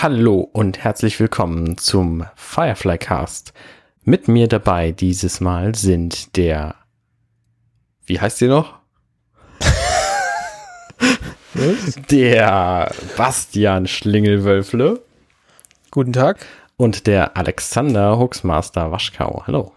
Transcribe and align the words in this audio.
Hallo 0.00 0.48
und 0.52 0.78
herzlich 0.78 1.18
willkommen 1.18 1.76
zum 1.76 2.24
Firefly 2.36 2.98
Cast. 2.98 3.52
Mit 4.04 4.28
mir 4.28 4.46
dabei 4.46 4.92
dieses 4.92 5.40
Mal 5.40 5.74
sind 5.74 6.36
der, 6.36 6.76
wie 8.06 8.20
heißt 8.20 8.40
ihr 8.42 8.48
noch? 8.48 8.78
der 12.12 12.92
Bastian 13.16 13.88
Schlingelwölfle 13.88 15.02
Guten 15.90 16.12
Tag. 16.12 16.46
und 16.76 17.08
der 17.08 17.36
Alexander 17.36 18.20
Huxmaster 18.20 18.92
Waschkau. 18.92 19.42
Hallo. 19.48 19.72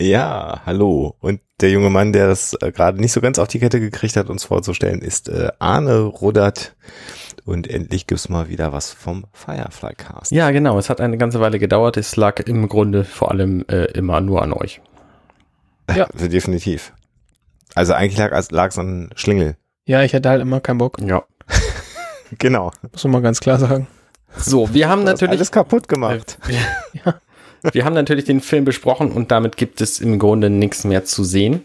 Ja, 0.00 0.62
hallo. 0.64 1.16
Und 1.18 1.40
der 1.60 1.70
junge 1.70 1.90
Mann, 1.90 2.12
der 2.12 2.28
das 2.28 2.54
äh, 2.60 2.70
gerade 2.70 3.00
nicht 3.00 3.10
so 3.10 3.20
ganz 3.20 3.40
auf 3.40 3.48
die 3.48 3.58
Kette 3.58 3.80
gekriegt 3.80 4.14
hat, 4.14 4.30
uns 4.30 4.44
vorzustellen, 4.44 5.02
ist 5.02 5.28
äh, 5.28 5.50
Arne 5.58 6.02
Ruddert. 6.02 6.76
Und 7.44 7.68
endlich 7.68 8.06
gibt's 8.06 8.28
mal 8.28 8.48
wieder 8.48 8.72
was 8.72 8.92
vom 8.92 9.24
Firefly 9.32 9.94
Cast. 9.96 10.32
Ja, 10.32 10.50
genau. 10.50 10.78
Es 10.78 10.90
hat 10.90 11.00
eine 11.00 11.18
ganze 11.18 11.40
Weile 11.40 11.58
gedauert. 11.58 11.96
Es 11.96 12.16
lag 12.16 12.40
im 12.40 12.68
Grunde 12.68 13.04
vor 13.04 13.30
allem 13.30 13.64
äh, 13.68 13.84
immer 13.92 14.20
nur 14.20 14.42
an 14.42 14.52
euch. 14.52 14.80
Ja. 15.94 16.06
Definitiv. 16.14 16.92
Also 17.74 17.92
eigentlich 17.92 18.18
lag 18.18 18.68
es 18.68 18.78
an 18.78 19.10
Schlingel. 19.16 19.56
Ja, 19.86 20.02
ich 20.02 20.14
hatte 20.14 20.28
halt 20.28 20.40
immer 20.40 20.60
keinen 20.60 20.78
Bock. 20.78 20.98
Ja. 21.00 21.24
Genau. 22.38 22.72
Muss 22.90 23.04
man 23.04 23.12
mal 23.12 23.22
ganz 23.22 23.38
klar 23.38 23.58
sagen. 23.58 23.86
So, 24.36 24.72
wir 24.74 24.88
haben 24.88 25.02
Du 25.02 25.06
hast 25.06 25.20
natürlich 25.20 25.38
alles 25.38 25.52
kaputt 25.52 25.88
gemacht. 25.88 26.38
Wir 27.72 27.84
haben 27.86 27.94
natürlich 27.94 28.24
den 28.26 28.40
Film 28.42 28.64
besprochen 28.64 29.10
und 29.10 29.30
damit 29.30 29.56
gibt 29.56 29.80
es 29.80 29.98
im 29.98 30.18
Grunde 30.18 30.50
nichts 30.50 30.84
mehr 30.84 31.04
zu 31.04 31.24
sehen. 31.24 31.64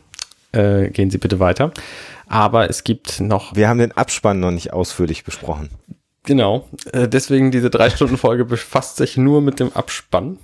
Äh, 0.54 0.90
gehen 0.92 1.10
Sie 1.10 1.18
bitte 1.18 1.40
weiter. 1.40 1.72
Aber 2.32 2.70
es 2.70 2.84
gibt 2.84 3.20
noch, 3.20 3.56
Wir 3.56 3.68
haben 3.68 3.80
den 3.80 3.92
Abspann 3.92 4.40
noch 4.40 4.52
nicht 4.52 4.72
ausführlich 4.72 5.24
besprochen. 5.24 5.70
genau, 6.24 6.68
äh, 6.94 7.08
deswegen 7.08 7.50
diese 7.52 7.70
drei 7.70 7.90
Stunden 7.90 8.18
Folge 8.18 8.46
befasst 8.46 8.98
sich 8.98 9.18
nur 9.18 9.42
mit 9.42 9.60
dem 9.60 9.74
Abspann. 9.74 10.38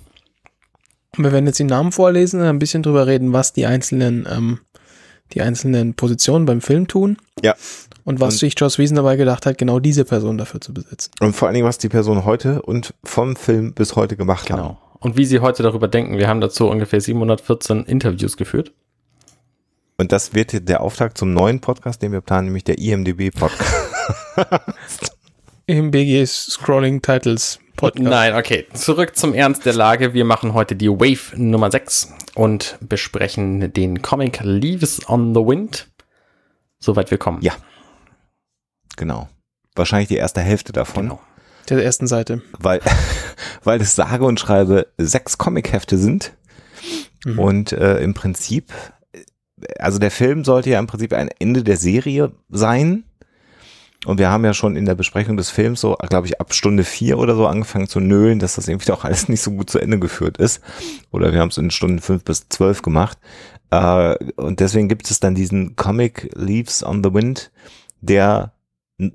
Und 1.16 1.24
wir 1.24 1.32
werden 1.32 1.46
jetzt 1.46 1.58
die 1.60 1.64
Namen 1.64 1.92
vorlesen, 1.92 2.42
ein 2.42 2.58
bisschen 2.58 2.82
drüber 2.82 3.06
reden, 3.06 3.32
was 3.32 3.52
die 3.52 3.66
einzelnen, 3.66 4.26
ähm, 4.30 4.58
die 5.32 5.40
einzelnen 5.42 5.94
Positionen 5.94 6.44
beim 6.44 6.60
Film 6.60 6.88
tun 6.88 7.16
Ja. 7.42 7.54
und 8.04 8.20
was 8.20 8.34
Und- 8.34 8.40
sich 8.40 8.54
Joss 8.58 8.78
Whedon 8.78 8.96
dabei 8.96 9.16
gedacht 9.16 9.46
hat, 9.46 9.56
genau 9.56 9.78
diese 9.80 10.04
Person 10.04 10.36
dafür 10.38 10.60
zu 10.60 10.74
besetzen. 10.74 11.12
Und 11.20 11.34
vor 11.34 11.48
allen 11.48 11.54
Dingen, 11.54 11.66
was 11.66 11.78
die 11.78 11.88
Person 11.88 12.24
heute 12.24 12.62
und 12.62 12.94
vom 13.04 13.36
Film 13.36 13.72
bis 13.74 13.96
heute 13.96 14.16
gemacht 14.16 14.50
haben. 14.50 14.58
Genau. 14.60 14.80
Und 14.98 15.16
wie 15.16 15.24
Sie 15.24 15.38
heute 15.40 15.62
darüber 15.62 15.88
denken, 15.88 16.18
wir 16.18 16.26
haben 16.28 16.40
dazu 16.40 16.68
ungefähr 16.68 17.00
714 17.00 17.84
Interviews 17.84 18.36
geführt. 18.36 18.72
Und 19.98 20.12
das 20.12 20.34
wird 20.34 20.68
der 20.68 20.82
Auftakt 20.82 21.16
zum 21.16 21.32
neuen 21.32 21.60
Podcast, 21.60 22.02
den 22.02 22.12
wir 22.12 22.20
planen, 22.20 22.46
nämlich 22.48 22.64
der 22.64 22.78
IMDB-Podcast. 22.78 23.74
Im 25.66 25.90
BG's 25.90 26.46
Scrolling 26.52 27.00
Titles 27.00 27.58
Podcast. 27.76 28.04
Nein, 28.06 28.34
okay. 28.34 28.66
Zurück 28.74 29.16
zum 29.16 29.32
Ernst 29.34 29.64
der 29.64 29.72
Lage. 29.72 30.12
Wir 30.12 30.24
machen 30.26 30.52
heute 30.52 30.76
die 30.76 30.90
Wave 30.90 31.34
Nummer 31.40 31.70
6 31.70 32.12
und 32.34 32.76
besprechen 32.80 33.72
den 33.72 34.02
Comic 34.02 34.40
Leaves 34.42 35.08
on 35.08 35.34
the 35.34 35.40
Wind. 35.40 35.88
Soweit 36.78 37.10
wir 37.10 37.18
kommen. 37.18 37.40
Ja. 37.42 37.54
genau. 38.96 39.28
Wahrscheinlich 39.74 40.08
die 40.08 40.16
erste 40.16 40.40
Hälfte 40.42 40.72
davon. 40.72 41.04
Genau. 41.08 41.20
Der 41.68 41.82
ersten 41.82 42.06
Seite. 42.06 42.42
weil, 42.58 42.80
weil 43.64 43.80
es 43.80 43.96
sage 43.96 44.24
und 44.24 44.38
schreibe 44.38 44.86
sechs 44.98 45.38
Comichefte 45.38 45.96
sind 45.98 46.32
Mhm. 47.24 47.38
und 47.40 47.72
äh, 47.72 47.98
im 48.00 48.12
Prinzip, 48.14 48.72
also 49.78 49.98
der 49.98 50.10
Film 50.10 50.44
sollte 50.44 50.70
ja 50.70 50.78
im 50.78 50.86
Prinzip 50.86 51.12
ein 51.12 51.30
Ende 51.38 51.62
der 51.62 51.76
Serie 51.76 52.32
sein. 52.48 53.04
Und 54.04 54.18
wir 54.18 54.30
haben 54.30 54.44
ja 54.44 54.54
schon 54.54 54.76
in 54.76 54.84
der 54.84 54.94
Besprechung 54.94 55.36
des 55.36 55.50
Films 55.50 55.80
so, 55.80 55.96
glaube 56.08 56.26
ich, 56.26 56.40
ab 56.40 56.54
Stunde 56.54 56.84
vier 56.84 57.18
oder 57.18 57.34
so 57.34 57.46
angefangen 57.46 57.88
zu 57.88 57.98
nölen, 57.98 58.38
dass 58.38 58.54
das 58.54 58.68
irgendwie 58.68 58.86
doch 58.86 59.04
alles 59.04 59.28
nicht 59.28 59.42
so 59.42 59.50
gut 59.50 59.68
zu 59.68 59.78
Ende 59.78 59.98
geführt 59.98 60.38
ist. 60.38 60.60
Oder 61.10 61.32
wir 61.32 61.40
haben 61.40 61.48
es 61.48 61.58
in 61.58 61.70
Stunden 61.70 61.98
fünf 61.98 62.22
bis 62.22 62.48
zwölf 62.48 62.82
gemacht. 62.82 63.18
Äh, 63.70 64.14
und 64.36 64.60
deswegen 64.60 64.88
gibt 64.88 65.10
es 65.10 65.18
dann 65.18 65.34
diesen 65.34 65.76
Comic 65.76 66.30
Leaves 66.34 66.84
on 66.84 67.02
the 67.02 67.12
Wind, 67.12 67.50
der 68.00 68.52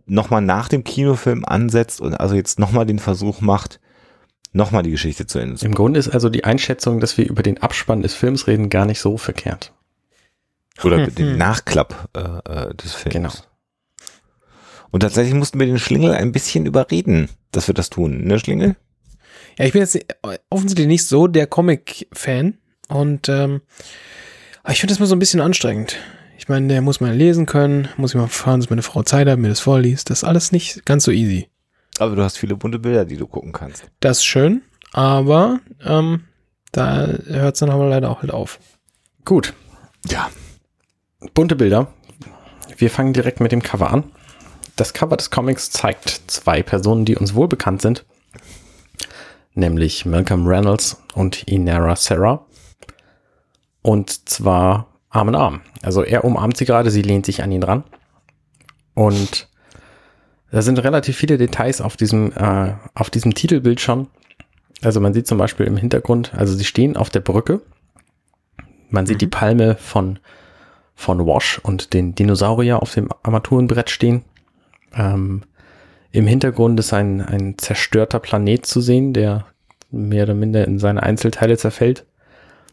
nochmal 0.06 0.42
nach 0.42 0.68
dem 0.68 0.84
Kinofilm 0.84 1.46
ansetzt 1.46 2.02
und 2.02 2.14
also 2.16 2.36
jetzt 2.36 2.60
nochmal 2.60 2.86
den 2.86 3.00
Versuch 3.00 3.42
macht, 3.42 3.80
nochmal 4.54 4.84
die 4.84 4.92
Geschichte 4.92 5.26
zu 5.26 5.40
Ende 5.40 5.56
zu 5.56 5.66
Im 5.66 5.74
Grunde 5.74 6.00
ist 6.00 6.10
also 6.10 6.30
die 6.30 6.44
Einschätzung, 6.44 7.00
dass 7.00 7.18
wir 7.18 7.28
über 7.28 7.44
den 7.44 7.62
Abspann 7.62 8.02
des 8.02 8.14
Films 8.14 8.48
reden, 8.48 8.70
gar 8.70 8.86
nicht 8.86 9.00
so 9.00 9.18
verkehrt. 9.18 9.74
Oder 10.84 11.06
Hm, 11.06 11.16
den 11.16 11.30
hm. 11.32 11.38
Nachklapp 11.38 12.10
äh, 12.16 12.70
äh, 12.70 12.76
des 12.76 12.94
Films. 12.94 13.14
Genau. 13.14 13.32
Und 14.92 15.02
tatsächlich 15.02 15.34
mussten 15.34 15.60
wir 15.60 15.66
den 15.66 15.80
Schlingel 15.80 16.14
ein 16.14 16.32
bisschen 16.32 16.66
überreden, 16.66 17.30
dass 17.52 17.68
wir 17.68 17.74
das 17.74 17.90
tun, 17.90 18.26
ne 18.26 18.40
Schlingel? 18.40 18.76
Ja, 19.58 19.66
ich 19.66 19.74
bin 19.74 19.82
jetzt 19.82 19.98
offensichtlich 20.50 20.88
nicht 20.88 21.08
so 21.08 21.28
der 21.28 21.48
Comic-Fan 21.48 22.58
und 22.90 23.30
ähm, 23.30 23.62
ich 24.70 24.80
finde 24.80 24.92
das 24.94 25.00
mal 25.00 25.06
so 25.06 25.16
ein 25.16 25.20
bisschen 25.20 25.42
anstrengend. 25.42 25.98
Ich 26.38 26.50
meine, 26.50 26.68
der 26.68 26.82
muss 26.82 27.00
mal 27.00 27.14
lesen 27.14 27.46
können, 27.46 27.88
muss 27.98 28.12
ich 28.12 28.20
mal 28.20 28.28
fahren, 28.28 28.60
dass 28.60 28.70
meine 28.70 28.82
Frau 28.82 29.04
Zeit 29.04 29.28
hat, 29.28 29.40
mir 29.40 29.50
das 29.50 29.60
vorliest. 29.60 30.10
Das 30.10 30.20
ist 30.20 30.24
alles 30.24 30.52
nicht 30.52 30.86
ganz 30.86 31.04
so 31.04 31.12
easy. 31.12 31.48
Aber 32.00 32.16
du 32.16 32.24
hast 32.24 32.38
viele 32.38 32.56
bunte 32.56 32.80
Bilder, 32.80 33.06
die 33.06 33.18
du 33.18 33.28
gucken 33.28 33.52
kannst. 33.52 33.84
Das 34.00 34.18
ist 34.18 34.26
schön, 34.26 34.64
aber 34.92 35.60
ähm, 35.86 36.24
da 36.72 37.06
hört 37.06 37.56
es 37.56 37.60
dann 37.60 37.70
aber 37.70 37.88
leider 37.88 38.10
auch 38.10 38.22
halt 38.22 38.32
auf. 38.32 38.60
Gut. 39.24 39.54
Ja. 40.10 40.30
Bunte 41.34 41.56
Bilder. 41.56 41.88
Wir 42.78 42.90
fangen 42.90 43.14
direkt 43.14 43.40
mit 43.40 43.52
dem 43.52 43.62
Cover 43.62 43.92
an. 43.92 44.04
Das 44.76 44.94
Cover 44.94 45.18
des 45.18 45.30
Comics 45.30 45.70
zeigt 45.70 46.22
zwei 46.28 46.64
Personen, 46.64 47.06
die 47.06 47.16
uns 47.16 47.36
wohl 47.36 47.48
bekannt 47.48 47.82
sind. 47.82 48.06
Nämlich 49.54 50.06
Malcolm 50.06 50.48
Reynolds 50.48 51.02
und 51.14 51.44
Inara 51.44 51.96
Sarah. 51.96 52.46
Und 53.84 54.30
zwar 54.30 54.88
Arm 55.10 55.30
in 55.30 55.36
Arm. 55.36 55.62
Also 55.84 56.04
er 56.04 56.24
umarmt 56.24 56.58
sie 56.58 56.66
gerade, 56.66 56.90
sie 56.90 57.02
lehnt 57.02 57.26
sich 57.26 57.44
an 57.44 57.52
ihn 57.52 57.64
ran. 57.64 57.84
Und 58.96 59.48
da 60.52 60.62
sind 60.62 60.80
relativ 60.80 61.18
viele 61.18 61.38
Details 61.38 61.82
auf 61.82 61.98
diesem, 61.98 62.32
äh, 62.34 62.74
auf 62.96 63.10
diesem 63.10 63.36
Titelbild 63.36 63.80
schon. 63.80 64.08
Also 64.82 65.00
man 65.00 65.14
sieht 65.14 65.28
zum 65.28 65.38
Beispiel 65.38 65.68
im 65.68 65.78
Hintergrund, 65.78 66.34
also 66.34 66.54
sie 66.56 66.66
stehen 66.66 66.98
auf 66.98 67.10
der 67.10 67.20
Brücke. 67.20 67.62
Man 68.90 69.06
sieht 69.06 69.22
die 69.22 69.28
Palme 69.28 69.76
von, 69.76 70.20
von 70.96 71.26
Wash 71.26 71.60
und 71.60 71.94
den 71.94 72.16
Dinosaurier 72.16 72.82
auf 72.82 72.94
dem 72.94 73.10
Armaturenbrett 73.24 73.90
stehen. 73.90 74.24
Ähm, 74.96 75.44
Im 76.12 76.28
Hintergrund 76.28 76.80
ist 76.80 76.94
ein, 76.94 77.22
ein 77.22 77.58
zerstörter 77.58 78.20
Planet 78.20 78.66
zu 78.66 78.82
sehen, 78.82 79.14
der 79.14 79.46
mehr 79.90 80.24
oder 80.24 80.34
minder 80.34 80.66
in 80.66 80.80
seine 80.80 81.04
Einzelteile 81.04 81.58
zerfällt. 81.58 82.06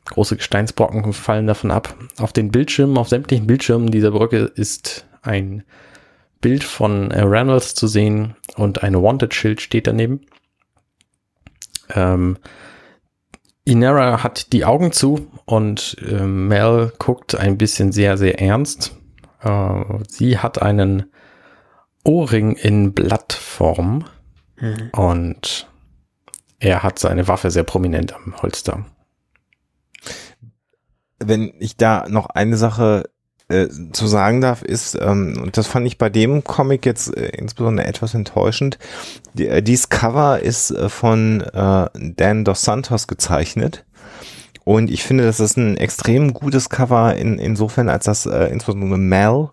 Große 0.06 0.36
Gesteinsbrocken 0.36 1.12
fallen 1.12 1.46
davon 1.46 1.70
ab. 1.70 1.94
Auf 2.18 2.32
den 2.32 2.50
Bildschirmen, 2.50 2.96
auf 2.96 3.08
sämtlichen 3.08 3.46
Bildschirmen 3.46 3.90
dieser 3.90 4.10
Brücke 4.10 4.50
ist 4.54 5.06
ein 5.22 5.64
Bild 6.40 6.64
von 6.64 7.10
äh, 7.10 7.22
Reynolds 7.22 7.74
zu 7.74 7.86
sehen 7.86 8.36
und 8.56 8.82
ein 8.82 8.94
Wanted-Schild 8.94 9.60
steht 9.60 9.86
daneben. 9.86 10.20
Ähm, 11.90 12.38
Inara 13.68 14.22
hat 14.22 14.54
die 14.54 14.64
Augen 14.64 14.92
zu 14.92 15.30
und 15.44 15.96
äh, 16.00 16.22
Mel 16.22 16.90
guckt 16.98 17.34
ein 17.34 17.58
bisschen 17.58 17.92
sehr, 17.92 18.16
sehr 18.16 18.40
ernst. 18.40 18.96
Äh, 19.42 19.84
sie 20.08 20.38
hat 20.38 20.62
einen 20.62 21.12
Ohrring 22.02 22.56
in 22.56 22.94
Blattform 22.94 24.06
und 24.92 25.68
er 26.58 26.82
hat 26.82 26.98
seine 26.98 27.28
Waffe 27.28 27.50
sehr 27.50 27.64
prominent 27.64 28.14
am 28.14 28.40
Holster. 28.40 28.86
Wenn 31.18 31.52
ich 31.58 31.76
da 31.76 32.08
noch 32.08 32.30
eine 32.30 32.56
Sache 32.56 33.10
äh, 33.48 33.68
zu 33.92 34.06
sagen 34.06 34.40
darf, 34.40 34.62
ist, 34.62 34.96
ähm, 35.00 35.38
und 35.42 35.56
das 35.56 35.66
fand 35.66 35.86
ich 35.86 35.98
bei 35.98 36.10
dem 36.10 36.44
Comic 36.44 36.84
jetzt 36.86 37.16
äh, 37.16 37.28
insbesondere 37.30 37.86
etwas 37.86 38.14
enttäuschend, 38.14 38.78
die, 39.34 39.48
äh, 39.48 39.62
dieses 39.62 39.88
Cover 39.88 40.40
ist 40.40 40.70
äh, 40.70 40.88
von 40.88 41.40
äh, 41.40 41.86
Dan 41.94 42.44
Dos 42.44 42.62
Santos 42.62 43.06
gezeichnet. 43.06 43.84
Und 44.64 44.90
ich 44.90 45.02
finde, 45.02 45.24
das 45.24 45.40
ist 45.40 45.56
ein 45.56 45.78
extrem 45.78 46.34
gutes 46.34 46.68
Cover 46.68 47.14
in, 47.16 47.38
insofern, 47.38 47.88
als 47.88 48.04
das 48.04 48.26
äh, 48.26 48.44
insbesondere 48.52 48.98
Mel 48.98 49.48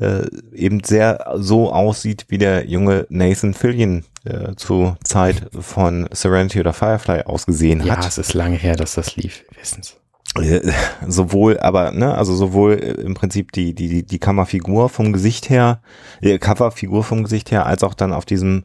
äh, 0.00 0.24
eben 0.52 0.82
sehr 0.82 1.32
so 1.36 1.72
aussieht, 1.72 2.24
wie 2.28 2.38
der 2.38 2.66
junge 2.66 3.06
Nathan 3.08 3.54
Fillion 3.54 4.04
äh, 4.24 4.56
zur 4.56 4.96
Zeit 5.04 5.48
von 5.56 6.08
Serenity 6.12 6.58
oder 6.58 6.72
Firefly 6.72 7.22
ausgesehen 7.22 7.84
Ja, 7.84 7.98
hat. 7.98 8.06
es 8.08 8.18
ist 8.18 8.34
lange 8.34 8.56
her, 8.56 8.74
dass 8.74 8.94
das 8.94 9.14
lief. 9.14 9.44
Wissen's. 9.60 9.96
Äh, 10.36 10.72
sowohl, 11.06 11.58
aber, 11.60 11.90
ne, 11.90 12.14
also 12.16 12.34
sowohl 12.34 12.74
äh, 12.74 12.92
im 13.02 13.14
Prinzip 13.14 13.52
die, 13.52 13.74
die, 13.74 14.02
die, 14.02 14.18
Kammerfigur 14.18 14.88
vom 14.88 15.12
Gesicht 15.12 15.50
her, 15.50 15.82
die 16.22 16.38
Coverfigur 16.38 17.04
vom 17.04 17.24
Gesicht 17.24 17.50
her, 17.50 17.66
als 17.66 17.82
auch 17.84 17.94
dann 17.94 18.14
auf 18.14 18.24
diesem 18.24 18.64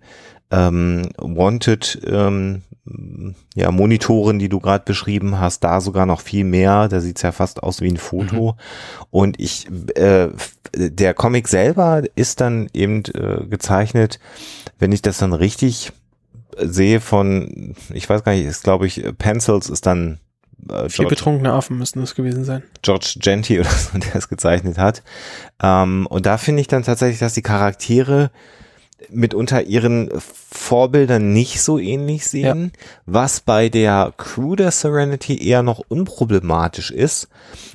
ähm, 0.50 1.10
Wanted 1.18 2.00
ähm, 2.08 2.62
ja, 3.54 3.72
Monitoren, 3.72 4.40
die 4.40 4.48
du 4.48 4.62
gerade 4.62 4.86
beschrieben 4.86 5.40
hast, 5.40 5.64
da 5.64 5.81
sogar 5.81 6.06
noch 6.06 6.22
viel 6.22 6.46
mehr. 6.46 6.88
Da 6.88 7.02
sieht's 7.02 7.22
ja 7.22 7.34
fast 7.34 7.62
aus 7.62 7.81
wie 7.81 7.92
ein 7.92 7.98
Foto. 7.98 8.56
Und 9.12 9.40
ich, 9.40 9.68
äh, 9.96 10.30
der 10.74 11.13
Comic 11.13 11.50
selber 11.50 12.04
ist 12.16 12.40
dann 12.40 12.70
eben 12.74 13.04
äh, 13.13 13.46
gezeichnet, 13.46 14.20
wenn 14.80 14.94
ich 14.94 15.02
das 15.02 15.18
dann 15.18 15.34
richtig 15.34 15.92
sehe 16.60 17.02
von, 17.02 17.75
ich 17.94 18.10
weiß 18.10 18.24
gar 18.24 18.31
nicht, 18.34 18.46
ist 18.46 18.63
glaube 18.63 18.88
ich, 18.88 19.04
Pencils 19.18 19.70
ist 19.70 19.86
dann 19.86 20.20
äh, 20.69 20.89
Vier 20.89 21.07
betrunkene 21.07 21.51
Affen 21.54 21.77
müssten 21.77 22.01
das 22.01 22.15
gewesen 22.15 22.44
sein. 22.44 22.63
George 22.81 23.15
Genti 23.19 23.59
oder 23.59 23.69
so, 23.69 23.98
der 23.98 24.15
es 24.15 24.30
gezeichnet 24.30 24.77
hat. 24.77 25.04
Ähm, 25.62 26.07
und 26.07 26.25
da 26.25 26.38
finde 26.38 26.62
ich 26.62 26.68
dann 26.68 26.83
tatsächlich, 26.83 27.19
dass 27.19 27.33
die 27.33 27.42
Charaktere 27.42 28.31
mitunter 29.09 29.62
ihren 29.62 30.09
Vorbildern 30.19 31.31
nicht 31.31 31.62
so 31.62 31.77
ähnlich 31.77 32.27
sehen, 32.27 32.71
ja. 32.74 32.81
was 33.06 33.42
bei 33.42 33.69
der 33.69 34.13
Crew 34.18 34.56
der 34.56 34.71
Serenity 34.71 35.48
eher 35.48 35.62
noch 35.63 35.81
unproblematisch 35.88 36.92
ist. 36.92 37.30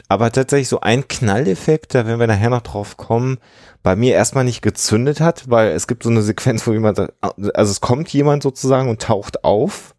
Aber 0.08 0.32
tatsächlich 0.32 0.68
so 0.68 0.80
ein 0.80 1.06
Knalleffekt, 1.06 1.94
da 1.94 2.06
werden 2.06 2.20
wir 2.20 2.26
nachher 2.26 2.50
noch 2.50 2.62
drauf 2.62 2.96
kommen, 2.96 3.38
bei 3.82 3.96
mir 3.96 4.14
erstmal 4.14 4.44
nicht 4.44 4.62
gezündet 4.62 5.20
hat, 5.20 5.48
weil 5.48 5.72
es 5.72 5.86
gibt 5.86 6.02
so 6.02 6.10
eine 6.10 6.22
Sequenz, 6.22 6.66
wo 6.66 6.72
jemand, 6.72 6.98
also 7.20 7.70
es 7.70 7.80
kommt 7.80 8.12
jemand 8.12 8.42
sozusagen 8.42 8.88
und 8.88 9.00
taucht 9.00 9.44
auf 9.44 9.94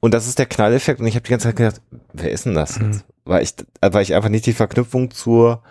und 0.00 0.14
das 0.14 0.26
ist 0.26 0.38
der 0.38 0.46
Knalleffekt 0.46 1.00
und 1.00 1.06
ich 1.06 1.14
habe 1.14 1.24
die 1.24 1.30
ganze 1.30 1.48
Zeit 1.48 1.56
gedacht, 1.56 1.80
wer 2.12 2.30
ist 2.30 2.46
denn 2.46 2.54
das? 2.54 2.78
Mhm. 2.78 3.02
Weil 3.24 3.42
ich, 3.42 3.54
weil 3.80 4.02
ich 4.02 4.14
einfach 4.14 4.30
nicht 4.30 4.46
die 4.46 4.52
Verknüpfung 4.52 5.10
zur 5.10 5.62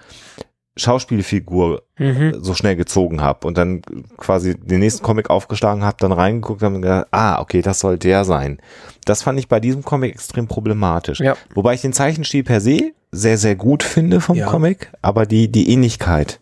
Schauspielfigur 0.77 1.83
mhm. 1.97 2.37
so 2.41 2.53
schnell 2.53 2.75
gezogen 2.75 3.21
habe 3.21 3.45
und 3.45 3.57
dann 3.57 3.81
quasi 4.17 4.55
den 4.55 4.79
nächsten 4.79 5.03
Comic 5.03 5.29
aufgeschlagen 5.29 5.83
habe, 5.83 5.97
dann 5.99 6.11
reingeguckt 6.11 6.61
habe 6.61 6.75
und 6.75 6.81
gedacht, 6.81 7.07
ah, 7.11 7.41
okay, 7.41 7.61
das 7.61 7.79
soll 7.79 7.97
der 7.97 8.23
sein. 8.23 8.59
Das 9.05 9.23
fand 9.23 9.39
ich 9.39 9.47
bei 9.47 9.59
diesem 9.59 9.83
Comic 9.83 10.13
extrem 10.13 10.47
problematisch. 10.47 11.19
Ja. 11.19 11.35
Wobei 11.53 11.73
ich 11.73 11.81
den 11.81 11.93
Zeichenstil 11.93 12.43
per 12.43 12.61
se 12.61 12.93
sehr, 13.11 13.37
sehr 13.37 13.55
gut 13.55 13.83
finde 13.83 14.21
vom 14.21 14.37
ja. 14.37 14.47
Comic, 14.47 14.91
aber 15.01 15.25
die, 15.25 15.51
die 15.51 15.69
Ähnlichkeit 15.71 16.39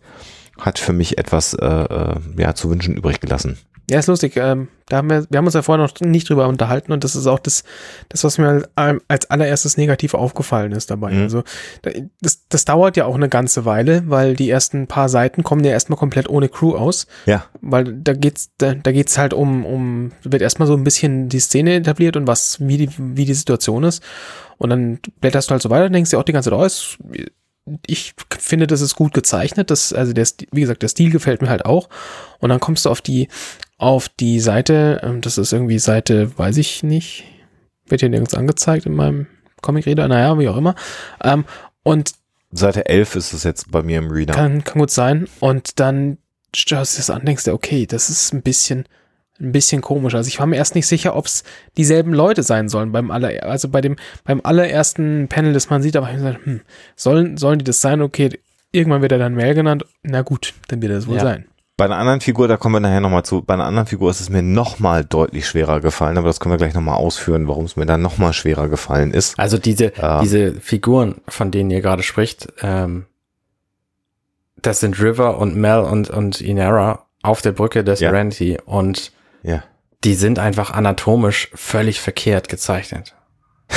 hat 0.58 0.78
für 0.78 0.92
mich 0.92 1.18
etwas 1.18 1.54
äh, 1.54 1.66
äh, 1.66 2.14
ja, 2.36 2.54
zu 2.54 2.70
wünschen 2.70 2.96
übrig 2.96 3.20
gelassen. 3.20 3.58
Ja, 3.90 3.98
ist 3.98 4.06
lustig. 4.06 4.36
Ähm, 4.36 4.68
da 4.88 4.98
haben 4.98 5.10
wir, 5.10 5.26
wir 5.30 5.38
haben 5.38 5.46
uns 5.46 5.54
ja 5.54 5.62
vorher 5.62 5.84
noch 5.84 5.98
nicht 6.00 6.28
drüber 6.28 6.46
unterhalten 6.46 6.92
und 6.92 7.04
das 7.04 7.16
ist 7.16 7.26
auch 7.26 7.38
das, 7.38 7.64
das 8.08 8.24
was 8.24 8.38
mir 8.38 8.68
als 8.76 9.30
allererstes 9.30 9.76
negativ 9.76 10.14
aufgefallen 10.14 10.72
ist 10.72 10.90
dabei. 10.90 11.12
Mhm. 11.12 11.22
Also 11.22 11.42
das, 12.20 12.46
das 12.48 12.64
dauert 12.64 12.96
ja 12.96 13.06
auch 13.06 13.14
eine 13.14 13.28
ganze 13.28 13.64
Weile, 13.64 14.04
weil 14.06 14.34
die 14.34 14.50
ersten 14.50 14.86
paar 14.86 15.08
Seiten 15.08 15.42
kommen 15.42 15.64
ja 15.64 15.72
erstmal 15.72 15.98
komplett 15.98 16.28
ohne 16.28 16.48
Crew 16.48 16.74
aus. 16.74 17.06
Ja. 17.26 17.44
Weil 17.60 17.84
da 17.84 18.12
geht's, 18.12 18.50
da, 18.58 18.74
da 18.74 18.92
geht's 18.92 19.18
halt 19.18 19.32
um, 19.34 19.64
um, 19.64 20.12
wird 20.22 20.42
erstmal 20.42 20.68
so 20.68 20.74
ein 20.74 20.84
bisschen 20.84 21.28
die 21.28 21.40
Szene 21.40 21.74
etabliert 21.74 22.16
und 22.16 22.26
was, 22.26 22.58
wie 22.60 22.76
die, 22.76 22.90
wie 22.98 23.24
die 23.24 23.34
Situation 23.34 23.84
ist. 23.84 24.02
Und 24.58 24.70
dann 24.70 24.98
blätterst 25.20 25.50
du 25.50 25.52
halt 25.52 25.62
so 25.62 25.70
weiter 25.70 25.86
und 25.86 25.92
denkst 25.92 26.10
dir 26.10 26.18
auch 26.18 26.24
die 26.24 26.32
ganze 26.32 26.50
Zeit, 26.50 26.58
oh, 26.58 26.64
ist, 26.64 26.98
ich 27.86 28.14
finde, 28.38 28.66
das 28.66 28.80
ist 28.80 28.94
gut 28.94 29.14
gezeichnet. 29.14 29.70
Das, 29.70 29.92
also 29.92 30.12
der, 30.12 30.26
wie 30.52 30.60
gesagt, 30.60 30.82
der 30.82 30.88
Stil 30.88 31.10
gefällt 31.10 31.42
mir 31.42 31.48
halt 31.48 31.64
auch. 31.64 31.88
Und 32.38 32.50
dann 32.50 32.60
kommst 32.60 32.84
du 32.84 32.90
auf 32.90 33.00
die, 33.00 33.28
auf 33.76 34.08
die 34.08 34.40
Seite, 34.40 35.00
ähm, 35.02 35.20
das 35.20 35.38
ist 35.38 35.52
irgendwie 35.52 35.78
Seite, 35.78 36.36
weiß 36.36 36.56
ich 36.56 36.82
nicht, 36.82 37.24
wird 37.86 38.00
hier 38.00 38.10
nirgends 38.10 38.34
angezeigt 38.34 38.86
in 38.86 38.94
meinem 38.94 39.26
Comic-Reader, 39.62 40.08
naja, 40.08 40.38
wie 40.38 40.48
auch 40.48 40.56
immer. 40.56 40.74
Ähm, 41.22 41.44
und 41.82 42.12
Seite 42.50 42.86
11 42.86 43.16
ist 43.16 43.32
es 43.32 43.44
jetzt 43.44 43.70
bei 43.70 43.82
mir 43.82 43.98
im 43.98 44.10
Reader. 44.10 44.34
Kann, 44.34 44.64
kann 44.64 44.80
gut 44.80 44.90
sein. 44.90 45.28
Und 45.40 45.80
dann 45.80 46.18
schaust 46.54 46.94
du 46.94 46.98
das 46.98 47.10
an, 47.10 47.24
denkst 47.24 47.44
du, 47.44 47.52
okay, 47.52 47.86
das 47.86 48.08
ist 48.08 48.32
ein 48.32 48.42
bisschen, 48.42 48.84
ein 49.40 49.52
bisschen 49.52 49.80
komisch. 49.80 50.14
Also 50.14 50.28
ich 50.28 50.38
war 50.38 50.46
mir 50.46 50.56
erst 50.56 50.74
nicht 50.74 50.86
sicher, 50.86 51.16
ob 51.16 51.26
es 51.26 51.44
dieselben 51.76 52.12
Leute 52.12 52.42
sein 52.42 52.68
sollen 52.68 52.92
beim 52.92 53.10
aller, 53.10 53.44
also 53.44 53.68
bei 53.68 53.80
dem, 53.80 53.96
beim 54.24 54.40
allerersten 54.42 55.28
Panel, 55.28 55.52
das 55.52 55.70
man 55.70 55.82
sieht, 55.82 55.96
aber 55.96 56.06
ich 56.06 56.14
habe 56.14 56.24
gesagt, 56.24 56.46
hm, 56.46 56.60
sollen, 56.96 57.36
sollen 57.36 57.58
die 57.58 57.64
das 57.64 57.80
sein? 57.80 58.02
Okay, 58.02 58.38
irgendwann 58.72 59.02
wird 59.02 59.12
er 59.12 59.18
dann 59.18 59.34
Mel 59.34 59.54
genannt. 59.54 59.84
Na 60.02 60.22
gut, 60.22 60.54
dann 60.68 60.82
wird 60.82 60.92
er 60.92 60.98
es 60.98 61.06
wohl 61.06 61.16
ja. 61.16 61.22
sein. 61.22 61.46
Bei 61.76 61.84
einer 61.84 61.96
anderen 61.96 62.20
Figur, 62.20 62.48
da 62.48 62.56
kommen 62.56 62.74
wir 62.74 62.80
nachher 62.80 63.00
nochmal 63.00 63.24
zu, 63.24 63.40
bei 63.40 63.54
einer 63.54 63.64
anderen 63.64 63.86
Figur 63.86 64.10
ist 64.10 64.20
es 64.20 64.30
mir 64.30 64.42
nochmal 64.42 65.04
deutlich 65.04 65.46
schwerer 65.46 65.80
gefallen, 65.80 66.18
aber 66.18 66.26
das 66.26 66.40
können 66.40 66.52
wir 66.52 66.56
gleich 66.56 66.74
nochmal 66.74 66.96
ausführen, 66.96 67.46
warum 67.46 67.66
es 67.66 67.76
mir 67.76 67.86
dann 67.86 68.02
nochmal 68.02 68.32
schwerer 68.32 68.68
gefallen 68.68 69.12
ist. 69.12 69.38
Also 69.38 69.58
diese, 69.58 69.96
äh, 69.96 70.20
diese 70.20 70.54
Figuren, 70.54 71.20
von 71.28 71.52
denen 71.52 71.70
ihr 71.70 71.80
gerade 71.80 72.02
spricht, 72.02 72.48
ähm, 72.62 73.06
das 74.60 74.80
sind 74.80 75.00
River 75.00 75.38
und 75.38 75.54
Mel 75.54 75.78
und, 75.78 76.10
und 76.10 76.40
Inara 76.40 77.06
auf 77.22 77.42
der 77.42 77.52
Brücke 77.52 77.84
des 77.84 78.00
ja. 78.00 78.10
Serenity 78.10 78.58
und 78.64 79.12
ja. 79.42 79.62
die 80.04 80.14
sind 80.14 80.38
einfach 80.38 80.70
anatomisch 80.70 81.50
völlig 81.54 82.00
verkehrt 82.00 82.48
gezeichnet. 82.48 83.14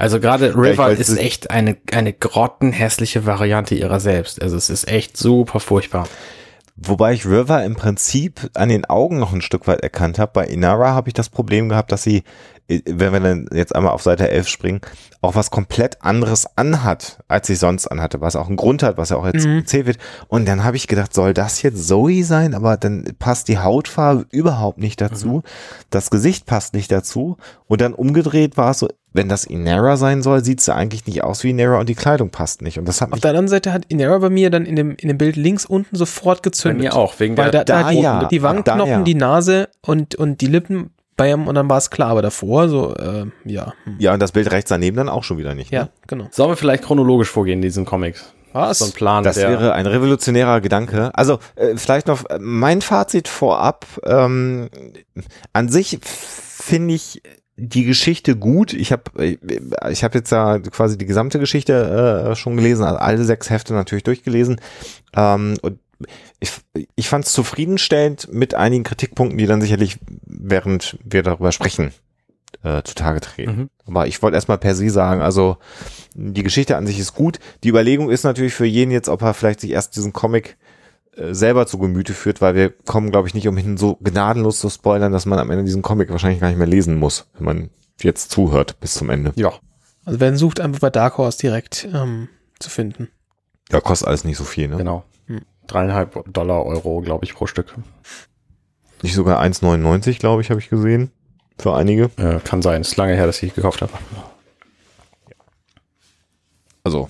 Also 0.00 0.20
gerade 0.20 0.56
River 0.56 0.92
ja, 0.92 0.96
ist 0.96 1.18
echt 1.18 1.50
eine, 1.50 1.76
eine 1.90 2.12
grottenhässliche 2.12 3.26
Variante 3.26 3.74
ihrer 3.74 3.98
selbst. 3.98 4.40
Also 4.40 4.56
es 4.56 4.70
ist 4.70 4.86
echt 4.86 5.16
super 5.16 5.58
furchtbar. 5.58 6.06
Wobei 6.76 7.12
ich 7.12 7.26
River 7.26 7.64
im 7.64 7.74
Prinzip 7.74 8.48
an 8.54 8.68
den 8.68 8.84
Augen 8.84 9.18
noch 9.18 9.32
ein 9.32 9.42
Stück 9.42 9.66
weit 9.66 9.80
erkannt 9.80 10.20
habe. 10.20 10.30
Bei 10.32 10.46
Inara 10.46 10.92
habe 10.94 11.08
ich 11.08 11.14
das 11.14 11.28
Problem 11.28 11.68
gehabt, 11.68 11.90
dass 11.90 12.04
sie, 12.04 12.22
wenn 12.68 13.12
wir 13.12 13.20
dann 13.20 13.46
jetzt 13.52 13.74
einmal 13.74 13.92
auf 13.92 14.02
Seite 14.02 14.30
11 14.30 14.48
springen, 14.48 14.80
auch 15.20 15.34
was 15.34 15.50
komplett 15.50 16.02
anderes 16.02 16.46
anhat, 16.56 17.18
als 17.26 17.46
sie 17.46 17.54
sonst 17.54 17.86
anhatte, 17.86 18.20
was 18.20 18.36
auch 18.36 18.46
einen 18.46 18.56
Grund 18.56 18.82
hat, 18.82 18.98
was 18.98 19.08
ja 19.08 19.16
auch 19.16 19.26
jetzt 19.26 19.46
mhm. 19.46 19.58
erzählt 19.58 19.86
wird. 19.86 19.98
Und 20.28 20.46
dann 20.46 20.64
habe 20.64 20.76
ich 20.76 20.86
gedacht, 20.86 21.14
soll 21.14 21.32
das 21.32 21.62
jetzt 21.62 21.88
Zoe 21.88 22.22
sein? 22.24 22.54
Aber 22.54 22.76
dann 22.76 23.04
passt 23.18 23.48
die 23.48 23.58
Hautfarbe 23.58 24.26
überhaupt 24.30 24.78
nicht 24.78 25.00
dazu. 25.00 25.28
Mhm. 25.28 25.42
Das 25.90 26.10
Gesicht 26.10 26.46
passt 26.46 26.74
nicht 26.74 26.92
dazu. 26.92 27.38
Und 27.66 27.80
dann 27.80 27.94
umgedreht 27.94 28.56
war 28.56 28.72
es 28.72 28.80
so, 28.80 28.88
wenn 29.12 29.30
das 29.30 29.44
Inera 29.44 29.96
sein 29.96 30.22
soll, 30.22 30.44
sieht 30.44 30.60
sie 30.60 30.74
eigentlich 30.74 31.06
nicht 31.06 31.24
aus 31.24 31.42
wie 31.42 31.50
Inera 31.50 31.80
und 31.80 31.88
die 31.88 31.94
Kleidung 31.94 32.30
passt 32.30 32.60
nicht. 32.60 32.78
Und 32.78 32.86
das 32.86 33.00
hat 33.00 33.12
Auf 33.12 33.20
der 33.20 33.30
anderen 33.30 33.48
Seite 33.48 33.72
hat 33.72 33.86
Inera 33.88 34.18
bei 34.18 34.30
mir 34.30 34.50
dann 34.50 34.66
in 34.66 34.76
dem, 34.76 34.94
in 34.96 35.08
dem 35.08 35.16
Bild 35.16 35.36
links 35.36 35.64
unten 35.64 35.96
sofort 35.96 36.42
gezündet. 36.42 36.78
Bei 36.78 36.84
mir 36.84 36.96
auch, 36.96 37.18
wegen 37.18 37.36
Weil 37.36 37.50
der, 37.50 37.64
da, 37.64 37.82
da 37.82 37.90
die, 37.90 38.00
ja, 38.00 38.24
die 38.26 38.42
Wangenknochen, 38.42 38.90
ja. 38.90 39.02
die 39.02 39.14
Nase 39.14 39.70
und, 39.80 40.14
und 40.14 40.42
die 40.42 40.46
Lippen 40.46 40.90
bei 41.18 41.30
ihm 41.30 41.46
und 41.46 41.54
dann 41.54 41.68
war 41.68 41.76
es 41.76 41.90
klar, 41.90 42.10
aber 42.10 42.22
davor 42.22 42.70
so, 42.70 42.94
äh, 42.94 43.26
ja. 43.44 43.74
Hm. 43.84 43.96
Ja, 43.98 44.14
und 44.14 44.20
das 44.20 44.32
Bild 44.32 44.50
rechts 44.50 44.70
daneben 44.70 44.96
dann 44.96 45.10
auch 45.10 45.24
schon 45.24 45.36
wieder 45.36 45.54
nicht. 45.54 45.70
Ne? 45.70 45.78
Ja, 45.78 45.88
genau. 46.06 46.28
Sollen 46.30 46.50
wir 46.50 46.56
vielleicht 46.56 46.84
chronologisch 46.84 47.28
vorgehen 47.28 47.58
in 47.58 47.62
diesem 47.62 47.84
Comic? 47.84 48.16
Was? 48.52 48.78
So 48.78 48.86
ein 48.86 48.92
Plan. 48.92 49.24
Das 49.24 49.36
wäre 49.36 49.74
ein 49.74 49.86
revolutionärer 49.86 50.60
Gedanke. 50.62 51.10
Also 51.14 51.38
äh, 51.56 51.76
vielleicht 51.76 52.06
noch 52.06 52.24
äh, 52.30 52.38
mein 52.40 52.80
Fazit 52.80 53.28
vorab. 53.28 53.84
Ähm, 54.04 54.70
an 55.52 55.68
sich 55.68 55.98
finde 56.02 56.94
ich 56.94 57.20
die 57.56 57.84
Geschichte 57.84 58.36
gut. 58.36 58.72
Ich 58.72 58.92
habe 58.92 59.02
äh, 59.18 59.36
ich 59.90 60.04
habe 60.04 60.18
jetzt 60.18 60.30
ja 60.30 60.58
quasi 60.60 60.96
die 60.96 61.06
gesamte 61.06 61.38
Geschichte 61.38 62.30
äh, 62.30 62.36
schon 62.36 62.56
gelesen, 62.56 62.84
also 62.84 62.98
alle 62.98 63.22
sechs 63.24 63.50
Hefte 63.50 63.74
natürlich 63.74 64.04
durchgelesen. 64.04 64.60
Ähm, 65.14 65.56
und 65.62 65.78
ich, 66.40 66.52
ich 66.94 67.08
fand 67.08 67.26
es 67.26 67.32
zufriedenstellend 67.32 68.32
mit 68.32 68.54
einigen 68.54 68.84
Kritikpunkten, 68.84 69.38
die 69.38 69.46
dann 69.46 69.60
sicherlich, 69.60 69.98
während 70.24 70.98
wir 71.04 71.22
darüber 71.22 71.52
sprechen, 71.52 71.92
äh, 72.62 72.82
zutage 72.82 73.20
treten. 73.20 73.56
Mhm. 73.56 73.70
Aber 73.86 74.06
ich 74.06 74.22
wollte 74.22 74.36
erstmal 74.36 74.58
per 74.58 74.74
se 74.74 74.90
sagen, 74.90 75.20
also 75.20 75.58
die 76.14 76.42
Geschichte 76.42 76.76
an 76.76 76.86
sich 76.86 76.98
ist 76.98 77.14
gut. 77.14 77.38
Die 77.64 77.68
Überlegung 77.68 78.10
ist 78.10 78.24
natürlich 78.24 78.54
für 78.54 78.66
jeden 78.66 78.90
jetzt, 78.90 79.08
ob 79.08 79.22
er 79.22 79.34
vielleicht 79.34 79.60
sich 79.60 79.70
erst 79.70 79.96
diesen 79.96 80.12
Comic 80.12 80.56
äh, 81.16 81.34
selber 81.34 81.66
zu 81.66 81.78
Gemüte 81.78 82.14
führt, 82.14 82.40
weil 82.40 82.54
wir 82.54 82.70
kommen, 82.70 83.10
glaube 83.10 83.28
ich, 83.28 83.34
nicht 83.34 83.48
umhin, 83.48 83.76
so 83.76 83.96
gnadenlos 83.96 84.60
zu 84.60 84.68
spoilern, 84.70 85.12
dass 85.12 85.26
man 85.26 85.38
am 85.38 85.50
Ende 85.50 85.64
diesen 85.64 85.82
Comic 85.82 86.10
wahrscheinlich 86.10 86.40
gar 86.40 86.48
nicht 86.48 86.58
mehr 86.58 86.66
lesen 86.66 86.96
muss, 86.96 87.26
wenn 87.34 87.44
man 87.44 87.70
jetzt 88.00 88.30
zuhört 88.30 88.80
bis 88.80 88.94
zum 88.94 89.10
Ende. 89.10 89.32
Ja. 89.36 89.52
Also 90.04 90.20
wenn 90.20 90.36
sucht, 90.36 90.60
einfach 90.60 90.80
bei 90.80 90.90
Dark 90.90 91.18
Horse 91.18 91.38
direkt 91.38 91.88
ähm, 91.92 92.28
zu 92.58 92.70
finden. 92.70 93.08
Ja, 93.70 93.80
kostet 93.80 94.08
alles 94.08 94.24
nicht 94.24 94.38
so 94.38 94.44
viel, 94.44 94.68
ne? 94.68 94.76
Genau. 94.76 95.04
Dreieinhalb 95.68 96.32
Dollar 96.32 96.66
Euro, 96.66 97.00
glaube 97.00 97.24
ich, 97.24 97.34
pro 97.34 97.46
Stück. 97.46 97.74
Nicht 99.02 99.14
sogar 99.14 99.40
1,99, 99.40 100.18
glaube 100.18 100.42
ich, 100.42 100.50
habe 100.50 100.58
ich 100.58 100.68
gesehen. 100.68 101.12
Für 101.58 101.76
einige. 101.76 102.10
Äh, 102.16 102.40
kann 102.42 102.62
sein. 102.62 102.80
Ist 102.80 102.96
lange 102.96 103.14
her, 103.14 103.26
dass 103.26 103.42
ich 103.42 103.54
gekauft 103.54 103.82
habe. 103.82 103.92
Also, 106.82 107.08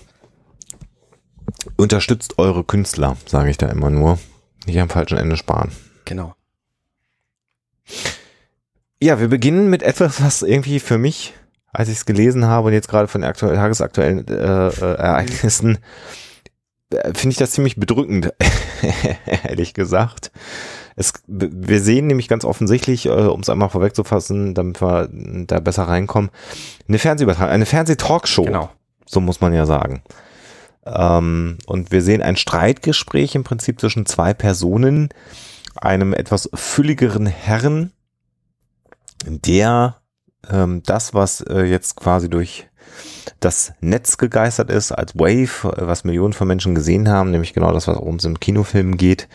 Unterstützt 1.76 2.38
eure 2.38 2.64
Künstler, 2.64 3.16
sage 3.26 3.50
ich 3.50 3.58
da 3.58 3.68
immer 3.68 3.90
nur. 3.90 4.18
Nicht 4.66 4.80
am 4.80 4.88
falschen 4.88 5.18
Ende 5.18 5.36
sparen. 5.36 5.70
Genau. 6.04 6.34
Ja, 9.00 9.20
wir 9.20 9.28
beginnen 9.28 9.70
mit 9.70 9.82
etwas, 9.82 10.22
was 10.22 10.42
irgendwie 10.42 10.80
für 10.80 10.98
mich, 10.98 11.34
als 11.72 11.88
ich 11.88 11.98
es 11.98 12.06
gelesen 12.06 12.46
habe 12.46 12.68
und 12.68 12.72
jetzt 12.72 12.88
gerade 12.88 13.08
von 13.08 13.20
den 13.20 13.30
aktuell, 13.30 13.54
tagesaktuellen 13.54 14.26
äh, 14.26 14.68
äh, 14.68 14.94
Ereignissen, 14.96 15.78
finde 16.90 17.30
ich 17.30 17.36
das 17.36 17.52
ziemlich 17.52 17.76
bedrückend, 17.76 18.32
ehrlich 19.44 19.74
gesagt. 19.74 20.30
Es, 20.96 21.12
wir 21.26 21.80
sehen 21.80 22.08
nämlich 22.08 22.28
ganz 22.28 22.44
offensichtlich, 22.44 23.06
äh, 23.06 23.10
um 23.10 23.40
es 23.40 23.48
einmal 23.48 23.68
vorwegzufassen, 23.68 24.54
damit 24.54 24.82
wir 24.82 25.08
da 25.12 25.60
besser 25.60 25.84
reinkommen, 25.84 26.30
eine 26.88 26.98
Fernsehübertragung, 26.98 27.52
eine 27.52 27.66
Fernsehtalkshow. 27.66 28.44
Genau. 28.44 28.70
So 29.06 29.20
muss 29.20 29.40
man 29.40 29.54
ja 29.54 29.64
sagen. 29.64 30.02
Ähm, 30.84 31.58
und 31.66 31.92
wir 31.92 32.02
sehen 32.02 32.22
ein 32.22 32.36
Streitgespräch 32.36 33.34
im 33.34 33.44
Prinzip 33.44 33.80
zwischen 33.80 34.06
zwei 34.06 34.34
Personen, 34.34 35.10
einem 35.76 36.12
etwas 36.12 36.50
fülligeren 36.54 37.26
Herrn, 37.26 37.92
der 39.24 40.00
ähm, 40.50 40.82
das, 40.84 41.14
was 41.14 41.40
äh, 41.42 41.62
jetzt 41.62 41.96
quasi 41.96 42.28
durch 42.30 42.67
das 43.40 43.72
Netz 43.80 44.18
gegeistert 44.18 44.70
ist 44.70 44.92
als 44.92 45.14
Wave, 45.16 45.72
was 45.76 46.04
Millionen 46.04 46.32
von 46.32 46.48
Menschen 46.48 46.74
gesehen 46.74 47.08
haben, 47.08 47.30
nämlich 47.30 47.54
genau 47.54 47.72
das, 47.72 47.86
was 47.88 47.96
worum 47.96 48.16
es 48.16 48.24
im 48.24 48.40
Kinofilm 48.40 48.96
geht, 48.96 49.28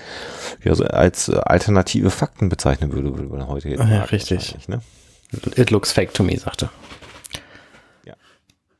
ja, 0.63 0.73
so 0.75 0.83
als 0.85 1.29
alternative 1.29 2.09
Fakten 2.09 2.49
bezeichnen 2.49 2.91
würde, 2.93 3.15
würde 3.17 3.29
man 3.29 3.47
heute 3.47 3.69
jetzt 3.69 3.79
Ja, 3.79 3.87
sagen, 3.87 4.03
richtig. 4.11 4.67
Ne? 4.67 4.81
It 5.55 5.71
looks 5.71 5.91
fake 5.91 6.13
to 6.13 6.23
me, 6.23 6.37
sagte. 6.37 6.69
Ja. 8.05 8.13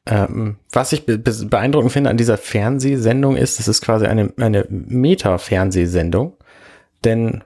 Ähm, 0.06 0.58
was 0.72 0.92
ich 0.94 1.06
be 1.06 1.18
be- 1.18 1.46
beeindruckend 1.46 1.92
finde 1.92 2.10
an 2.10 2.18
dieser 2.18 2.38
Fernsehsendung 2.38 3.36
ist, 3.36 3.60
es 3.60 3.68
ist 3.68 3.82
quasi 3.82 4.06
eine, 4.06 4.34
eine 4.38 4.66
Meta-Fernsehsendung, 4.70 6.38
denn 7.04 7.44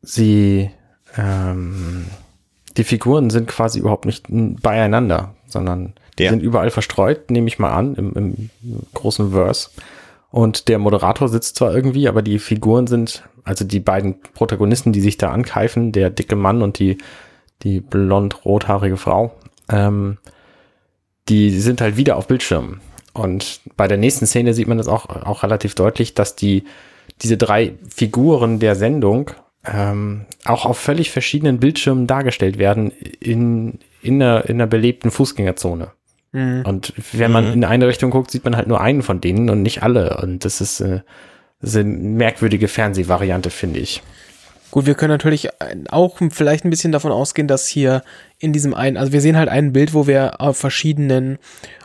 sie, 0.00 0.70
ähm, 1.16 2.06
die 2.76 2.84
Figuren 2.84 3.30
sind 3.30 3.48
quasi 3.48 3.78
überhaupt 3.80 4.06
nicht 4.06 4.26
beieinander, 4.30 5.34
sondern 5.46 5.92
die 6.18 6.24
Ja. 6.24 6.30
sind 6.30 6.42
überall 6.42 6.70
verstreut, 6.70 7.30
nehme 7.30 7.48
ich 7.48 7.58
mal 7.58 7.72
an, 7.72 7.94
im, 7.94 8.12
im 8.14 8.50
großen 8.94 9.32
Verse. 9.32 9.70
Und 10.30 10.68
der 10.68 10.78
Moderator 10.78 11.28
sitzt 11.28 11.56
zwar 11.56 11.74
irgendwie, 11.74 12.08
aber 12.08 12.22
die 12.22 12.38
Figuren 12.38 12.86
sind, 12.86 13.22
also 13.44 13.64
die 13.64 13.80
beiden 13.80 14.20
Protagonisten, 14.34 14.92
die 14.92 15.00
sich 15.00 15.18
da 15.18 15.30
ankeifen, 15.30 15.92
der 15.92 16.10
dicke 16.10 16.36
Mann 16.36 16.62
und 16.62 16.78
die, 16.78 16.98
die 17.62 17.80
blond-rothaarige 17.80 18.96
Frau, 18.96 19.32
ähm, 19.68 20.18
die 21.28 21.50
sind 21.50 21.80
halt 21.80 21.96
wieder 21.96 22.16
auf 22.16 22.28
Bildschirmen. 22.28 22.80
Und 23.12 23.60
bei 23.76 23.88
der 23.88 23.98
nächsten 23.98 24.26
Szene 24.26 24.54
sieht 24.54 24.68
man 24.68 24.78
das 24.78 24.88
auch, 24.88 25.08
auch 25.08 25.42
relativ 25.42 25.74
deutlich, 25.74 26.14
dass 26.14 26.34
die, 26.34 26.64
diese 27.20 27.36
drei 27.36 27.74
Figuren 27.94 28.58
der 28.58 28.74
Sendung 28.74 29.30
ähm, 29.64 30.24
auch 30.44 30.64
auf 30.64 30.78
völlig 30.78 31.10
verschiedenen 31.10 31.60
Bildschirmen 31.60 32.06
dargestellt 32.06 32.58
werden 32.58 32.90
in, 32.90 33.78
in, 34.00 34.22
einer, 34.22 34.46
in 34.48 34.56
einer 34.56 34.66
belebten 34.66 35.10
Fußgängerzone. 35.10 35.92
Mhm. 36.32 36.62
Und 36.66 36.92
wenn 37.12 37.30
man 37.30 37.52
in 37.52 37.64
eine 37.64 37.86
Richtung 37.86 38.10
guckt, 38.10 38.30
sieht 38.30 38.44
man 38.44 38.56
halt 38.56 38.66
nur 38.66 38.80
einen 38.80 39.02
von 39.02 39.20
denen 39.20 39.50
und 39.50 39.62
nicht 39.62 39.82
alle. 39.82 40.18
Und 40.18 40.44
das 40.44 40.60
ist, 40.60 40.80
äh, 40.80 41.00
das 41.60 41.70
ist 41.70 41.76
eine 41.76 41.90
merkwürdige 41.90 42.68
Fernsehvariante, 42.68 43.50
finde 43.50 43.80
ich. 43.80 44.02
Gut, 44.72 44.86
wir 44.86 44.94
können 44.94 45.10
natürlich 45.10 45.50
auch 45.90 46.18
vielleicht 46.30 46.64
ein 46.64 46.70
bisschen 46.70 46.92
davon 46.92 47.12
ausgehen, 47.12 47.46
dass 47.46 47.68
hier 47.68 48.02
in 48.38 48.54
diesem 48.54 48.72
einen, 48.72 48.96
also 48.96 49.12
wir 49.12 49.20
sehen 49.20 49.36
halt 49.36 49.50
ein 49.50 49.74
Bild, 49.74 49.92
wo 49.92 50.06
wir 50.06 50.40
auf 50.40 50.56
verschiedenen, 50.56 51.36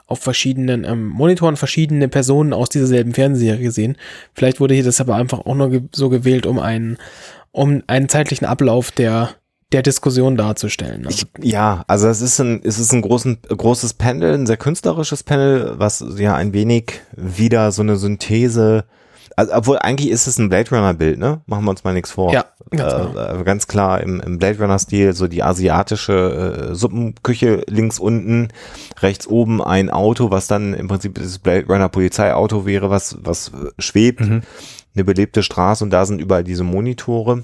auf 0.05 0.19
verschiedenen 0.19 0.85
ähm, 0.85 1.05
Monitoren 1.05 1.57
verschiedene 1.57 2.07
Personen 2.07 2.53
aus 2.53 2.69
dieser 2.69 2.87
selben 2.87 3.13
Fernsehserie 3.13 3.71
sehen. 3.71 3.97
Vielleicht 4.33 4.61
wurde 4.61 4.73
hier 4.73 4.85
das 4.85 5.01
aber 5.01 5.15
einfach 5.15 5.39
auch 5.39 5.55
nur 5.55 5.81
so 5.91 6.07
gewählt, 6.07 6.45
um 6.45 6.59
einen, 6.59 6.97
um 7.51 7.83
einen 7.87 8.07
zeitlichen 8.07 8.45
Ablauf 8.45 8.91
der, 8.91 9.31
der 9.73 9.81
Diskussion 9.81 10.37
darzustellen. 10.37 11.05
Also, 11.05 11.25
Ich, 11.39 11.51
ja, 11.51 11.83
also 11.87 12.07
es 12.07 12.21
ist 12.21 12.39
ein, 12.39 12.61
es 12.63 12.79
ist 12.79 12.93
ein 12.93 13.01
großen, 13.01 13.39
großes 13.49 13.95
Panel, 13.95 14.33
ein 14.33 14.45
sehr 14.45 14.57
künstlerisches 14.57 15.23
Panel, 15.23 15.73
was 15.77 16.03
ja 16.17 16.35
ein 16.35 16.53
wenig 16.53 17.01
wieder 17.15 17.71
so 17.71 17.81
eine 17.81 17.97
Synthese, 17.97 18.85
also, 19.37 19.53
obwohl 19.53 19.77
eigentlich 19.77 20.09
ist 20.09 20.25
es 20.25 20.39
ein 20.39 20.49
Blade 20.49 20.71
Runner 20.71 20.95
Bild, 20.95 21.19
ne? 21.19 21.41
Machen 21.45 21.63
wir 21.65 21.69
uns 21.69 21.83
mal 21.83 21.93
nichts 21.93 22.09
vor. 22.09 22.33
Ja, 22.33 22.45
ganz 22.71 22.91
genau. 22.91 23.19
äh, 23.19 23.39
äh, 23.39 23.43
ganz 23.43 23.67
klar 23.67 24.01
im, 24.01 24.19
im 24.19 24.39
Blade 24.39 24.57
Runner 24.59 24.79
Stil, 24.79 25.13
so 25.13 25.27
die 25.27 25.43
asiatische 25.43 26.69
äh, 26.71 26.75
Suppenküche 26.75 27.63
links 27.67 27.99
unten, 27.99 28.47
rechts 28.99 29.27
oben 29.27 29.61
ein 29.61 29.91
Auto, 29.91 30.31
was 30.31 30.47
dann 30.47 30.73
im 30.73 30.87
Prinzip 30.87 31.13
das 31.15 31.37
Blade 31.37 31.67
Runner 31.67 31.87
Polizeiauto 31.87 32.65
wäre, 32.65 32.89
was, 32.89 33.19
was 33.21 33.49
äh, 33.49 33.69
schwebt, 33.77 34.21
eine 34.21 35.03
belebte 35.03 35.43
Straße 35.43 35.83
und 35.83 35.91
da 35.91 36.07
sind 36.07 36.19
überall 36.19 36.43
diese 36.43 36.63
Monitore. 36.63 37.43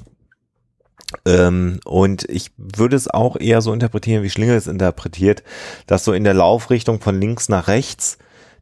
Ähm, 1.25 1.79
und 1.85 2.23
ich 2.29 2.51
würde 2.57 2.95
es 2.95 3.07
auch 3.07 3.37
eher 3.39 3.61
so 3.61 3.73
interpretieren, 3.73 4.23
wie 4.23 4.29
Schlingel 4.29 4.55
es 4.57 4.67
interpretiert, 4.67 5.43
dass 5.87 6.03
so 6.05 6.13
in 6.13 6.23
der 6.23 6.33
Laufrichtung 6.33 6.99
von 7.01 7.19
links 7.19 7.49
nach 7.49 7.67
rechts 7.67 8.17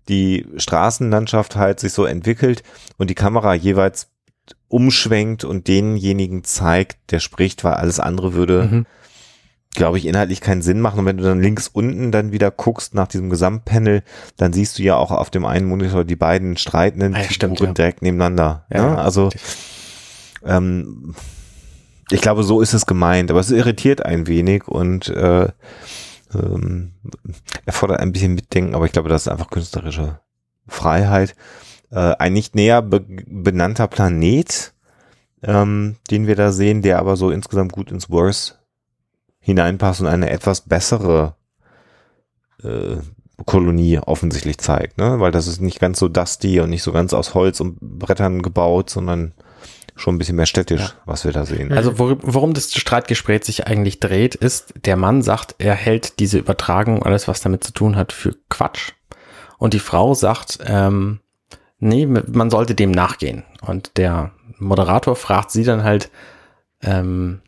die 0.09 0.45
Straßenlandschaft 0.57 1.55
halt 1.55 1.79
sich 1.79 1.93
so 1.93 2.05
entwickelt 2.05 2.63
und 2.97 3.09
die 3.09 3.15
Kamera 3.15 3.53
jeweils 3.53 4.09
umschwenkt 4.67 5.43
und 5.43 5.67
denjenigen 5.67 6.43
zeigt, 6.43 7.11
der 7.11 7.19
spricht, 7.19 7.63
weil 7.63 7.73
alles 7.73 7.99
andere 7.99 8.33
würde, 8.33 8.63
Mhm. 8.63 8.85
glaube 9.75 9.97
ich, 9.97 10.05
inhaltlich 10.05 10.41
keinen 10.41 10.61
Sinn 10.61 10.81
machen. 10.81 10.99
Und 10.99 11.05
wenn 11.05 11.17
du 11.17 11.23
dann 11.23 11.41
links 11.41 11.67
unten 11.67 12.11
dann 12.11 12.31
wieder 12.31 12.51
guckst 12.51 12.93
nach 12.95 13.07
diesem 13.07 13.29
Gesamtpanel, 13.29 14.03
dann 14.37 14.51
siehst 14.53 14.79
du 14.79 14.83
ja 14.83 14.95
auch 14.95 15.11
auf 15.11 15.29
dem 15.29 15.45
einen 15.45 15.67
Monitor 15.67 16.03
die 16.03 16.15
beiden 16.15 16.57
streitenden 16.57 17.15
Ah 17.15 17.21
ja, 17.21 17.29
stimmt, 17.29 17.53
Figuren 17.57 17.69
ja. 17.69 17.73
direkt 17.75 18.01
nebeneinander. 18.01 18.65
Ja, 18.73 18.91
ne? 18.91 18.97
Also 18.97 19.29
ähm, 20.45 21.15
ich 22.11 22.21
glaube, 22.21 22.43
so 22.43 22.61
ist 22.61 22.73
es 22.73 22.85
gemeint, 22.85 23.31
aber 23.31 23.39
es 23.39 23.51
irritiert 23.51 24.05
ein 24.05 24.27
wenig 24.27 24.67
und 24.67 25.09
äh, 25.09 25.47
ähm, 26.33 26.93
erfordert 27.65 27.99
ein 27.99 28.11
bisschen 28.11 28.33
Mitdenken, 28.33 28.75
aber 28.75 28.85
ich 28.85 28.91
glaube, 28.91 29.09
das 29.09 29.23
ist 29.23 29.27
einfach 29.27 29.49
künstlerische 29.49 30.19
Freiheit. 30.67 31.35
Äh, 31.91 32.15
ein 32.17 32.33
nicht 32.33 32.55
näher 32.55 32.81
be 32.81 33.01
benannter 33.01 33.87
Planet, 33.87 34.73
ähm, 35.43 35.97
den 36.09 36.27
wir 36.27 36.35
da 36.35 36.51
sehen, 36.51 36.81
der 36.81 36.99
aber 36.99 37.17
so 37.17 37.31
insgesamt 37.31 37.71
gut 37.73 37.91
ins 37.91 38.09
Worse 38.09 38.55
hineinpasst 39.39 40.01
und 40.01 40.07
eine 40.07 40.29
etwas 40.29 40.61
bessere 40.61 41.35
äh, 42.63 42.97
Kolonie 43.45 43.99
offensichtlich 43.99 44.59
zeigt, 44.59 44.97
ne? 44.97 45.19
Weil 45.19 45.31
das 45.31 45.47
ist 45.47 45.61
nicht 45.61 45.79
ganz 45.79 45.99
so 45.99 46.07
dusty 46.07 46.59
und 46.59 46.69
nicht 46.69 46.83
so 46.83 46.91
ganz 46.91 47.13
aus 47.13 47.33
Holz 47.33 47.59
und 47.59 47.79
Brettern 47.79 48.41
gebaut, 48.43 48.89
sondern 48.89 49.33
schon 50.01 50.15
ein 50.15 50.17
bisschen 50.17 50.35
mehr 50.35 50.45
städtisch, 50.45 50.81
Ja. 50.81 50.89
was 51.05 51.23
wir 51.25 51.31
da 51.31 51.45
sehen. 51.45 51.71
Also 51.71 51.97
wor 51.99 52.17
worum 52.21 52.53
das 52.53 52.73
Streitgespräch 52.73 53.43
sich 53.45 53.67
eigentlich 53.67 53.99
dreht, 53.99 54.35
ist, 54.35 54.73
der 54.85 54.97
Mann 54.97 55.21
sagt, 55.21 55.55
er 55.59 55.75
hält 55.75 56.19
diese 56.19 56.37
Übertragung, 56.39 57.03
alles 57.03 57.27
was 57.27 57.41
damit 57.41 57.63
zu 57.63 57.71
tun 57.71 57.95
hat, 57.95 58.11
für 58.11 58.35
Quatsch. 58.49 58.91
Und 59.57 59.73
die 59.73 59.79
Frau 59.79 60.13
sagt, 60.13 60.59
ähm, 60.65 61.19
nee, 61.79 62.05
man 62.05 62.49
sollte 62.49 62.73
dem 62.75 62.91
nachgehen. 62.91 63.43
Und 63.61 63.97
der 63.97 64.31
Moderator 64.57 65.15
fragt 65.15 65.51
sie 65.51 65.63
dann 65.63 65.83
halt, 65.83 66.09
ähm, 66.81 67.41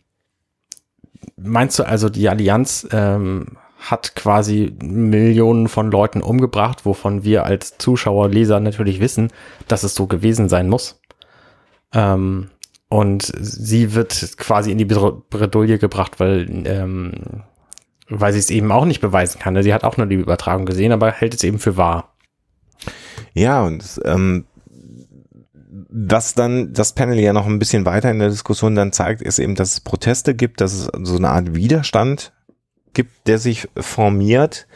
meinst 1.38 1.80
du 1.80 1.84
also, 1.84 2.10
die 2.10 2.30
Allianz 2.30 2.88
ähm, 2.92 3.58
hat 3.80 4.16
quasi 4.16 4.76
Millionen 4.82 5.68
von 5.68 5.92
Leuten 5.92 6.22
umgebracht, 6.22 6.86
wovon 6.86 7.24
wir 7.24 7.46
als 7.46 7.78
Zuschauer, 7.78 8.30
Leser 8.30 8.60
natürlich 8.60 9.00
wissen, 9.00 9.30
dass 9.68 9.84
es 9.84 9.94
so 9.96 10.08
gewesen 10.08 10.48
sein 10.50 10.70
muss? 10.70 11.02
Ähm, 11.94 12.50
und 12.90 13.32
sie 13.40 13.96
wird 13.96 14.38
quasi 14.38 14.72
in 14.72 14.78
die 14.78 14.86
Bredouille 14.86 15.80
gebracht, 15.80 16.20
weil, 16.20 16.48
ähm, 16.66 17.14
weil 18.08 18.34
sie 18.34 18.40
es 18.40 18.52
eben 18.52 18.72
auch 18.72 18.86
nicht 18.86 19.02
beweisen 19.02 19.40
kann. 19.40 19.62
Sie 19.64 19.74
hat 19.74 19.84
auch 19.84 19.98
nur 19.98 20.06
die 20.06 20.16
Übertragung 20.16 20.66
gesehen, 20.66 20.92
aber 20.92 21.12
hält 21.12 21.34
es 21.34 21.44
eben 21.44 21.58
für 21.58 21.76
wahr. 21.78 22.14
Ja, 23.34 23.64
und 23.64 24.00
ähm, 24.06 24.46
was 25.90 26.36
dann 26.36 26.74
das 26.74 26.94
Panel 26.94 27.20
ja 27.20 27.34
noch 27.34 27.48
ein 27.48 27.60
bisschen 27.60 27.86
weiter 27.86 28.12
in 28.12 28.20
der 28.20 28.30
Diskussion 28.30 28.76
dann 28.76 28.94
zeigt, 28.94 29.22
ist 29.22 29.40
eben, 29.40 29.56
dass 29.56 29.74
es 29.74 29.80
Proteste 29.80 30.36
gibt, 30.36 30.62
dass 30.62 30.74
es 30.74 30.90
so 31.04 31.18
eine 31.18 31.30
Art 31.30 31.56
Widerstand 31.56 32.32
gibt, 32.94 33.28
der 33.28 33.40
sich 33.40 33.68
formiert. 33.76 34.68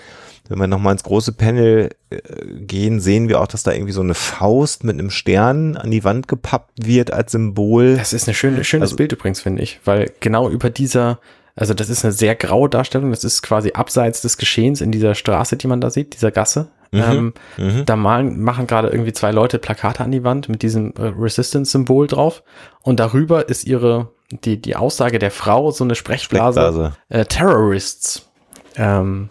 Wenn 0.49 0.59
wir 0.59 0.67
nochmal 0.67 0.93
ins 0.93 1.03
große 1.03 1.31
Panel 1.33 1.89
äh, 2.09 2.17
gehen, 2.61 2.99
sehen 2.99 3.29
wir 3.29 3.41
auch, 3.41 3.47
dass 3.47 3.63
da 3.63 3.71
irgendwie 3.73 3.91
so 3.93 4.01
eine 4.01 4.13
Faust 4.13 4.83
mit 4.83 4.93
einem 4.97 5.09
Stern 5.09 5.75
an 5.77 5.91
die 5.91 6.03
Wand 6.03 6.27
gepappt 6.27 6.85
wird 6.85 7.11
als 7.13 7.31
Symbol. 7.33 7.95
Das 7.97 8.13
ist 8.13 8.27
ein 8.27 8.33
schön, 8.33 8.63
schönes 8.63 8.89
Also- 8.89 8.95
Bild 8.95 9.11
übrigens, 9.11 9.41
finde 9.41 9.61
ich, 9.61 9.79
weil 9.85 10.11
genau 10.19 10.49
über 10.49 10.69
dieser, 10.69 11.19
also 11.55 11.73
das 11.73 11.89
ist 11.89 12.03
eine 12.05 12.11
sehr 12.13 12.35
graue 12.35 12.69
Darstellung, 12.69 13.11
das 13.11 13.23
ist 13.23 13.41
quasi 13.41 13.71
abseits 13.73 14.21
des 14.21 14.37
Geschehens 14.37 14.81
in 14.81 14.91
dieser 14.91 15.15
Straße, 15.15 15.57
die 15.57 15.67
man 15.67 15.81
da 15.81 15.89
sieht, 15.89 16.13
dieser 16.15 16.31
Gasse. 16.31 16.67
Ähm, 16.93 17.33
Mhm. 17.57 17.83
Da 17.85 17.97
malen, 17.97 18.41
machen 18.41 18.65
gerade 18.65 18.87
irgendwie 18.87 19.11
zwei 19.11 19.31
Leute 19.31 19.59
Plakate 19.59 20.05
an 20.05 20.11
die 20.11 20.23
Wand 20.23 20.47
mit 20.47 20.61
diesem 20.61 20.93
äh, 20.97 21.11
Resistance-Symbol 21.19 22.07
drauf 22.07 22.43
und 22.81 23.01
darüber 23.01 23.49
ist 23.49 23.65
ihre, 23.65 24.11
die, 24.31 24.61
die 24.61 24.77
Aussage 24.77 25.19
der 25.19 25.31
Frau, 25.31 25.71
so 25.71 25.83
eine 25.83 25.95
Sprechblase, 25.95 26.61
Sprechblase. 26.61 26.93
äh, 27.09 27.25
Terrorists. 27.25 28.29
Ähm, 28.77 29.27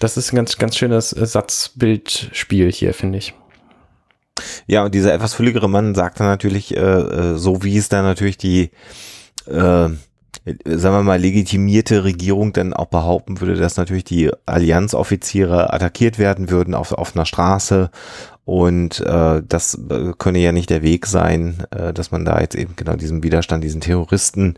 das 0.00 0.16
ist 0.16 0.32
ein 0.32 0.36
ganz, 0.36 0.58
ganz 0.58 0.76
schönes 0.76 1.12
äh, 1.12 1.24
Satzbildspiel 1.24 2.72
hier, 2.72 2.92
finde 2.92 3.18
ich. 3.18 3.34
Ja, 4.66 4.84
und 4.84 4.94
dieser 4.94 5.12
etwas 5.12 5.34
fülligere 5.34 5.68
Mann 5.68 5.94
sagt 5.94 6.18
dann 6.18 6.26
natürlich, 6.26 6.76
äh, 6.76 6.80
äh, 6.80 7.36
so 7.36 7.62
wie 7.62 7.76
es 7.76 7.88
dann 7.88 8.04
natürlich 8.04 8.38
die, 8.38 8.70
äh, 9.46 9.50
sagen 9.50 9.98
wir 10.64 11.02
mal, 11.02 11.20
legitimierte 11.20 12.04
Regierung 12.04 12.54
dann 12.54 12.72
auch 12.72 12.86
behaupten 12.86 13.40
würde, 13.40 13.56
dass 13.56 13.76
natürlich 13.76 14.04
die 14.04 14.30
Allianzoffiziere 14.46 15.72
attackiert 15.72 16.18
werden 16.18 16.50
würden 16.50 16.74
auf, 16.74 16.92
auf 16.92 17.14
einer 17.14 17.26
Straße 17.26 17.90
und 18.46 19.00
äh, 19.00 19.42
das 19.46 19.74
äh, 19.90 20.12
könne 20.16 20.38
ja 20.38 20.52
nicht 20.52 20.70
der 20.70 20.82
Weg 20.82 21.06
sein, 21.06 21.66
äh, 21.70 21.92
dass 21.92 22.10
man 22.10 22.24
da 22.24 22.40
jetzt 22.40 22.54
eben 22.54 22.74
genau 22.74 22.96
diesem 22.96 23.22
Widerstand, 23.22 23.62
diesen 23.62 23.82
Terroristen 23.82 24.54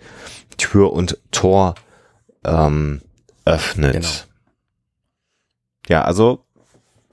Tür 0.57 0.93
und 0.93 1.19
Tor 1.33 1.75
ähm, 2.45 3.03
öffnet. 3.45 3.95
Genau. 3.95 4.32
Ja, 5.93 6.05
also 6.05 6.47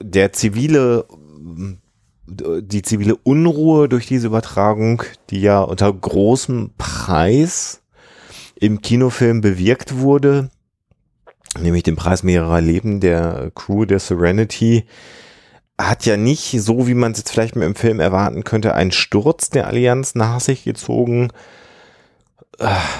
der 0.00 0.32
zivile 0.32 1.04
die 2.26 2.80
zivile 2.80 3.14
Unruhe 3.14 3.90
durch 3.90 4.06
diese 4.06 4.28
Übertragung, 4.28 5.02
die 5.28 5.42
ja 5.42 5.60
unter 5.60 5.92
großem 5.92 6.70
Preis 6.78 7.82
im 8.54 8.80
Kinofilm 8.80 9.42
bewirkt 9.42 9.98
wurde, 9.98 10.48
nämlich 11.58 11.82
den 11.82 11.96
Preis 11.96 12.22
mehrerer 12.22 12.62
Leben 12.62 13.00
der 13.00 13.52
Crew 13.54 13.84
der 13.84 13.98
Serenity, 13.98 14.86
hat 15.78 16.06
ja 16.06 16.16
nicht, 16.16 16.58
so 16.62 16.86
wie 16.88 16.94
man 16.94 17.12
es 17.12 17.18
jetzt 17.18 17.32
vielleicht 17.32 17.56
dem 17.56 17.74
Film 17.74 18.00
erwarten 18.00 18.44
könnte, 18.44 18.74
einen 18.74 18.92
Sturz 18.92 19.50
der 19.50 19.66
Allianz 19.66 20.14
nach 20.14 20.40
sich 20.40 20.64
gezogen, 20.64 21.28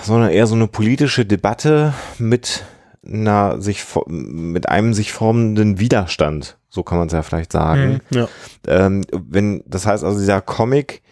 sondern 0.02 0.28
eher 0.28 0.46
so 0.46 0.56
eine 0.56 0.66
politische 0.66 1.24
Debatte 1.24 1.94
mit 2.18 2.64
einer 3.04 3.60
sich 3.60 3.84
mit 4.06 4.68
einem 4.68 4.94
sich 4.94 5.12
formenden 5.12 5.78
Widerstand, 5.80 6.58
so 6.68 6.82
kann 6.82 6.98
man 6.98 7.06
es 7.06 7.12
ja 7.12 7.22
vielleicht 7.22 7.52
sagen. 7.52 8.00
Mhm, 8.10 8.16
ja. 8.16 8.28
Ähm, 8.66 9.04
wenn 9.12 9.62
das 9.66 9.86
heißt 9.86 10.04
also 10.04 10.18
dieser 10.18 10.40
Comic 10.40 11.02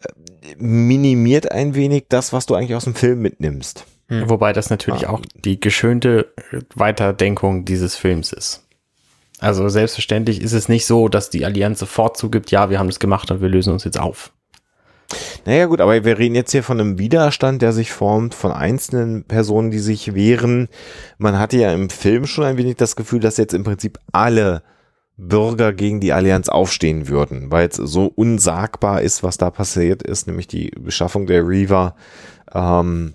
äh, 0.00 0.54
minimiert 0.58 1.50
ein 1.50 1.74
wenig 1.74 2.06
das, 2.08 2.32
was 2.32 2.46
du 2.46 2.54
eigentlich 2.54 2.74
aus 2.74 2.84
dem 2.84 2.94
Film 2.94 3.20
mitnimmst. 3.20 3.86
Mhm. 4.08 4.28
Wobei 4.28 4.52
das 4.52 4.68
natürlich 4.68 5.08
Ah. 5.08 5.12
auch 5.12 5.22
die 5.34 5.58
geschönte 5.58 6.32
Weiterdenkung 6.74 7.64
dieses 7.64 7.96
Films 7.96 8.32
ist. 8.32 8.66
Also 9.38 9.68
selbstverständlich 9.68 10.40
ist 10.40 10.52
es 10.52 10.68
nicht 10.68 10.86
so, 10.86 11.08
dass 11.08 11.30
die 11.30 11.44
Allianz 11.44 11.80
sofort 11.80 12.16
zugibt, 12.16 12.50
ja, 12.50 12.70
wir 12.70 12.78
haben 12.78 12.86
das 12.88 13.00
gemacht 13.00 13.30
und 13.30 13.40
wir 13.40 13.48
lösen 13.48 13.72
uns 13.72 13.84
jetzt 13.84 13.98
auf. 13.98 14.32
Naja 15.44 15.66
gut, 15.66 15.80
aber 15.80 16.04
wir 16.04 16.18
reden 16.18 16.34
jetzt 16.34 16.52
hier 16.52 16.62
von 16.62 16.80
einem 16.80 16.98
Widerstand, 16.98 17.62
der 17.62 17.72
sich 17.72 17.92
formt 17.92 18.34
von 18.34 18.52
einzelnen 18.52 19.24
Personen, 19.24 19.70
die 19.70 19.78
sich 19.78 20.14
wehren. 20.14 20.68
Man 21.18 21.38
hatte 21.38 21.58
ja 21.58 21.72
im 21.72 21.90
Film 21.90 22.26
schon 22.26 22.44
ein 22.44 22.56
wenig 22.56 22.76
das 22.76 22.96
Gefühl, 22.96 23.20
dass 23.20 23.36
jetzt 23.36 23.54
im 23.54 23.64
Prinzip 23.64 23.98
alle 24.12 24.62
Bürger 25.16 25.72
gegen 25.72 26.00
die 26.00 26.12
Allianz 26.12 26.48
aufstehen 26.48 27.08
würden, 27.08 27.50
weil 27.50 27.68
es 27.68 27.76
so 27.76 28.06
unsagbar 28.06 29.02
ist, 29.02 29.22
was 29.22 29.36
da 29.36 29.50
passiert 29.50 30.02
ist, 30.02 30.26
nämlich 30.26 30.48
die 30.48 30.70
Beschaffung 30.70 31.26
der 31.26 31.46
Reaver, 31.46 31.94
ähm, 32.54 33.14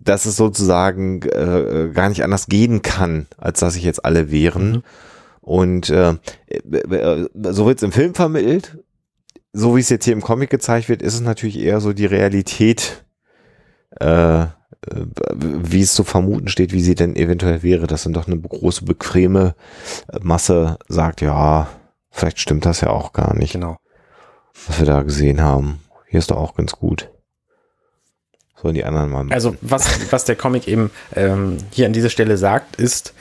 dass 0.00 0.26
es 0.26 0.36
sozusagen 0.36 1.22
äh, 1.22 1.90
gar 1.92 2.08
nicht 2.08 2.22
anders 2.22 2.46
gehen 2.46 2.82
kann, 2.82 3.26
als 3.38 3.60
dass 3.60 3.74
sich 3.74 3.84
jetzt 3.84 4.04
alle 4.04 4.30
wehren. 4.30 4.82
Und 5.40 5.90
äh, 5.90 6.14
äh, 6.48 7.28
so 7.50 7.66
wird 7.66 7.78
es 7.78 7.82
im 7.82 7.92
Film 7.92 8.14
vermittelt, 8.14 8.78
so 9.56 9.74
wie 9.74 9.80
es 9.80 9.88
jetzt 9.88 10.04
hier 10.04 10.12
im 10.12 10.20
Comic 10.20 10.50
gezeigt 10.50 10.88
wird, 10.88 11.00
ist 11.02 11.14
es 11.14 11.20
natürlich 11.20 11.58
eher 11.58 11.80
so 11.80 11.92
die 11.94 12.04
Realität, 12.06 13.04
äh, 14.00 14.42
äh, 14.42 14.46
wie 15.32 15.80
es 15.80 15.94
zu 15.94 16.04
vermuten 16.04 16.48
steht, 16.48 16.72
wie 16.72 16.82
sie 16.82 16.94
denn 16.94 17.16
eventuell 17.16 17.62
wäre, 17.62 17.86
dass 17.86 18.02
dann 18.04 18.12
doch 18.12 18.26
eine 18.26 18.38
große, 18.38 18.84
bequeme 18.84 19.54
Masse 20.20 20.78
sagt, 20.88 21.22
ja, 21.22 21.68
vielleicht 22.10 22.38
stimmt 22.38 22.66
das 22.66 22.82
ja 22.82 22.90
auch 22.90 23.12
gar 23.14 23.34
nicht, 23.34 23.54
Genau. 23.54 23.78
was 24.66 24.78
wir 24.78 24.86
da 24.86 25.02
gesehen 25.02 25.40
haben. 25.40 25.80
Hier 26.08 26.18
ist 26.18 26.30
doch 26.30 26.36
auch 26.36 26.54
ganz 26.54 26.72
gut. 26.72 27.10
Sollen 28.60 28.74
die 28.74 28.84
anderen 28.84 29.10
mal 29.10 29.32
Also 29.32 29.56
was, 29.62 29.88
was 30.12 30.24
der 30.26 30.36
Comic 30.36 30.68
eben 30.68 30.90
ähm, 31.14 31.58
hier 31.72 31.86
an 31.86 31.92
dieser 31.92 32.10
Stelle 32.10 32.36
sagt, 32.36 32.76
ist, 32.76 33.14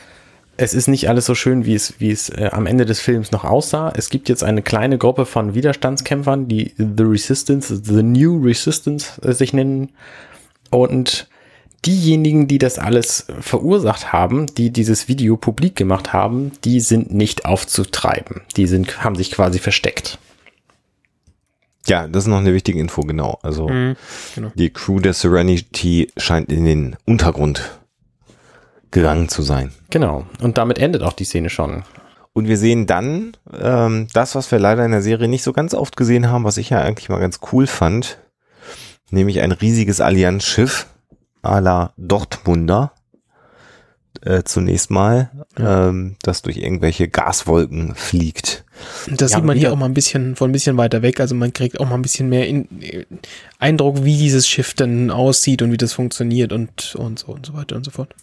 es 0.57 0.73
ist 0.73 0.87
nicht 0.87 1.09
alles 1.09 1.25
so 1.25 1.35
schön, 1.35 1.65
wie 1.65 1.75
es, 1.75 1.95
wie 1.99 2.11
es 2.11 2.29
äh, 2.29 2.49
am 2.51 2.65
Ende 2.65 2.85
des 2.85 2.99
Films 2.99 3.31
noch 3.31 3.43
aussah. 3.43 3.91
Es 3.95 4.09
gibt 4.09 4.29
jetzt 4.29 4.43
eine 4.43 4.61
kleine 4.61 4.97
Gruppe 4.97 5.25
von 5.25 5.53
Widerstandskämpfern, 5.53 6.47
die 6.47 6.73
The 6.77 7.03
Resistance, 7.03 7.81
The 7.83 8.03
New 8.03 8.41
Resistance 8.43 9.21
äh, 9.21 9.33
sich 9.33 9.53
nennen. 9.53 9.89
Und 10.69 11.27
diejenigen, 11.85 12.47
die 12.47 12.57
das 12.57 12.79
alles 12.79 13.27
verursacht 13.39 14.11
haben, 14.11 14.47
die 14.55 14.71
dieses 14.71 15.07
Video 15.07 15.37
publik 15.37 15.75
gemacht 15.75 16.13
haben, 16.13 16.51
die 16.63 16.79
sind 16.79 17.13
nicht 17.13 17.45
aufzutreiben. 17.45 18.41
Die 18.55 18.67
sind, 18.67 19.03
haben 19.03 19.15
sich 19.15 19.31
quasi 19.31 19.59
versteckt. 19.59 20.17
Ja, 21.87 22.07
das 22.07 22.23
ist 22.23 22.27
noch 22.29 22.39
eine 22.39 22.53
wichtige 22.53 22.79
Info, 22.79 23.01
genau. 23.01 23.37
Also 23.43 23.67
Mhm, 23.69 23.95
genau. 24.33 24.51
die 24.55 24.71
Crew 24.71 24.99
der 24.99 25.13
Serenity 25.13 26.11
scheint 26.17 26.51
in 26.51 26.65
den 26.65 26.95
Untergrund 27.05 27.77
gegangen 28.95 29.29
zu 29.29 29.43
sein. 29.43 29.71
Genau. 29.91 30.25
Und 30.41 30.57
damit 30.57 30.79
endet 30.79 31.03
auch 31.03 31.13
die 31.13 31.25
Szene 31.25 31.51
schon. 31.51 31.83
Und 32.33 32.47
wir 32.47 32.57
sehen 32.57 32.87
dann 32.87 33.37
ähm, 33.53 34.07
das, 34.13 34.33
was 34.35 34.51
wir 34.51 34.57
leider 34.59 34.83
in 34.83 34.91
der 34.91 35.01
Serie 35.01 35.27
nicht 35.27 35.43
so 35.43 35.53
ganz 35.53 35.73
oft 35.73 35.95
gesehen 35.95 36.29
haben, 36.29 36.43
was 36.43 36.57
ich 36.57 36.69
ja 36.71 36.81
eigentlich 36.81 37.09
mal 37.09 37.19
ganz 37.19 37.39
cool 37.51 37.67
fand, 37.67 38.17
nämlich 39.11 39.41
ein 39.41 39.51
riesiges 39.51 40.01
Allianz-Schiff 40.01 40.87
à 41.43 41.59
la 41.61 41.93
Dortmunder. 41.97 42.91
Äh, 44.21 44.43
zunächst 44.43 44.89
mal, 44.89 45.29
ähm, 45.57 46.15
das 46.23 46.41
durch 46.41 46.57
irgendwelche 46.57 47.07
Gaswolken 47.07 47.93
fliegt. 47.95 48.65
Und 49.07 49.21
Das 49.21 49.31
Ja, 49.31 49.37
sieht 49.37 49.45
man 49.45 49.57
hier 49.57 49.71
auch 49.71 49.77
mal 49.77 49.85
ein 49.85 49.93
bisschen 49.93 50.35
von 50.35 50.49
ein 50.49 50.53
bisschen 50.53 50.77
weiter 50.77 51.01
weg. 51.01 51.19
Also 51.19 51.35
man 51.35 51.53
kriegt 51.53 51.79
auch 51.79 51.87
mal 51.87 51.95
ein 51.95 52.01
bisschen 52.01 52.29
mehr 52.29 52.47
in, 52.47 52.81
äh, 52.81 53.05
Eindruck, 53.59 54.03
wie 54.03 54.17
dieses 54.17 54.47
Schiff 54.47 54.73
dann 54.73 55.11
aussieht 55.11 55.61
und 55.61 55.71
wie 55.71 55.77
das 55.77 55.93
funktioniert 55.93 56.53
und, 56.53 56.95
und 56.95 57.19
so 57.19 57.27
und 57.27 57.45
so 57.45 57.53
weiter 57.53 57.75
und 57.75 57.83
so 57.83 57.91
fort. 57.91 58.15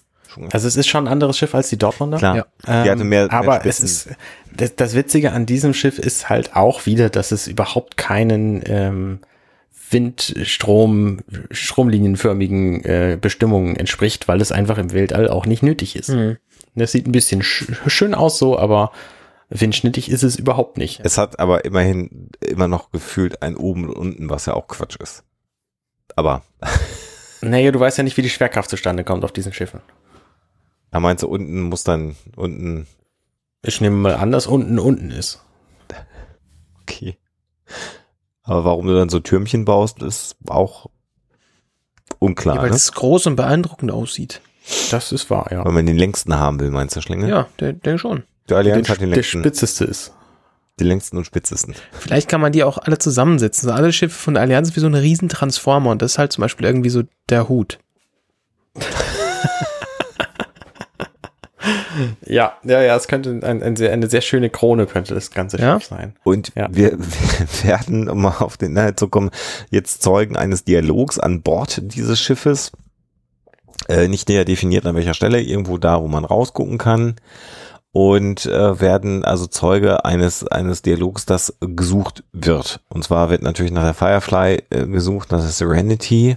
Also 0.53 0.69
es 0.69 0.77
ist 0.77 0.89
schon 0.89 1.07
ein 1.07 1.13
anderes 1.13 1.37
Schiff 1.39 1.55
als 1.55 1.69
die 1.69 1.79
Dortmunder. 1.79 2.19
Klar, 2.19 2.37
Ja. 2.37 2.47
Ähm, 2.67 2.85
die 2.85 2.91
hatte 2.91 3.05
mehr, 3.05 3.33
aber 3.33 3.59
mehr 3.59 3.67
es 3.67 3.81
ist 3.81 4.09
das, 4.55 4.77
das 4.77 4.95
Witzige 4.95 5.33
an 5.33 5.47
diesem 5.47 5.75
Schiff 5.75 5.99
ist 5.99 6.29
halt 6.29 6.55
auch 6.57 6.87
wieder, 6.87 7.11
dass 7.11 7.33
es 7.33 7.47
überhaupt 7.47 7.97
keinen 7.97 8.63
ähm, 8.67 9.21
Windstrom, 9.91 11.21
stromlinienförmigen 11.51 12.85
äh, 12.85 13.19
Bestimmungen 13.21 13.77
entspricht, 13.77 14.29
weil 14.29 14.41
es 14.41 14.53
einfach 14.53 14.79
im 14.79 14.93
Weltall 14.93 15.29
auch 15.29 15.47
nicht 15.47 15.63
nötig 15.63 15.97
ist. 15.97 16.09
Mhm. 16.11 16.39
Das 16.75 16.93
sieht 16.93 17.07
ein 17.07 17.13
bisschen 17.13 17.43
sch 17.43 17.67
schön 17.87 18.15
aus 18.15 18.39
so, 18.39 18.59
aber 18.59 18.93
windschnittig 19.51 20.11
ist 20.11 20.23
es 20.23 20.37
überhaupt 20.37 20.79
nicht. 20.79 21.01
Es 21.05 21.19
hat 21.19 21.39
aber 21.39 21.67
immerhin 21.67 22.31
immer 22.41 22.69
noch 22.69 22.91
gefühlt 22.91 23.43
ein 23.43 23.57
oben 23.57 23.87
und 23.87 23.95
unten, 23.95 24.31
was 24.31 24.47
ja 24.47 24.55
auch 24.55 24.67
Quatsch 24.67 24.97
ist. 24.97 25.25
Aber, 26.17 26.43
Naja, 27.43 27.71
du 27.71 27.81
weißt 27.81 27.99
ja 27.99 28.05
nicht, 28.05 28.17
wie 28.17 28.23
die 28.23 28.31
Schwerkraft 28.31 28.71
zustande 28.71 29.05
kommt 29.05 29.25
auf 29.25 29.33
diesen 29.33 29.53
Schiffen. 29.53 29.81
Da 30.93 31.01
meinst 31.01 31.25
du, 31.25 31.29
unten 31.29 31.63
muss 31.63 31.83
dann, 31.83 32.15
unten, 32.37 32.87
Ich 33.63 33.81
nehme 33.81 33.97
mal 33.97 34.15
an, 34.15 34.31
dass 34.31 34.47
unten 34.47 34.79
unten 34.79 35.11
ist. 35.11 35.41
okay. 36.83 37.17
Aber 38.45 38.65
warum 38.65 38.87
du 38.87 38.95
dann 38.95 39.09
so 39.09 39.19
Türmchen 39.21 39.65
baust, 39.65 40.03
ist 40.03 40.37
auch 40.49 40.87
unklar, 42.19 42.57
Ja, 42.57 42.63
weil 42.63 42.71
ne? 42.71 42.77
es 42.77 42.93
groß 42.93 43.27
und 43.27 43.37
beeindruckend 43.37 43.91
aussieht. 43.91 44.41
Das 44.91 45.11
ist 45.13 45.29
wahr, 45.31 45.49
ja. 45.51 45.65
Weil 45.65 45.73
man 45.73 45.87
den 45.87 45.97
längsten 45.97 46.35
haben 46.37 46.61
will, 46.61 46.71
meinst 46.71 46.95
du, 46.95 47.01
Schlinge? 47.01 47.29
Ja, 47.29 47.49
der, 47.59 47.73
der 47.73 47.99
schon. 47.99 48.23
Der 48.49 48.59
Allianz 48.59 48.87
Der, 48.87 48.95
hat 48.95 49.01
den 49.01 49.11
der 49.11 49.17
längsten, 49.17 49.41
spitzeste 49.41 49.85
ist. 49.85 50.13
den 50.79 50.87
längsten 50.89 51.17
und 51.17 51.25
spitzesten. 51.25 51.75
Vielleicht 51.93 52.29
kann 52.29 52.41
man 52.41 52.53
die 52.53 52.63
auch 52.65 52.79
alle 52.79 52.99
zusammensetzen. 52.99 53.69
So 53.69 53.75
alle 53.75 53.93
Schiffe 53.93 54.15
von 54.19 54.35
der 54.35 54.43
Allianz 54.43 54.69
sind 54.69 54.77
wie 54.77 54.81
so 54.81 54.87
eine 54.87 55.03
riesen 55.03 55.29
Transformer 55.29 55.91
und 55.91 56.03
das 56.03 56.13
ist 56.13 56.19
halt 56.19 56.33
zum 56.33 56.43
Beispiel 56.43 56.67
irgendwie 56.67 56.91
so 56.91 57.03
der 57.29 57.49
Hut. 57.49 57.79
Ja, 62.25 62.55
ja, 62.65 62.81
ja, 62.83 62.97
es 62.97 63.09
könnte 63.09 63.31
ein, 63.43 63.63
ein 63.63 63.77
sehr, 63.77 63.93
eine 63.93 64.09
sehr 64.09 64.21
schöne 64.21 64.51
Krone 64.51 64.87
könnte 64.87 65.15
das 65.15 65.31
ganze 65.31 65.59
Ja? 65.59 65.79
Schiff 65.81 65.89
sein. 65.89 66.15
Und 66.25 66.53
Ja. 66.55 66.69
wir, 66.71 66.93
wir 66.99 67.65
werden, 67.65 68.09
um 68.09 68.23
mal 68.23 68.37
auf 68.39 68.57
den 68.57 68.73
Inhalt 68.73 68.99
zu 68.99 69.09
kommen, 69.09 69.31
jetzt 69.71 70.03
Zeugen 70.03 70.37
eines 70.37 70.65
Dialogs 70.65 71.19
an 71.19 71.43
Bord 71.43 71.81
dieses 71.83 72.21
Schiffes. 72.21 72.73
Äh, 73.89 74.09
nicht 74.09 74.29
näher 74.29 74.45
definiert 74.45 74.87
an 74.87 74.95
welcher 74.95 75.15
Stelle, 75.15 75.41
irgendwo 75.41 75.77
da, 75.79 76.01
wo 76.01 76.09
man 76.09 76.25
rausgucken 76.25 76.79
kann. 76.79 77.17
Und 77.95 78.47
äh, 78.47 78.81
werden 78.81 79.23
also 79.23 79.47
Zeuge 79.47 80.05
eines, 80.07 80.47
eines 80.47 80.81
Dialogs, 80.81 81.27
das 81.27 81.55
gesucht 81.61 82.25
wird. 82.33 82.81
Und 82.89 83.05
zwar 83.05 83.29
wird 83.29 83.43
natürlich 83.43 83.73
nach 83.73 83.83
der 83.85 83.93
Firefly 83.93 84.63
äh, 84.71 84.87
gesucht, 84.87 85.31
nach 85.31 85.41
der 85.41 85.51
Serenity. 85.51 86.37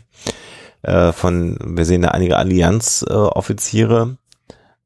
Äh, 0.81 1.13
von, 1.13 1.57
wir 1.63 1.85
sehen 1.85 2.01
da 2.01 2.09
einige 2.09 2.35
Allianz-Offiziere. 2.35 4.17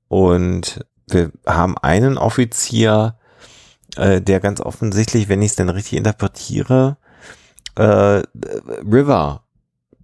Und 0.10 0.86
wir 1.08 1.32
haben 1.48 1.78
einen 1.78 2.18
Offizier, 2.18 3.16
äh, 3.96 4.20
der 4.22 4.42
ganz 4.42 4.60
offensichtlich, 4.60 5.30
wenn 5.30 5.42
ich 5.42 5.52
es 5.52 5.56
denn 5.56 5.70
richtig 5.70 5.98
interpretiere, 5.98 6.98
äh, 7.76 8.22
River 8.84 9.44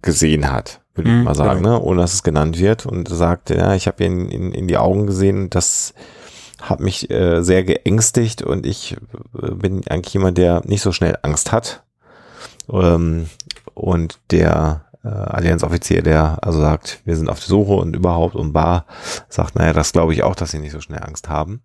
gesehen 0.00 0.50
hat, 0.50 0.80
würde 0.94 1.10
ich 1.10 1.16
Mhm, 1.16 1.24
mal 1.24 1.34
sagen, 1.34 1.62
genau. 1.62 1.78
ne? 1.78 1.82
ohne 1.82 2.00
dass 2.00 2.14
es 2.14 2.22
genannt 2.22 2.58
wird 2.58 2.86
und 2.86 3.08
sagt, 3.08 3.50
ja, 3.50 3.74
ich 3.74 3.86
habe 3.86 4.02
ihn 4.04 4.28
in, 4.30 4.52
in 4.52 4.66
die 4.66 4.78
Augen 4.78 5.06
gesehen 5.06 5.50
das 5.50 5.92
hat 6.62 6.80
mich 6.80 7.10
äh, 7.10 7.42
sehr 7.42 7.64
geängstigt 7.64 8.42
und 8.42 8.64
ich 8.64 8.96
äh, 9.40 9.50
bin 9.50 9.82
eigentlich 9.88 10.14
jemand, 10.14 10.38
der 10.38 10.62
nicht 10.64 10.80
so 10.82 10.90
schnell 10.90 11.18
Angst 11.22 11.52
hat. 11.52 11.82
Ähm, 12.72 13.28
und 13.74 14.18
der 14.30 14.85
äh, 15.06 15.08
Allianzoffizier, 15.08 16.02
der 16.02 16.38
also 16.42 16.60
sagt, 16.60 17.00
wir 17.04 17.16
sind 17.16 17.30
auf 17.30 17.38
der 17.38 17.48
Suche 17.48 17.74
und 17.74 17.94
überhaupt 17.94 18.34
und 18.34 18.52
bar, 18.52 18.86
sagt, 19.28 19.54
naja, 19.54 19.72
das 19.72 19.92
glaube 19.92 20.12
ich 20.12 20.22
auch, 20.22 20.34
dass 20.34 20.50
sie 20.50 20.58
nicht 20.58 20.72
so 20.72 20.80
schnell 20.80 21.00
Angst 21.02 21.28
haben. 21.28 21.62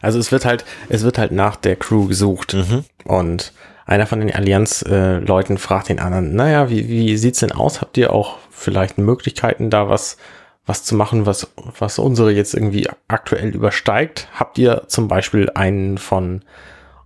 Also 0.00 0.18
es 0.18 0.30
wird 0.32 0.44
halt, 0.44 0.64
es 0.88 1.02
wird 1.02 1.18
halt 1.18 1.32
nach 1.32 1.56
der 1.56 1.76
Crew 1.76 2.06
gesucht 2.06 2.54
Mhm. 2.54 2.84
und 3.04 3.52
einer 3.84 4.06
von 4.06 4.18
den 4.18 4.34
Allianz-Leuten 4.34 5.58
fragt 5.58 5.88
den 5.88 6.00
anderen, 6.00 6.34
naja, 6.34 6.70
wie, 6.70 6.88
wie 6.88 7.16
sieht's 7.16 7.38
denn 7.38 7.52
aus? 7.52 7.80
Habt 7.80 7.96
ihr 7.96 8.12
auch 8.12 8.38
vielleicht 8.50 8.98
Möglichkeiten, 8.98 9.70
da 9.70 9.88
was, 9.88 10.16
was 10.66 10.82
zu 10.82 10.96
machen, 10.96 11.24
was, 11.24 11.52
was 11.78 12.00
unsere 12.00 12.32
jetzt 12.32 12.54
irgendwie 12.54 12.88
aktuell 13.06 13.54
übersteigt? 13.54 14.28
Habt 14.34 14.58
ihr 14.58 14.84
zum 14.88 15.06
Beispiel 15.06 15.50
einen 15.54 15.98
von 15.98 16.42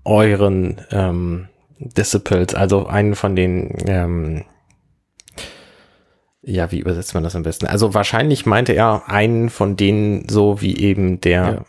euren 0.04 0.80
ähm, 0.90 1.48
Disciples, 1.78 2.54
also 2.54 2.86
einen 2.86 3.14
von 3.14 3.36
den 3.36 3.76
ähm, 3.86 4.44
Ja, 6.42 6.70
wie 6.72 6.78
übersetzt 6.78 7.12
man 7.14 7.22
das 7.22 7.36
am 7.36 7.42
besten? 7.42 7.66
Also 7.66 7.92
wahrscheinlich 7.92 8.46
meinte 8.46 8.72
er 8.72 9.02
einen 9.08 9.50
von 9.50 9.76
denen, 9.76 10.28
so 10.28 10.60
wie 10.62 10.76
eben 10.78 11.20
der, 11.20 11.42
Ja. 11.44 11.64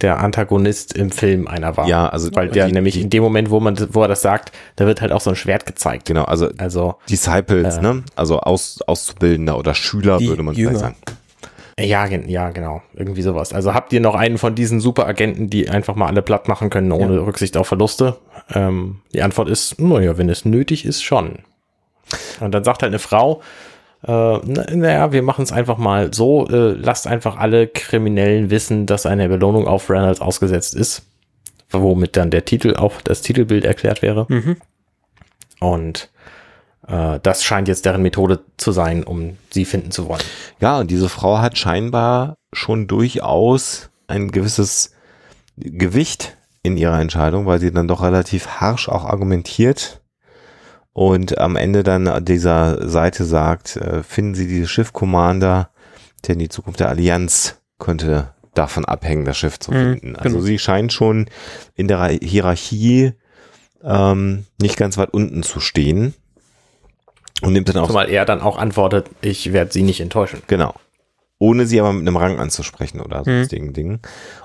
der 0.00 0.18
Antagonist 0.20 0.96
im 0.96 1.10
Film 1.12 1.46
einer 1.46 1.76
war. 1.76 1.86
Ja, 1.86 2.08
also 2.08 2.28
Weil 2.34 2.48
der 2.48 2.66
die, 2.66 2.72
nämlich 2.72 2.94
die, 2.94 3.02
in 3.02 3.10
dem 3.10 3.22
Moment, 3.22 3.50
wo 3.50 3.60
man, 3.60 3.76
wo 3.94 4.02
er 4.02 4.08
das 4.08 4.22
sagt, 4.22 4.50
da 4.76 4.86
wird 4.86 5.00
halt 5.00 5.12
auch 5.12 5.20
so 5.20 5.30
ein 5.30 5.36
Schwert 5.36 5.66
gezeigt. 5.66 6.06
genau, 6.06 6.24
also 6.24 6.48
Also, 6.58 6.96
Disciples, 7.08 7.76
Äh. 7.76 7.82
ne? 7.82 8.02
Also 8.16 8.40
Aus, 8.40 8.80
Auszubildender 8.86 9.56
oder 9.56 9.74
Schüler, 9.74 10.20
würde 10.20 10.42
man 10.42 10.54
Jünger. 10.56 10.70
vielleicht 10.78 10.84
sagen. 10.84 10.96
ja, 11.78 12.04
ja, 12.06 12.50
genau. 12.50 12.82
Irgendwie 12.94 13.22
sowas. 13.22 13.52
Also 13.52 13.72
habt 13.72 13.92
ihr 13.92 14.00
noch 14.00 14.16
einen 14.16 14.38
von 14.38 14.56
diesen 14.56 14.80
Superagenten, 14.80 15.48
die 15.48 15.70
einfach 15.70 15.94
mal 15.94 16.06
alle 16.08 16.22
platt 16.22 16.48
machen 16.48 16.70
können, 16.70 16.90
ohne 16.90 17.24
Rücksicht 17.24 17.56
auf 17.56 17.68
Verluste? 17.68 18.16
Ähm, 18.52 19.00
die 19.14 19.22
Antwort 19.22 19.48
ist, 19.48 19.80
naja, 19.80 20.18
wenn 20.18 20.28
es 20.28 20.44
nötig 20.44 20.84
ist, 20.84 21.04
schon. 21.04 21.38
Und 22.40 22.52
dann 22.52 22.64
sagt 22.64 22.82
halt 22.82 22.90
eine 22.90 22.98
Frau, 22.98 23.42
äh, 24.02 24.10
na- 24.10 24.74
naja, 24.74 25.12
wir 25.12 25.22
machen 25.22 25.42
es 25.42 25.52
einfach 25.52 25.78
mal 25.78 26.12
so, 26.14 26.46
äh, 26.48 26.72
lasst 26.72 27.06
einfach 27.06 27.36
alle 27.36 27.66
Kriminellen 27.66 28.50
wissen, 28.50 28.86
dass 28.86 29.06
eine 29.06 29.28
Belohnung 29.28 29.66
auf 29.66 29.90
Reynolds 29.90 30.20
ausgesetzt 30.20 30.74
ist, 30.74 31.02
womit 31.70 32.16
dann 32.16 32.30
der 32.30 32.44
Titel 32.44 32.76
auch 32.76 33.00
das 33.02 33.22
Titelbild 33.22 33.64
erklärt 33.64 34.02
wäre. 34.02 34.26
Mhm. 34.28 34.56
Und 35.60 36.10
äh, 36.86 37.18
das 37.22 37.42
scheint 37.44 37.68
jetzt 37.68 37.84
deren 37.84 38.02
Methode 38.02 38.40
zu 38.56 38.72
sein, 38.72 39.04
um 39.04 39.36
sie 39.50 39.64
finden 39.64 39.90
zu 39.90 40.08
wollen. 40.08 40.22
Ja, 40.60 40.78
und 40.78 40.90
diese 40.90 41.08
Frau 41.08 41.38
hat 41.38 41.58
scheinbar 41.58 42.36
schon 42.52 42.86
durchaus 42.86 43.90
ein 44.06 44.30
gewisses 44.30 44.94
Gewicht 45.56 46.36
in 46.62 46.76
ihrer 46.76 47.00
Entscheidung, 47.00 47.46
weil 47.46 47.58
sie 47.60 47.72
dann 47.72 47.88
doch 47.88 48.02
relativ 48.02 48.46
harsch 48.46 48.88
auch 48.88 49.04
argumentiert 49.04 49.97
und 50.98 51.38
am 51.38 51.54
Ende 51.54 51.84
dann 51.84 52.08
an 52.08 52.24
dieser 52.24 52.88
Seite 52.88 53.24
sagt, 53.24 53.76
äh, 53.76 54.02
finden 54.02 54.34
Sie 54.34 54.48
dieses 54.48 54.68
Schiff 54.68 54.92
Commander, 54.92 55.70
denn 56.26 56.40
die 56.40 56.48
Zukunft 56.48 56.80
der 56.80 56.88
Allianz 56.88 57.60
könnte 57.78 58.34
davon 58.54 58.84
abhängen, 58.84 59.24
das 59.24 59.36
Schiff 59.36 59.60
zu 59.60 59.70
Mhm, 59.70 59.76
finden. 59.92 60.16
Also 60.16 60.36
genau. 60.38 60.40
sie 60.46 60.58
scheint 60.58 60.92
schon 60.92 61.26
in 61.76 61.86
der 61.86 62.04
Hierarchie 62.08 63.12
ähm, 63.84 64.46
nicht 64.60 64.76
ganz 64.76 64.98
weit 64.98 65.10
unten 65.14 65.44
zu 65.44 65.60
stehen 65.60 66.14
und 67.42 67.52
nimmt 67.52 67.68
dann 67.68 67.76
auch 67.76 67.86
Zumal 67.86 68.10
er 68.10 68.24
dann 68.24 68.40
auch 68.40 68.58
antwortet, 68.58 69.08
ich 69.20 69.52
werde 69.52 69.72
sie 69.72 69.82
nicht 69.82 70.00
enttäuschen. 70.00 70.42
Genau. 70.48 70.74
Ohne 71.38 71.66
sie 71.66 71.78
aber 71.78 71.92
mit 71.92 72.08
einem 72.08 72.16
Rang 72.16 72.40
anzusprechen 72.40 73.00
oder 73.00 73.20
Mhm. 73.20 73.24
sonstigen 73.26 73.72
Dingen. 73.72 74.00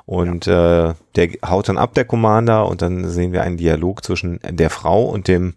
Und 0.05 0.45
äh, 0.45 0.93
der 1.15 1.29
haut 1.43 1.67
dann 1.67 1.79
ab, 1.79 1.95
der 1.95 2.05
Commander, 2.05 2.67
und 2.67 2.83
dann 2.83 3.09
sehen 3.09 3.31
wir 3.33 3.41
einen 3.41 3.57
Dialog 3.57 4.03
zwischen 4.05 4.39
der 4.47 4.69
Frau 4.69 5.05
und 5.05 5.27
dem 5.27 5.55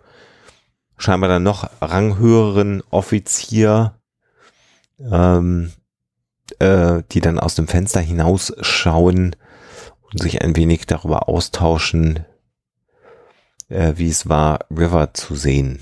scheinbar 0.98 1.28
dann 1.28 1.42
noch 1.42 1.70
ranghöheren 1.80 2.82
Offizier, 2.90 3.94
ähm, 5.00 5.72
äh, 6.58 7.02
die 7.12 7.20
dann 7.20 7.38
aus 7.38 7.54
dem 7.54 7.68
Fenster 7.68 8.00
hinausschauen 8.00 9.36
und 10.10 10.22
sich 10.22 10.42
ein 10.42 10.56
wenig 10.56 10.86
darüber 10.86 11.28
austauschen, 11.28 12.24
äh, 13.68 13.94
wie 13.96 14.08
es 14.08 14.28
war, 14.28 14.60
River 14.70 15.12
zu 15.14 15.34
sehen. 15.34 15.80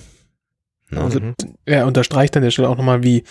Ne? 0.90 1.00
Also 1.00 1.20
Mhm. 1.20 1.34
er 1.64 1.86
unterstreicht 1.86 2.36
an 2.36 2.42
der 2.42 2.50
Stelle 2.50 2.68
auch 2.68 2.76
nochmal, 2.76 3.02
wie, 3.02 3.24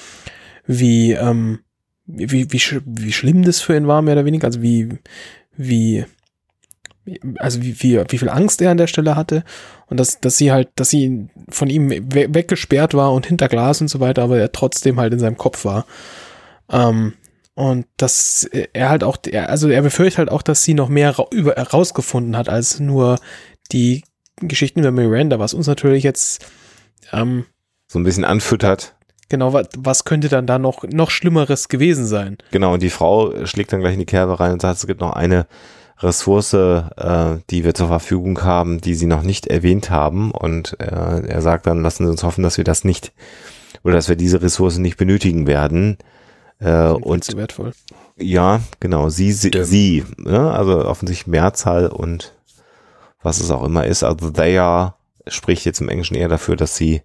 wie, 0.65 1.11
ähm, 1.13 1.59
wie, 2.05 2.31
wie, 2.31 2.51
wie, 2.51 2.59
sch 2.59 2.81
wie 2.85 3.11
schlimm 3.13 3.43
das 3.43 3.61
für 3.61 3.75
ihn 3.75 3.87
war, 3.87 4.01
mehr 4.01 4.13
oder 4.13 4.25
weniger. 4.25 4.47
Also 4.47 4.61
wie, 4.61 4.89
wie- 5.57 6.05
also 7.37 7.61
wie, 7.61 7.81
wie, 7.81 8.01
wie 8.07 8.17
viel 8.17 8.29
Angst 8.29 8.61
er 8.61 8.71
an 8.71 8.77
der 8.77 8.87
Stelle 8.87 9.15
hatte. 9.15 9.43
Und 9.87 9.99
dass, 9.99 10.19
dass 10.19 10.37
sie 10.37 10.51
halt, 10.51 10.69
dass 10.75 10.89
sie 10.89 11.27
von 11.49 11.69
ihm 11.69 11.89
we 11.89 12.33
weggesperrt 12.33 12.93
war 12.93 13.13
und 13.13 13.25
hinter 13.25 13.49
Glas 13.49 13.81
und 13.81 13.89
so 13.89 13.99
weiter, 13.99 14.23
aber 14.23 14.39
er 14.39 14.51
trotzdem 14.51 14.99
halt 14.99 15.13
in 15.13 15.19
seinem 15.19 15.37
Kopf 15.37 15.65
war. 15.65 15.85
Ähm, 16.71 17.13
und 17.55 17.85
dass 17.97 18.45
er 18.45 18.89
halt 18.89 19.03
auch, 19.03 19.17
also 19.47 19.69
er 19.69 19.81
befürchtet 19.83 20.17
halt 20.17 20.31
auch, 20.31 20.41
dass 20.41 20.63
sie 20.63 20.73
noch 20.73 20.89
mehr 20.89 21.17
ra 21.19 21.25
über, 21.29 21.53
herausgefunden 21.53 22.35
hat, 22.35 22.49
als 22.49 22.79
nur 22.79 23.19
die 23.71 24.03
Geschichten 24.37 24.79
über 24.79 24.91
Miranda, 24.91 25.37
was 25.39 25.53
uns 25.53 25.67
natürlich 25.67 26.03
jetzt 26.03 26.45
ähm, 27.11 27.45
so 27.87 27.99
ein 27.99 28.03
bisschen 28.03 28.25
anfüttert. 28.25 28.95
Genau, 29.29 29.53
was, 29.53 29.67
was 29.77 30.03
könnte 30.03 30.29
dann 30.29 30.47
da 30.47 30.57
noch, 30.57 30.83
noch 30.83 31.11
Schlimmeres 31.11 31.69
gewesen 31.69 32.05
sein? 32.05 32.37
Genau, 32.51 32.73
und 32.73 32.81
die 32.81 32.89
Frau 32.89 33.45
schlägt 33.45 33.71
dann 33.71 33.81
gleich 33.81 33.93
in 33.93 33.99
die 33.99 34.05
Kerbe 34.05 34.39
rein 34.39 34.53
und 34.53 34.61
sagt, 34.61 34.77
es 34.77 34.87
gibt 34.87 35.01
noch 35.01 35.13
eine 35.13 35.47
Ressource, 36.03 36.53
äh, 36.53 37.37
die 37.49 37.63
wir 37.63 37.73
zur 37.73 37.87
Verfügung 37.87 38.43
haben, 38.43 38.81
die 38.81 38.95
sie 38.95 39.05
noch 39.05 39.23
nicht 39.23 39.47
erwähnt 39.47 39.89
haben. 39.89 40.31
Und 40.31 40.79
äh, 40.79 40.85
er 41.27 41.41
sagt 41.41 41.67
dann, 41.67 41.81
lassen 41.81 42.05
Sie 42.05 42.11
uns 42.11 42.23
hoffen, 42.23 42.43
dass 42.43 42.57
wir 42.57 42.63
das 42.63 42.83
nicht 42.83 43.13
oder 43.83 43.95
dass 43.95 44.09
wir 44.09 44.15
diese 44.15 44.41
Ressource 44.41 44.77
nicht 44.77 44.97
benötigen 44.97 45.47
werden. 45.47 45.97
Äh, 46.59 46.87
und 46.89 47.23
so 47.23 47.35
wertvoll. 47.37 47.73
ja, 48.17 48.61
genau, 48.79 49.09
sie, 49.09 49.31
sie, 49.33 49.51
sie 49.63 50.05
ne? 50.17 50.51
also 50.51 50.85
offensichtlich 50.85 51.27
Mehrzahl 51.27 51.87
und 51.87 52.33
was 53.21 53.39
es 53.39 53.51
auch 53.51 53.63
immer 53.63 53.85
ist. 53.85 54.03
Also 54.03 54.29
they 54.29 54.57
are 54.57 54.93
spricht 55.27 55.65
jetzt 55.65 55.81
im 55.81 55.89
Englischen 55.89 56.15
eher 56.15 56.27
dafür, 56.29 56.55
dass 56.55 56.75
sie, 56.75 57.01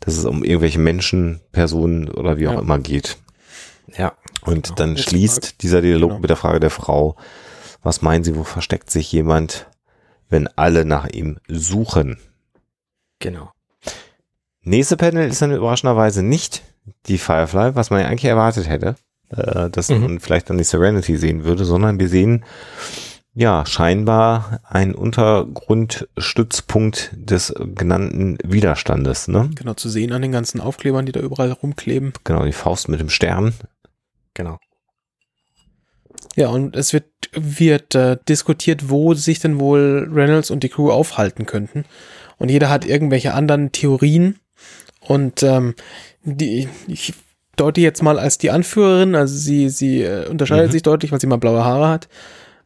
dass 0.00 0.16
es 0.16 0.24
um 0.24 0.42
irgendwelche 0.44 0.78
Menschen, 0.80 1.40
Personen 1.52 2.08
oder 2.10 2.38
wie 2.38 2.48
auch 2.48 2.54
Ja. 2.54 2.60
immer 2.60 2.78
geht. 2.78 3.18
Ja. 3.96 4.12
Und 4.42 4.64
Genau. 4.64 4.74
dann 4.76 4.96
Jetzt 4.96 5.08
schließt 5.08 5.62
dieser 5.62 5.80
Dialog 5.80 6.10
Genau. 6.10 6.20
mit 6.20 6.30
der 6.30 6.36
Frage 6.36 6.60
der 6.60 6.70
Frau, 6.70 7.16
was 7.82 8.02
meinen 8.02 8.24
Sie, 8.24 8.36
wo 8.36 8.44
versteckt 8.44 8.90
sich 8.90 9.10
jemand, 9.12 9.66
wenn 10.28 10.48
alle 10.56 10.84
nach 10.84 11.08
ihm 11.08 11.38
suchen? 11.48 12.18
Genau. 13.20 13.50
Nächste 14.62 14.96
Panel 14.96 15.28
ist 15.28 15.42
dann 15.42 15.52
überraschenderweise 15.52 16.22
nicht 16.22 16.62
die 17.06 17.18
Firefly, 17.18 17.74
was 17.74 17.90
man 17.90 18.00
ja 18.00 18.06
eigentlich 18.08 18.24
erwartet 18.26 18.68
hätte, 18.68 18.94
äh, 19.30 19.68
dass 19.70 19.88
Mhm. 19.88 20.00
man 20.00 20.20
vielleicht 20.20 20.50
dann 20.50 20.58
die 20.58 20.64
Serenity 20.64 21.16
sehen 21.16 21.44
würde, 21.44 21.64
sondern 21.64 21.98
wir 21.98 22.08
sehen 22.08 22.44
ja 23.34 23.64
scheinbar 23.66 24.60
einen 24.64 24.94
Untergrundstützpunkt 24.94 27.10
des 27.14 27.54
genannten 27.74 28.36
Widerstandes. 28.44 29.28
Ne? 29.28 29.50
Genau, 29.54 29.74
zu 29.74 29.88
sehen 29.88 30.12
an 30.12 30.22
den 30.22 30.32
ganzen 30.32 30.60
Aufklebern, 30.60 31.06
die 31.06 31.12
da 31.12 31.20
überall 31.20 31.52
rumkleben. 31.52 32.12
Genau, 32.24 32.44
die 32.44 32.52
Faust 32.52 32.88
mit 32.88 32.98
dem 33.00 33.10
Stern. 33.10 33.54
Genau. 34.34 34.58
Ja, 36.36 36.48
und 36.48 36.76
es 36.76 36.92
wird, 36.92 37.06
wird 37.32 37.94
äh, 37.94 38.16
diskutiert, 38.28 38.88
wo 38.88 39.14
sich 39.14 39.40
denn 39.40 39.58
wohl 39.58 40.08
Reynolds 40.12 40.50
und 40.50 40.62
die 40.62 40.68
Crew 40.68 40.90
aufhalten 40.90 41.46
könnten. 41.46 41.84
Und 42.38 42.50
jeder 42.50 42.70
hat 42.70 42.84
irgendwelche 42.84 43.34
anderen 43.34 43.72
Theorien. 43.72 44.38
Und 45.00 45.42
ähm, 45.42 45.74
die, 46.22 46.68
ich 46.86 47.14
deute 47.56 47.80
jetzt 47.80 48.02
mal 48.02 48.18
als 48.18 48.38
die 48.38 48.50
Anführerin, 48.50 49.14
also 49.14 49.34
sie, 49.36 49.68
sie 49.68 50.02
äh, 50.02 50.28
unterscheidet 50.28 50.68
Mhm. 50.68 50.72
sich 50.72 50.82
deutlich, 50.82 51.10
weil 51.10 51.20
sie 51.20 51.26
mal 51.26 51.36
blaue 51.38 51.64
Haare 51.64 51.88
hat. 51.88 52.08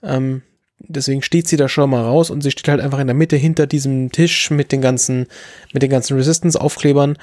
Ähm, 0.03 0.43
deswegen 0.79 1.23
steht 1.23 1.49
sie 1.49 1.57
da 1.57 1.69
schon 1.69 1.89
mal 1.91 2.03
raus 2.03 2.29
und 2.29 2.43
sie 2.43 2.51
steht 2.51 2.69
halt 2.69 2.81
einfach 2.81 2.99
in 2.99 3.07
der 3.07 3.15
Mitte 3.17 3.37
hinter 3.37 3.67
diesem 3.67 4.13
Tisch 4.13 4.51
mit 4.51 4.73
den 4.73 4.83
ganzen, 4.83 5.27
mit 5.73 5.83
den 5.83 5.91
ganzen 5.91 6.17
Resistance-Aufklebern. 6.17 7.17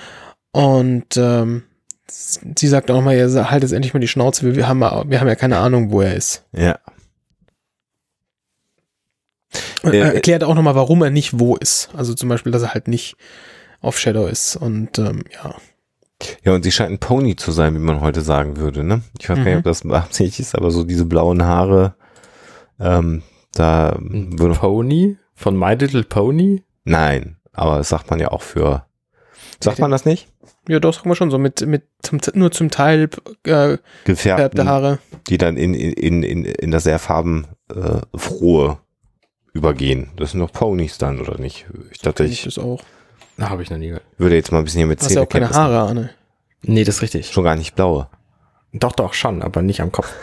Und 0.51 1.17
ähm, 1.17 1.63
sie 2.09 2.67
sagt 2.67 2.89
auch 2.91 3.01
mal, 3.01 3.15
ja, 3.15 3.49
halt 3.51 3.63
jetzt 3.63 3.71
endlich 3.71 3.93
mal 3.93 3.99
die 3.99 4.07
Schnauze, 4.07 4.55
wir, 4.55 4.67
haben, 4.67 4.81
ja- 4.81 5.03
wir 5.07 5.19
haben 5.19 5.27
ja 5.27 5.35
keine 5.35 5.57
Ahnung, 5.57 5.91
wo 5.91 6.01
er 6.01 6.15
ist. 6.15 6.43
Ja. 6.51 6.79
Und 9.81 9.93
er 9.93 10.13
erklärt 10.13 10.43
auch 10.43 10.53
nochmal, 10.55 10.75
warum 10.75 11.01
er 11.01 11.09
nicht 11.09 11.39
wo 11.39 11.55
ist. 11.55 11.89
Also 11.95 12.13
zum 12.13 12.29
Beispiel, 12.29 12.51
dass 12.51 12.61
er 12.61 12.73
halt 12.73 12.87
nicht 12.87 13.15
auf 13.81 13.97
Shadow 13.97 14.27
ist. 14.27 14.55
Und 14.55 14.99
ähm, 14.99 15.23
ja, 15.33 15.55
Ja, 16.43 16.53
und 16.53 16.63
sie 16.63 16.71
scheint 16.71 16.91
ein 16.91 16.99
Pony 16.99 17.35
zu 17.35 17.51
sein, 17.51 17.73
wie 17.75 17.79
man 17.79 18.01
heute 18.01 18.21
sagen 18.21 18.57
würde, 18.57 18.83
ne? 18.83 19.01
Ich 19.19 19.29
weiß 19.29 19.37
gar 19.37 19.43
nicht, 19.45 19.53
Mhm. 19.53 19.59
ob 19.59 19.63
das 19.63 19.81
beabsichtigt 19.83 20.39
ist, 20.41 20.55
aber 20.55 20.69
so 20.71 20.83
diese 20.83 21.05
blauen 21.05 21.43
Haare, 21.43 21.95
ähm, 22.79 23.23
da 23.53 23.93
Ein 23.93 24.37
würde, 24.37 24.55
Pony 24.55 25.17
von 25.33 25.57
My 25.57 25.73
Little 25.75 26.03
Pony? 26.03 26.63
nein, 26.83 27.37
aber 27.53 27.77
das 27.77 27.89
sagt 27.89 28.09
man 28.09 28.19
ja 28.19 28.29
auch 28.31 28.41
für, 28.41 28.85
sagt 29.63 29.79
man 29.79 29.91
das 29.91 30.05
nicht? 30.05 30.27
ja, 30.67 30.79
doch, 30.79 30.93
sagen 30.93 31.09
wir 31.09 31.15
schon 31.15 31.31
so, 31.31 31.37
mit, 31.37 31.65
mit 31.65 31.83
zum, 32.03 32.19
nur 32.33 32.51
zum 32.51 32.69
Teil 32.69 33.03
äh, 33.03 33.07
gefärbte 33.07 33.81
Gefärbten, 34.05 34.69
Haare. 34.69 34.99
die 35.27 35.37
dann 35.37 35.57
in, 35.57 35.73
in, 35.73 36.23
in, 36.23 36.45
in 36.45 36.71
das 36.71 36.83
sehr 36.83 36.99
farbenfrohe 36.99 38.71
äh, 38.71 39.57
übergehen. 39.57 40.11
Das 40.15 40.31
sind 40.31 40.41
doch 40.41 40.51
Ponys 40.51 40.97
dann, 40.99 41.19
oder 41.19 41.39
nicht? 41.39 41.65
Ich 41.91 41.99
dachte, 41.99 42.23
ich 42.25 42.31
ich 42.31 42.43
das 42.43 42.59
auch. 42.59 42.83
Na, 43.37 43.49
habe 43.49 43.63
ich 43.63 43.69
noch 43.69 43.77
nie 43.77 43.87
gehört. 43.87 44.03
würde 44.17 44.35
jetzt 44.35 44.51
mal 44.51 44.59
ein 44.59 44.63
bisschen 44.65 44.79
hier 44.79 44.87
mit 44.87 45.01
Du 45.01 45.05
hast 45.05 45.13
ja 45.13 45.21
auch 45.21 45.29
keine 45.29 45.49
Haare, 45.49 45.81
Anne. 45.81 46.11
Nee, 46.61 46.83
das 46.83 46.97
ist 46.97 47.01
richtig. 47.01 47.31
Schon 47.31 47.43
gar 47.43 47.55
nicht 47.55 47.75
blaue. 47.75 48.07
Doch, 48.73 48.91
doch, 48.91 49.13
schon, 49.13 49.41
aber 49.41 49.61
nicht 49.61 49.81
am 49.81 49.91
Kopf. 49.91 50.13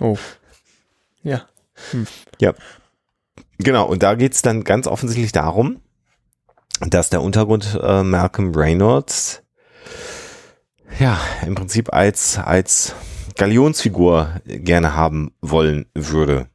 Oh. 0.00 0.18
Ja. 2.40 2.54
Genau, 3.58 3.86
und 3.86 4.02
da 4.02 4.14
geht's 4.14 4.42
dann 4.42 4.64
ganz 4.64 4.86
offensichtlich 4.86 5.30
darum, 5.30 5.80
dass 6.80 7.10
der 7.10 7.22
Untergrund 7.22 7.78
äh, 7.82 8.02
Malcolm 8.02 8.54
Reynolds 8.54 9.42
ja 10.98 11.18
im 11.46 11.54
Prinzip 11.54 11.92
als, 11.92 12.38
als 12.38 12.94
Galionsfigur 13.36 14.40
gerne 14.44 14.94
haben 14.94 15.32
wollen 15.40 15.86
würde. 15.94 16.48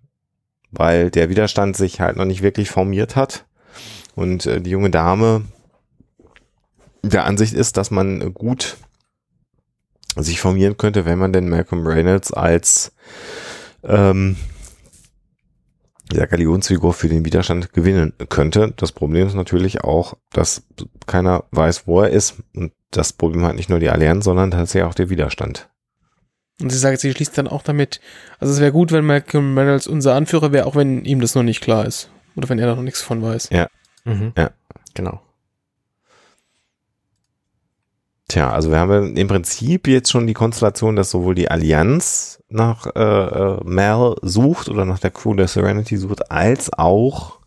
Weil 0.71 1.09
der 1.09 1.29
Widerstand 1.29 1.75
sich 1.75 1.99
halt 1.99 2.15
noch 2.15 2.25
nicht 2.25 2.43
wirklich 2.43 2.69
formiert 2.69 3.15
hat 3.15 3.45
und 4.15 4.45
äh, 4.45 4.61
die 4.61 4.69
junge 4.69 4.91
Dame 4.91 5.45
der 7.01 7.25
Ansicht 7.25 7.53
ist, 7.53 7.77
dass 7.77 7.91
man 7.91 8.33
gut 8.33 8.77
sich 10.15 10.39
formieren 10.39 10.77
könnte, 10.77 11.05
wenn 11.05 11.17
man 11.17 11.33
denn 11.33 11.49
Malcolm 11.49 11.85
Reynolds 11.87 12.33
als 12.33 12.91
ähm, 13.83 14.35
der 16.11 16.27
Galionsfigur 16.27 16.93
für 16.93 17.07
den 17.07 17.25
Widerstand 17.25 17.73
gewinnen 17.73 18.13
könnte. 18.29 18.73
Das 18.75 18.91
Problem 18.91 19.27
ist 19.27 19.35
natürlich 19.35 19.83
auch, 19.83 20.15
dass 20.31 20.63
keiner 21.05 21.43
weiß, 21.51 21.87
wo 21.87 22.01
er 22.01 22.09
ist. 22.09 22.35
Und 22.55 22.71
das 22.91 23.13
Problem 23.13 23.45
hat 23.45 23.55
nicht 23.55 23.69
nur 23.69 23.79
die 23.79 23.89
Allianz, 23.89 24.25
sondern 24.25 24.51
tatsächlich 24.51 24.89
auch 24.89 24.95
der 24.95 25.09
Widerstand. 25.09 25.69
Und 26.61 26.71
sie 26.71 26.77
sagt, 26.77 26.99
sie 26.99 27.11
schließt 27.11 27.37
dann 27.37 27.47
auch 27.47 27.63
damit, 27.63 28.01
also 28.39 28.53
es 28.53 28.59
wäre 28.59 28.71
gut, 28.71 28.91
wenn 28.91 29.05
Malcolm 29.05 29.57
Reynolds 29.57 29.87
unser 29.87 30.15
Anführer 30.15 30.51
wäre, 30.51 30.65
auch 30.65 30.75
wenn 30.75 31.05
ihm 31.05 31.21
das 31.21 31.35
noch 31.35 31.43
nicht 31.43 31.61
klar 31.61 31.85
ist. 31.85 32.09
Oder 32.35 32.49
wenn 32.49 32.59
er 32.59 32.67
da 32.67 32.75
noch 32.75 32.83
nichts 32.83 33.01
von 33.01 33.21
weiß. 33.21 33.49
Ja. 33.51 33.67
Mhm. 34.03 34.33
Ja. 34.37 34.51
Genau. 34.93 35.21
Tja, 38.29 38.51
also 38.51 38.69
wir 38.69 38.77
haben 38.77 39.17
im 39.17 39.27
Prinzip 39.27 39.87
jetzt 39.87 40.11
schon 40.11 40.27
die 40.27 40.35
Konstellation, 40.35 40.95
dass 40.95 41.09
sowohl 41.09 41.33
die 41.33 41.49
Allianz 41.49 42.41
nach 42.47 42.85
äh, 42.95 42.99
äh, 42.99 43.59
Mal 43.63 44.15
sucht 44.21 44.69
oder 44.69 44.85
nach 44.85 44.99
der 44.99 45.09
Crew 45.09 45.33
der 45.33 45.47
Serenity 45.47 45.97
sucht, 45.97 46.31
als 46.31 46.71
auch 46.71 47.39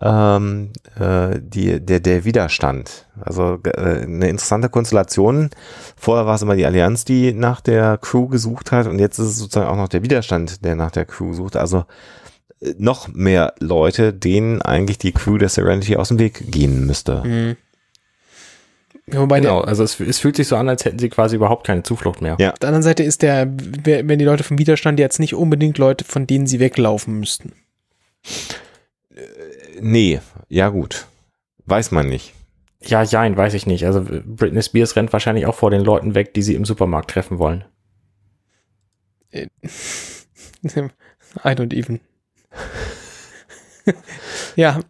ähm, 0.00 0.70
äh, 1.00 1.40
die, 1.40 1.84
der, 1.84 1.98
der 1.98 2.24
Widerstand. 2.24 3.06
Also 3.20 3.58
äh, 3.64 4.02
eine 4.04 4.28
interessante 4.28 4.68
Konstellation. 4.68 5.50
Vorher 5.96 6.26
war 6.26 6.36
es 6.36 6.42
immer 6.42 6.54
die 6.54 6.66
Allianz, 6.66 7.04
die 7.04 7.32
nach 7.32 7.60
der 7.60 7.98
Crew 7.98 8.28
gesucht 8.28 8.70
hat 8.70 8.86
und 8.86 9.00
jetzt 9.00 9.18
ist 9.18 9.26
es 9.26 9.38
sozusagen 9.38 9.68
auch 9.68 9.76
noch 9.76 9.88
der 9.88 10.04
Widerstand, 10.04 10.64
der 10.64 10.76
nach 10.76 10.92
der 10.92 11.06
Crew 11.06 11.32
sucht. 11.32 11.56
Also 11.56 11.86
äh, 12.60 12.72
noch 12.78 13.08
mehr 13.08 13.54
Leute, 13.58 14.12
denen 14.12 14.62
eigentlich 14.62 14.98
die 14.98 15.10
Crew 15.10 15.38
der 15.38 15.48
Serenity 15.48 15.96
aus 15.96 16.06
dem 16.06 16.20
Weg 16.20 16.52
gehen 16.52 16.86
müsste. 16.86 17.24
Mhm. 17.24 17.56
Wobei 19.12 19.40
genau, 19.40 19.60
der, 19.60 19.68
also 19.68 19.82
es, 19.84 19.98
es 20.00 20.18
fühlt 20.18 20.36
sich 20.36 20.48
so 20.48 20.56
an, 20.56 20.68
als 20.68 20.84
hätten 20.84 20.98
sie 20.98 21.08
quasi 21.08 21.36
überhaupt 21.36 21.66
keine 21.66 21.82
Zuflucht 21.82 22.20
mehr. 22.20 22.36
Ja. 22.38 22.52
auf 22.52 22.58
der 22.58 22.68
anderen 22.68 22.82
Seite 22.82 23.02
ist 23.02 23.22
der, 23.22 23.46
wenn 23.48 24.18
die 24.18 24.24
Leute 24.24 24.44
vom 24.44 24.58
Widerstand 24.58 24.98
jetzt 24.98 25.18
nicht 25.20 25.34
unbedingt 25.34 25.78
Leute, 25.78 26.04
von 26.04 26.26
denen 26.26 26.46
sie 26.46 26.60
weglaufen 26.60 27.18
müssten. 27.18 27.52
Nee, 29.80 30.20
ja 30.48 30.68
gut. 30.68 31.06
Weiß 31.66 31.90
man 31.90 32.08
nicht. 32.08 32.34
Ja, 32.82 33.02
jein, 33.02 33.36
weiß 33.36 33.54
ich 33.54 33.66
nicht. 33.66 33.84
Also 33.86 34.04
Britney 34.04 34.62
Spears 34.62 34.96
rennt 34.96 35.12
wahrscheinlich 35.12 35.46
auch 35.46 35.54
vor 35.54 35.70
den 35.70 35.82
Leuten 35.82 36.14
weg, 36.14 36.34
die 36.34 36.42
sie 36.42 36.54
im 36.54 36.64
Supermarkt 36.64 37.10
treffen 37.10 37.38
wollen. 37.38 37.64
I 41.44 41.50
don't 41.50 41.74
even. 41.74 42.00
ja. 44.56 44.80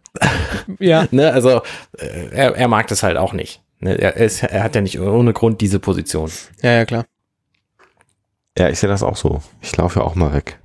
Ja. 0.79 1.07
Ne, 1.11 1.31
also 1.31 1.61
äh, 1.97 2.29
er, 2.31 2.55
er 2.55 2.67
mag 2.67 2.87
das 2.87 3.03
halt 3.03 3.17
auch 3.17 3.33
nicht. 3.33 3.61
Ne, 3.79 3.95
er, 3.97 4.15
ist, 4.17 4.43
er 4.43 4.63
hat 4.63 4.75
ja 4.75 4.81
nicht 4.81 4.99
ohne 4.99 5.31
Grund 5.33 5.61
diese 5.61 5.79
Position. 5.79 6.29
Ja, 6.61 6.71
ja, 6.71 6.85
klar. 6.85 7.05
Ja, 8.57 8.69
ich 8.69 8.79
sehe 8.79 8.89
das 8.89 9.03
auch 9.03 9.15
so. 9.15 9.41
Ich 9.61 9.75
laufe 9.77 9.99
ja 9.99 10.05
auch 10.05 10.15
mal 10.15 10.33
weg 10.33 10.59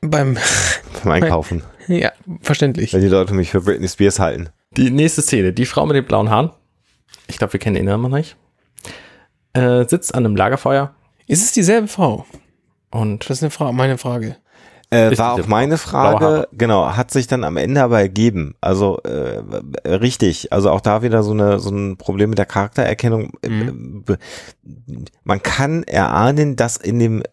Beim, 0.00 0.36
vom 1.02 1.10
Einkaufen, 1.10 1.64
ja, 1.88 2.12
verständlich. 2.42 2.92
weil 2.94 3.00
die 3.00 3.08
Leute 3.08 3.34
mich 3.34 3.50
für 3.50 3.60
Britney 3.60 3.88
Spears 3.88 4.20
halten. 4.20 4.50
Die 4.76 4.90
nächste 4.90 5.22
Szene, 5.22 5.52
die 5.52 5.66
Frau 5.66 5.84
mit 5.86 5.96
den 5.96 6.04
blauen 6.04 6.30
Haaren, 6.30 6.50
ich 7.26 7.38
glaube, 7.38 7.52
wir 7.54 7.60
kennen 7.60 7.76
ihn 7.76 7.88
immer 7.88 8.08
noch 8.08 8.16
nicht, 8.16 8.36
äh, 9.54 9.84
sitzt 9.88 10.14
an 10.14 10.24
einem 10.26 10.36
Lagerfeuer 10.36 10.94
Ist 11.26 11.42
es 11.42 11.52
dieselbe 11.52 11.88
Frau? 11.88 12.26
und 12.90 13.24
Das 13.28 13.38
ist 13.38 13.42
eine 13.42 13.50
Frage, 13.50 13.72
meine 13.72 13.98
Frage. 13.98 14.36
Äh, 14.94 15.18
war 15.18 15.34
auch 15.34 15.46
meine. 15.46 15.78
Frage, 15.78 16.48
genau, 16.52 16.96
hat 16.96 17.10
sich 17.10 17.26
dann 17.26 17.44
am 17.44 17.56
Ende 17.56 17.82
aber 17.82 18.00
ergeben. 18.00 18.54
Also 18.60 18.98
äh, 19.02 19.42
richtig, 19.88 20.52
also 20.52 20.70
auch 20.70 20.80
da 20.80 21.02
wieder 21.02 21.22
so 21.22 21.32
eine 21.32 21.58
so 21.58 21.70
ein 21.70 21.96
Problem 21.96 22.30
mit 22.30 22.38
der 22.38 22.46
Charaktererkennung. 22.46 23.32
Mhm. 23.44 24.04
Äh, 24.08 24.16
Man 25.24 25.42
kann 25.42 25.82
erahnen, 25.82 26.56
dass 26.56 26.76
in 26.76 26.98
dem 26.98 27.22
äh, 27.22 27.26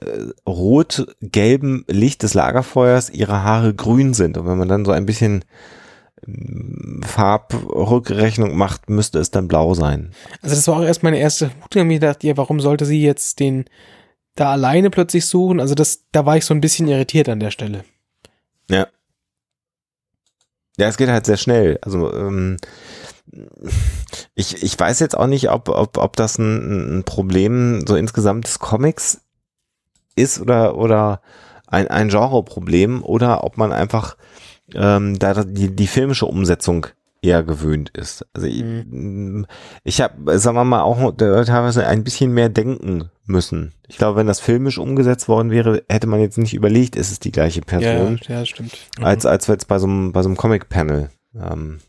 rot-gelben 0.48 1.86
Licht 1.88 2.24
des 2.24 2.34
Lagerfeuers 2.34 3.10
ihre 3.10 3.44
Haare 3.44 3.74
grün 3.74 4.14
sind. 4.14 4.38
Und 4.38 4.48
wenn 4.48 4.58
man 4.58 4.68
dann 4.68 4.86
so 4.86 4.92
ein 4.92 5.06
bisschen 5.06 5.46
ähm, 6.28 7.02
Farbrückrechnung 7.06 8.56
macht, 8.56 8.90
müsste 8.90 9.20
es 9.20 9.32
dann 9.32 9.48
blau 9.48 9.74
sein. 9.74 10.12
Also 10.42 10.56
das 10.56 10.68
war 10.68 10.78
auch 10.78 10.84
erst 10.84 11.04
meine 11.04 11.20
erste 11.20 11.52
Wut. 11.62 11.76
Ich 11.76 11.88
gedacht, 11.88 12.24
ja, 12.24 12.38
warum 12.38 12.60
sollte 12.60 12.86
sie 12.86 13.02
jetzt 13.02 13.40
den 13.40 13.66
da 14.36 14.52
alleine 14.52 14.90
plötzlich 14.90 15.26
suchen? 15.26 15.60
Also 15.60 15.76
das, 15.76 16.06
da 16.12 16.26
war 16.26 16.38
ich 16.38 16.46
so 16.46 16.54
ein 16.54 16.62
bisschen 16.62 16.88
irritiert 16.88 17.30
an 17.30 17.40
der 17.40 17.52
Stelle. 17.52 17.84
Ja. 18.70 18.88
Ja, 20.78 20.88
es 20.88 20.98
geht 20.98 21.10
halt 21.10 21.26
sehr 21.26 21.38
schnell. 21.38 21.78
Also 21.82 22.14
ähm, 22.14 22.58
ich, 24.36 24.64
ich 24.64 24.80
weiß 24.80 25.00
jetzt 25.00 25.18
auch 25.18 25.28
nicht, 25.28 25.50
ob, 25.50 25.70
ob, 25.70 25.98
ob 25.98 26.16
das 26.16 26.38
ein, 26.38 27.00
ein 27.00 27.04
Problem 27.04 27.86
so 27.86 27.96
insgesamt 27.96 28.46
des 28.46 28.60
Comics 28.60 29.22
ist 30.16 30.40
oder, 30.40 30.78
oder 30.78 31.22
ein, 31.68 31.88
ein 31.88 32.10
Genre-Problem 32.10 33.04
oder 33.04 33.44
ob 33.44 33.58
man 33.58 33.72
einfach 33.72 34.18
ähm, 34.74 35.20
da 35.20 35.44
die, 35.44 35.76
die 35.76 35.88
filmische 35.88 36.26
Umsetzung 36.26 36.88
eher 37.22 37.44
gewöhnt 37.44 37.90
ist. 37.96 38.26
Also 38.34 38.48
ich, 38.48 38.64
ich 39.84 40.02
habe, 40.02 40.40
sagen 40.40 40.56
wir 40.58 40.64
mal, 40.64 40.82
auch 40.82 41.12
teilweise 41.16 41.86
ein 41.86 42.04
bisschen 42.04 42.34
mehr 42.34 42.50
denken 42.50 43.10
müssen. 43.26 43.74
Ich 43.88 43.98
glaube, 43.98 44.18
wenn 44.18 44.28
das 44.28 44.40
filmisch 44.40 44.78
umgesetzt 44.80 45.28
worden 45.28 45.52
wäre, 45.52 45.84
hätte 45.90 46.08
man 46.08 46.20
jetzt 46.20 46.38
nicht 46.40 46.54
überlegt, 46.54 46.96
ist 46.96 47.12
es 47.12 47.20
die 47.20 47.32
gleiche 47.32 47.62
Person 47.62 48.20
Ja, 48.28 48.40
ja, 48.40 48.46
stimmt. 48.46 48.76
als 49.02 49.26
als 49.26 49.48
jetzt 49.48 49.68
bei 49.68 49.78
so 49.78 49.86
einem 49.88 50.12
bei 50.12 50.24
so 50.24 50.30
einem 50.30 50.38
Comic 50.38 50.70
Panel 50.70 51.10
ähm, 51.36 51.80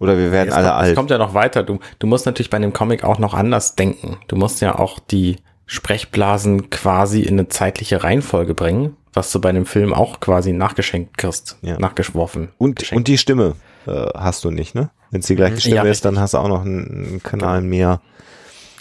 oder 0.00 0.18
wir 0.18 0.30
werden 0.32 0.48
es 0.48 0.54
alle 0.54 0.66
kommt, 0.68 0.76
es 0.82 0.88
alt 0.88 0.96
kommt 0.96 1.10
ja 1.10 1.18
noch 1.18 1.34
weiter. 1.34 1.62
Du, 1.62 1.78
du 1.98 2.06
musst 2.06 2.26
natürlich 2.26 2.50
bei 2.50 2.56
einem 2.58 2.72
Comic 2.72 3.04
auch 3.04 3.18
noch 3.18 3.32
anders 3.32 3.76
denken. 3.76 4.18
Du 4.28 4.36
musst 4.36 4.60
ja 4.60 4.78
auch 4.78 4.98
die 4.98 5.36
Sprechblasen 5.66 6.68
quasi 6.68 7.22
in 7.22 7.38
eine 7.38 7.48
zeitliche 7.48 8.04
Reihenfolge 8.04 8.54
bringen, 8.54 8.96
was 9.14 9.32
du 9.32 9.40
bei 9.40 9.48
einem 9.48 9.64
Film 9.66 9.94
auch 9.94 10.20
quasi 10.20 10.52
nachgeschenkt 10.52 11.16
kriegst, 11.16 11.58
Ja. 11.62 11.78
nachgeschworfen. 11.78 12.50
und 12.58 12.76
geschenkt. 12.78 12.98
und 12.98 13.08
die 13.08 13.16
Stimme 13.18 13.54
äh, 13.86 14.08
hast 14.14 14.44
du 14.44 14.50
nicht 14.50 14.74
ne 14.74 14.90
wenn 15.14 15.20
es 15.20 15.28
die 15.28 15.36
gleiche 15.36 15.60
Stimme 15.60 15.76
Ja, 15.76 15.84
ist 15.84 16.04
dann 16.04 16.18
hast 16.18 16.34
du 16.34 16.38
auch 16.38 16.48
noch 16.48 16.62
einen, 16.62 17.06
einen 17.06 17.22
Kanal 17.22 17.62
mehr 17.62 18.00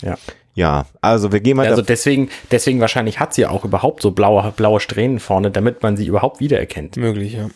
Ja. 0.01 0.17
ja 0.55 0.87
also 0.99 1.31
wir 1.31 1.41
gehen 1.41 1.57
mal 1.57 1.67
Also 1.67 1.83
deswegen, 1.83 2.29
deswegen 2.49 2.79
wahrscheinlich 2.79 3.19
hat 3.19 3.35
sie 3.35 3.43
ja 3.43 3.51
auch 3.51 3.63
überhaupt 3.65 4.01
so 4.01 4.11
blaue, 4.11 4.51
blaue 4.55 4.79
Strähnen 4.79 5.19
vorne, 5.19 5.51
damit 5.51 5.83
man 5.83 5.95
sie 5.95 6.07
überhaupt 6.07 6.39
wiedererkennt. 6.39 6.97
Möglich, 6.97 7.33
ja. 7.33 7.49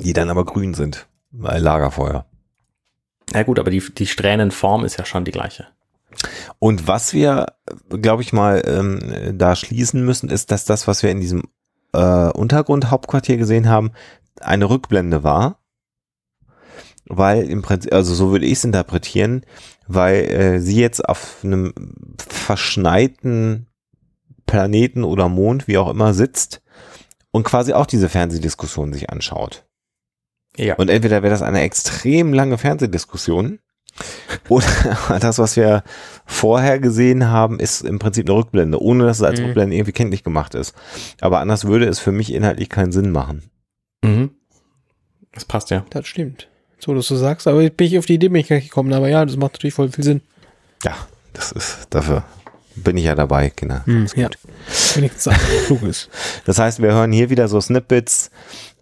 die 0.00 0.14
dann 0.14 0.30
aber 0.30 0.46
grün 0.46 0.72
sind 0.72 1.06
weil 1.30 1.60
Lagerfeuer 1.60 2.24
Na 3.32 3.42
gut, 3.42 3.58
aber 3.58 3.70
die, 3.70 3.82
die 3.92 4.06
Strähnenform 4.06 4.84
ist 4.84 4.96
ja 4.96 5.04
schon 5.04 5.26
die 5.26 5.32
gleiche. 5.32 5.66
und 6.58 6.88
was 6.88 7.12
wir 7.12 7.48
glaube 7.90 8.22
ich 8.22 8.32
mal 8.32 8.62
ähm, 8.66 9.36
da 9.38 9.56
schließen 9.56 10.02
müssen 10.04 10.30
ist 10.30 10.50
dass 10.50 10.64
das 10.64 10.88
was 10.88 11.02
wir 11.02 11.10
in 11.10 11.20
diesem 11.20 11.42
äh, 11.92 12.30
Untergrundhauptquartier 12.30 13.36
gesehen 13.36 13.68
haben 13.68 13.92
eine 14.40 14.70
Rückblende 14.70 15.22
war 15.22 15.58
weil 17.06 17.44
im 17.50 17.62
Prinzip, 17.62 17.92
also 17.92 18.14
so 18.14 18.30
würde 18.30 18.46
ich 18.46 18.52
es 18.52 18.64
interpretieren, 18.64 19.44
weil 19.86 20.24
äh, 20.24 20.60
sie 20.60 20.80
jetzt 20.80 21.06
auf 21.06 21.38
einem 21.42 21.72
verschneiten 22.18 23.66
Planeten 24.46 25.04
oder 25.04 25.28
Mond, 25.28 25.68
wie 25.68 25.78
auch 25.78 25.90
immer, 25.90 26.14
sitzt 26.14 26.62
und 27.30 27.44
quasi 27.44 27.72
auch 27.72 27.86
diese 27.86 28.08
Fernsehdiskussion 28.08 28.92
sich 28.92 29.10
anschaut. 29.10 29.66
Ja. 30.56 30.76
Und 30.76 30.88
entweder 30.88 31.22
wäre 31.22 31.32
das 31.32 31.42
eine 31.42 31.62
extrem 31.62 32.32
lange 32.32 32.58
Fernsehdiskussion 32.58 33.58
oder 34.48 34.66
das, 35.20 35.38
was 35.38 35.56
wir 35.56 35.82
vorher 36.26 36.78
gesehen 36.78 37.28
haben, 37.28 37.58
ist 37.58 37.82
im 37.82 37.98
Prinzip 37.98 38.28
eine 38.28 38.36
Rückblende, 38.38 38.80
ohne 38.80 39.04
dass 39.04 39.18
es 39.18 39.22
als 39.22 39.40
Mhm. 39.40 39.46
Rückblende 39.46 39.76
irgendwie 39.76 39.92
kenntlich 39.92 40.24
gemacht 40.24 40.54
ist. 40.54 40.74
Aber 41.20 41.40
anders 41.40 41.64
würde 41.66 41.86
es 41.86 41.98
für 41.98 42.12
mich 42.12 42.32
inhaltlich 42.32 42.68
keinen 42.68 42.92
Sinn 42.92 43.10
machen. 43.10 43.50
Mhm. 44.04 44.30
Das 45.32 45.44
passt 45.44 45.70
ja. 45.70 45.84
Das 45.90 46.06
stimmt. 46.06 46.48
So, 46.84 46.92
dass 46.92 47.08
du 47.08 47.14
sagst, 47.14 47.46
aber 47.46 47.70
bin 47.70 47.86
ich 47.86 47.98
auf 47.98 48.04
die 48.04 48.14
Idee 48.14 48.28
bin 48.28 48.42
ich 48.42 48.48
gar 48.48 48.56
nicht 48.56 48.68
gekommen, 48.68 48.92
aber 48.92 49.08
ja, 49.08 49.24
das 49.24 49.38
macht 49.38 49.54
natürlich 49.54 49.72
voll 49.72 49.88
viel 49.90 50.04
Sinn. 50.04 50.20
Ja, 50.84 50.94
das 51.32 51.50
ist, 51.50 51.86
dafür 51.88 52.24
bin 52.76 52.98
ich 52.98 53.04
ja 53.04 53.14
dabei, 53.14 53.48
Kinder. 53.48 53.86
Hm, 53.86 54.06
ja. 54.16 54.28
Wenigstens 54.94 55.34
klug 55.66 55.82
ist. 55.82 56.10
Das 56.44 56.58
heißt, 56.58 56.82
wir 56.82 56.92
hören 56.92 57.10
hier 57.10 57.30
wieder 57.30 57.48
so 57.48 57.58
Snippets 57.58 58.30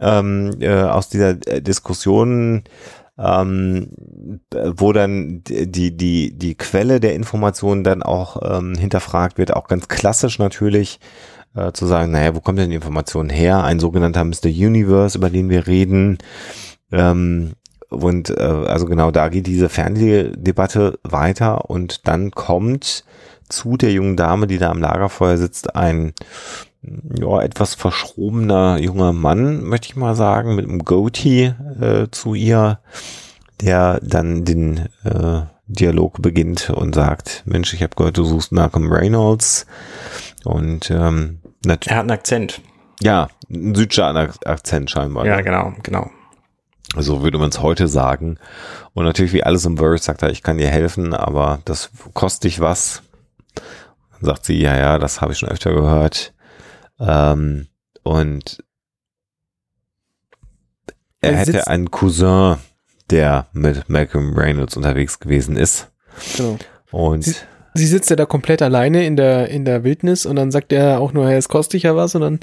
ähm, 0.01 0.51
äh, 0.59 0.83
aus 0.83 1.11
dieser 1.11 1.37
äh, 1.47 1.63
Diskussion, 1.63 2.65
ähm, 3.19 3.91
äh, 4.53 4.71
wo 4.75 4.93
dann 4.93 5.45
die, 5.45 5.97
die, 5.97 6.37
die 6.37 6.55
Quelle 6.57 6.99
der 6.99 7.15
Informationen 7.15 7.85
dann 7.85 8.03
auch 8.03 8.59
ähm, 8.59 8.75
hinterfragt 8.75 9.39
wird, 9.39 9.55
auch 9.55 9.69
ganz 9.69 9.87
klassisch 9.87 10.41
natürlich, 10.41 10.99
äh, 11.55 11.71
zu 11.71 11.87
sagen, 11.87 12.11
naja, 12.11 12.35
wo 12.35 12.41
kommt 12.41 12.59
denn 12.59 12.71
die 12.71 12.77
Information 12.77 13.31
her? 13.31 13.63
Ein 13.63 13.79
sogenannter 13.79 14.25
Mr. 14.25 14.47
Universe, 14.47 15.17
über 15.17 15.31
den 15.31 15.51
wir 15.51 15.69
reden. 15.69 16.19
Ähm, 16.91 17.53
und 17.93 18.31
äh, 18.31 18.43
also 18.43 18.87
genau 18.87 19.11
da 19.11 19.29
geht 19.29 19.47
diese 19.47 19.69
Fernsehdebatte 19.69 20.99
weiter 21.03 21.71
und 21.71 22.07
dann 22.09 22.31
kommt 22.31 23.05
zu 23.49 23.77
der 23.77 23.93
jungen 23.93 24.17
Dame, 24.17 24.47
die 24.47 24.59
da 24.59 24.71
am 24.71 24.81
Lagerfeuer 24.81 25.37
sitzt, 25.37 25.77
ein 25.77 26.15
ja, 26.83 27.41
etwas 27.43 27.75
verschrobener 27.75 28.79
junger 28.79 29.13
Mann, 29.13 29.63
möchte 29.63 29.89
ich 29.89 29.97
mal 29.97 30.15
sagen, 30.15 30.57
mit 30.57 30.67
einem 30.67 30.85
Goatee 30.85 31.55
äh, 31.81 32.07
zu 32.11 32.35
ihr, 32.35 32.81
der 33.61 34.01
dann 34.03 34.45
den, 34.45 34.89
äh, 35.05 35.43
Dialog 35.73 36.21
beginnt 36.21 36.71
und 36.71 36.95
sagt, 36.95 37.43
Mensch, 37.47 37.73
ich 37.73 37.83
habe 37.83 37.95
gehört, 37.97 38.19
du 38.19 38.25
suchst 38.25 38.53
Malcolm 38.53 38.93
Reynolds. 38.93 39.67
Und 40.45 40.91
ähm, 40.91 41.41
er 41.65 41.73
hat 41.73 41.91
einen 41.91 42.11
Akzent. 42.11 42.61
Ja, 43.01 43.29
einen 43.49 43.75
Südstaaten-Akzent 43.75 44.91
scheinbar. 44.91 45.25
Ja, 45.27 45.41
genau, 45.41 45.73
genau. 45.83 46.11
So 46.99 47.23
würde 47.23 47.39
man 47.39 47.49
es 47.51 47.61
heute 47.61 47.89
sagen. 47.89 48.39
Und 48.93 49.05
natürlich, 49.05 49.33
wie 49.33 49.45
alles 49.45 49.65
im 49.65 49.79
Verse, 49.79 50.05
sagt 50.05 50.23
er, 50.23 50.31
ich 50.31 50.43
kann 50.43 50.59
dir 50.59 50.69
helfen, 50.69 51.15
aber 51.15 51.61
das 51.65 51.91
kostet 52.13 52.45
dich 52.45 52.61
was. 52.61 53.03
Dann 53.55 54.21
sagt 54.23 54.45
sie, 54.45 54.61
ja, 54.61 54.77
ja, 54.77 54.99
das 54.99 55.21
habe 55.21 55.33
ich 55.33 55.39
schon 55.39 55.49
öfter 55.49 55.73
gehört. 55.73 56.35
Ähm, 57.01 57.69
und 58.03 58.63
er, 61.21 61.31
Er 61.33 61.37
hätte 61.39 61.67
einen 61.69 61.91
Cousin, 61.91 62.57
der 63.11 63.47
mit 63.53 63.89
Malcolm 63.89 64.37
Reynolds 64.37 64.77
unterwegs 64.77 65.19
gewesen 65.19 65.57
ist. 65.57 65.91
Genau. 66.37 66.59
Und 66.91 67.25
Sie- 67.25 67.35
Sie 67.75 67.87
sitzt 67.87 68.11
ja 68.11 68.17
da 68.17 68.27
komplett 68.27 68.61
alleine 68.61 69.07
in 69.07 69.17
der, 69.17 69.49
in 69.49 69.65
der 69.65 69.83
Wildnis 69.83 70.27
und 70.27 70.37
dann 70.37 70.51
sagt 70.51 70.75
er 70.75 71.01
auch 71.01 71.15
nur, 71.15 71.27
hey, 71.27 71.37
es 71.39 71.49
kostet 71.49 71.73
dich 71.75 71.85
ja 71.85 71.97
was 71.97 72.15
und 72.15 72.21
dann 72.21 72.41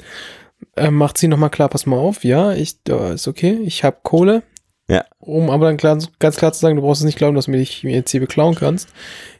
äh, 0.76 0.90
macht 0.90 1.18
sie 1.18 1.28
nochmal 1.28 1.50
klar, 1.50 1.68
pass 1.68 1.86
mal 1.86 1.98
auf, 1.98 2.24
ja, 2.24 2.52
ich, 2.52 2.76
äh, 2.88 3.14
ist 3.14 3.28
okay, 3.28 3.58
ich 3.64 3.84
habe 3.84 3.98
Kohle. 4.02 4.42
Ja. 4.88 5.04
Um 5.20 5.50
aber 5.50 5.66
dann 5.66 5.76
klar, 5.76 5.98
ganz 6.18 6.36
klar 6.36 6.52
zu 6.52 6.58
sagen, 6.60 6.74
du 6.76 6.82
brauchst 6.82 7.00
es 7.02 7.04
nicht 7.06 7.16
glauben, 7.18 7.36
dass 7.36 7.44
du 7.44 7.52
mich 7.52 7.84
mir 7.84 7.94
jetzt 7.94 8.10
hier 8.10 8.18
beklauen 8.20 8.56
kannst. 8.56 8.88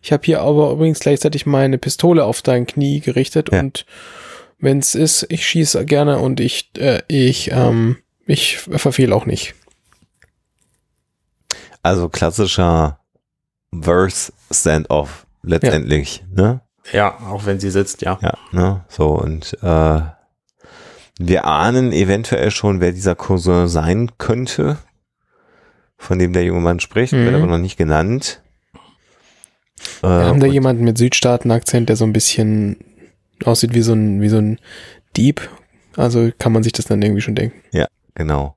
Ich 0.01 0.13
habe 0.13 0.23
hier 0.25 0.41
aber 0.43 0.71
übrigens 0.71 1.01
gleichzeitig 1.01 1.45
meine 1.45 1.77
Pistole 1.77 2.25
auf 2.25 2.41
dein 2.43 2.67
Knie 2.67 3.01
gerichtet 3.01 3.51
Ja. 3.53 3.59
und 3.61 3.85
wenn 4.61 4.79
es 4.79 4.95
ist, 4.95 5.27
ich 5.29 5.45
schieße 5.47 5.85
gerne 5.87 6.19
und 6.19 6.39
ich, 6.39 6.71
äh, 6.79 7.03
ich, 7.09 7.51
ähm, 7.51 7.97
ich 8.27 8.59
verfehle 8.59 9.15
auch 9.15 9.27
nicht. 9.27 9.55
also 11.83 12.09
klassischer 12.09 13.01
Verse 13.73 14.33
Standoff 14.51 15.27
letztendlich, 15.43 16.23
ne? 16.35 16.61
Ja, 16.93 17.19
auch 17.21 17.47
wenn 17.47 17.59
sie 17.61 17.71
sitzt, 17.71 18.03
ja. 18.03 18.19
Ja, 18.21 18.35
ne? 18.53 18.85
So, 18.89 19.13
und 19.13 19.57
äh, 19.63 20.01
wir 21.23 21.45
ahnen 21.45 21.93
eventuell 21.93 22.51
schon, 22.51 22.81
wer 22.81 22.93
dieser 22.93 23.15
Cousin 23.15 23.69
sein 23.69 24.11
könnte, 24.19 24.79
von 25.99 26.19
dem 26.19 26.33
der 26.33 26.45
junge 26.45 26.61
Mann 26.61 26.81
spricht, 26.81 27.13
Mhm. 27.13 27.25
wird 27.27 27.35
aber 27.35 27.47
noch 27.47 27.59
nicht 27.59 27.77
genannt. 27.77 28.43
Äh, 30.03 30.07
Wir 30.09 30.25
haben 30.27 30.41
da 30.41 30.47
jemanden 30.47 30.85
mit 30.85 30.97
Südstaaten-Akzent, 30.99 31.89
der 31.89 31.97
so 31.97 32.05
ein 32.05 32.13
bisschen 32.13 32.77
aussieht 33.45 33.75
wie 33.75 33.83
so 33.83 33.93
ein, 33.93 34.21
wie 34.21 34.29
so 34.29 34.39
ein 34.39 34.59
Dieb. 35.17 35.49
Also 35.97 36.31
kann 36.39 36.53
man 36.53 36.63
sich 36.63 36.73
das 36.73 36.87
dann 36.87 37.03
irgendwie 37.03 37.23
schon 37.23 37.35
denken. 37.35 37.57
Genau. 38.17 38.57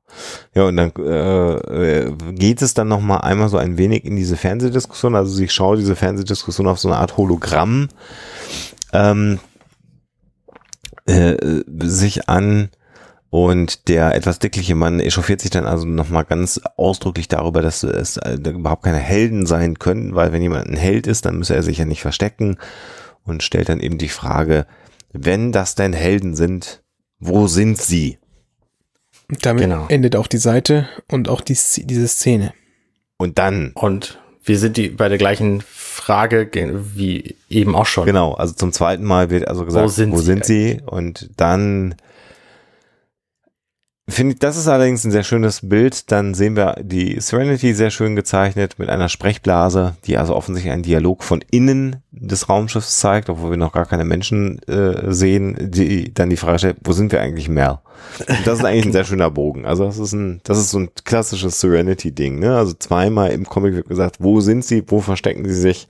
Ja, 0.55 0.63
und 0.63 0.75
dann 0.75 0.91
äh, 0.97 1.99
äh, 2.07 2.11
geht 2.33 2.61
es 2.61 2.73
dann 2.73 2.87
noch 2.89 2.99
mal 2.99 3.17
einmal 3.17 3.47
so 3.49 3.57
ein 3.57 3.77
wenig 3.77 4.03
in 4.03 4.15
diese 4.15 4.35
Fernsehdiskussion. 4.35 5.15
Also 5.15 5.41
ich 5.41 5.53
schaue 5.53 5.77
diese 5.77 5.95
Fernsehdiskussion 5.95 6.67
auf 6.67 6.79
so 6.79 6.89
eine 6.89 6.97
Art 6.97 7.15
Hologramm 7.17 7.87
ähm, 8.91 9.39
äh, 11.05 11.37
sich 11.83 12.29
an 12.29 12.69
und 13.29 13.87
der 13.87 14.13
etwas 14.15 14.39
dickliche 14.39 14.75
Mann 14.75 14.99
echauffiert 14.99 15.41
sich 15.41 15.49
dann 15.49 15.65
also 15.65 15.85
noch 15.85 16.09
mal 16.09 16.23
ganz 16.23 16.61
ausdrücklich 16.77 17.27
darüber, 17.27 17.61
dass 17.61 17.83
es 17.83 18.17
äh, 18.17 18.33
überhaupt 18.35 18.83
keine 18.83 18.99
Helden 18.99 19.45
sein 19.45 19.79
können, 19.79 20.13
weil 20.13 20.31
wenn 20.31 20.41
jemand 20.41 20.67
ein 20.67 20.77
Held 20.77 21.07
ist, 21.07 21.25
dann 21.25 21.37
müsse 21.37 21.55
er 21.55 21.63
sich 21.63 21.79
ja 21.79 21.85
nicht 21.85 22.01
verstecken 22.01 22.57
und 23.23 23.41
stellt 23.41 23.69
dann 23.69 23.79
eben 23.79 23.97
die 23.97 24.09
Frage, 24.09 24.67
wenn 25.11 25.51
das 25.51 25.75
denn 25.75 25.93
Helden 25.93 26.35
sind, 26.35 26.83
wo 27.19 27.47
sind 27.47 27.81
sie? 27.81 28.19
Damit 29.41 29.63
Genau. 29.63 29.87
endet 29.87 30.15
auch 30.15 30.27
die 30.27 30.37
Seite 30.37 30.87
und 31.09 31.29
auch 31.29 31.41
die, 31.41 31.57
diese 31.85 32.07
Szene. 32.07 32.53
Und 33.17 33.39
dann 33.39 33.71
Und 33.73 34.19
wir 34.43 34.59
sind 34.59 34.77
die 34.77 34.89
bei 34.89 35.09
der 35.09 35.17
gleichen 35.17 35.63
Frage 36.03 36.45
ge- 36.47 36.71
wie 36.95 37.35
eben 37.49 37.75
auch 37.75 37.85
schon. 37.85 38.05
Genau, 38.05 38.33
also 38.33 38.53
zum 38.53 38.73
zweiten 38.73 39.03
Mal 39.05 39.29
wird 39.29 39.47
also 39.47 39.63
gesagt, 39.65 39.85
Wo 39.85 39.87
sind 39.89 40.11
wo 40.11 40.17
sie 40.17 40.23
sind 40.25 40.43
sie? 40.45 40.81
Und 40.85 41.29
dann 41.37 41.95
finde 44.09 44.33
ich, 44.33 44.39
das 44.39 44.57
ist 44.57 44.67
allerdings 44.67 45.03
ein 45.05 45.11
sehr 45.11 45.23
schönes 45.23 45.67
Bild. 45.67 46.11
Dann 46.11 46.33
sehen 46.33 46.55
wir 46.55 46.75
die 46.81 47.19
Serenity 47.19 47.73
sehr 47.73 47.89
schön 47.89 48.15
gezeichnet 48.15 48.75
mit 48.77 48.89
einer 48.89 49.09
Sprechblase, 49.09 49.95
die 50.05 50.17
also 50.17 50.35
offensichtlich 50.35 50.73
einen 50.73 50.83
Dialog 50.83 51.23
von 51.23 51.43
innen 51.51 51.97
des 52.11 52.49
Raumschiffs 52.49 52.99
zeigt, 52.99 53.29
obwohl 53.29 53.51
wir 53.51 53.57
noch 53.57 53.71
gar 53.71 53.85
keine 53.85 54.05
Menschen 54.05 54.61
äh, 54.67 55.11
sehen, 55.11 55.57
die 55.59 56.13
dann 56.13 56.29
die 56.29 56.37
Frage 56.37 56.59
stellt, 56.59 56.77
wo 56.83 56.91
sind 56.91 57.11
wir 57.11 57.21
eigentlich 57.21 57.49
mehr? 57.49 57.81
Und 58.27 58.45
das 58.45 58.59
ist 58.59 58.65
eigentlich 58.65 58.87
ein 58.87 58.91
sehr 58.91 59.05
schöner 59.05 59.31
Bogen. 59.31 59.65
Also 59.65 59.85
das 59.85 59.97
ist 59.97 60.13
ein, 60.13 60.41
das 60.43 60.57
ist 60.57 60.71
so 60.71 60.79
ein 60.79 60.89
klassisches 61.05 61.61
Serenity-Ding, 61.61 62.39
ne? 62.39 62.57
Also 62.57 62.73
zweimal 62.73 63.31
im 63.31 63.45
Comic 63.45 63.75
wird 63.75 63.87
gesagt, 63.87 64.17
wo 64.19 64.41
sind 64.41 64.65
sie, 64.65 64.83
wo 64.87 64.99
verstecken 64.99 65.47
sie 65.47 65.55
sich? 65.55 65.87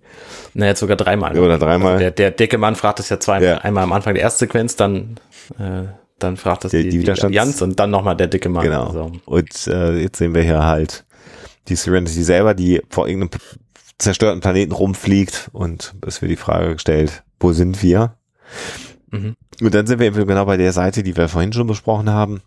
Na, 0.54 0.68
jetzt 0.68 0.80
sogar 0.80 0.98
dreimal. 0.98 1.38
Oder 1.38 1.58
dreimal. 1.58 1.94
Also 1.94 2.00
der, 2.00 2.12
der 2.12 2.32
dicke 2.32 2.58
Mann 2.58 2.76
fragt 2.76 3.00
es 3.00 3.10
ja 3.10 3.20
zweimal. 3.20 3.48
Ja. 3.48 3.58
Einmal 3.58 3.84
am 3.84 3.92
Anfang 3.92 4.14
der 4.14 4.24
Erstsequenz, 4.24 4.76
dann, 4.76 5.20
äh, 5.58 5.86
dann 6.24 6.38
fragt 6.38 6.66
es 6.66 6.72
Die- 6.72 6.84
die, 6.84 6.90
die 6.90 7.02
Widerstands- 7.02 7.26
Allianz 7.26 7.62
und 7.62 7.80
dann 7.80 7.92
nochmal 7.92 8.16
der 8.18 8.28
dicke 8.28 8.50
Mann. 8.50 8.64
Genau. 8.64 8.88
Also, 8.88 9.12
Und 9.26 9.68
äh, 9.68 10.00
jetzt 10.02 10.18
sehen 10.18 10.34
wir 10.34 10.42
hier 10.44 10.64
halt 10.64 11.06
die 11.68 11.76
Serenity 11.76 12.24
selber, 12.24 12.54
die 12.54 12.82
vor 12.90 13.08
irgendeinem 13.08 13.40
zerstörten 14.00 14.42
Planeten 14.42 14.72
rumfliegt 14.74 15.50
und 15.54 15.94
es 16.06 16.22
wird 16.22 16.32
die 16.32 16.36
Frage 16.36 16.74
gestellt, 16.74 17.24
wo 17.40 17.54
sind 17.54 17.82
wir? 17.84 18.16
Mhm. 19.12 19.36
Und 19.62 19.74
dann 19.74 19.86
sind 19.88 20.00
wir 20.00 20.08
eben 20.08 20.28
genau 20.28 20.46
bei 20.46 20.58
der 20.58 20.74
Seite, 20.74 21.04
die 21.04 21.16
wir 21.16 21.30
vorhin 21.30 21.54
schon 21.54 21.68
besprochen 21.68 22.10
haben, 22.10 22.42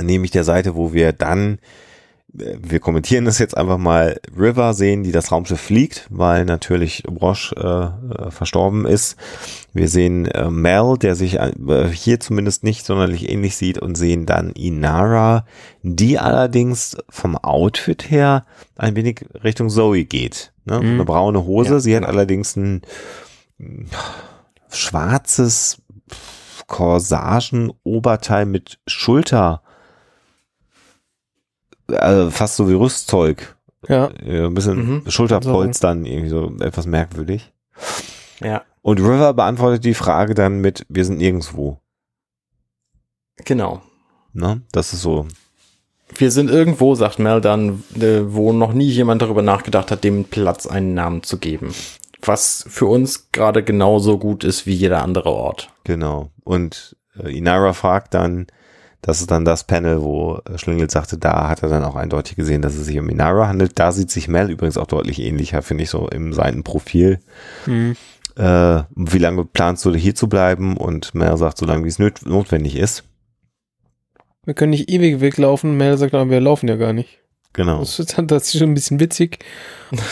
nämlich 0.00 0.30
der 0.30 0.44
Seite, 0.44 0.74
wo 0.76 0.92
wir 0.92 1.12
dann, 1.12 1.58
wir 2.30 2.80
kommentieren 2.80 3.24
das 3.24 3.38
jetzt 3.38 3.56
einfach 3.56 3.78
mal, 3.78 4.20
River 4.36 4.74
sehen, 4.74 5.02
die 5.02 5.12
das 5.12 5.32
Raumschiff 5.32 5.60
fliegt, 5.60 6.06
weil 6.10 6.44
natürlich 6.44 7.02
Brosch 7.04 7.52
äh, 7.56 7.60
äh, 7.60 8.30
verstorben 8.30 8.84
ist. 8.84 9.16
Wir 9.72 9.88
sehen 9.88 10.26
äh, 10.26 10.50
Mel, 10.50 10.98
der 10.98 11.14
sich 11.14 11.36
äh, 11.38 11.52
hier 11.90 12.20
zumindest 12.20 12.64
nicht 12.64 12.84
sonderlich 12.84 13.30
ähnlich 13.30 13.56
sieht 13.56 13.78
und 13.78 13.96
sehen 13.96 14.26
dann 14.26 14.50
Inara, 14.50 15.46
die 15.82 16.18
allerdings 16.18 16.98
vom 17.08 17.36
Outfit 17.36 18.10
her 18.10 18.44
ein 18.76 18.94
wenig 18.94 19.24
Richtung 19.42 19.70
Zoe 19.70 20.04
geht. 20.04 20.52
Ne? 20.66 20.80
Mhm. 20.80 20.86
Eine 20.86 21.04
braune 21.04 21.44
Hose, 21.46 21.74
Ja, 21.74 21.80
sie 21.80 21.96
hat 21.96 22.04
allerdings 22.04 22.56
ein 22.56 22.82
mm, 23.56 23.86
schwarzes 24.70 25.80
Corsagenoberteil 26.66 28.44
mit 28.44 28.78
Schulter, 28.86 29.62
also 31.92 32.30
fast 32.30 32.56
so 32.56 32.68
wie 32.68 32.74
Rüstzeug. 32.74 33.56
Ja. 33.88 34.10
Äh, 34.24 34.46
Ein 34.46 34.54
bisschen 34.54 34.76
Mhm. 35.04 35.10
Schulterpolstern, 35.10 36.04
irgendwie 36.04 36.28
so 36.30 36.52
etwas 36.60 36.86
merkwürdig. 36.86 37.52
ja, 38.40 38.62
Und 38.82 38.98
River 39.00 39.34
beantwortet 39.34 39.84
die 39.84 39.94
Frage 39.94 40.34
dann 40.34 40.60
mit, 40.60 40.84
wir 40.88 41.04
sind 41.04 41.18
nirgendwo. 41.18 41.78
genau. 43.44 43.82
Ne? 44.32 44.62
Das 44.72 44.92
ist 44.92 45.02
so. 45.02 45.26
Wir 46.14 46.30
sind 46.30 46.50
irgendwo, 46.50 46.94
sagt 46.94 47.18
Mel 47.18 47.40
dann, 47.40 47.82
äh, 47.98 48.20
wo 48.26 48.52
noch 48.52 48.72
nie 48.72 48.88
jemand 48.88 49.20
darüber 49.22 49.42
nachgedacht 49.42 49.90
hat, 49.90 50.04
dem 50.04 50.24
Platz 50.24 50.66
einen 50.66 50.94
Namen 50.94 51.22
zu 51.22 51.38
geben. 51.38 51.74
Was 52.22 52.64
für 52.68 52.86
uns 52.86 53.30
gerade 53.32 53.62
genauso 53.62 54.18
gut 54.18 54.42
ist 54.44 54.66
wie 54.66 54.74
jeder 54.74 55.02
andere 55.02 55.30
Ort. 55.30 55.70
Genau. 55.84 56.30
Und 56.44 56.96
äh, 57.22 57.36
Inara 57.36 57.72
fragt 57.72 58.14
dann, 58.14 58.46
das 59.02 59.20
ist 59.20 59.30
dann 59.30 59.44
das 59.44 59.64
Panel, 59.64 60.02
wo 60.02 60.40
äh, 60.44 60.58
Schlingel 60.58 60.90
sagte, 60.90 61.18
da 61.18 61.48
hat 61.48 61.62
er 61.62 61.68
dann 61.68 61.84
auch 61.84 61.94
eindeutig 61.94 62.36
gesehen, 62.36 62.62
dass 62.62 62.74
es 62.74 62.86
sich 62.86 62.98
um 62.98 63.08
Inara 63.08 63.48
handelt. 63.48 63.78
Da 63.78 63.92
sieht 63.92 64.10
sich 64.10 64.28
Mel 64.28 64.50
übrigens 64.50 64.76
auch 64.76 64.86
deutlich 64.86 65.20
ähnlicher, 65.20 65.62
finde 65.62 65.84
ich, 65.84 65.90
so 65.90 66.08
im 66.08 66.32
Seitenprofil. 66.32 67.20
Mhm. 67.66 67.96
Äh, 68.36 68.82
wie 68.94 69.18
lange 69.18 69.44
planst 69.44 69.84
du 69.84 69.94
hier 69.94 70.14
zu 70.14 70.28
bleiben? 70.28 70.76
Und 70.76 71.14
Mel 71.14 71.36
sagt, 71.36 71.58
so 71.58 71.66
lange 71.66 71.84
wie 71.84 71.88
es 71.88 71.98
notwendig 71.98 72.76
ist. 72.76 73.04
Wir 74.44 74.54
können 74.54 74.70
nicht 74.70 74.90
ewig 74.90 75.20
weglaufen. 75.20 75.76
Mel 75.76 75.96
sagt, 75.96 76.14
aber 76.14 76.30
wir 76.30 76.40
laufen 76.40 76.68
ja 76.68 76.76
gar 76.76 76.92
nicht. 76.92 77.20
Genau. 77.52 77.80
Das 77.80 77.98
ist, 77.98 78.14
das 78.16 78.44
ist 78.46 78.58
schon 78.58 78.70
ein 78.70 78.74
bisschen 78.74 79.00
witzig. 79.00 79.44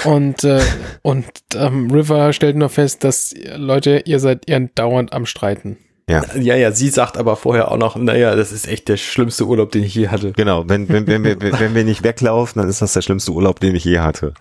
Und, 0.05 0.45
äh, 0.45 0.61
und 1.03 1.27
ähm, 1.55 1.91
River 1.91 2.33
stellt 2.33 2.57
noch 2.57 2.71
fest, 2.71 3.05
dass 3.05 3.33
äh, 3.33 3.57
Leute, 3.57 4.03
ihr 4.05 4.21
seid 4.21 4.49
ihr 4.49 4.61
dauernd 4.75 5.13
am 5.13 5.27
Streiten. 5.27 5.79
Ja, 6.09 6.23
ja, 6.37 6.71
sie 6.71 6.89
sagt 6.91 7.19
aber 7.19 7.35
vorher 7.35 7.73
auch 7.73 7.79
noch, 7.79 7.97
naja, 7.97 8.37
das 8.37 8.53
ist 8.53 8.69
echt 8.69 8.89
der 8.89 8.97
schlimmste 8.97 9.45
Urlaub, 9.45 9.73
den 9.73 9.83
ich 9.83 9.95
je 9.95 10.07
hatte. 10.07 10.31
Genau, 10.33 10.69
wenn, 10.69 10.89
wenn, 10.89 11.09
wenn, 11.09 11.25
wir, 11.25 11.41
wenn 11.41 11.75
wir 11.75 11.83
nicht 11.83 12.05
weglaufen, 12.05 12.63
dann 12.63 12.71
ist 12.71 12.81
das 12.81 12.93
der 12.93 13.03
schlimmste 13.03 13.33
Urlaub, 13.33 13.59
den 13.59 13.75
ich 13.75 13.85
je 13.85 13.99
hatte. 13.99 14.33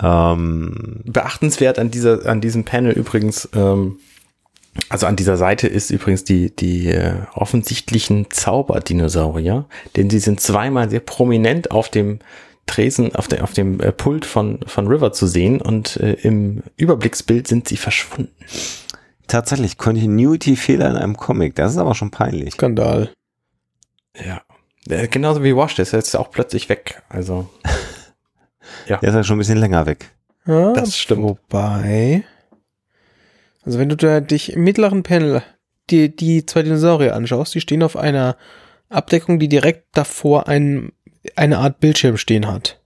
Ähm, 0.00 1.00
Beachtenswert 1.04 1.80
an 1.80 1.90
dieser, 1.90 2.26
an 2.26 2.40
diesem 2.40 2.62
Panel 2.62 2.92
übrigens, 2.92 3.48
ähm, 3.56 3.98
also 4.88 5.06
an 5.06 5.16
dieser 5.16 5.36
Seite 5.36 5.66
ist 5.66 5.90
übrigens 5.90 6.22
die, 6.22 6.54
die 6.54 6.86
äh, 6.86 7.14
offensichtlichen 7.34 8.30
Zauberdinosaurier, 8.30 9.66
denn 9.96 10.10
sie 10.10 10.20
sind 10.20 10.40
zweimal 10.40 10.90
sehr 10.90 11.00
prominent 11.00 11.72
auf 11.72 11.88
dem 11.88 12.20
Tresen, 12.66 13.16
auf, 13.16 13.26
der, 13.26 13.42
auf 13.42 13.52
dem 13.52 13.80
äh, 13.80 13.90
Pult 13.90 14.24
von, 14.24 14.60
von 14.66 14.86
River 14.86 15.10
zu 15.12 15.26
sehen 15.26 15.60
und 15.60 15.96
äh, 15.96 16.12
im 16.12 16.62
Überblicksbild 16.76 17.48
sind 17.48 17.66
sie 17.66 17.78
verschwunden. 17.78 18.30
Tatsächlich, 19.28 19.78
Continuity-Fehler 19.78 20.90
in 20.90 20.96
einem 20.96 21.16
Comic, 21.16 21.54
das 21.54 21.72
ist 21.72 21.78
aber 21.78 21.94
schon 21.94 22.10
peinlich. 22.10 22.54
Skandal. 22.54 23.10
Ja. 24.14 24.42
Äh, 24.88 25.08
genauso 25.08 25.44
wie 25.44 25.54
Wash, 25.54 25.76
der 25.76 25.84
ist 25.84 25.92
jetzt 25.92 26.16
auch 26.16 26.30
plötzlich 26.30 26.68
weg. 26.68 27.02
Also, 27.08 27.48
Der 28.88 29.02
ist 29.02 29.14
ja 29.14 29.22
schon 29.22 29.36
ein 29.36 29.40
bisschen 29.40 29.58
länger 29.58 29.86
weg. 29.86 30.10
Ja, 30.46 30.72
Das 30.72 30.96
stimmt. 30.96 31.22
Wobei, 31.22 32.24
also 33.64 33.78
wenn 33.78 33.88
du 33.88 33.96
da 33.96 34.20
dich 34.20 34.52
im 34.54 34.64
mittleren 34.64 35.02
Panel 35.02 35.42
die, 35.90 36.14
die 36.14 36.46
zwei 36.46 36.62
Dinosaurier 36.62 37.14
anschaust, 37.14 37.54
die 37.54 37.60
stehen 37.60 37.82
auf 37.82 37.96
einer 37.96 38.36
Abdeckung, 38.88 39.38
die 39.38 39.48
direkt 39.48 39.86
davor 39.92 40.48
ein, 40.48 40.92
eine 41.36 41.58
Art 41.58 41.80
Bildschirm 41.80 42.16
stehen 42.16 42.46
hat. 42.46 42.80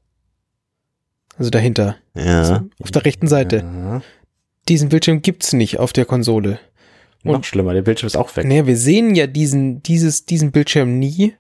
Also 1.38 1.50
dahinter. 1.50 1.96
Ja. 2.14 2.64
Auf 2.80 2.90
der 2.90 3.04
rechten 3.04 3.28
Seite. 3.28 3.58
Ja. 3.58 4.02
Diesen 4.72 4.88
Bildschirm 4.88 5.20
gibt's 5.20 5.52
nicht 5.52 5.78
auf 5.78 5.92
der 5.92 6.06
Konsole. 6.06 6.58
Noch 7.24 7.44
schlimmer, 7.44 7.74
der 7.74 7.82
Bildschirm 7.82 8.06
ist 8.06 8.16
auch 8.16 8.34
weg. 8.36 8.46
Naja, 8.46 8.66
wir 8.66 8.78
sehen 8.78 9.14
ja 9.14 9.26
diesen, 9.26 9.82
dieses, 9.82 10.24
diesen 10.24 10.50
Bildschirm 10.50 10.98
nie. 10.98 11.34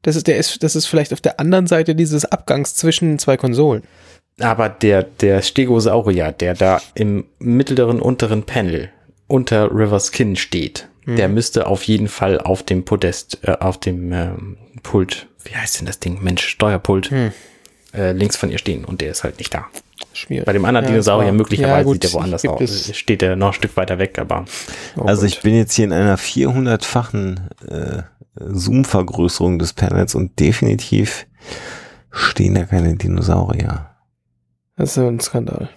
Das 0.00 0.16
ist, 0.16 0.26
der 0.26 0.38
ist, 0.38 0.62
das 0.62 0.74
ist 0.74 0.86
vielleicht 0.86 1.12
auf 1.12 1.20
der 1.20 1.38
anderen 1.38 1.66
Seite 1.66 1.94
dieses 1.94 2.24
Abgangs 2.24 2.74
zwischen 2.76 3.18
zwei 3.18 3.36
Konsolen. 3.36 3.82
Aber 4.40 4.70
der, 4.70 5.02
der 5.02 5.42
Stegosaurier, 5.42 6.32
der 6.32 6.54
da 6.54 6.80
im 6.94 7.26
mittleren 7.38 8.00
unteren 8.00 8.44
Panel 8.44 8.88
unter 9.26 9.70
River's 9.70 10.10
Kin 10.10 10.34
steht, 10.36 10.88
der 11.06 11.28
müsste 11.28 11.66
auf 11.66 11.82
jeden 11.82 12.08
Fall 12.08 12.40
auf 12.40 12.62
dem 12.62 12.86
Podest, 12.86 13.40
äh, 13.42 13.50
auf 13.60 13.76
dem 13.76 14.12
ähm, 14.14 14.56
Pult, 14.82 15.28
wie 15.44 15.54
heißt 15.54 15.80
denn 15.80 15.86
das 15.86 15.98
Ding? 16.00 16.22
Mensch, 16.22 16.42
Steuerpult, 16.48 17.10
Hm. 17.10 17.32
äh, 17.92 18.12
links 18.12 18.36
von 18.36 18.50
ihr 18.50 18.58
stehen 18.58 18.86
und 18.86 19.02
der 19.02 19.10
ist 19.10 19.24
halt 19.24 19.36
nicht 19.36 19.52
da. 19.52 19.66
Schwierig. 20.18 20.44
Bei 20.46 20.52
dem 20.52 20.64
anderen 20.64 20.84
Ja, 20.86 20.90
Dinosaurier 20.92 21.32
möglicherweise 21.32 21.76
ja, 21.78 21.82
gut, 21.82 21.94
sieht 21.94 22.04
der 22.04 22.12
woanders 22.12 22.44
aus. 22.46 22.60
es- 22.60 22.96
Steht 22.96 23.22
der 23.22 23.36
noch 23.36 23.48
ein 23.48 23.52
Stück 23.54 23.76
weiter 23.76 23.98
weg, 23.98 24.18
aber 24.18 24.44
Oh 24.96 25.02
Also 25.02 25.22
Gott. 25.22 25.30
ich 25.30 25.40
bin 25.42 25.54
jetzt 25.54 25.74
hier 25.74 25.84
in 25.86 25.92
einer 25.92 26.16
400-fachen 26.18 27.40
äh, 27.68 28.02
Zoom-Vergrößerung 28.36 29.58
des 29.58 29.72
Panels 29.72 30.14
und 30.14 30.38
definitiv 30.38 31.26
stehen 32.10 32.54
da 32.54 32.64
keine 32.64 32.94
Dinosaurier. 32.96 33.86
Das 34.76 34.90
ist 34.90 34.98
ein 34.98 35.20
Skandal. 35.20 35.68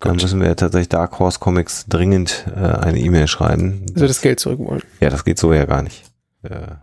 Da 0.00 0.14
müssen 0.14 0.40
wir 0.40 0.56
tatsächlich 0.56 0.88
Dark 0.88 1.18
Horse 1.18 1.38
Comics 1.38 1.84
dringend 1.86 2.46
äh, 2.56 2.58
eine 2.60 2.98
E-Mail 2.98 3.26
schreiben. 3.28 3.84
Also 3.94 4.06
das 4.06 4.22
Geld 4.22 4.40
zurück 4.40 4.58
wollen. 4.60 4.82
ja, 5.00 5.10
das 5.10 5.24
geht 5.24 5.38
so 5.38 5.52
ja 5.52 5.66
gar 5.66 5.82
nicht. 5.82 6.04
Äh, 6.42 6.76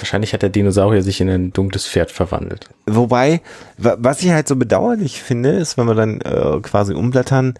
wahrscheinlich 0.00 0.32
hat 0.32 0.42
der 0.42 0.48
Dinosaurier 0.50 1.02
sich 1.02 1.20
in 1.20 1.28
ein 1.28 1.52
dunkles 1.52 1.86
Pferd 1.86 2.10
verwandelt. 2.10 2.68
Wobei, 2.86 3.40
wa- 3.78 3.96
was 3.98 4.22
ich 4.22 4.30
halt 4.30 4.48
so 4.48 4.56
bedauerlich 4.56 5.22
finde, 5.22 5.50
ist, 5.50 5.76
wenn 5.78 5.86
wir 5.86 5.94
dann 5.94 6.20
äh, 6.20 6.60
quasi 6.62 6.94
umblättern, 6.94 7.54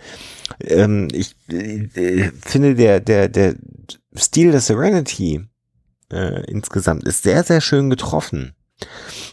ähm, 0.61 1.09
ich 1.13 1.35
äh, 1.51 2.31
finde 2.45 2.75
der, 2.75 3.01
der, 3.01 3.29
der 3.29 3.55
Stil 4.17 4.51
der 4.53 4.61
Serenity 4.61 5.43
äh, 6.13 6.45
insgesamt 6.51 7.05
ist 7.05 7.23
sehr, 7.23 7.43
sehr 7.45 7.61
schön 7.61 7.91
getroffen. 7.91 8.53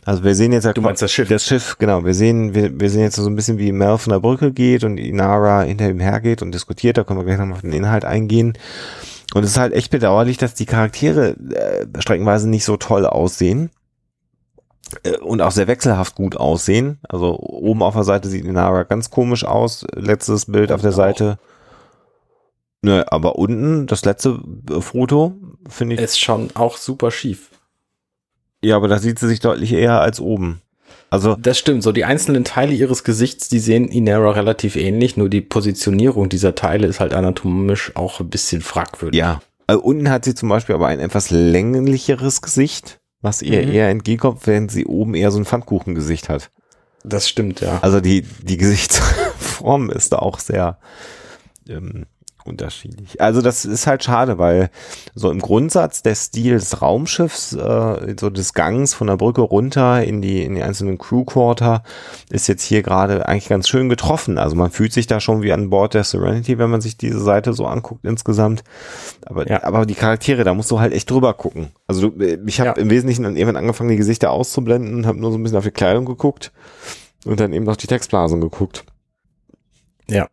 Also 0.06 0.24
wir 0.24 0.36
sehen 0.36 0.52
jetzt 0.54 0.64
ja 0.66 0.74
Du 0.74 0.82
meinst 0.82 1.02
das 1.02 1.12
Schiff? 1.12 1.28
Das 1.28 1.46
Schiff, 1.46 1.78
genau. 1.78 2.06
Wir 2.06 2.14
sehen, 2.14 2.54
wir, 2.56 2.80
wir 2.80 2.90
sehen 2.90 3.02
jetzt 3.02 3.16
so 3.16 3.28
ein 3.28 3.36
bisschen, 3.36 3.58
wie 3.58 3.72
Mel 3.72 3.98
von 3.98 4.12
der 4.14 4.20
Brücke 4.20 4.52
geht 4.52 4.84
und 4.84 4.98
Inara 4.98 5.64
hinter 5.64 5.90
ihm 5.90 6.00
hergeht 6.00 6.42
und 6.42 6.52
diskutiert. 6.54 6.98
Da 6.98 7.04
können 7.04 7.20
wir 7.20 7.26
gleich 7.26 7.38
nochmal 7.38 7.56
auf 7.56 7.62
den 7.62 7.74
Inhalt 7.74 8.06
eingehen. 8.06 8.54
Und 9.34 9.44
es 9.44 9.52
ist 9.52 9.58
halt 9.58 9.74
echt 9.74 9.92
bedauerlich, 9.92 10.38
dass 10.38 10.54
die 10.54 10.66
Charaktere 10.66 11.36
äh, 11.54 11.88
streckenweise 12.02 12.50
nicht 12.50 12.66
so 12.66 12.78
toll 12.78 13.06
aussehen 13.06 13.72
äh, 15.04 15.18
und 15.18 15.42
auch 15.42 15.52
sehr 15.52 15.68
wechselhaft 15.68 16.16
gut 16.16 16.36
aussehen. 16.36 17.00
Also 17.08 17.40
oben 17.40 17.82
auf 17.82 17.94
der 17.94 18.04
Seite 18.04 18.28
sieht 18.28 18.46
Inara 18.46 18.84
ganz 18.84 19.10
komisch 19.10 19.46
aus. 19.46 19.86
Letztes 19.96 20.48
Bild 20.48 20.72
auf 20.72 20.82
der 20.82 20.92
auch. 20.92 20.96
Seite. 20.96 21.40
Nö, 22.82 23.04
aber 23.08 23.36
unten, 23.38 23.88
das 23.88 24.04
letzte 24.06 24.40
äh, 24.70 24.82
Foto, 24.82 25.36
finde 25.70 25.96
ich. 25.96 26.02
Ist 26.02 26.20
schon 26.20 26.50
auch 26.56 26.78
super 26.78 27.12
schief. 27.12 27.52
ja, 28.64 28.76
aber 28.76 28.88
da 28.88 29.00
sieht 29.00 29.20
sie 29.20 29.28
sich 29.28 29.40
deutlich 29.40 29.72
eher 29.72 30.02
als 30.02 30.20
oben. 30.20 30.62
Also, 31.12 31.36
Das 31.36 31.60
stimmt, 31.60 31.84
so 31.84 31.92
die 31.92 32.06
einzelnen 32.06 32.44
Teile 32.46 32.74
ihres 32.74 33.04
Gesichts, 33.04 33.50
die 33.50 33.60
sehen 33.60 33.90
Inera 33.90 34.32
relativ 34.32 34.76
ähnlich, 34.78 35.18
nur 35.18 35.30
die 35.30 35.42
Positionierung 35.42 36.30
dieser 36.30 36.56
Teile 36.56 36.88
ist 36.88 37.00
halt 37.00 37.14
anatomisch 37.14 37.92
auch 37.96 38.20
ein 38.22 38.30
bisschen 38.30 38.62
fragwürdig. 38.62 39.20
Ja. 39.20 39.42
Äh, 39.68 39.76
unten 39.76 40.10
hat 40.10 40.26
sie 40.26 40.34
zum 40.36 40.50
Beispiel 40.50 40.74
aber 40.74 40.88
ein 40.88 41.00
etwas 41.00 41.30
länglicheres 41.30 42.42
Gesicht, 42.42 43.00
was 43.22 43.42
ihr 43.42 43.62
Mhm. 43.66 43.72
eher 43.74 43.90
entgegenkommt, 43.90 44.48
während 44.48 44.72
sie 44.72 44.86
oben 44.86 45.14
eher 45.14 45.32
so 45.32 45.38
ein 45.38 45.46
Pfannkuchengesicht 45.46 46.30
hat. 46.30 46.50
Das 47.04 47.28
stimmt, 47.28 47.60
ja. 47.62 47.80
Also 47.82 48.00
die, 48.00 48.22
die 48.42 48.58
Gesichtsform 48.58 49.90
ist 49.92 50.14
da 50.14 50.20
auch 50.20 50.40
sehr 50.40 50.80
ähm, 51.68 52.06
unterschiedlich. 52.46 53.22
Also 53.22 53.42
das 53.42 53.66
ist 53.66 53.88
halt 53.88 54.04
schade, 54.04 54.38
weil 54.38 54.70
so 55.16 55.30
im 55.32 55.40
Grundsatz 55.40 56.02
der 56.04 56.16
Stil 56.16 56.54
des 56.56 56.82
Raumschiffs, 56.82 57.54
äh, 57.54 58.16
so 58.20 58.30
des 58.30 58.54
Gangs 58.54 58.94
von 58.94 59.08
der 59.08 59.18
Brücke 59.18 59.42
runter 59.42 60.04
in 60.04 60.22
die, 60.22 60.44
in 60.44 60.56
die 60.56 60.64
einzelnen 60.64 60.98
Crew 60.98 61.24
Quarter 61.24 61.84
ist 62.30 62.48
jetzt 62.48 62.64
hier 62.64 62.82
gerade 62.84 63.28
eigentlich 63.28 63.50
ganz 63.50 63.68
schön 63.70 63.90
getroffen. 63.90 64.38
Also 64.38 64.56
man 64.56 64.72
fühlt 64.72 64.94
sich 64.94 65.08
da 65.08 65.20
schon 65.20 65.42
wie 65.42 65.54
an 65.54 65.70
Bord 65.70 65.94
der 65.94 66.04
Serenity, 66.04 66.58
wenn 66.58 66.70
man 66.70 66.82
sich 66.82 66.98
diese 66.98 67.20
Seite 67.20 67.54
so 67.54 67.66
anguckt 67.66 68.06
insgesamt. 68.06 68.64
Aber, 69.26 69.48
Ja. 69.50 69.64
aber 69.64 69.86
die 69.86 69.96
Charaktere, 69.96 70.44
da 70.44 70.54
musst 70.54 70.72
du 70.72 70.80
halt 70.80 70.94
echt 70.94 71.10
drüber 71.10 71.34
gucken. 71.34 71.72
Also 71.88 72.10
du, 72.10 72.40
ich 72.46 72.60
habe 72.60 72.70
Ja. 72.70 72.76
im 72.76 72.90
Wesentlichen 72.90 73.24
dann 73.24 73.36
irgendwann 73.36 73.58
angefangen, 73.62 73.90
die 73.90 73.98
Gesichter 73.98 74.32
auszublenden 74.32 74.94
und 74.96 75.06
habe 75.06 75.20
nur 75.20 75.32
so 75.32 75.38
ein 75.38 75.44
bisschen 75.44 75.58
auf 75.58 75.64
die 75.64 75.72
Kleidung 75.72 76.06
geguckt 76.06 76.52
und 77.26 77.40
dann 77.40 77.54
eben 77.54 77.66
noch 77.66 77.76
die 77.78 77.88
Textblasen 77.88 78.42
geguckt. 78.42 78.84
Ja. 80.10 80.28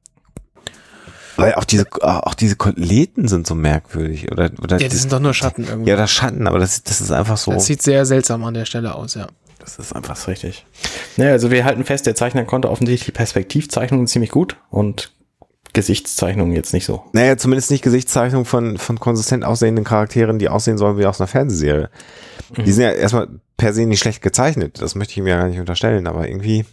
Weil 1.39 1.55
auch 1.55 1.65
diese, 1.65 1.87
auch 2.03 2.35
diese 2.35 2.57
Koteletten 2.57 3.29
sind 3.29 3.47
so 3.47 3.55
merkwürdig. 3.55 4.31
Oder, 4.33 4.51
oder 4.63 4.79
Ja, 4.81 4.89
das 4.89 5.01
sind 5.01 5.13
doch 5.13 5.21
nur 5.21 5.35
Schatten 5.35 5.65
irgendwie. 5.65 5.91
ja, 5.91 5.97
das 5.97 6.11
Schatten, 6.11 6.47
aber 6.47 6.59
das, 6.59 6.83
das 6.83 7.01
ist 7.01 7.13
einfach 7.13 7.37
so. 7.37 7.53
Das 7.53 7.67
sieht 7.67 7.83
sehr 7.83 8.05
seltsam 8.07 8.45
an 8.45 8.55
der 8.55 8.65
Stelle 8.65 8.95
aus, 8.95 9.15
ja. 9.15 9.29
Das 9.59 9.79
ist 9.79 9.95
einfach 9.95 10.17
so 10.17 10.31
richtig. 10.31 10.67
Naja, 11.17 11.33
also 11.33 11.51
wir 11.51 11.65
halten 11.65 11.85
fest, 11.85 12.07
der 12.07 12.15
Zeichner 12.15 12.45
konnte 12.45 12.71
offensichtlich 12.71 13.07
die 13.07 13.13
Perspektivzeichnungen 13.13 14.07
ziemlich 14.07 14.31
gut 14.31 14.57
und 14.71 15.13
Gesichtszeichnungen 15.75 16.55
jetzt 16.55 16.73
nicht 16.73 16.87
so. 16.87 17.05
Naja, 17.13 17.37
zumindest 17.37 17.71
nicht 17.71 17.83
Gesichtszeichnung 17.83 18.45
von, 18.45 18.79
von 18.79 18.99
konsistent 18.99 19.45
aussehenden 19.45 19.85
Charakteren, 19.85 20.39
die 20.39 20.49
aussehen 20.49 20.79
sollen 20.79 20.99
wie 20.99 21.07
aus 21.07 21.21
einer 21.21 21.29
Fernsehserie. 21.29 21.91
Die 22.57 22.73
sind 22.73 22.85
ja 22.85 22.93
erstmal 22.93 23.29
per 23.59 23.75
se 23.75 23.85
nicht 23.85 24.01
schlecht 24.01 24.23
gezeichnet. 24.23 24.81
Das 24.81 24.95
möchte 24.95 25.13
ich 25.13 25.19
mir 25.19 25.31
ja 25.31 25.39
gar 25.39 25.49
nicht 25.49 25.61
unterstellen, 25.61 26.07
aber 26.07 26.27
irgendwie. 26.27 26.65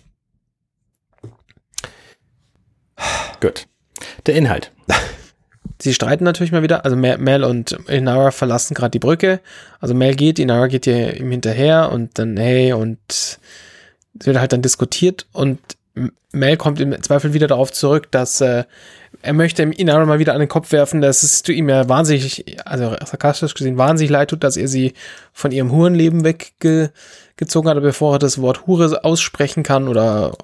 Gut. 3.42 3.68
Der 4.26 4.36
Inhalt. 4.36 4.72
Sie 5.82 5.94
streiten 5.94 6.24
natürlich 6.24 6.52
mal 6.52 6.64
wieder. 6.64 6.86
Also 6.86 6.96
Mel 6.96 7.44
und 7.44 7.74
Inara 7.88 8.32
verlassen 8.32 8.74
gerade 8.74 8.92
die 8.92 9.00
Brücke. 9.00 9.42
Also 9.80 9.94
Mel 9.94 10.16
geht, 10.16 10.40
Inara 10.40 10.68
geht 10.68 10.88
ihr 10.88 11.18
ihm 11.18 11.32
hinterher 11.32 11.92
und 11.92 12.18
dann, 12.18 12.38
hey, 12.38 12.74
und 12.74 13.00
es 13.10 13.40
wird 14.14 14.40
halt 14.40 14.54
dann 14.54 14.62
diskutiert 14.62 15.28
und 15.34 15.60
Mel 16.32 16.58
kommt 16.58 16.80
im 16.80 17.02
Zweifel 17.02 17.34
wieder 17.34 17.48
darauf 17.48 17.72
zurück, 17.72 18.12
dass 18.12 18.42
äh, 18.42 18.66
er 19.22 19.34
möchte 19.34 19.64
Inara 19.64 20.06
mal 20.06 20.20
wieder 20.20 20.34
an 20.34 20.40
den 20.40 20.50
Kopf 20.50 20.72
werfen, 20.72 21.02
dass 21.02 21.24
es 21.24 21.44
zu 21.44 21.52
ihm 21.52 21.70
ja 21.70 21.88
wahnsinnig, 21.88 22.60
also 22.66 22.96
sarkastisch 23.06 23.54
gesehen, 23.54 23.78
wahnsinnig 23.78 24.12
leid 24.12 24.30
tut, 24.30 24.44
dass 24.44 24.58
er 24.58 24.68
sie 24.68 24.94
von 25.34 25.52
ihrem 25.52 25.72
Hurenleben 25.72 26.24
weggezogen 26.24 27.70
hat, 27.70 27.82
bevor 27.82 28.16
er 28.16 28.20
das 28.20 28.42
Wort 28.42 28.68
Hure 28.68 29.04
aussprechen 29.04 29.64
kann 29.64 29.88
oder 29.88 30.38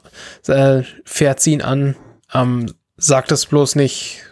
äh, 0.48 0.84
fährt 1.04 1.42
sie 1.42 1.54
ihn 1.54 1.62
an, 1.62 1.96
ähm, 2.34 2.74
sagt 3.02 3.32
es 3.32 3.45
bloß 3.45 3.76
nicht. 3.76 4.24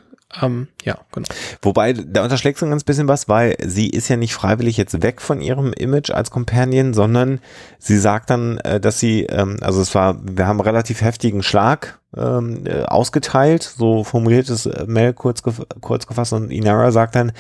Ähm, 0.42 0.68
ja, 0.84 1.00
genau. 1.12 1.28
Wobei, 1.64 1.94
da 1.94 2.24
unterschlägt 2.24 2.60
so 2.60 2.66
ein 2.66 2.70
ganz 2.70 2.84
bisschen 2.84 3.08
was, 3.08 3.28
weil 3.28 3.56
sie 3.66 3.90
ist 3.90 4.10
ja 4.10 4.16
nicht 4.16 4.36
freiwillig 4.36 4.78
jetzt 4.78 5.02
weg 5.02 5.22
von 5.22 5.42
ihrem 5.42 5.74
Image 5.74 6.12
als 6.12 6.30
Companion, 6.30 6.94
sondern 6.94 7.40
sie 7.80 7.98
sagt 7.98 8.30
dann, 8.30 8.60
äh, 8.60 8.80
dass 8.80 9.00
sie, 9.00 9.24
ähm, 9.24 9.58
also 9.62 9.82
es 9.82 9.96
war, 9.96 10.20
wir 10.22 10.46
haben 10.46 10.62
relativ 10.62 11.02
heftigen 11.02 11.42
Schlag 11.42 12.00
ähm, 12.16 12.64
äh, 12.66 12.84
ausgeteilt, 12.84 13.64
so 13.64 14.04
formuliert 14.04 14.50
es 14.50 14.68
äh, 14.68 14.86
Mel 14.88 15.14
kurz, 15.14 15.42
kurz 15.82 16.06
gefasst 16.06 16.34
und 16.34 16.52
Inara 16.52 16.92
sagt 16.92 17.16
dann, 17.16 17.32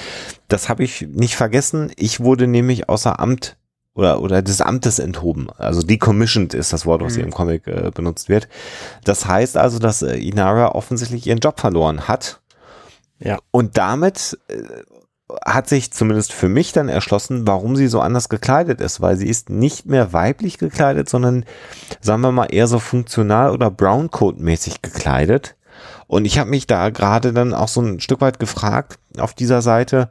das 0.47 0.67
habe 0.67 0.83
ich 0.83 1.01
nicht 1.01 1.35
vergessen, 1.35 1.91
ich 1.95 2.21
wurde 2.21 2.47
nämlich 2.47 2.89
außer 2.89 3.19
Amt 3.19 3.55
oder, 3.99 4.21
oder 4.21 4.41
des 4.41 4.61
Amtes 4.61 4.97
enthoben. 4.99 5.47
Also 5.57 5.81
decommissioned 5.83 6.53
ist 6.53 6.71
das 6.73 6.85
Wort, 6.85 7.01
was 7.03 7.15
hier 7.15 7.23
im 7.23 7.31
Comic 7.33 7.67
äh, 7.67 7.91
benutzt 7.93 8.29
wird. 8.29 8.47
Das 9.03 9.25
heißt 9.27 9.57
also, 9.57 9.77
dass 9.77 10.01
äh, 10.01 10.15
Inara 10.15 10.69
offensichtlich 10.69 11.27
ihren 11.27 11.39
Job 11.39 11.59
verloren 11.59 12.07
hat 12.07 12.39
Ja. 13.19 13.37
und 13.51 13.77
damit 13.77 14.39
äh, 14.47 14.55
hat 15.45 15.69
sich 15.69 15.91
zumindest 15.91 16.33
für 16.33 16.49
mich 16.49 16.71
dann 16.73 16.89
erschlossen, 16.89 17.45
warum 17.45 17.75
sie 17.75 17.87
so 17.87 17.99
anders 17.99 18.29
gekleidet 18.29 18.81
ist, 18.81 18.99
weil 18.99 19.15
sie 19.15 19.27
ist 19.27 19.49
nicht 19.51 19.85
mehr 19.85 20.11
weiblich 20.11 20.57
gekleidet, 20.57 21.07
sondern 21.07 21.45
sagen 22.01 22.21
wir 22.21 22.31
mal 22.31 22.47
eher 22.47 22.65
so 22.65 22.79
funktional 22.79 23.51
oder 23.51 23.69
Browncoat-mäßig 23.69 24.81
gekleidet. 24.81 25.55
Und 26.07 26.25
ich 26.25 26.39
habe 26.39 26.49
mich 26.49 26.65
da 26.65 26.89
gerade 26.89 27.31
dann 27.33 27.53
auch 27.53 27.67
so 27.67 27.81
ein 27.81 27.99
Stück 27.99 28.21
weit 28.21 28.39
gefragt 28.39 28.97
auf 29.19 29.35
dieser 29.35 29.61
Seite, 29.61 30.09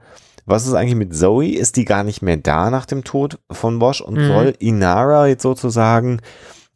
was 0.49 0.67
ist 0.67 0.75
eigentlich 0.75 0.95
mit 0.95 1.15
Zoe? 1.15 1.55
Ist 1.55 1.77
die 1.77 1.85
gar 1.85 2.05
nicht 2.05 2.23
mehr 2.23 2.37
da 2.37 2.71
nach 2.71 2.87
dem 2.87 3.05
Tod 3.05 3.39
von 3.51 3.79
Bosch 3.79 4.01
und 4.01 4.15
Mhm. 4.15 4.27
soll 4.27 4.55
Inara 4.59 5.27
jetzt 5.27 5.43
sozusagen 5.43 6.21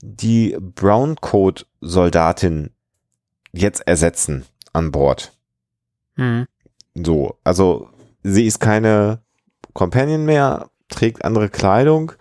die 0.03 0.57
Browncoat-Soldatin 0.61 2.71
jetzt 3.53 3.87
ersetzen 3.87 4.45
an 4.73 4.91
Bord? 4.91 5.33
Mhm. 6.17 6.47
So, 6.95 7.37
also 7.45 7.89
sie 8.23 8.47
ist 8.47 8.61
keine 8.61 9.21
Companion 9.73 10.25
mehr, 10.25 10.69
trägt 10.89 11.25
andere 11.25 11.49
Kleidung. 11.49 12.13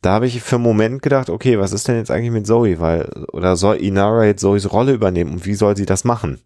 da 0.00 0.12
habe 0.12 0.28
ich 0.28 0.40
für 0.42 0.54
einen 0.56 0.62
Moment 0.62 1.02
gedacht, 1.02 1.28
okay, 1.28 1.58
was 1.58 1.72
ist 1.72 1.88
denn 1.88 1.96
jetzt 1.96 2.12
eigentlich 2.12 2.30
mit 2.30 2.46
Zoe? 2.46 2.78
Weil, 2.78 3.10
oder 3.32 3.56
soll 3.56 3.78
Inara 3.78 4.26
jetzt 4.26 4.42
Zoes 4.42 4.72
Rolle 4.72 4.92
übernehmen 4.92 5.32
und 5.32 5.44
wie 5.44 5.54
soll 5.54 5.76
sie 5.76 5.86
das 5.86 6.04
machen? 6.04 6.38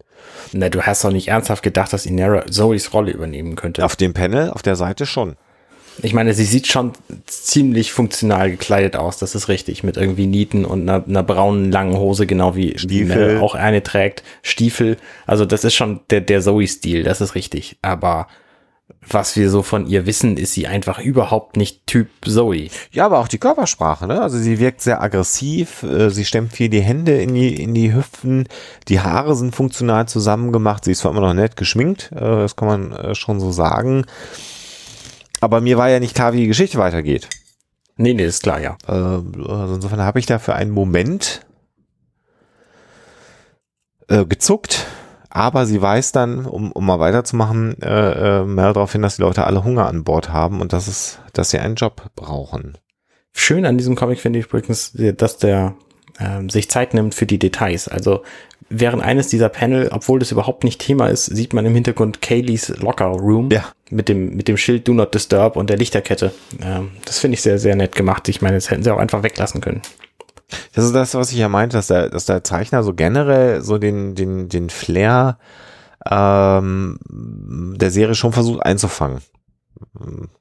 Na, 0.53 0.69
du 0.69 0.83
hast 0.83 1.05
doch 1.05 1.13
nicht 1.13 1.29
ernsthaft 1.29 1.63
gedacht, 1.63 1.93
dass 1.93 2.07
Inara 2.07 2.47
Zoes 2.47 2.93
Rolle 2.93 3.13
übernehmen 3.13 3.57
könnte. 3.57 3.85
Auf 3.85 3.97
dem 3.97 4.13
Panel, 4.13 4.51
auf 4.51 4.63
der 4.63 4.77
Seite 4.77 5.07
schon. 5.07 5.37
Ich 6.03 6.15
meine, 6.15 6.33
sie 6.33 6.45
sieht 6.45 6.69
schon 6.69 6.93
ziemlich 7.27 7.93
funktional 7.93 8.51
gekleidet 8.51 8.97
aus, 8.97 9.19
das 9.19 9.35
ist 9.35 9.49
richtig, 9.49 9.85
mit 9.85 9.99
irgendwie 9.99 10.27
Nieten 10.27 10.65
und 10.65 10.89
einer, 10.89 11.05
einer 11.07 11.23
braunen 11.23 11.71
langen 11.71 11.97
Hose, 11.99 12.27
genau 12.27 12.57
wie 12.57 12.79
Stiefel. 12.79 13.41
Auch 13.41 13.55
eine 13.55 13.83
trägt, 13.83 14.23
Stiefel. 14.43 14.97
Also 15.27 15.45
das 15.45 15.65
ist 15.65 15.75
schon 15.75 16.01
der, 16.09 16.23
der 16.23 16.41
Zoe-Stil, 16.41 17.03
das 17.03 17.21
ist 17.21 17.35
richtig. 17.35 17.77
Aber 17.83 18.27
was 19.01 19.37
wir 19.37 19.51
so 19.51 19.63
von 19.63 19.87
ihr 19.87 20.07
wissen, 20.07 20.37
ist 20.37 20.53
sie 20.53 20.67
einfach 20.67 20.99
überhaupt 20.99 21.57
nicht 21.57 21.87
Typ 21.87 22.09
Zoe. 22.25 22.69
Ja, 22.93 23.07
aber 23.07 23.19
auch 23.19 23.29
die 23.29 23.39
Körpersprache, 23.39 24.07
ne? 24.07 24.21
Also 24.21 24.39
sie 24.39 24.59
wirkt 24.59 24.81
sehr 24.81 25.03
aggressiv, 25.03 25.83
äh, 25.83 26.11
sie 26.11 26.25
stemmt 26.25 26.53
viel 26.53 26.69
die 26.69 26.83
Hände 26.83 27.21
in 27.21 27.35
die, 27.35 27.63
in 27.63 27.75
die 27.75 27.95
Hüften, 27.95 28.47
die 28.89 29.01
Haare 29.01 29.35
sind 29.35 29.55
funktional 29.55 30.07
zusammengemacht, 30.07 30.85
sie 30.85 30.93
ist 30.93 31.01
zwar 31.01 31.13
immer 31.13 31.21
noch 31.21 31.35
nett 31.35 31.57
geschminkt, 31.57 32.11
äh, 32.13 32.21
das 32.21 32.57
kann 32.57 32.69
man 32.69 32.93
äh, 32.93 33.15
schon 33.15 33.41
so 33.41 33.51
sagen. 33.53 34.07
Aber 35.41 35.61
mir 35.61 35.77
war 35.77 35.91
ja 35.91 35.99
nicht 35.99 36.15
klar, 36.15 36.33
wie 36.33 36.41
die 36.41 36.47
Geschichte 36.47 36.79
weitergeht. 36.79 37.29
Nee, 37.97 38.15
nee, 38.15 38.25
ist 38.25 38.43
klar, 38.43 38.61
ja. 38.61 38.77
Äh, 38.87 38.93
also 38.93 39.75
insofern 39.75 40.01
habe 40.01 40.19
ich 40.19 40.27
da 40.27 40.39
für 40.39 40.55
einen 40.55 40.71
Moment 40.71 41.45
äh, 44.09 44.25
gezuckt, 44.25 44.87
aber 45.35 45.67
sie 45.67 45.81
weiß 45.81 46.13
dann, 46.13 46.45
um, 46.45 46.73
um 46.73 46.85
mal 46.87 47.01
weiterzumachen, 47.01 47.81
äh, 47.83 48.41
äh, 48.41 48.45
mehr 48.45 48.73
darauf 48.73 48.93
hin, 48.93 49.03
dass 49.03 49.17
die 49.17 49.23
Leute 49.23 49.45
alle 49.45 49.65
Hunger 49.65 49.87
an 49.87 50.05
Bord 50.05 50.31
haben 50.31 50.61
und 50.61 50.73
dass 50.73 50.87
es, 50.89 51.19
dass 51.33 51.51
sie 51.51 51.59
einen 51.59 51.75
Job 51.75 52.11
brauchen. 52.15 52.77
Schön 53.33 53.65
an 53.65 53.79
diesem 53.79 53.95
Comic 53.97 54.21
finde 54.21 54.39
ich 54.39 54.47
übrigens, 54.47 54.93
dass 55.17 55.39
der 55.39 55.75
ähm, 56.21 56.51
sich 56.51 56.69
Zeit 56.71 56.93
nimmt 56.93 57.15
für 57.15 57.25
die 57.25 57.39
Details. 57.39 57.89
Also 57.89 58.23
während 58.69 59.03
eines 59.03 59.29
dieser 59.29 59.49
Panel, 59.49 59.89
obwohl 59.91 60.19
das 60.19 60.33
überhaupt 60.33 60.65
nicht 60.65 60.81
Thema 60.83 61.07
ist, 61.09 61.25
sieht 61.27 61.55
man 61.55 61.65
im 61.65 61.75
Hintergrund 61.75 62.21
Kayleys 62.21 62.69
Locker 62.81 63.07
Room 63.07 63.51
Ja. 63.51 63.65
mit 63.91 64.09
dem 64.11 64.37
mit 64.37 64.49
dem 64.49 64.59
Schild 64.59 64.87
Do 64.87 64.93
Not 64.93 65.15
Disturb 65.15 65.57
und 65.57 65.71
der 65.71 65.79
Lichterkette. 65.79 66.33
Ähm, 66.63 66.91
das 67.07 67.19
finde 67.19 67.35
ich 67.37 67.43
sehr 67.43 67.59
sehr 67.59 67.75
nett 67.77 67.95
gemacht. 67.95 68.29
Ich 68.29 68.43
meine, 68.43 68.57
das 68.57 68.71
hätten 68.71 68.83
sie 68.83 68.93
auch 68.93 68.99
einfach 68.99 69.23
weglassen 69.23 69.63
können. 69.63 69.81
Das 70.75 70.85
ist 70.85 70.95
das, 70.95 71.15
was 71.15 71.33
ich 71.33 71.39
ja 71.39 71.49
meinte, 71.49 71.77
dass 71.77 71.87
der, 71.87 72.09
dass 72.09 72.27
der 72.27 72.45
Zeichner 72.45 72.83
so 72.83 72.95
generell 72.95 73.63
so 73.63 73.79
den, 73.79 74.15
den, 74.15 74.49
den 74.49 74.71
Flair 74.71 75.39
ähm, 76.09 76.99
der 77.77 77.91
Serie 77.91 78.15
schon 78.15 78.33
versucht 78.33 78.63
einzufangen. 78.65 79.21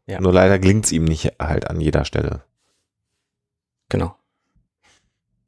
Ja. 0.06 0.22
Nur 0.22 0.34
leider 0.34 0.60
glingt's 0.60 0.92
ihm 0.92 1.06
nicht 1.06 1.34
halt 1.40 1.70
an 1.70 1.80
jeder 1.80 2.06
Stelle. 2.06 2.44
Genau. 3.90 4.16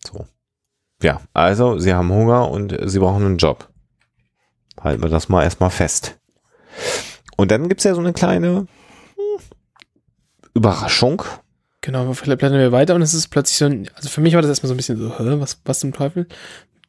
So. 0.05 0.28
Ja, 1.01 1.22
also 1.34 1.80
sie 1.80 1.93
haben 1.93 2.11
Hunger 2.11 2.49
und 2.49 2.78
sie 2.84 2.99
brauchen 2.99 3.26
einen 3.26 3.38
Job. 3.38 3.70
Halten 4.80 5.03
wir 5.03 5.09
das 5.09 5.30
mal 5.30 5.43
erstmal 5.43 5.70
fest. 5.70 6.20
Und 7.38 7.51
dann 7.51 7.70
gibt's 7.70 7.84
ja 7.84 7.93
so 7.93 8.01
eine 8.01 8.14
kleine 8.14 8.68
hm, 9.16 9.39
Überraschung. 10.53 11.24
Genau, 11.84 12.05
blättern 12.13 12.53
wir 12.53 12.71
weiter 12.71 12.95
und 12.95 13.01
es 13.01 13.13
ist 13.13 13.27
plötzlich 13.27 13.57
so 13.57 13.65
ein, 13.65 13.89
also 13.93 14.07
für 14.07 14.21
mich 14.21 14.36
war 14.36 14.41
das 14.41 14.47
erstmal 14.47 14.69
so 14.69 14.73
ein 14.73 14.77
bisschen 14.77 14.97
so, 14.97 15.19
hä, 15.19 15.36
was, 15.39 15.59
was 15.65 15.79
zum 15.79 15.91
Teufel? 15.91 16.27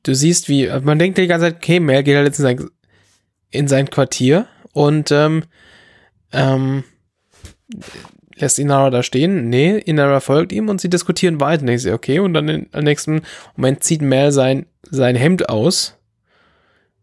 Du 0.05 0.15
siehst, 0.15 0.49
wie, 0.49 0.69
man 0.83 1.01
denkt 1.01 1.19
die 1.19 1.27
ganze 1.27 1.47
Zeit, 1.47 1.57
okay, 1.57 1.81
Mel 1.81 2.05
geht 2.05 2.15
halt 2.15 2.27
jetzt 2.29 2.39
in 2.39 2.45
sein, 2.45 2.71
in 3.51 3.67
sein 3.67 3.91
Quartier 3.91 4.47
und 4.73 5.11
ähm, 5.11 5.43
ähm, 6.31 6.85
lässt 8.37 8.61
Inara 8.61 8.91
da 8.91 9.03
stehen. 9.03 9.49
Nee, 9.49 9.79
Inara 9.79 10.21
folgt 10.21 10.53
ihm 10.53 10.69
und 10.69 10.81
sie 10.81 10.91
diskutieren 10.91 11.41
weiter. 11.41 11.67
Ich 11.67 11.83
sehe, 11.83 11.93
okay, 11.93 12.21
und 12.21 12.33
dann 12.33 12.49
im 12.49 12.85
nächsten 12.85 13.23
Moment 13.57 13.83
zieht 13.83 14.01
Mel 14.01 14.31
sein, 14.31 14.67
sein 14.89 15.17
Hemd 15.17 15.49
aus 15.49 15.99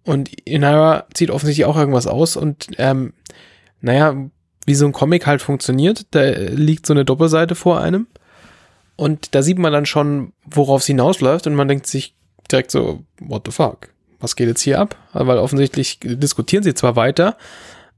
und 0.05 0.29
Inara 0.47 1.07
zieht 1.13 1.29
offensichtlich 1.29 1.65
auch 1.65 1.77
irgendwas 1.77 2.07
aus 2.07 2.37
und 2.37 2.67
ähm, 2.77 3.11
naja, 3.81 4.29
wie 4.71 4.75
so 4.75 4.85
ein 4.85 4.93
Comic 4.93 5.27
halt 5.27 5.41
funktioniert. 5.41 6.05
Da 6.11 6.21
liegt 6.23 6.85
so 6.85 6.93
eine 6.93 7.03
Doppelseite 7.03 7.55
vor 7.55 7.81
einem. 7.81 8.07
Und 8.95 9.35
da 9.35 9.43
sieht 9.43 9.59
man 9.59 9.73
dann 9.73 9.85
schon, 9.85 10.31
worauf 10.45 10.79
es 10.79 10.87
hinausläuft. 10.87 11.45
Und 11.45 11.55
man 11.55 11.67
denkt 11.67 11.87
sich 11.87 12.15
direkt 12.49 12.71
so, 12.71 13.03
what 13.19 13.41
the 13.45 13.51
fuck? 13.51 13.89
Was 14.21 14.37
geht 14.37 14.47
jetzt 14.47 14.61
hier 14.61 14.79
ab? 14.79 14.95
Weil 15.11 15.39
offensichtlich 15.39 15.99
diskutieren 16.01 16.63
sie 16.63 16.73
zwar 16.73 16.95
weiter, 16.95 17.35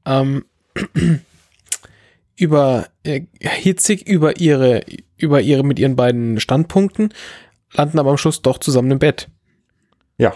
ähm, 0.05 0.45
über, 2.36 2.88
äh, 3.03 3.21
hitzig 3.39 4.07
über 4.07 4.39
ihre, 4.39 4.84
über 5.17 5.41
ihre, 5.41 5.63
mit 5.63 5.78
ihren 5.78 5.95
beiden 5.95 6.39
Standpunkten, 6.39 7.13
landen 7.74 7.99
aber 7.99 8.09
am 8.09 8.17
Schluss 8.17 8.41
doch 8.41 8.57
zusammen 8.57 8.89
im 8.89 8.99
Bett. 8.99 9.28
Ja, 10.17 10.34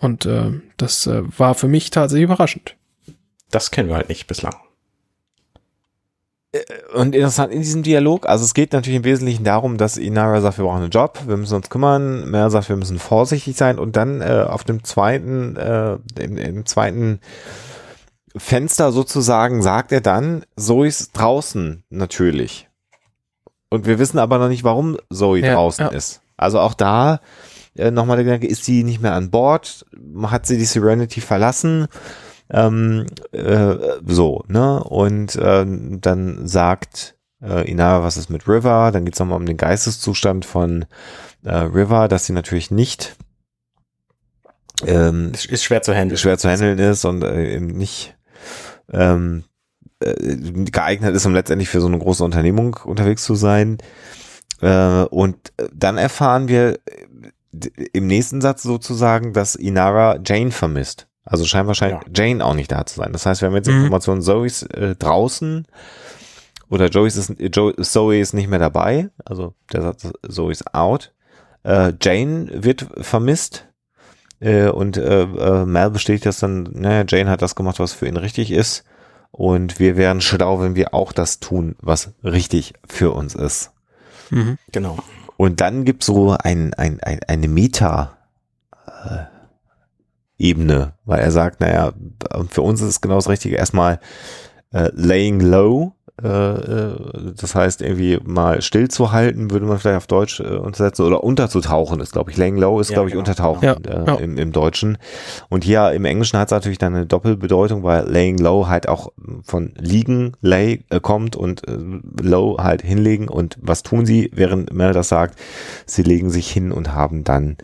Und 0.00 0.26
äh, 0.26 0.50
das 0.78 1.06
äh, 1.06 1.22
war 1.38 1.54
für 1.54 1.68
mich 1.68 1.90
tatsächlich 1.90 2.24
überraschend. 2.24 2.74
das 3.50 3.70
kennen 3.70 3.88
wir 3.88 3.96
halt 3.96 4.08
nicht 4.08 4.26
bislang. 4.26 4.56
Und 6.94 7.14
interessant 7.14 7.50
in 7.50 7.62
diesem 7.62 7.82
Dialog, 7.82 8.26
also 8.26 8.44
es 8.44 8.52
geht 8.52 8.74
natürlich 8.74 8.98
im 8.98 9.04
Wesentlichen 9.04 9.42
darum, 9.42 9.78
dass 9.78 9.96
Inara 9.96 10.42
sagt, 10.42 10.58
wir 10.58 10.66
brauchen 10.66 10.82
einen 10.82 10.90
Job, 10.90 11.20
wir 11.26 11.38
müssen 11.38 11.54
uns 11.54 11.70
kümmern, 11.70 12.30
Mer 12.30 12.50
sagt, 12.50 12.68
wir 12.68 12.76
müssen 12.76 12.98
vorsichtig 12.98 13.56
sein 13.56 13.78
und 13.78 13.96
dann 13.96 14.20
äh, 14.20 14.44
auf 14.46 14.62
dem 14.62 14.84
zweiten, 14.84 15.56
äh, 15.56 15.96
im, 16.20 16.36
im 16.36 16.66
zweiten 16.66 17.20
Fenster 18.36 18.92
sozusagen 18.92 19.62
sagt 19.62 19.92
er 19.92 20.02
dann, 20.02 20.44
Zoe 20.56 20.88
ist 20.88 21.12
draußen 21.12 21.84
natürlich. 21.88 22.68
Und 23.70 23.86
wir 23.86 23.98
wissen 23.98 24.18
aber 24.18 24.36
noch 24.36 24.48
nicht, 24.48 24.64
warum 24.64 24.98
Zoe 25.10 25.40
Ja, 25.40 25.54
draußen 25.54 25.86
ja. 25.86 25.90
ist. 25.90 26.20
Also 26.36 26.60
auch 26.60 26.74
da 26.74 27.20
äh, 27.76 27.90
nochmal 27.90 28.16
der 28.16 28.24
Gedanke, 28.24 28.46
ist 28.46 28.64
sie 28.64 28.84
nicht 28.84 29.00
mehr 29.00 29.14
an 29.14 29.30
Bord? 29.30 29.86
Hat 30.24 30.46
sie 30.46 30.58
die 30.58 30.66
Serenity 30.66 31.22
verlassen? 31.22 31.88
Ähm, 32.52 33.06
äh, 33.32 33.74
so, 34.06 34.44
ne? 34.46 34.84
Und 34.84 35.38
ähm, 35.42 36.00
dann 36.00 36.46
sagt 36.46 37.16
äh, 37.42 37.68
Inara, 37.68 38.02
was 38.02 38.16
ist 38.16 38.30
mit 38.30 38.46
River? 38.46 38.92
Dann 38.92 39.04
geht 39.04 39.14
es 39.14 39.20
nochmal 39.20 39.38
um 39.38 39.46
den 39.46 39.56
Geisteszustand 39.56 40.44
von 40.44 40.84
äh, 41.44 41.54
River, 41.54 42.08
dass 42.08 42.26
sie 42.26 42.32
natürlich 42.32 42.70
nicht 42.70 43.16
ähm, 44.86 45.30
Ist, 45.32 45.46
ist 45.46 45.64
schwer 45.64 45.82
zu 45.82 45.94
handeln. 45.94 46.18
schwer 46.18 46.38
zu 46.38 46.48
handeln 46.48 46.78
ist 46.78 47.04
und 47.04 47.22
äh, 47.22 47.54
eben 47.54 47.66
nicht 47.68 48.16
ähm, 48.92 49.44
äh, 50.00 50.14
geeignet 50.70 51.14
ist, 51.14 51.26
um 51.26 51.34
letztendlich 51.34 51.68
für 51.68 51.80
so 51.80 51.86
eine 51.86 51.98
große 51.98 52.24
Unternehmung 52.24 52.76
unterwegs 52.84 53.24
zu 53.24 53.34
sein. 53.34 53.78
Äh, 54.60 55.04
und 55.04 55.52
dann 55.72 55.98
erfahren 55.98 56.48
wir 56.48 56.78
äh, 56.86 57.86
im 57.92 58.06
nächsten 58.06 58.40
Satz 58.40 58.62
sozusagen, 58.62 59.32
dass 59.32 59.54
Inara 59.54 60.18
Jane 60.24 60.50
vermisst. 60.50 61.06
Also 61.24 61.44
scheint 61.44 61.66
wahrscheinlich 61.68 62.00
Ja. 62.16 62.24
Jane 62.24 62.44
auch 62.44 62.54
nicht 62.54 62.72
da 62.72 62.84
zu 62.84 62.96
sein. 62.96 63.12
Das 63.12 63.26
heißt, 63.26 63.40
wir 63.42 63.48
haben 63.48 63.54
jetzt 63.54 63.68
Mhm. 63.68 63.76
Informationen, 63.82 64.22
Zoe 64.22 64.46
ist 64.46 64.62
äh, 64.74 64.96
draußen 64.96 65.66
oder 66.68 66.88
Joey 66.88 67.08
ist, 67.08 67.34
jo 67.38 67.72
Zoe 67.72 68.18
ist 68.18 68.32
nicht 68.34 68.48
mehr 68.48 68.58
dabei. 68.58 69.10
Also 69.24 69.54
der 69.72 69.82
Satz, 69.82 70.08
Zoe 70.28 70.50
ist 70.52 70.74
out. 70.74 71.12
Äh, 71.64 71.92
Jane 72.00 72.50
wird 72.64 72.86
vermisst. 73.00 73.66
Äh, 74.40 74.68
und 74.70 74.96
äh, 74.96 75.22
äh, 75.22 75.64
Mal 75.64 75.90
bestätigt 75.90 76.26
das 76.26 76.40
dann, 76.40 76.64
naja, 76.72 77.04
Jane 77.06 77.30
hat 77.30 77.42
das 77.42 77.54
gemacht, 77.54 77.78
was 77.78 77.92
für 77.92 78.08
ihn 78.08 78.16
richtig 78.16 78.50
ist. 78.50 78.84
Und 79.30 79.78
wir 79.78 79.96
wären 79.96 80.20
schlau, 80.20 80.60
wenn 80.60 80.74
wir 80.74 80.92
auch 80.92 81.12
das 81.12 81.38
tun, 81.40 81.76
was 81.80 82.12
richtig 82.24 82.74
für 82.88 83.12
uns 83.12 83.34
ist. 83.34 83.70
Mhm. 84.30 84.58
Genau. 84.72 84.98
Und 85.36 85.60
dann 85.60 85.84
gibt's 85.84 86.06
so 86.06 86.36
ein, 86.38 86.74
ein, 86.74 87.00
ein, 87.00 87.20
eine 87.26 87.48
Meta 87.48 88.16
äh, 88.86 89.24
Ebene, 90.42 90.94
weil 91.04 91.20
er 91.20 91.30
sagt, 91.30 91.60
naja, 91.60 91.92
und 92.36 92.52
für 92.52 92.62
uns 92.62 92.80
ist 92.80 92.88
es 92.88 93.00
genau 93.00 93.14
das 93.16 93.28
Richtige, 93.28 93.56
erstmal 93.56 94.00
äh, 94.72 94.90
laying 94.94 95.40
low, 95.40 95.94
äh, 96.22 96.28
äh, 96.28 96.96
das 97.36 97.54
heißt 97.54 97.80
irgendwie 97.80 98.18
mal 98.24 98.60
stillzuhalten, 98.60 99.50
würde 99.50 99.66
man 99.66 99.78
vielleicht 99.78 99.96
auf 99.96 100.06
Deutsch 100.06 100.40
äh, 100.40 100.56
untersetzen, 100.56 101.02
oder 101.06 101.24
unterzutauchen 101.24 102.00
ist, 102.00 102.12
glaube 102.12 102.30
ich. 102.30 102.36
Laying 102.36 102.56
low 102.58 102.80
ist, 102.80 102.90
Ja, 102.90 102.94
glaube 102.94 103.08
ich, 103.08 103.12
genau. 103.12 103.20
untertauchen 103.20 103.64
Ja, 103.64 103.72
äh, 103.72 104.06
ja. 104.06 104.14
Im, 104.16 104.36
im 104.36 104.52
Deutschen. 104.52 104.98
Und 105.48 105.64
hier 105.64 105.90
im 105.92 106.04
Englischen 106.04 106.38
hat 106.38 106.48
es 106.48 106.52
natürlich 106.52 106.78
dann 106.78 106.94
eine 106.94 107.06
Doppelbedeutung, 107.06 107.82
weil 107.82 108.08
laying 108.08 108.38
low 108.38 108.68
halt 108.68 108.88
auch 108.88 109.12
von 109.42 109.72
liegen, 109.78 110.32
lay 110.42 110.84
äh, 110.90 111.00
kommt 111.00 111.34
und 111.34 111.66
äh, 111.66 111.76
low 112.20 112.58
halt 112.58 112.82
hinlegen. 112.82 113.28
Und 113.28 113.58
was 113.60 113.82
tun 113.82 114.04
sie, 114.04 114.30
während 114.34 114.72
Mel 114.72 114.92
das 114.92 115.08
sagt? 115.08 115.38
Sie 115.86 116.02
legen 116.02 116.30
sich 116.30 116.50
hin 116.50 116.72
und 116.72 116.92
haben 116.92 117.24
dann 117.24 117.56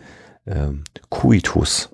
ähm, 0.47 0.83
Coitus. 1.09 1.91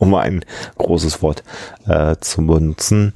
Um 0.00 0.14
ein 0.16 0.44
großes 0.78 1.22
Wort 1.22 1.44
äh, 1.86 2.16
zu 2.20 2.44
benutzen. 2.44 3.12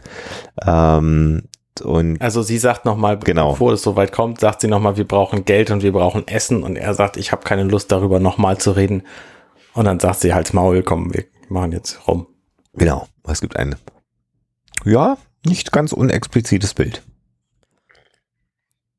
Ähm, 0.65 1.43
und 1.83 2.21
Also 2.23 2.43
sie 2.43 2.59
sagt 2.59 2.85
nochmal, 2.85 3.19
Genau. 3.19 3.51
bevor 3.51 3.73
es 3.73 3.83
soweit 3.83 4.13
kommt, 4.13 4.39
sagt 4.39 4.61
sie 4.61 4.69
nochmal, 4.69 4.97
wir 4.97 5.09
brauchen 5.09 5.45
Geld 5.45 5.73
und 5.73 5.83
wir 5.83 5.91
brauchen 5.93 6.29
Essen. 6.29 6.63
Und 6.63 6.77
er 6.77 6.95
sagt, 6.95 7.17
ich 7.17 7.33
habe 7.33 7.43
keine 7.43 7.65
Lust 7.65 7.91
darüber 7.91 8.21
nochmal 8.21 8.59
zu 8.59 8.71
reden. 8.71 9.03
Und 9.73 9.87
dann 9.87 9.99
sagt 9.99 10.21
sie 10.21 10.33
halt 10.35 10.55
Maul, 10.55 10.85
komm, 10.85 11.13
wir 11.13 11.25
machen 11.49 11.73
jetzt 11.73 12.07
rum. 12.07 12.29
genau, 12.75 13.09
es 13.27 13.41
gibt 13.41 13.57
ein, 13.57 13.75
ja, 14.85 15.17
nicht 15.45 15.73
ganz 15.73 15.93
unexplizites 15.93 16.75
Bild. 16.75 17.03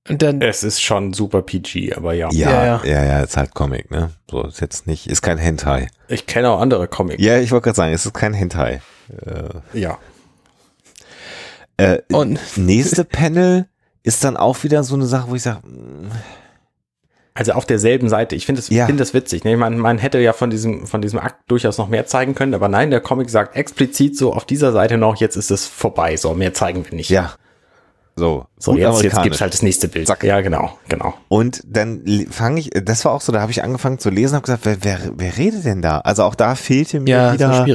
Und 0.08 0.22
dann, 0.22 0.40
Es 0.42 0.64
ist 0.64 0.82
schon 0.84 1.14
super 1.14 1.42
PG, 1.42 1.94
aber 1.96 2.14
ja. 2.14 2.30
Ja, 2.32 2.66
Ja, 2.66 2.82
ja, 2.86 3.04
ja. 3.06 3.20
ist 3.22 3.38
halt 3.38 3.54
Comic, 3.56 3.90
ne? 3.90 4.12
So, 4.30 4.44
ist 4.44 4.62
jetzt 4.62 4.86
nicht, 4.86 5.08
ist 5.08 5.22
kein 5.24 5.38
Hentai. 5.40 5.88
Ich 6.08 6.28
kenne 6.28 6.50
auch 6.52 6.62
andere 6.62 6.88
Comics. 6.88 7.24
Ja, 7.24 7.40
ich 7.40 7.52
wollte 7.52 7.66
gerade 7.66 7.76
sagen, 7.78 7.94
es 7.94 8.06
ist 8.06 8.14
kein 8.14 8.34
Hentai. 8.34 8.82
Äh, 9.26 9.50
Ja. 9.80 9.98
äh, 11.78 12.00
Und- 12.12 12.40
nächste 12.58 13.04
Panel 13.04 13.68
ist 14.04 14.24
dann 14.24 14.38
auch 14.38 14.64
wieder 14.64 14.84
so 14.84 14.94
eine 14.94 15.08
Sache, 15.08 15.30
wo 15.30 15.36
ich 15.36 15.42
sage, 15.42 15.62
Also 17.38 17.52
auf 17.52 17.66
derselben 17.66 18.08
Seite. 18.08 18.36
Ich 18.36 18.46
finde 18.46 18.60
es 18.60 18.70
Ja. 18.70 18.86
finde 18.86 19.02
das 19.02 19.14
witzig. 19.14 19.44
Ne? 19.44 19.58
Man, 19.58 19.78
man 19.78 19.98
hätte 19.98 20.20
ja 20.20 20.32
von 20.32 20.50
diesem, 20.50 20.88
von 20.88 21.02
diesem 21.02 21.20
Akt 21.20 21.52
durchaus 21.52 21.78
noch 21.78 21.90
mehr 21.90 22.06
zeigen 22.06 22.34
können, 22.34 22.54
aber 22.54 22.70
nein, 22.70 22.92
der 22.92 23.02
Comic 23.02 23.30
sagt 23.30 23.58
explizit 23.58 24.16
so 24.18 24.32
auf 24.34 24.46
dieser 24.46 24.72
Seite 24.72 24.98
noch, 24.98 25.18
jetzt 25.18 25.36
ist 25.36 25.52
es 25.52 25.66
vorbei. 25.66 26.16
So, 26.16 26.34
mehr 26.34 26.54
zeigen 26.54 26.86
wir 26.90 26.96
nicht. 26.96 27.10
ja. 27.10 27.34
So, 28.18 28.46
So, 28.58 28.78
jetzt, 28.78 29.04
jetzt 29.04 29.22
gibt's 29.24 29.42
halt 29.42 29.54
das 29.54 29.62
nächste 29.62 29.88
Bild. 29.90 30.08
Zack. 30.08 30.24
Ja, 30.24 30.40
genau, 30.42 30.78
genau. 30.88 31.14
Und 31.28 31.62
dann 31.66 32.28
fange 32.32 32.62
ich, 32.62 32.70
das 32.70 33.04
war 33.04 33.12
auch 33.12 33.20
so, 33.22 33.34
da 33.34 33.42
habe 33.42 33.52
ich 33.52 33.62
angefangen 33.64 34.00
zu 34.00 34.10
lesen, 34.10 34.36
habe 34.36 34.46
gesagt, 34.46 34.66
wer, 34.66 34.78
wer, 34.84 35.00
wer 35.16 35.38
redet 35.38 35.66
denn 35.66 35.82
da? 35.82 36.00
Also 36.00 36.24
auch 36.24 36.36
da 36.36 36.56
fehlte 36.56 37.02
mir 37.02 37.10
ja, 37.10 37.34
wieder 37.34 37.68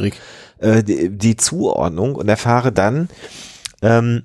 äh, 0.60 0.82
die, 0.82 1.10
die 1.10 1.36
Zuordnung 1.36 2.14
und 2.14 2.28
erfahre 2.28 2.72
dann, 2.72 3.10
ähm, 3.82 4.22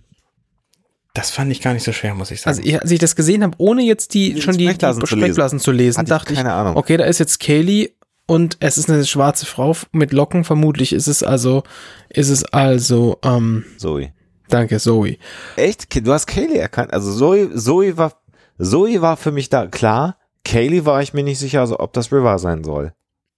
Das 1.13 1.31
fand 1.31 1.51
ich 1.51 1.61
gar 1.61 1.73
nicht 1.73 1.83
so 1.83 1.91
schwer, 1.91 2.13
muss 2.13 2.31
ich 2.31 2.41
sagen. 2.41 2.57
Also, 2.57 2.61
ich, 2.69 2.81
als 2.81 2.91
ich 2.91 2.99
das 2.99 3.15
gesehen 3.17 3.43
habe, 3.43 3.55
ohne 3.57 3.83
jetzt 3.83 4.13
die 4.13 4.33
Die 4.35 4.41
schon 4.41 4.53
die, 4.53 4.59
die 4.59 4.65
Sprechblasen 4.65 5.01
zu 5.01 5.07
Sprechblasen 5.07 5.59
zu 5.59 5.71
lesen, 5.71 5.97
Hatte 5.97 6.07
ich 6.07 6.17
dachte 6.17 6.33
ich, 6.33 6.37
keine 6.39 6.53
Ahnung. 6.53 6.77
okay, 6.77 6.95
da 6.97 7.05
ist 7.05 7.19
jetzt 7.19 7.39
Kaylee 7.41 7.89
und 8.25 8.57
es 8.61 8.77
ist 8.77 8.89
eine 8.89 9.05
schwarze 9.05 9.45
Frau 9.45 9.75
mit 9.91 10.13
Locken. 10.13 10.43
Vermutlich 10.45 10.93
ist 10.93 11.07
es 11.07 11.23
also, 11.23 11.63
ist 12.09 12.29
es 12.29 12.45
also, 12.45 13.17
ähm, 13.23 13.65
Zoe. 13.77 14.13
Danke, 14.49 14.79
Zoe. 14.79 15.17
Echt? 15.55 16.05
Du 16.05 16.11
hast 16.13 16.27
Kaylee 16.27 16.57
erkannt? 16.57 16.93
Also 16.93 17.13
Zoe, 17.13 17.53
Zoe 17.55 17.97
war, 17.97 18.13
Zoe 18.59 19.01
war 19.01 19.17
für 19.17 19.31
mich 19.31 19.49
da 19.49 19.67
klar. 19.67 20.17
Kaylee 20.43 20.85
war 20.85 21.01
ich 21.01 21.13
mir 21.13 21.23
nicht 21.23 21.39
sicher, 21.39 21.61
also 21.61 21.79
ob 21.79 21.93
das 21.93 22.11
River 22.11 22.37
sein 22.39 22.63
soll. 22.63 22.93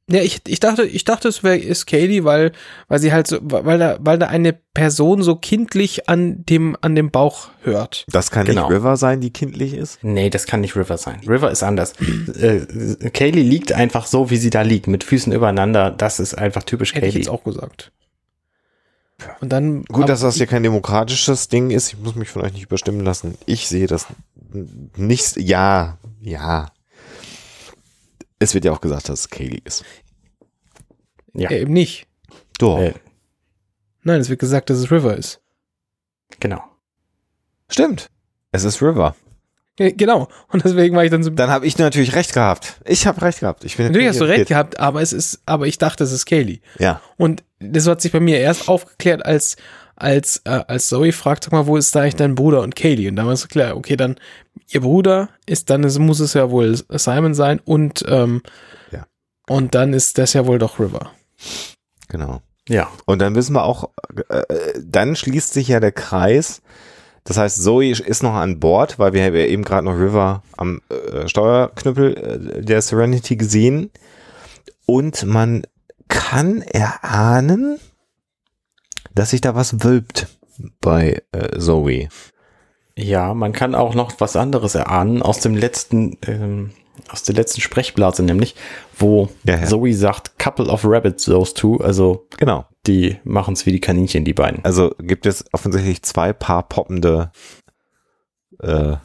Ja, 0.09 0.21
ich, 0.21 0.39
ich 0.47 0.61
dachte, 0.61 0.83
ich 0.85 1.03
dachte, 1.03 1.27
es 1.27 1.43
wäre 1.43 1.57
ist 1.57 1.85
Kaylee, 1.85 2.23
weil, 2.23 2.53
weil 2.87 2.99
sie 2.99 3.11
halt 3.11 3.27
so, 3.27 3.39
weil 3.41 3.77
da, 3.77 3.97
weil 3.99 4.17
da 4.17 4.27
eine 4.27 4.53
Person 4.73 5.21
so 5.21 5.35
kindlich 5.35 6.07
an 6.07 6.45
dem, 6.45 6.77
an 6.79 6.95
dem 6.95 7.11
Bauch 7.11 7.49
hört. 7.63 8.05
Das 8.09 8.31
kann 8.31 8.45
Genau. 8.45 8.69
nicht 8.69 8.77
River 8.77 8.95
sein, 8.95 9.19
die 9.19 9.31
kindlich 9.33 9.73
ist. 9.73 10.01
nee, 10.03 10.29
das 10.29 10.45
kann 10.45 10.61
nicht 10.61 10.77
River 10.77 10.97
sein. 10.97 11.19
River 11.27 11.51
ist 11.51 11.61
anders. 11.61 11.91
äh, 12.39 13.09
Kaylee 13.09 13.41
liegt 13.41 13.73
einfach 13.73 14.05
so, 14.05 14.29
wie 14.29 14.37
sie 14.37 14.49
da 14.49 14.61
liegt, 14.61 14.87
mit 14.87 15.03
Füßen 15.03 15.33
übereinander. 15.33 15.91
Das 15.91 16.21
ist 16.21 16.37
einfach 16.37 16.63
typisch 16.63 16.93
Hätte 16.93 17.05
ich 17.07 17.11
Kaylee. 17.13 17.23
jetzt 17.25 17.29
auch 17.29 17.43
gesagt. 17.43 17.91
Und 19.41 19.49
dann. 19.49 19.83
Gut, 19.85 20.09
dass 20.09 20.21
das 20.21 20.35
hier 20.35 20.47
kein 20.47 20.63
demokratisches 20.63 21.47
Ding 21.47 21.71
ist. 21.71 21.93
Ich 21.93 21.99
muss 21.99 22.15
mich 22.15 22.29
von 22.29 22.43
euch 22.43 22.53
nicht 22.53 22.63
überstimmen 22.63 23.01
lassen. 23.01 23.37
Ich 23.45 23.67
sehe 23.67 23.87
das 23.87 24.05
nicht. 24.95 25.37
Ja, 25.37 25.97
ja. 26.21 26.71
Es 28.39 28.53
wird 28.53 28.65
ja 28.65 28.71
auch 28.71 28.81
gesagt, 28.81 29.09
dass 29.09 29.21
es 29.21 29.29
Kaylee 29.29 29.61
ist. 29.63 29.83
Ja. 31.33 31.49
Äh, 31.49 31.61
eben 31.61 31.73
nicht. 31.73 32.07
Doch. 32.59 32.79
Äh, 32.79 32.93
Nein, 34.03 34.21
es 34.21 34.29
wird 34.29 34.39
gesagt, 34.39 34.69
dass 34.69 34.77
es 34.77 34.91
River 34.91 35.17
ist. 35.17 35.41
genau. 36.39 36.63
Stimmt. 37.69 38.09
Es 38.51 38.63
ist 38.63 38.81
River. 38.81 39.15
Genau. 39.75 40.27
Und 40.47 40.63
deswegen 40.63 40.95
war 40.95 41.03
ich 41.03 41.11
dann 41.11 41.23
so. 41.23 41.29
Dann 41.29 41.49
habe 41.51 41.67
ich 41.67 41.77
natürlich 41.77 42.15
recht 42.15 42.33
gehabt. 42.33 42.79
Ich 42.85 43.05
habe 43.05 43.21
recht 43.21 43.41
gehabt. 43.41 43.63
Ich 43.63 43.77
bin 43.77 43.87
Natürlich 43.87 44.07
hast 44.07 44.21
du 44.21 44.23
recht 44.23 44.47
gehabt, 44.47 44.79
aber 44.79 45.01
es 45.01 45.13
ist, 45.13 45.41
aber 45.45 45.67
ich 45.67 45.77
dachte, 45.77 46.03
es 46.03 46.11
ist 46.11 46.25
Kaylee. 46.25 46.61
Ja. 46.79 47.01
Und 47.17 47.43
das 47.59 47.87
hat 47.87 48.01
sich 48.01 48.11
bei 48.11 48.19
mir 48.19 48.39
erst 48.39 48.69
aufgeklärt, 48.69 49.25
als, 49.25 49.55
als, 49.95 50.41
äh, 50.45 50.63
als 50.67 50.87
Zoe 50.87 51.11
fragt, 51.11 51.43
sag 51.43 51.53
mal, 51.53 51.67
wo 51.67 51.77
ist 51.77 51.95
da 51.95 52.01
eigentlich 52.01 52.15
dein 52.15 52.35
Bruder 52.35 52.61
und 52.61 52.75
Kaylee? 52.75 53.09
Und 53.09 53.15
da 53.15 53.25
war 53.25 53.33
es 53.33 53.41
so 53.41 53.47
klar, 53.47 53.75
okay, 53.75 53.95
dann 53.95 54.15
ihr 54.69 54.81
Bruder 54.81 55.29
ist, 55.45 55.69
dann 55.69 55.83
ist, 55.83 55.97
muss 55.99 56.19
es 56.19 56.33
ja 56.33 56.51
wohl 56.51 56.77
Simon 56.89 57.33
sein 57.33 57.59
und, 57.63 58.03
ähm, 58.07 58.41
Ja. 58.91 59.05
und 59.47 59.75
dann 59.75 59.93
ist 59.93 60.17
das 60.17 60.33
ja 60.33 60.45
wohl 60.45 60.59
doch 60.59 60.79
River. 60.79 61.11
Genau. 62.09 62.41
Ja. 62.69 62.89
Und 63.05 63.19
dann 63.19 63.35
wissen 63.35 63.53
wir 63.53 63.63
auch, 63.63 63.89
äh, 64.29 64.37
äh, 64.53 64.73
dann 64.83 65.15
schließt 65.15 65.53
sich 65.53 65.69
ja 65.69 65.79
der 65.79 65.91
Kreis. 65.93 66.61
Das 67.23 67.37
heißt, 67.37 67.63
Zoe 67.63 67.91
ist 67.91 68.23
noch 68.23 68.33
an 68.33 68.59
Bord, 68.59 68.99
weil 68.99 69.13
wir 69.13 69.23
haben 69.23 69.35
ja 69.35 69.45
eben 69.45 69.63
gerade 69.63 69.85
noch 69.85 69.97
River 69.99 70.43
am 70.55 70.81
äh, 70.89 71.27
Steuerknüppel 71.27 72.17
äh, 72.57 72.61
der 72.61 72.81
Serenity 72.81 73.35
gesehen. 73.35 73.89
Und 74.85 75.25
man 75.25 75.63
kann 76.07 76.61
erahnen, 76.61 77.79
dass 79.13 79.31
sich 79.31 79.41
da 79.41 79.55
was 79.55 79.83
wölbt 79.83 80.27
bei 80.81 81.21
äh, 81.31 81.57
Zoe. 81.59 82.09
Ja, 82.95 83.33
man 83.33 83.53
kann 83.53 83.75
auch 83.75 83.93
noch 83.93 84.19
was 84.19 84.35
anderes 84.35 84.75
erahnen 84.75 85.21
aus 85.21 85.39
dem 85.39 85.55
letzten, 85.55 86.17
ähm, 86.25 86.71
aus 87.09 87.23
der 87.23 87.35
letzten 87.35 87.61
Sprechblase, 87.61 88.23
nämlich, 88.23 88.55
wo 88.97 89.29
Ja, 89.43 89.57
ja. 89.59 89.65
Zoe 89.67 89.93
sagt, 89.93 90.39
couple 90.39 90.65
of 90.65 90.83
rabbits, 90.83 91.25
those 91.25 91.53
two, 91.53 91.77
also 91.77 92.27
Genau. 92.37 92.65
die 92.87 93.19
machen 93.23 93.53
es 93.53 93.65
wie 93.67 93.71
die 93.71 93.79
Kaninchen, 93.79 94.25
die 94.25 94.33
beiden. 94.33 94.65
Also 94.65 94.95
gibt 94.99 95.25
es 95.27 95.45
offensichtlich 95.53 96.01
zwei 96.03 96.33
Paar 96.33 96.67
poppende 96.67 97.31
äh, 98.61 98.93
äh, 98.93 98.97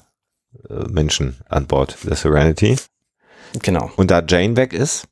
Menschen 0.89 1.37
an 1.49 1.67
Bord 1.67 1.99
der 2.05 2.17
Serenity. 2.17 2.77
Genau. 3.63 3.91
Und 3.97 4.11
da 4.11 4.23
Jane 4.27 4.57
weg 4.57 4.73
ist 4.73 5.07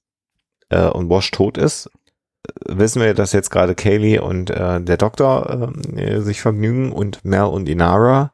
äh, 0.70 0.88
und 0.88 1.10
Wash 1.10 1.30
tot 1.30 1.58
ist, 1.58 1.86
äh, 1.86 2.78
wissen 2.78 3.02
wir, 3.02 3.14
dass 3.14 3.32
jetzt 3.32 3.50
gerade 3.50 3.74
Kaylee 3.74 4.18
und 4.18 4.50
äh, 4.50 4.80
der 4.80 4.96
Doktor 4.96 5.72
äh, 5.94 6.20
sich 6.20 6.40
vergnügen 6.40 6.92
und 6.92 7.24
Mel 7.24 7.44
und 7.44 7.68
Inara. 7.68 8.32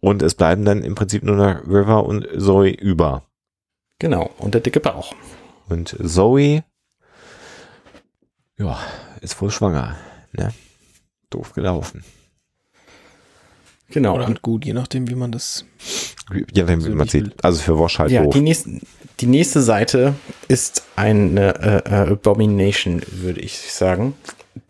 Und 0.00 0.22
es 0.22 0.34
bleiben 0.34 0.64
dann 0.64 0.82
im 0.82 0.94
Prinzip 0.94 1.22
nur 1.22 1.36
noch 1.36 1.66
River 1.66 2.04
und 2.04 2.26
Zoe 2.38 2.70
über. 2.70 3.22
Genau. 3.98 4.30
Und 4.38 4.52
der 4.52 4.60
dicke 4.60 4.80
Bauch. 4.80 5.14
Und 5.68 5.96
Zoe, 6.04 6.64
ja, 8.58 8.78
ist 9.22 9.40
wohl 9.40 9.50
schwanger. 9.50 9.96
Ne? 10.32 10.52
Doof 11.30 11.54
gelaufen. 11.54 12.04
Genau. 13.90 14.14
Oder 14.14 14.22
Und, 14.24 14.28
halt 14.28 14.42
gut, 14.42 14.64
je 14.64 14.72
nachdem, 14.72 15.08
wie 15.08 15.14
man 15.14 15.30
das. 15.32 15.64
Ja, 16.54 16.66
wenn 16.66 16.80
So 16.80 16.90
man 16.90 17.06
sieht. 17.08 17.32
Also 17.44 17.60
für 17.60 17.78
Wash 17.78 17.98
halt 17.98 18.10
ja, 18.10 18.22
doof. 18.22 18.32
die 18.34 18.40
nächste, 18.40 18.70
die 19.20 19.26
nächste 19.26 19.60
Seite 19.62 20.14
ist 20.48 20.82
eine 20.96 21.54
äh, 21.86 21.90
äh, 22.08 22.10
Abomination, 22.12 23.02
würde 23.12 23.40
ich 23.40 23.58
sagen. 23.72 24.14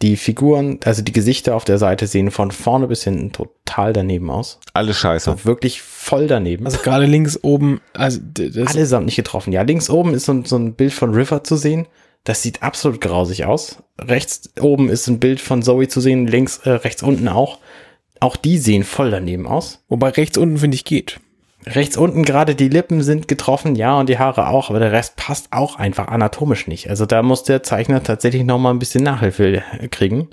Die 0.02 0.16
Figuren, 0.16 0.80
also 0.84 1.02
die 1.02 1.12
Gesichter 1.12 1.54
auf 1.54 1.64
der 1.64 1.78
Seite 1.78 2.06
sehen 2.06 2.30
von 2.30 2.50
vorne 2.50 2.86
bis 2.88 3.04
hinten 3.04 3.32
total 3.32 3.92
daneben 3.92 4.30
aus. 4.30 4.58
Alles 4.72 4.96
scheiße. 4.98 5.30
So 5.30 5.44
wirklich 5.44 5.80
voll 5.82 6.26
daneben. 6.26 6.64
Also 6.66 6.78
gerade 6.78 7.06
links 7.06 7.38
oben, 7.42 7.80
also 7.92 8.18
das, 8.22 8.66
Allesamt 8.74 9.06
nicht 9.06 9.16
getroffen. 9.16 9.52
Ja, 9.52 9.62
links 9.62 9.90
oben 9.90 10.14
ist 10.14 10.24
so, 10.24 10.32
ein- 10.32 10.44
so 10.44 10.56
ein 10.56 10.74
Bild 10.74 10.92
von 10.92 11.14
River 11.14 11.44
zu 11.44 11.56
sehen. 11.56 11.86
Das 12.24 12.40
sieht 12.42 12.62
absolut 12.62 13.02
grausig 13.02 13.44
aus. 13.44 13.76
Rechts 14.00 14.50
oben 14.58 14.88
ist 14.88 15.06
ein 15.06 15.20
Bild 15.20 15.40
von 15.42 15.62
Zoe 15.62 15.86
zu 15.88 16.00
sehen, 16.00 16.26
links, 16.26 16.58
äh, 16.64 16.70
rechts 16.70 17.02
unten 17.02 17.28
auch. 17.28 17.58
Auch 18.24 18.36
die 18.36 18.56
sehen 18.56 18.84
voll 18.84 19.10
daneben 19.10 19.46
aus. 19.46 19.84
wobei 19.88 20.08
rechts 20.08 20.38
unten 20.38 20.56
finde 20.56 20.76
ich 20.76 20.86
geht. 20.86 21.20
Rechts 21.66 21.98
unten 21.98 22.24
gerade 22.24 22.54
die 22.54 22.68
Lippen 22.70 23.02
sind 23.02 23.28
getroffen, 23.28 23.74
ja, 23.76 23.98
und 23.98 24.08
die 24.08 24.18
Haare 24.18 24.48
auch, 24.48 24.70
aber 24.70 24.78
der 24.78 24.92
Rest 24.92 25.16
passt 25.16 25.48
auch 25.50 25.76
einfach 25.76 26.08
anatomisch 26.08 26.66
nicht. 26.66 26.88
Also 26.88 27.04
da 27.04 27.22
muss 27.22 27.42
der 27.42 27.62
Zeichner 27.62 28.02
tatsächlich 28.02 28.44
noch 28.44 28.58
mal 28.58 28.70
ein 28.70 28.78
bisschen 28.78 29.04
Nachhilfe 29.04 29.62
kriegen. 29.90 30.28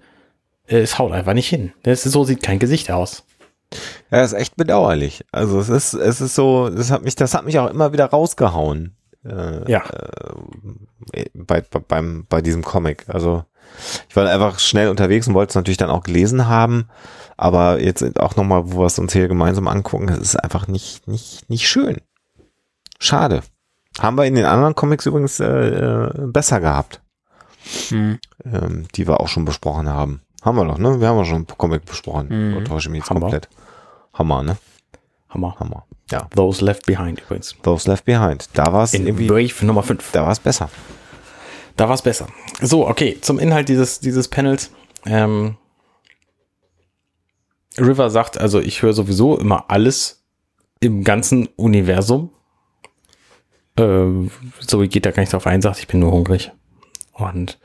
Es 0.68 1.00
haut 1.00 1.12
einfach 1.12 1.34
nicht 1.34 1.50
hin. 1.50 1.74
Das 1.84 2.06
ist, 2.06 2.14
so 2.14 2.24
sieht 2.24 2.42
kein 2.42 2.60
Gesicht 2.60 2.92
aus. 2.92 3.24
Ja, 4.10 4.20
das 4.20 4.32
ist 4.32 4.40
echt 4.40 4.56
bedauerlich. 4.56 5.26
Also 5.34 5.60
es 5.60 5.68
ist, 5.68 5.94
es 5.94 6.22
ist 6.22 6.36
so, 6.36 6.70
das 6.70 6.92
hat 6.92 7.04
mich, 7.04 7.16
das 7.16 7.34
hat 7.34 7.46
mich 7.46 7.60
auch 7.60 7.70
immer 7.70 7.92
wieder 7.92 8.06
rausgehauen. 8.06 8.96
Äh, 9.26 9.70
Ja. 9.70 9.84
äh, 11.14 11.26
bei, 11.34 11.60
bei, 11.62 11.80
beim, 11.80 12.26
bei 12.30 12.42
diesem 12.42 12.64
Comic. 12.64 13.06
Also 13.10 13.44
ich 14.10 14.16
war 14.16 14.30
einfach 14.30 14.60
schnell 14.60 14.90
unterwegs 14.90 15.28
und 15.28 15.34
wollte 15.34 15.52
es 15.52 15.56
natürlich 15.56 15.78
dann 15.78 15.90
auch 15.90 16.04
gelesen 16.04 16.48
haben. 16.48 16.88
Aber 17.42 17.82
jetzt 17.82 18.20
auch 18.20 18.36
nochmal, 18.36 18.72
wo 18.72 18.82
wir 18.82 18.86
es 18.86 19.00
uns 19.00 19.14
hier 19.14 19.28
gemeinsam 19.28 19.68
angucken, 19.68 20.10
es 20.10 20.20
ist 20.20 20.36
einfach 20.36 20.68
nicht, 20.68 21.08
nicht, 21.08 21.50
nicht 21.50 21.68
schön. 21.68 21.98
Schade. 23.00 23.42
Haben 24.00 24.16
wir 24.18 24.26
in 24.26 24.36
den 24.36 24.46
anderen 24.46 24.76
Comics 24.76 25.08
übrigens 25.08 25.40
äh, 25.40 25.46
äh, 25.48 26.28
besser 26.28 26.60
gehabt, 26.60 27.02
Hm. 27.90 28.20
ähm, 28.46 28.88
die 28.94 29.08
wir 29.08 29.20
auch 29.20 29.28
schon 29.28 29.44
besprochen 29.46 29.90
haben. 29.90 30.22
Haben 30.44 30.58
wir 30.58 30.66
doch, 30.66 30.78
ne? 30.78 31.02
Wir 31.02 31.08
haben 31.08 31.18
ja 31.18 31.26
schon 31.26 31.36
einen 31.38 31.48
Comic 31.48 31.84
besprochen. 31.86 32.28
Mhm. 32.52 32.58
Oder 32.58 32.66
täusche 32.66 32.90
ich 32.90 32.92
mich 32.92 33.00
jetzt 33.02 33.10
wir. 33.12 33.20
komplett. 33.20 33.50
Hammer, 34.14 34.44
ne? 34.44 34.58
Hammer. 35.30 35.56
Hammer. 35.60 35.86
Ja. 36.12 36.28
Those 36.36 36.64
Left 36.64 36.86
Behind 36.86 37.20
übrigens. 37.20 37.56
Those 37.64 37.90
Left 37.90 38.06
Behind. 38.06 38.50
Da 38.54 38.72
war 38.72 38.84
es 38.84 38.94
In 38.94 39.08
irgendwie, 39.08 39.26
Brave 39.28 39.66
Nummer 39.66 39.82
5. 39.82 40.12
da 40.12 40.24
war 40.24 40.32
es 40.32 40.40
besser. 40.40 40.70
Da 41.76 41.88
war 41.88 41.96
es 41.96 42.02
besser. 42.04 42.28
So, 42.62 42.88
okay, 42.88 43.18
zum 43.20 43.40
Inhalt 43.40 43.68
dieses, 43.68 44.00
dieses 44.00 44.28
Panels. 44.28 44.70
Ähm, 45.06 45.58
River 47.78 48.10
sagt, 48.10 48.38
also 48.38 48.60
ich 48.60 48.82
höre 48.82 48.94
sowieso 48.94 49.38
immer 49.38 49.66
alles 49.70 50.24
im 50.80 51.04
ganzen 51.04 51.48
Universum. 51.56 52.32
Ähm, 53.78 54.32
Zoe 54.60 54.88
geht 54.88 55.06
da 55.06 55.12
gar 55.12 55.22
nicht 55.22 55.34
drauf 55.34 55.48
ein, 55.48 55.62
sagt, 55.62 55.80
ich 55.80 55.88
bin 55.88 56.00
nur 56.00 56.12
hungrig. 56.12 56.52
Und 57.14 57.60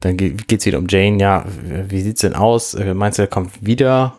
dann 0.00 0.16
geht 0.16 0.52
es 0.52 0.66
wieder 0.66 0.78
um 0.78 0.86
Jane, 0.88 1.18
ja, 1.18 1.44
wie 1.88 2.02
sieht's 2.02 2.22
denn 2.22 2.34
aus? 2.34 2.74
Äh, 2.74 2.94
Meinst 2.94 3.18
du, 3.18 3.22
er 3.22 3.28
kommt 3.28 3.64
wieder? 3.64 4.18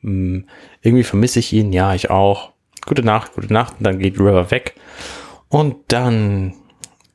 Hm, 0.00 0.46
irgendwie 0.80 1.04
vermisse 1.04 1.40
ich 1.40 1.52
ihn, 1.52 1.72
ja, 1.72 1.94
ich 1.94 2.10
auch. 2.10 2.52
gute 2.86 3.02
Nacht, 3.02 3.34
gute 3.34 3.52
Nacht. 3.52 3.74
Und 3.78 3.84
dann 3.84 3.98
geht 3.98 4.18
River 4.18 4.50
weg. 4.50 4.74
Und 5.48 5.76
dann 5.88 6.54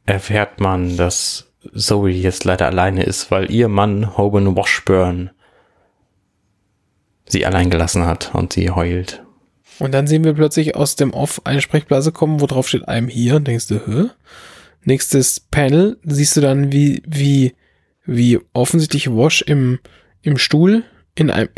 erfährt 0.05 0.59
man, 0.59 0.97
dass 0.97 1.51
Zoe 1.73 2.11
jetzt 2.11 2.45
leider 2.45 2.67
alleine 2.67 3.03
ist, 3.03 3.31
weil 3.31 3.51
ihr 3.51 3.67
Mann 3.67 4.17
Hoban 4.17 4.55
Washburn 4.55 5.31
sie 7.27 7.45
allein 7.45 7.69
gelassen 7.69 8.05
hat 8.05 8.33
und 8.33 8.53
sie 8.53 8.69
heult. 8.69 9.23
Und 9.79 9.93
dann 9.93 10.07
sehen 10.07 10.23
wir 10.23 10.33
plötzlich 10.33 10.75
aus 10.75 10.95
dem 10.95 11.13
Off 11.13 11.41
eine 11.43 11.61
Sprechblase 11.61 12.11
kommen, 12.11 12.41
wo 12.41 12.47
drauf 12.47 12.67
steht, 12.67 12.87
I'm 12.87 13.09
here. 13.09 13.35
Und 13.35 13.47
denkst 13.47 13.67
du, 13.67 13.75
hä? 13.85 14.09
Nächstes 14.83 15.39
Panel 15.39 15.99
siehst 16.03 16.37
du 16.37 16.41
dann, 16.41 16.71
wie, 16.71 17.03
wie, 17.05 17.53
wie 18.05 18.39
offensichtlich 18.53 19.11
Wash 19.11 19.41
im, 19.41 19.79
im 20.21 20.37
Stuhl 20.37 20.83
in 21.13 21.29
einem, 21.29 21.49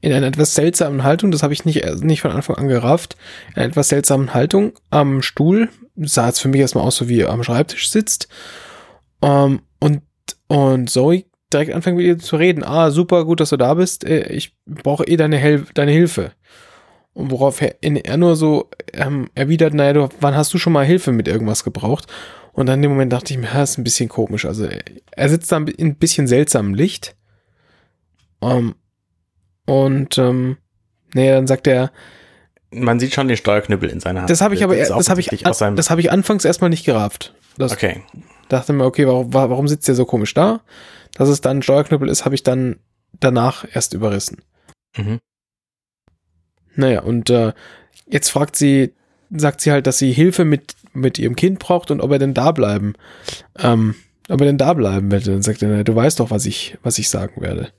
in 0.00 0.12
einer 0.12 0.26
etwas 0.26 0.54
seltsamen 0.54 1.02
Haltung, 1.02 1.30
das 1.30 1.42
habe 1.42 1.52
ich 1.52 1.64
nicht, 1.64 1.84
nicht 2.02 2.20
von 2.20 2.30
Anfang 2.30 2.56
an 2.56 2.68
gerafft, 2.68 3.16
in 3.50 3.62
einer 3.62 3.70
etwas 3.70 3.88
seltsamen 3.88 4.34
Haltung 4.34 4.74
am 4.90 5.22
Stuhl, 5.22 5.68
sah 5.96 6.28
es 6.28 6.38
für 6.38 6.48
mich 6.48 6.60
erstmal 6.60 6.84
aus, 6.84 6.96
so 6.96 7.08
wie 7.08 7.20
er 7.20 7.30
am 7.30 7.42
Schreibtisch 7.42 7.90
sitzt. 7.90 8.28
Ähm, 9.22 9.60
und, 9.80 10.02
und 10.46 10.88
Zoe 10.90 11.24
direkt 11.52 11.72
anfängt 11.72 11.96
mit 11.96 12.06
ihr 12.06 12.18
zu 12.18 12.36
reden. 12.36 12.64
Ah, 12.64 12.90
super, 12.90 13.24
gut, 13.24 13.40
dass 13.40 13.50
du 13.50 13.56
da 13.56 13.74
bist. 13.74 14.04
Äh, 14.04 14.28
ich 14.28 14.56
brauche 14.66 15.06
eh 15.06 15.16
deine, 15.16 15.36
Hel 15.38 15.66
deine 15.74 15.92
Hilfe. 15.92 16.32
Und 17.14 17.30
worauf 17.30 17.62
er, 17.62 17.76
nur 18.18 18.36
so 18.36 18.68
ähm, 18.92 19.30
erwidert, 19.34 19.72
naja, 19.72 19.92
du, 19.94 20.08
wann 20.20 20.36
hast 20.36 20.52
du 20.52 20.58
schon 20.58 20.72
mal 20.72 20.84
Hilfe 20.84 21.12
mit 21.12 21.28
irgendwas 21.28 21.64
gebraucht? 21.64 22.06
Und 22.52 22.66
dann 22.66 22.76
in 22.76 22.82
dem 22.82 22.90
Moment 22.90 23.12
dachte 23.12 23.32
ich 23.32 23.38
mir, 23.38 23.48
das 23.52 23.70
ist 23.70 23.78
ein 23.78 23.84
bisschen 23.84 24.08
komisch. 24.08 24.44
Also 24.44 24.68
er 25.12 25.28
sitzt 25.28 25.50
da 25.52 25.56
in 25.58 25.88
ein 25.88 25.94
bisschen 25.96 26.26
seltsamem 26.26 26.74
Licht. 26.74 27.16
Ähm, 28.42 28.74
und 29.66 30.18
ähm, 30.18 30.58
naja, 31.14 31.36
dann 31.36 31.46
sagt 31.46 31.66
er, 31.66 31.90
man 32.70 33.00
sieht 33.00 33.14
schon 33.14 33.28
den 33.28 33.36
Steuerknüppel 33.36 33.88
in 33.88 34.00
seiner 34.00 34.20
Hand. 34.20 34.30
Das 34.30 34.40
habe 34.40 34.54
ich 34.54 34.64
aber, 34.64 34.76
das, 34.76 34.88
das 34.88 35.08
habe 35.08 35.20
ich, 35.20 35.28
das 35.28 35.90
habe 35.90 36.00
ich 36.00 36.10
anfangs 36.10 36.44
erstmal 36.44 36.70
nicht 36.70 36.84
gerafft. 36.84 37.34
Das 37.56 37.72
okay. 37.72 38.02
Dachte 38.48 38.72
mir, 38.72 38.84
okay, 38.84 39.06
warum, 39.06 39.32
warum 39.32 39.68
sitzt 39.68 39.88
der 39.88 39.94
so 39.94 40.04
komisch 40.04 40.34
da? 40.34 40.60
Dass 41.16 41.28
es 41.28 41.40
dann 41.40 41.58
ein 41.58 41.62
Steuerknüppel 41.62 42.08
ist, 42.08 42.24
habe 42.24 42.34
ich 42.34 42.42
dann 42.42 42.76
danach 43.18 43.64
erst 43.72 43.94
überrissen. 43.94 44.42
Mhm. 44.96 45.20
Naja, 46.74 47.00
und 47.00 47.30
äh, 47.30 47.52
jetzt 48.06 48.28
fragt 48.30 48.56
sie, 48.56 48.94
sagt 49.30 49.60
sie 49.60 49.72
halt, 49.72 49.86
dass 49.86 49.98
sie 49.98 50.12
Hilfe 50.12 50.44
mit, 50.44 50.74
mit 50.92 51.18
ihrem 51.18 51.36
Kind 51.36 51.58
braucht 51.58 51.90
und 51.90 52.00
ob 52.00 52.12
er 52.12 52.18
denn 52.18 52.34
da 52.34 52.52
bleiben, 52.52 52.94
ähm, 53.58 53.94
ob 54.28 54.40
er 54.40 54.46
denn 54.46 54.58
da 54.58 54.74
bleiben 54.74 55.10
werde. 55.10 55.32
Dann 55.32 55.42
sagt 55.42 55.62
er, 55.62 55.84
du 55.84 55.94
weißt 55.94 56.20
doch, 56.20 56.30
was 56.30 56.44
ich, 56.44 56.76
was 56.82 56.98
ich 56.98 57.08
sagen 57.08 57.40
werde. 57.40 57.70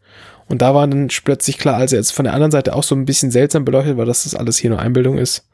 Und 0.48 0.62
da 0.62 0.74
war 0.74 0.88
dann 0.88 1.10
plötzlich 1.24 1.58
klar, 1.58 1.76
als 1.76 1.92
er 1.92 2.00
jetzt 2.00 2.14
von 2.14 2.24
der 2.24 2.34
anderen 2.34 2.52
Seite 2.52 2.74
auch 2.74 2.84
so 2.84 2.96
ein 2.96 3.06
bisschen 3.06 3.32
seltsam 3.32 3.66
beleuchtet 3.66 3.98
war, 3.98 4.06
dass 4.06 4.24
das 4.24 4.34
alles 4.34 4.58
hier 4.58 4.70
nur 4.70 4.80
Einbildung 4.80 5.18
ist. 5.18 5.48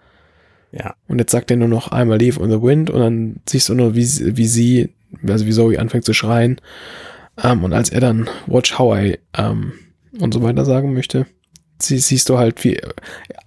Ja. 0.72 0.96
Und 1.08 1.20
jetzt 1.20 1.32
sagt 1.32 1.52
er 1.52 1.58
nur 1.58 1.68
noch 1.68 1.90
einmal 1.90 2.18
Leave 2.18 2.40
on 2.40 2.50
the 2.50 2.62
Wind 2.62 2.90
und 2.90 3.00
dann 3.00 3.36
siehst 3.48 3.70
du 3.70 3.76
nur, 3.76 3.96
wie, 3.96 4.38
wie 4.38 4.48
sie, 4.48 4.94
also 5.28 5.46
wie 5.46 5.52
Zoe 5.52 5.80
anfängt 5.80 6.06
zu 6.06 6.14
schreien. 6.14 6.62
Ähm, 7.42 7.64
und 7.64 7.74
als 7.74 7.90
er 7.90 8.00
dann 8.00 8.30
Watch 8.48 8.78
How 8.78 8.98
I 8.98 9.20
ähm, 9.36 9.74
und 10.20 10.34
so 10.34 10.44
weiter 10.44 10.66
sagen 10.66 10.94
möchte, 10.94 11.26
sie, 11.80 11.98
siehst 11.98 12.30
du 12.30 12.38
halt, 12.38 12.64
wie 12.64 12.80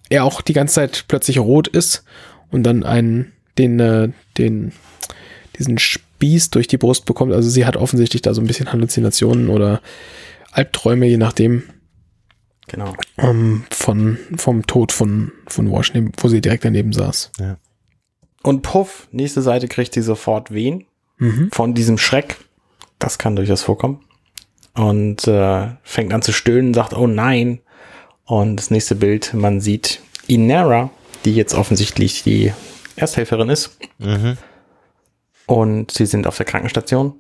er 0.09 0.24
auch 0.24 0.43
die 0.43 0.53
ganze 0.53 0.74
Zeit 0.74 1.05
plötzlich 1.09 1.39
rot 1.39 1.68
ist 1.68 2.05
und 2.51 2.64
dann 2.64 2.82
einen, 2.82 3.32
den, 3.59 3.80
äh, 3.80 4.11
den, 4.39 4.72
diesen 5.59 5.78
Spieß 5.78 6.51
durch 6.51 6.66
die 6.66 6.78
Brust 6.78 7.07
bekommt. 7.07 7.32
Also 7.32 7.49
sie 7.49 7.66
hat 7.66 7.76
offensichtlich 7.76 8.22
da 8.22 8.34
so 8.34 8.41
ein 8.41 8.47
bisschen 8.47 8.72
Halluzinationen 8.72 9.49
oder 9.49 9.80
Albträume, 10.53 11.07
je 11.07 11.16
nachdem. 11.16 11.64
Genau. 12.68 12.95
Ähm, 13.18 13.64
von, 13.70 14.18
vom 14.37 14.66
Tod 14.66 14.91
von, 14.91 15.32
von 15.47 15.70
Wash, 15.70 15.93
wo 16.16 16.28
sie 16.28 16.41
direkt 16.41 16.64
daneben 16.64 16.93
saß. 16.93 17.30
Ja. 17.39 17.59
Und 18.43 18.62
puff, 18.62 19.09
nächste 19.12 19.43
Seite 19.43 19.68
kriegt 19.68 19.95
sie 19.95 20.03
sofort 20.03 20.53
Wehen 20.53 20.87
mhm. 21.18 21.51
von 21.53 21.74
diesem 21.74 21.99
Schreck. 21.99 22.37
Das 22.99 23.18
kann 23.18 23.36
durchaus 23.36 23.62
vorkommen. 23.62 24.01
Und 24.74 25.26
äh, 25.26 25.68
fängt 25.82 26.12
an 26.12 26.22
zu 26.22 26.32
stöhnen, 26.32 26.74
sagt, 26.74 26.94
oh 26.94 27.07
nein. 27.07 27.61
Und 28.24 28.57
das 28.57 28.70
nächste 28.70 28.94
Bild, 28.94 29.32
man 29.32 29.61
sieht 29.61 30.01
Inera, 30.26 30.90
die 31.24 31.34
jetzt 31.34 31.55
offensichtlich 31.55 32.22
die 32.22 32.53
Ersthelferin 32.97 33.49
ist. 33.49 33.78
Mhm. 33.99 34.36
Und 35.47 35.92
sie 35.92 36.07
sind 36.07 36.26
auf 36.26 36.36
der 36.36 36.47
Krankenstation. 36.47 37.14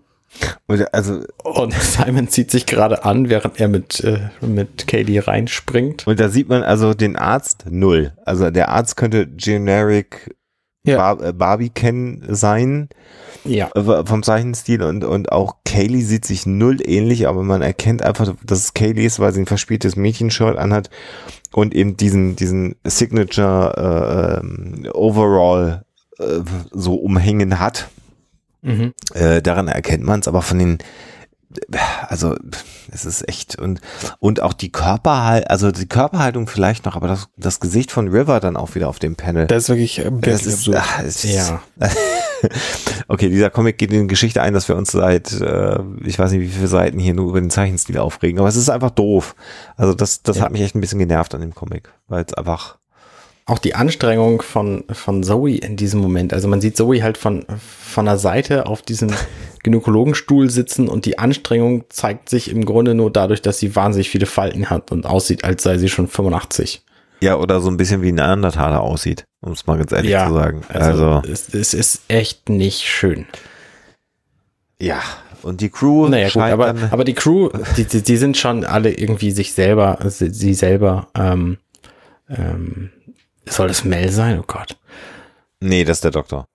Und, 0.66 0.92
also, 0.92 1.22
und 1.44 1.72
Simon 1.80 2.28
zieht 2.28 2.50
sich 2.50 2.66
gerade 2.66 3.04
an, 3.04 3.30
während 3.30 3.60
er 3.60 3.68
mit, 3.68 4.00
äh, 4.00 4.28
mit 4.40 4.86
Katie 4.86 5.18
reinspringt. 5.18 6.06
Und 6.06 6.20
da 6.20 6.28
sieht 6.28 6.48
man 6.48 6.62
also 6.62 6.94
den 6.94 7.16
Arzt 7.16 7.64
null. 7.70 8.12
Also 8.24 8.50
der 8.50 8.68
Arzt 8.70 8.96
könnte 8.96 9.26
generic 9.26 10.34
ja. 10.86 10.96
Bar 10.96 11.28
äh, 11.28 11.32
Barbie 11.32 11.70
kennen 11.70 12.24
sein. 12.28 12.88
Ja. 13.44 13.70
Vom 14.04 14.24
Zeichenstil 14.24 14.82
und, 14.82 15.04
und 15.04 15.30
auch 15.30 15.56
Kaylee 15.64 16.02
sieht 16.02 16.24
sich 16.24 16.46
null 16.46 16.78
ähnlich, 16.84 17.28
aber 17.28 17.44
man 17.44 17.62
erkennt 17.62 18.02
einfach, 18.02 18.34
dass 18.44 18.58
es 18.58 18.74
Kaylee 18.74 19.06
ist, 19.06 19.20
weil 19.20 19.32
sie 19.32 19.40
ein 19.40 19.46
verspieltes 19.46 19.94
Mädchenshirt 19.94 20.58
anhat 20.58 20.90
und 21.52 21.72
eben 21.72 21.96
diesen, 21.96 22.34
diesen 22.34 22.74
Signature 22.82 24.42
äh, 24.42 24.88
Overall 24.88 25.84
äh, 26.18 26.40
so 26.72 26.96
umhängen 26.96 27.60
hat. 27.60 27.88
Mhm. 28.62 28.94
Äh, 29.14 29.42
daran 29.42 29.68
erkennt 29.68 30.02
man 30.02 30.20
es, 30.20 30.28
aber 30.28 30.42
von 30.42 30.58
den 30.58 30.78
also 32.08 32.36
es 32.90 33.04
ist 33.04 33.28
echt 33.28 33.58
und 33.58 33.80
und 34.18 34.42
auch 34.42 34.52
die 34.52 34.70
Körperhaltung, 34.70 35.48
also 35.48 35.72
die 35.72 35.86
Körperhaltung 35.86 36.46
vielleicht 36.46 36.84
noch, 36.84 36.96
aber 36.96 37.08
das, 37.08 37.28
das 37.36 37.60
Gesicht 37.60 37.90
von 37.90 38.08
River 38.08 38.40
dann 38.40 38.56
auch 38.56 38.74
wieder 38.74 38.88
auf 38.88 38.98
dem 38.98 39.16
Panel. 39.16 39.46
Das 39.46 39.64
ist 39.64 39.68
wirklich, 39.68 39.98
äh, 39.98 40.10
das 40.20 40.46
ist, 40.46 40.68
ach, 40.74 41.02
ist, 41.02 41.24
ja. 41.24 41.60
okay, 43.08 43.28
dieser 43.28 43.50
Comic 43.50 43.78
geht 43.78 43.92
in 43.92 44.02
die 44.02 44.06
Geschichte 44.06 44.42
ein, 44.42 44.54
dass 44.54 44.68
wir 44.68 44.76
uns 44.76 44.92
seit 44.92 45.32
äh, 45.40 45.78
ich 46.04 46.18
weiß 46.18 46.32
nicht 46.32 46.40
wie 46.40 46.48
viele 46.48 46.68
Seiten 46.68 46.98
hier 46.98 47.14
nur 47.14 47.30
über 47.30 47.40
den 47.40 47.50
Zeichenstil 47.50 47.98
aufregen, 47.98 48.38
aber 48.38 48.48
es 48.48 48.56
ist 48.56 48.70
einfach 48.70 48.90
doof. 48.90 49.34
Also 49.76 49.94
das 49.94 50.22
das 50.22 50.38
ja. 50.38 50.44
hat 50.44 50.52
mich 50.52 50.62
echt 50.62 50.74
ein 50.74 50.80
bisschen 50.80 50.98
genervt 50.98 51.34
an 51.34 51.40
dem 51.40 51.54
Comic, 51.54 51.92
weil 52.08 52.24
es 52.24 52.34
einfach 52.34 52.78
auch 53.46 53.60
die 53.60 53.76
Anstrengung 53.76 54.42
von, 54.42 54.84
von 54.90 55.22
Zoe 55.22 55.56
in 55.56 55.76
diesem 55.76 56.00
Moment. 56.00 56.34
Also 56.34 56.48
man 56.48 56.60
sieht 56.60 56.76
Zoe 56.76 57.02
halt 57.02 57.16
von, 57.16 57.46
von 57.58 58.04
der 58.04 58.18
Seite 58.18 58.66
auf 58.66 58.82
diesem 58.82 59.10
Gynäkologenstuhl 59.62 60.50
sitzen 60.50 60.88
und 60.88 61.06
die 61.06 61.18
Anstrengung 61.18 61.84
zeigt 61.88 62.28
sich 62.28 62.50
im 62.50 62.64
Grunde 62.64 62.94
nur 62.94 63.10
dadurch, 63.10 63.42
dass 63.42 63.58
sie 63.58 63.76
wahnsinnig 63.76 64.10
viele 64.10 64.26
Falten 64.26 64.68
hat 64.68 64.90
und 64.90 65.06
aussieht, 65.06 65.44
als 65.44 65.62
sei 65.62 65.78
sie 65.78 65.88
schon 65.88 66.08
85. 66.08 66.82
Ja, 67.20 67.36
oder 67.36 67.60
so 67.60 67.70
ein 67.70 67.76
bisschen 67.76 68.02
wie 68.02 68.10
ein 68.10 68.16
Neandertaler 68.16 68.80
aussieht, 68.80 69.24
um 69.40 69.52
es 69.52 69.66
mal 69.66 69.78
ganz 69.78 69.92
ehrlich 69.92 70.10
ja, 70.10 70.26
zu 70.26 70.34
sagen. 70.34 70.62
Also, 70.68 71.06
also 71.06 71.28
es, 71.28 71.54
es, 71.54 71.72
ist 71.72 72.02
echt 72.08 72.48
nicht 72.48 72.82
schön. 72.82 73.26
Ja, 74.80 75.00
und 75.42 75.60
die 75.60 75.70
Crew. 75.70 76.08
Naja, 76.08 76.28
gut, 76.28 76.42
aber, 76.42 76.74
aber 76.90 77.04
die 77.04 77.14
Crew, 77.14 77.48
die, 77.76 77.84
die, 77.84 78.02
die 78.02 78.16
sind 78.16 78.36
schon 78.36 78.64
alle 78.64 78.92
irgendwie 78.92 79.30
sich 79.30 79.52
selber, 79.52 79.98
sie, 80.04 80.30
sie 80.30 80.52
selber 80.52 81.08
ähm, 81.16 81.58
ähm, 82.28 82.90
soll 83.46 83.68
das 83.68 83.84
Mel 83.84 84.10
sein? 84.10 84.38
Oh 84.38 84.44
Gott. 84.46 84.76
Nee, 85.60 85.84
das 85.84 85.98
ist 85.98 86.04
der 86.04 86.10
Doktor. 86.10 86.46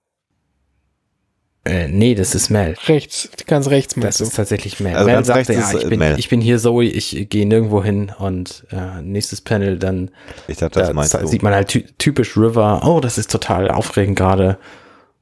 Äh, 1.64 1.86
nee, 1.86 2.16
das 2.16 2.34
ist 2.34 2.50
Mel. 2.50 2.74
Rechts, 2.88 3.28
ganz 3.46 3.68
rechts 3.68 3.94
Das 3.94 4.20
ist 4.20 4.34
tatsächlich 4.34 4.80
Mel. 4.80 4.96
Also 4.96 5.08
Mel 5.08 5.24
sagte, 5.24 5.52
ja, 5.52 5.72
ich 5.72 5.88
bin, 5.88 5.98
Mel. 6.00 6.18
ich 6.18 6.28
bin 6.28 6.40
hier 6.40 6.58
Zoe, 6.58 6.84
ich 6.84 7.28
gehe 7.30 7.46
nirgendwo 7.46 7.84
hin 7.84 8.12
und 8.18 8.66
äh, 8.72 9.00
nächstes 9.00 9.40
Panel, 9.40 9.78
dann 9.78 10.10
ich 10.48 10.56
dachte, 10.56 10.80
das 10.80 11.10
da, 11.10 11.18
du. 11.20 11.26
sieht 11.28 11.44
man 11.44 11.54
halt 11.54 11.68
ty 11.68 11.84
typisch 11.98 12.36
River, 12.36 12.82
oh, 12.84 12.98
das 12.98 13.16
ist 13.16 13.30
total 13.30 13.70
aufregend 13.70 14.18
gerade. 14.18 14.58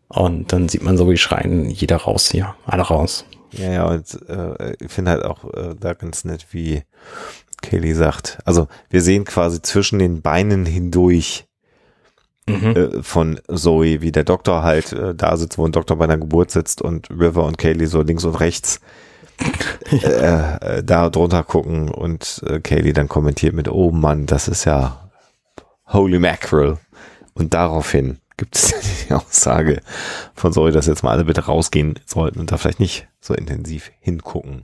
Und 0.09 0.53
dann 0.53 0.69
sieht 0.69 0.83
man 0.83 0.97
Zoe 0.97 1.19
schreien, 1.19 1.69
jeder 1.69 1.99
raus 1.99 2.31
hier, 2.31 2.55
alle 2.65 2.83
raus. 2.83 3.27
Ja, 3.53 3.71
ja, 3.71 3.87
und 3.87 4.19
äh, 4.29 4.75
ich 4.81 4.91
finde 4.91 5.11
halt 5.11 5.25
auch 5.25 5.45
äh, 5.53 5.75
da 5.79 5.93
ganz 5.93 6.25
nett, 6.25 6.47
wie 6.53 6.85
Kelly 7.63 7.95
sagt. 7.95 8.39
Also 8.45 8.69
wir 8.89 9.03
sehen 9.03 9.25
quasi 9.25 9.63
zwischen 9.63 9.99
den 9.99 10.23
Beinen 10.23 10.67
hindurch 10.67 11.47
mhm. 12.49 12.77
äh, 12.77 13.03
von 13.03 13.41
Zoe, 13.53 14.01
wie 14.01 14.13
der 14.13 14.25
Doktor 14.25 14.63
halt 14.63 14.93
äh, 14.93 15.15
da 15.15 15.37
sitzt, 15.37 15.59
wo 15.59 15.67
ein 15.67 15.73
Doktor 15.73 15.97
bei 15.97 16.05
einer 16.05 16.19
Geburt 16.19 16.51
sitzt 16.51 16.83
und 16.83 17.11
River 17.11 17.45
und 17.45 17.59
Kaylee 17.59 17.87
so 17.87 18.03
links 18.03 18.25
und 18.25 18.41
rechts 18.41 18.81
äh, 19.91 20.79
äh, 20.79 20.85
da 20.85 21.09
drunter 21.09 21.43
gucken 21.43 21.89
und 21.89 22.43
äh, 22.47 22.61
Kaylee 22.61 22.93
dann 22.93 23.09
kommentiert 23.09 23.55
mit, 23.55 23.69
oh 23.69 23.91
Mann, 23.91 24.27
das 24.27 24.49
ist 24.49 24.65
ja 24.65 25.11
holy 25.87 26.19
mackerel. 26.19 26.79
Und 27.35 27.55
daraufhin 27.55 28.19
gibt 28.37 28.57
es 28.57 28.75
die 29.09 29.15
Aussage 29.15 29.81
von 30.35 30.53
Zoe, 30.53 30.73
dass 30.73 30.87
jetzt 30.87 31.03
mal 31.03 31.13
alle 31.13 31.25
bitte 31.25 31.47
rausgehen 31.47 31.99
sollten 32.05 32.41
und 32.41 32.53
da 32.53 32.59
vielleicht 32.59 32.81
nicht 32.81 33.09
so 33.21 33.35
intensiv 33.35 33.91
hingucken. 34.01 34.63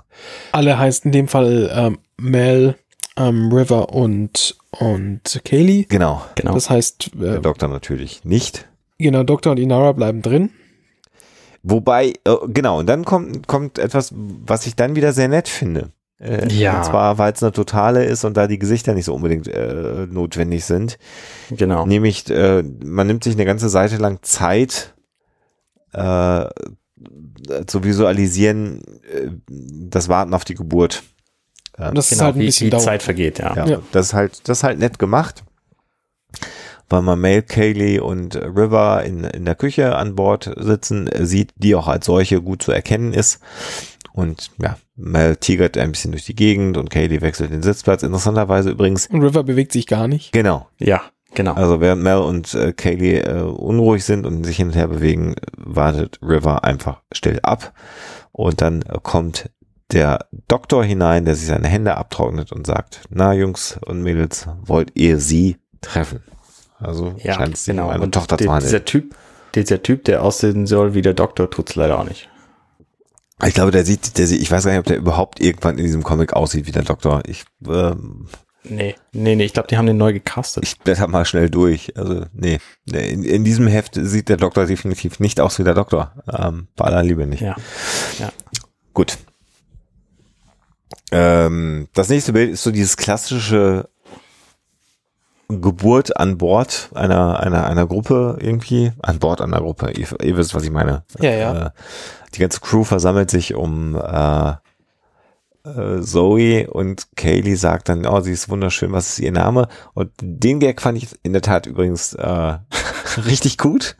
Alle 0.52 0.78
heißt 0.78 1.04
in 1.04 1.12
dem 1.12 1.28
Fall 1.28 1.70
ähm, 1.72 1.98
Mel, 2.18 2.76
ähm, 3.16 3.52
River 3.52 3.92
und, 3.92 4.56
und 4.78 5.40
Kaylee. 5.44 5.86
Genau. 5.88 6.22
genau. 6.34 6.54
Das 6.54 6.70
heißt. 6.70 7.10
Äh, 7.14 7.18
Der 7.18 7.38
Doktor 7.40 7.68
natürlich 7.68 8.24
nicht. 8.24 8.68
Genau, 8.98 9.22
Doktor 9.22 9.52
und 9.52 9.58
Inara 9.58 9.92
bleiben 9.92 10.22
drin. 10.22 10.50
Wobei, 11.62 12.14
äh, 12.24 12.36
genau, 12.48 12.78
und 12.78 12.86
dann 12.86 13.04
kommt, 13.04 13.46
kommt 13.48 13.78
etwas, 13.78 14.12
was 14.14 14.66
ich 14.66 14.76
dann 14.76 14.94
wieder 14.96 15.12
sehr 15.12 15.28
nett 15.28 15.48
finde. 15.48 15.90
Äh, 16.20 16.46
Ja. 16.48 16.78
Und 16.78 16.84
zwar, 16.84 17.18
weil 17.18 17.32
es 17.32 17.42
eine 17.42 17.52
totale 17.52 18.04
ist 18.04 18.24
und 18.24 18.36
da 18.36 18.46
die 18.46 18.58
Gesichter 18.58 18.94
nicht 18.94 19.04
so 19.04 19.14
unbedingt 19.14 19.48
äh, 19.48 20.06
notwendig 20.08 20.64
sind. 20.64 20.98
Genau. 21.50 21.84
Nämlich, 21.84 22.30
äh, 22.30 22.62
man 22.62 23.06
nimmt 23.06 23.24
sich 23.24 23.34
eine 23.34 23.44
ganze 23.44 23.68
Seite 23.68 23.96
lang 23.96 24.20
Zeit 24.22 24.94
äh, 25.92 26.46
zu 27.66 27.84
visualisieren, 27.84 28.80
äh, 29.12 29.30
das 29.48 30.08
Warten 30.08 30.34
auf 30.34 30.44
die 30.44 30.54
Geburt. 30.54 31.02
Und 31.78 31.96
das 31.98 32.06
ist 32.06 32.18
Genau, 32.18 32.24
halt 32.26 32.36
ein 32.36 32.40
wie 32.40 32.46
bisschen 32.46 32.66
die 32.66 32.70
dauert. 32.70 32.84
Zeit 32.84 33.02
vergeht, 33.02 33.38
ja. 33.38 33.54
Ja, 33.56 33.66
Ja. 33.66 33.78
Das 33.92 34.06
ist 34.06 34.14
halt, 34.14 34.48
das 34.48 34.58
ist 34.58 34.64
halt 34.64 34.78
nett 34.78 34.98
gemacht, 34.98 35.44
weil 36.88 37.02
man 37.02 37.20
Mel, 37.20 37.42
Kaylee 37.42 37.98
und 37.98 38.36
River 38.36 39.02
in, 39.04 39.24
in 39.24 39.44
der 39.44 39.54
Küche 39.56 39.96
an 39.96 40.14
Bord 40.14 40.50
sitzen 40.56 41.10
sieht, 41.20 41.52
die 41.56 41.74
auch 41.74 41.88
als 41.88 42.06
solche 42.06 42.40
gut 42.40 42.62
zu 42.62 42.72
erkennen 42.72 43.12
ist. 43.12 43.40
Und 44.12 44.50
ja, 44.62 44.78
Mel 44.94 45.36
tigert 45.36 45.76
ein 45.76 45.92
bisschen 45.92 46.12
durch 46.12 46.24
die 46.24 46.34
Gegend 46.36 46.78
und 46.78 46.88
Kaylee 46.88 47.20
wechselt 47.20 47.50
den 47.50 47.62
Sitzplatz. 47.62 48.02
Interessanterweise 48.02 48.70
übrigens, 48.70 49.06
Und 49.08 49.22
River 49.22 49.42
bewegt 49.44 49.72
sich 49.72 49.86
gar 49.86 50.08
nicht. 50.08 50.32
genau. 50.32 50.68
Ja, 50.78 51.02
genau. 51.34 51.52
Also 51.52 51.80
während 51.82 52.02
Mel 52.02 52.16
und 52.18 52.54
äh, 52.54 52.72
Kaylee 52.72 53.18
äh, 53.18 53.42
unruhig 53.42 54.04
sind 54.04 54.24
und 54.24 54.44
sich 54.44 54.56
hin 54.56 54.68
und 54.68 54.76
her 54.76 54.88
bewegen, 54.88 55.34
wartet 55.58 56.18
River 56.22 56.64
einfach 56.64 57.02
still 57.12 57.40
ab. 57.42 57.74
Und 58.32 58.60
dann 58.62 58.82
äh, 58.82 58.98
kommt 59.02 59.50
der 59.92 60.26
Doktor 60.48 60.84
hinein, 60.84 61.24
der 61.24 61.34
sich 61.34 61.46
seine 61.46 61.68
Hände 61.68 61.96
abtrocknet 61.96 62.52
und 62.52 62.66
sagt, 62.66 63.02
na 63.08 63.32
Jungs 63.32 63.78
und 63.84 64.02
Mädels, 64.02 64.48
wollt 64.62 64.92
ihr 64.94 65.18
sie 65.18 65.56
treffen? 65.80 66.22
Also 66.78 67.14
ja, 67.18 67.34
scheint 67.34 67.54
es 67.54 67.64
genau. 67.64 67.88
eine 67.88 68.02
Und 68.02 68.12
Tochter 68.12 68.36
zu 68.36 68.44
handeln. 68.50 68.64
dieser 68.68 68.84
Typ, 68.84 69.14
dieser 69.54 69.82
Typ, 69.82 70.04
der 70.04 70.22
aussehen 70.22 70.66
soll 70.66 70.94
wie 70.94 71.02
der 71.02 71.14
Doktor, 71.14 71.48
tut's 71.50 71.74
leider 71.74 71.98
auch 71.98 72.04
nicht. 72.04 72.28
Ich 73.46 73.54
glaube, 73.54 73.70
der 73.70 73.84
sieht, 73.84 74.18
der 74.18 74.26
sieht, 74.26 74.40
ich 74.40 74.50
weiß 74.50 74.64
gar 74.64 74.70
nicht, 74.72 74.80
ob 74.80 74.86
der 74.86 74.96
überhaupt 74.96 75.40
irgendwann 75.40 75.78
in 75.78 75.84
diesem 75.84 76.02
Comic 76.02 76.32
aussieht 76.32 76.66
wie 76.66 76.72
der 76.72 76.84
Doktor. 76.84 77.22
Ich, 77.26 77.44
ähm, 77.66 78.26
Nee, 78.68 78.96
nee, 79.12 79.36
nee, 79.36 79.44
ich 79.44 79.52
glaube, 79.52 79.68
die 79.68 79.76
haben 79.76 79.86
den 79.86 79.96
neu 79.96 80.12
gecastet. 80.12 80.64
ich 80.64 80.78
blätter 80.80 81.06
mal 81.06 81.24
schnell 81.24 81.48
durch. 81.48 81.96
Also, 81.96 82.24
nee. 82.32 82.58
In, 82.90 83.22
in 83.22 83.44
diesem 83.44 83.68
Heft 83.68 83.94
sieht 83.94 84.28
der 84.28 84.38
Doktor 84.38 84.66
definitiv 84.66 85.20
nicht 85.20 85.38
aus 85.40 85.58
wie 85.60 85.64
der 85.64 85.74
Doktor. 85.74 86.14
Ähm, 86.36 86.66
bei 86.74 86.86
aller 86.86 87.04
Liebe 87.04 87.26
nicht. 87.28 87.42
ja. 87.42 87.54
Gut. 88.92 89.18
Ähm, 91.12 91.88
das 91.94 92.08
nächste 92.08 92.32
Bild 92.32 92.52
ist 92.52 92.62
so 92.62 92.70
dieses 92.70 92.96
klassische 92.96 93.88
Geburt 95.48 96.16
an 96.16 96.38
Bord 96.38 96.90
einer, 96.94 97.40
einer, 97.40 97.66
einer 97.66 97.86
Gruppe 97.86 98.36
irgendwie. 98.40 98.92
An 99.02 99.18
Bord 99.18 99.40
einer 99.40 99.60
Gruppe. 99.60 99.92
Ihr, 99.92 100.08
ihr 100.20 100.36
wisst, 100.36 100.54
was 100.54 100.64
ich 100.64 100.70
meine. 100.70 101.04
Ja, 101.20 101.30
ja. 101.30 101.66
Äh, 101.66 101.70
die 102.34 102.40
ganze 102.40 102.60
Crew 102.60 102.82
versammelt 102.82 103.30
sich 103.30 103.54
um 103.54 103.94
äh, 103.94 104.54
äh, 105.64 106.00
Zoe 106.00 106.68
und 106.68 107.16
Kaylee 107.16 107.54
sagt 107.54 107.88
dann, 107.88 108.06
oh, 108.06 108.20
sie 108.20 108.32
ist 108.32 108.48
wunderschön, 108.48 108.92
was 108.92 109.10
ist 109.10 109.18
ihr 109.20 109.32
Name? 109.32 109.68
Und 109.94 110.10
den 110.20 110.60
Gag 110.60 110.80
fand 110.80 110.98
ich 110.98 111.08
in 111.22 111.32
der 111.32 111.42
Tat 111.42 111.66
übrigens 111.66 112.14
äh, 112.14 112.58
richtig 113.26 113.58
gut. 113.58 113.96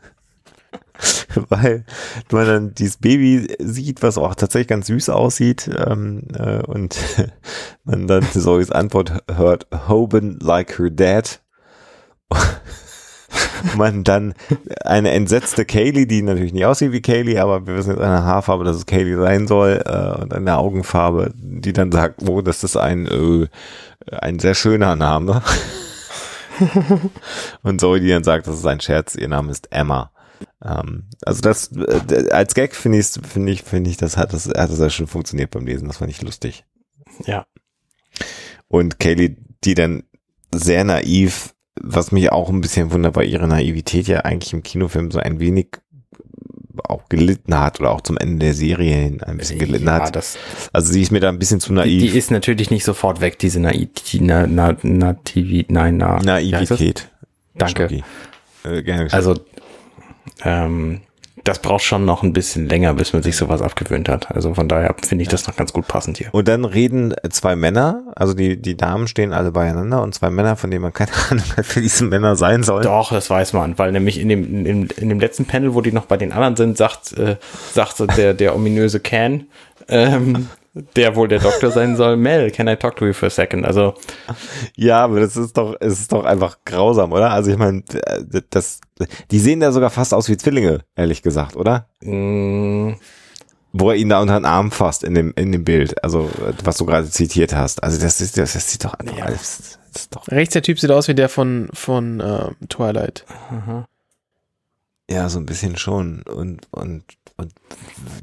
Weil 1.49 1.85
man 2.31 2.45
dann 2.45 2.73
dieses 2.73 2.97
Baby 2.97 3.47
sieht, 3.59 4.01
was 4.01 4.17
auch 4.17 4.35
tatsächlich 4.35 4.67
ganz 4.67 4.87
süß 4.87 5.09
aussieht 5.09 5.69
ähm, 5.85 6.23
äh, 6.33 6.61
und 6.63 6.97
man 7.83 8.07
dann 8.07 8.23
Zoes 8.33 8.71
Antwort 8.71 9.23
hört, 9.31 9.67
Hoban 9.87 10.39
like 10.41 10.79
her 10.79 10.89
dad. 10.89 11.41
man 13.77 14.03
dann 14.03 14.33
eine 14.83 15.11
entsetzte 15.11 15.65
Kaylee, 15.65 16.05
die 16.05 16.21
natürlich 16.21 16.53
nicht 16.53 16.65
aussieht 16.65 16.91
wie 16.91 17.01
Kaylee, 17.01 17.39
aber 17.39 17.67
wir 17.67 17.75
wissen 17.75 17.91
jetzt 17.91 18.01
eine 18.01 18.23
Haarfarbe, 18.23 18.63
dass 18.63 18.77
es 18.77 18.85
Kaylee 18.85 19.15
sein 19.15 19.47
soll 19.47 19.81
äh, 19.85 20.21
und 20.21 20.33
eine 20.33 20.57
Augenfarbe, 20.57 21.31
die 21.35 21.73
dann 21.73 21.91
sagt, 21.91 22.21
oh, 22.27 22.41
das 22.41 22.63
ist 22.63 22.77
ein 22.77 23.07
äh, 23.07 23.47
ein 24.11 24.39
sehr 24.39 24.55
schöner 24.55 24.95
Name. 24.95 25.41
und 27.63 27.79
Zoe, 27.81 27.99
die 27.99 28.09
dann 28.09 28.23
sagt, 28.23 28.47
das 28.47 28.55
ist 28.55 28.65
ein 28.65 28.79
Scherz, 28.79 29.15
ihr 29.15 29.27
Name 29.27 29.51
ist 29.51 29.71
Emma. 29.71 30.11
Ähm, 30.63 31.09
also 31.25 31.41
das 31.41 31.71
äh, 31.75 32.29
als 32.31 32.53
Gag 32.53 32.75
finde 32.75 32.99
ich 32.99 33.07
finde 33.07 33.51
ich 33.51 33.63
finde 33.63 33.89
ich 33.89 33.97
das 33.97 34.17
hat 34.17 34.33
das 34.33 34.47
hat 34.47 34.71
das 34.71 34.79
ja 34.79 34.89
schon 34.89 35.07
funktioniert 35.07 35.51
beim 35.51 35.65
Lesen, 35.65 35.87
das 35.87 35.97
fand 35.97 36.11
ich 36.11 36.21
lustig. 36.21 36.65
Ja. 37.25 37.45
Und 38.67 38.99
Kaylee, 38.99 39.37
die 39.63 39.75
dann 39.75 40.03
sehr 40.53 40.83
naiv, 40.83 41.53
was 41.79 42.11
mich 42.11 42.31
auch 42.31 42.49
ein 42.49 42.61
bisschen 42.61 42.91
wundert, 42.91 43.15
weil 43.15 43.27
ihre 43.27 43.47
Naivität 43.47 44.07
ja 44.07 44.21
eigentlich 44.21 44.53
im 44.53 44.63
Kinofilm 44.63 45.11
so 45.11 45.19
ein 45.19 45.39
wenig 45.39 45.79
auch 46.83 47.09
gelitten 47.09 47.57
hat 47.57 47.79
oder 47.79 47.91
auch 47.91 48.01
zum 48.01 48.17
Ende 48.17 48.45
der 48.45 48.53
Serie 48.53 48.95
hin 48.95 49.23
ein 49.23 49.37
bisschen 49.37 49.59
gelitten 49.59 49.87
ja, 49.87 50.01
hat. 50.01 50.37
Also 50.73 50.93
sie 50.93 51.01
ist 51.01 51.11
mir 51.11 51.19
da 51.19 51.29
ein 51.29 51.39
bisschen 51.39 51.59
zu 51.59 51.69
die, 51.69 51.75
naiv. 51.75 52.01
die 52.01 52.17
ist 52.17 52.31
natürlich 52.31 52.69
nicht 52.69 52.83
sofort 52.83 53.19
weg, 53.21 53.39
diese 53.39 53.59
Naiv, 53.59 53.89
die, 54.11 54.21
na, 54.21 54.47
na, 54.47 54.75
nein, 54.83 55.97
na, 55.97 56.39
wie 56.39 56.55
heißt 56.55 56.71
das? 56.71 56.79
Naivität. 56.79 57.09
Danke. 57.55 58.03
Äh. 58.63 59.07
Also, 59.11 59.39
ähm, 60.43 61.01
das 61.43 61.59
braucht 61.59 61.83
schon 61.83 62.03
noch 62.03 62.23
ein 62.23 62.33
bisschen 62.33 62.67
länger, 62.67 62.93
bis 62.93 63.13
man 63.13 63.23
sich 63.23 63.37
sowas 63.37 63.61
abgewöhnt 63.61 64.09
hat. 64.09 64.31
Also 64.31 64.53
von 64.53 64.67
daher 64.67 64.93
finde 65.01 65.21
ich 65.21 65.29
das 65.29 65.47
noch 65.47 65.55
ganz 65.55 65.71
gut 65.71 65.87
passend 65.87 66.17
hier. 66.17 66.27
Und 66.33 66.47
dann 66.47 66.65
reden 66.65 67.13
zwei 67.29 67.55
Männer, 67.55 68.03
also 68.15 68.33
die, 68.33 68.61
die 68.61 68.75
Damen 68.75 69.07
stehen 69.07 69.33
alle 69.33 69.51
beieinander 69.51 70.01
und 70.01 70.13
zwei 70.13 70.29
Männer, 70.29 70.55
von 70.55 70.71
denen 70.71 70.81
man 70.81 70.93
keine 70.93 71.11
Ahnung 71.29 71.45
hat, 71.55 71.65
wer 71.73 71.81
diese 71.81 72.03
Männer 72.03 72.35
sein 72.35 72.63
sollen. 72.63 72.83
Doch, 72.83 73.11
das 73.11 73.29
weiß 73.29 73.53
man, 73.53 73.77
weil 73.77 73.91
nämlich 73.91 74.19
in 74.19 74.29
dem, 74.29 74.43
in 74.43 74.65
dem, 74.65 74.87
in 74.97 75.09
dem 75.09 75.19
letzten 75.19 75.45
Panel, 75.45 75.73
wo 75.73 75.81
die 75.81 75.91
noch 75.91 76.05
bei 76.05 76.17
den 76.17 76.33
anderen 76.33 76.55
sind, 76.55 76.77
sagt, 76.77 77.13
äh, 77.13 77.37
sagt 77.73 77.99
der, 78.17 78.33
der 78.33 78.55
ominöse 78.55 78.99
Can, 78.99 79.45
ähm, 79.87 80.49
der 80.95 81.15
wohl 81.15 81.27
der 81.27 81.39
Doktor 81.39 81.71
sein 81.71 81.95
soll, 81.95 82.17
Mel, 82.17 82.51
can 82.51 82.67
I 82.67 82.75
talk 82.75 82.95
to 82.97 83.05
you 83.05 83.13
for 83.13 83.27
a 83.27 83.29
second? 83.29 83.65
Also, 83.65 83.93
Ja, 84.75 85.03
aber 85.03 85.19
das 85.19 85.35
ist 85.37 85.57
doch, 85.57 85.75
es 85.79 85.99
ist 85.99 86.11
doch 86.11 86.23
einfach 86.25 86.57
grausam, 86.65 87.11
oder? 87.13 87.31
Also 87.31 87.51
ich 87.51 87.57
meine, 87.57 87.83
das, 88.49 88.79
die 89.31 89.39
sehen 89.39 89.59
da 89.59 89.71
sogar 89.71 89.89
fast 89.89 90.13
aus 90.13 90.29
wie 90.29 90.37
Zwillinge, 90.37 90.81
ehrlich 90.95 91.21
gesagt, 91.21 91.55
oder? 91.55 91.87
mh, 92.01 92.95
Wo 93.73 93.89
er 93.91 93.95
ihn 93.97 94.09
da 94.09 94.21
unter 94.21 94.39
den 94.39 94.45
Arm 94.45 94.71
fasst 94.71 95.03
in 95.03 95.13
dem, 95.13 95.33
in 95.35 95.51
dem 95.51 95.63
Bild, 95.63 96.03
also 96.03 96.29
was 96.63 96.77
du 96.77 96.85
gerade 96.85 97.09
zitiert 97.09 97.53
hast. 97.53 97.83
Also 97.83 97.99
das 98.01 98.21
ist, 98.21 98.37
das, 98.37 98.53
das 98.53 98.71
sieht 98.71 98.83
doch 98.85 98.93
einfach 98.95 99.17
Ja. 99.17 99.25
alles, 99.25 99.77
das 99.93 100.01
ist 100.03 100.15
doch, 100.15 100.27
Rechts 100.29 100.53
der 100.53 100.61
Typ 100.63 100.79
sieht 100.79 100.91
aus 100.91 101.07
wie 101.07 101.15
der 101.15 101.29
von, 101.29 101.69
von 101.73 102.19
äh, 102.19 102.49
Twilight. 102.69 103.25
ja, 105.09 105.29
so 105.29 105.39
ein 105.39 105.45
bisschen 105.45 105.77
schon. 105.77 106.21
Und, 106.23 106.67
und, 106.71 107.03
und 107.37 107.53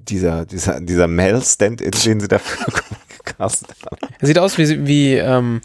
dieser, 0.09 0.45
dieser, 0.45 0.81
dieser 0.81 1.07
Mel-Stand, 1.09 1.81
den 1.81 2.21
sie 2.21 2.29
dafür 2.29 2.67
gecastet 3.25 3.71
haben. 3.87 4.13
Er 4.21 4.27
sieht 4.27 4.39
aus 4.39 4.59
wie, 4.59 4.87
wie, 4.87 5.15
ähm, 5.15 5.61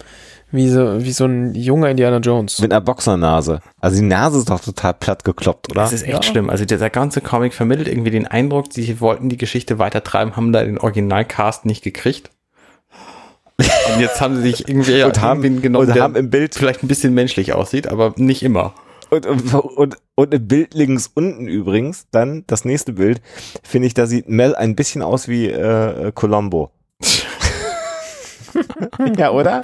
wie, 0.52 0.70
so, 0.70 1.04
wie 1.04 1.12
so 1.12 1.26
ein 1.26 1.54
junger 1.56 1.90
Indiana 1.90 2.18
Jones. 2.18 2.60
Mit 2.60 2.72
einer 2.72 2.82
Boxernase. 2.82 3.60
Also 3.80 3.98
die 3.98 4.06
Nase 4.08 4.40
ist 4.40 4.50
doch 4.50 4.60
total 4.62 4.94
platt 4.94 5.24
gekloppt, 5.24 5.70
oder? 5.72 5.82
das 5.82 5.94
ist 5.94 6.04
echt 6.04 6.14
Ja. 6.14 6.24
schlimm. 6.24 6.50
Also 6.50 6.66
dieser 6.66 6.90
ganze 6.90 7.22
Comic 7.22 7.54
vermittelt 7.54 7.88
irgendwie 7.88 8.12
den 8.12 8.28
Eindruck, 8.28 8.68
sie 8.72 9.00
wollten 9.02 9.30
die 9.30 9.38
Geschichte 9.38 9.80
weitertreiben, 9.80 10.36
haben 10.36 10.52
da 10.54 10.64
den 10.64 10.78
Originalcast 10.78 11.66
nicht 11.66 11.84
gekriegt. 11.84 12.30
Und 13.58 14.00
jetzt 14.00 14.22
haben 14.22 14.38
sie 14.38 14.44
sich 14.44 14.70
irgendwie 14.70 15.04
Und 15.04 15.22
haben- 15.22 15.62
genommen, 15.62 15.88
und 15.88 15.94
der 15.96 16.04
haben 16.04 16.16
im 16.16 16.30
Bild- 16.30 16.56
vielleicht 16.56 16.82
ein 16.84 16.88
bisschen 16.88 17.14
menschlich 17.14 17.54
aussieht, 17.54 17.88
aber 17.88 18.14
nicht 18.16 18.42
immer. 18.44 18.74
Und, 19.10 19.26
und, 19.26 19.54
und, 19.54 19.98
und 20.16 20.34
im 20.34 20.48
Bild 20.48 20.74
links 20.74 21.10
unten 21.14 21.48
übrigens, 21.48 22.08
dann 22.12 22.44
das 22.48 22.66
nächste 22.66 22.94
Bild, 22.94 23.22
finde 23.64 23.88
ich, 23.88 23.94
da 23.94 24.06
sieht 24.06 24.30
Mel 24.30 24.56
ein 24.56 24.76
bisschen 24.76 25.02
aus 25.02 25.28
wie 25.28 25.48
äh, 25.48 26.12
Colombo. 26.14 26.72
ja, 29.18 29.32
oder? 29.32 29.64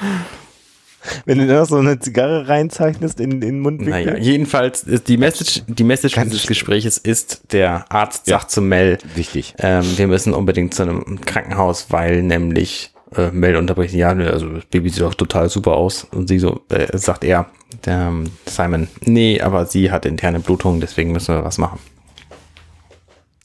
Wenn 1.25 1.37
du 1.37 1.45
da 1.45 1.59
noch 1.59 1.67
so 1.67 1.75
eine 1.77 1.99
Zigarre 1.99 2.47
reinzeichnest 2.47 3.19
in 3.19 3.33
in 3.33 3.41
den 3.41 3.59
Mundwinkel. 3.59 4.05
Naja, 4.13 4.17
jedenfalls 4.17 4.81
ist 4.83 5.07
die 5.07 5.17
Message, 5.17 5.61
die 5.67 5.83
Message 5.83 6.15
Ganz 6.15 6.29
dieses 6.29 6.41
schlimm. 6.43 6.49
Gesprächs 6.55 6.97
ist, 6.97 7.41
der 7.51 7.85
Arzt 7.91 8.27
Ja. 8.27 8.39
sagt 8.39 8.49
zu 8.49 8.61
Mel, 8.63 8.97
Wichtig. 9.13 9.53
ähm, 9.59 9.83
wir 9.97 10.07
müssen 10.07 10.33
unbedingt 10.33 10.73
zu 10.73 10.81
einem 10.81 11.21
Krankenhaus, 11.21 11.87
weil 11.91 12.23
nämlich 12.23 12.91
äh, 13.15 13.31
Mel 13.31 13.55
unterbricht, 13.55 13.93
ja, 13.93 14.09
also 14.09 14.49
das 14.49 14.65
Baby 14.65 14.89
sieht 14.89 15.01
doch 15.01 15.13
total 15.13 15.49
super 15.49 15.73
aus. 15.73 16.05
Und 16.05 16.27
sie 16.27 16.39
so, 16.39 16.61
äh, 16.69 16.97
sagt 16.97 17.23
er, 17.23 17.47
der, 17.85 18.07
ähm, 18.07 18.31
Simon, 18.45 18.87
nee, 19.01 19.41
aber 19.41 19.65
sie 19.65 19.91
hat 19.91 20.05
interne 20.05 20.39
Blutung, 20.39 20.79
deswegen 20.79 21.11
müssen 21.11 21.35
wir 21.35 21.43
was 21.43 21.57
machen. 21.57 21.79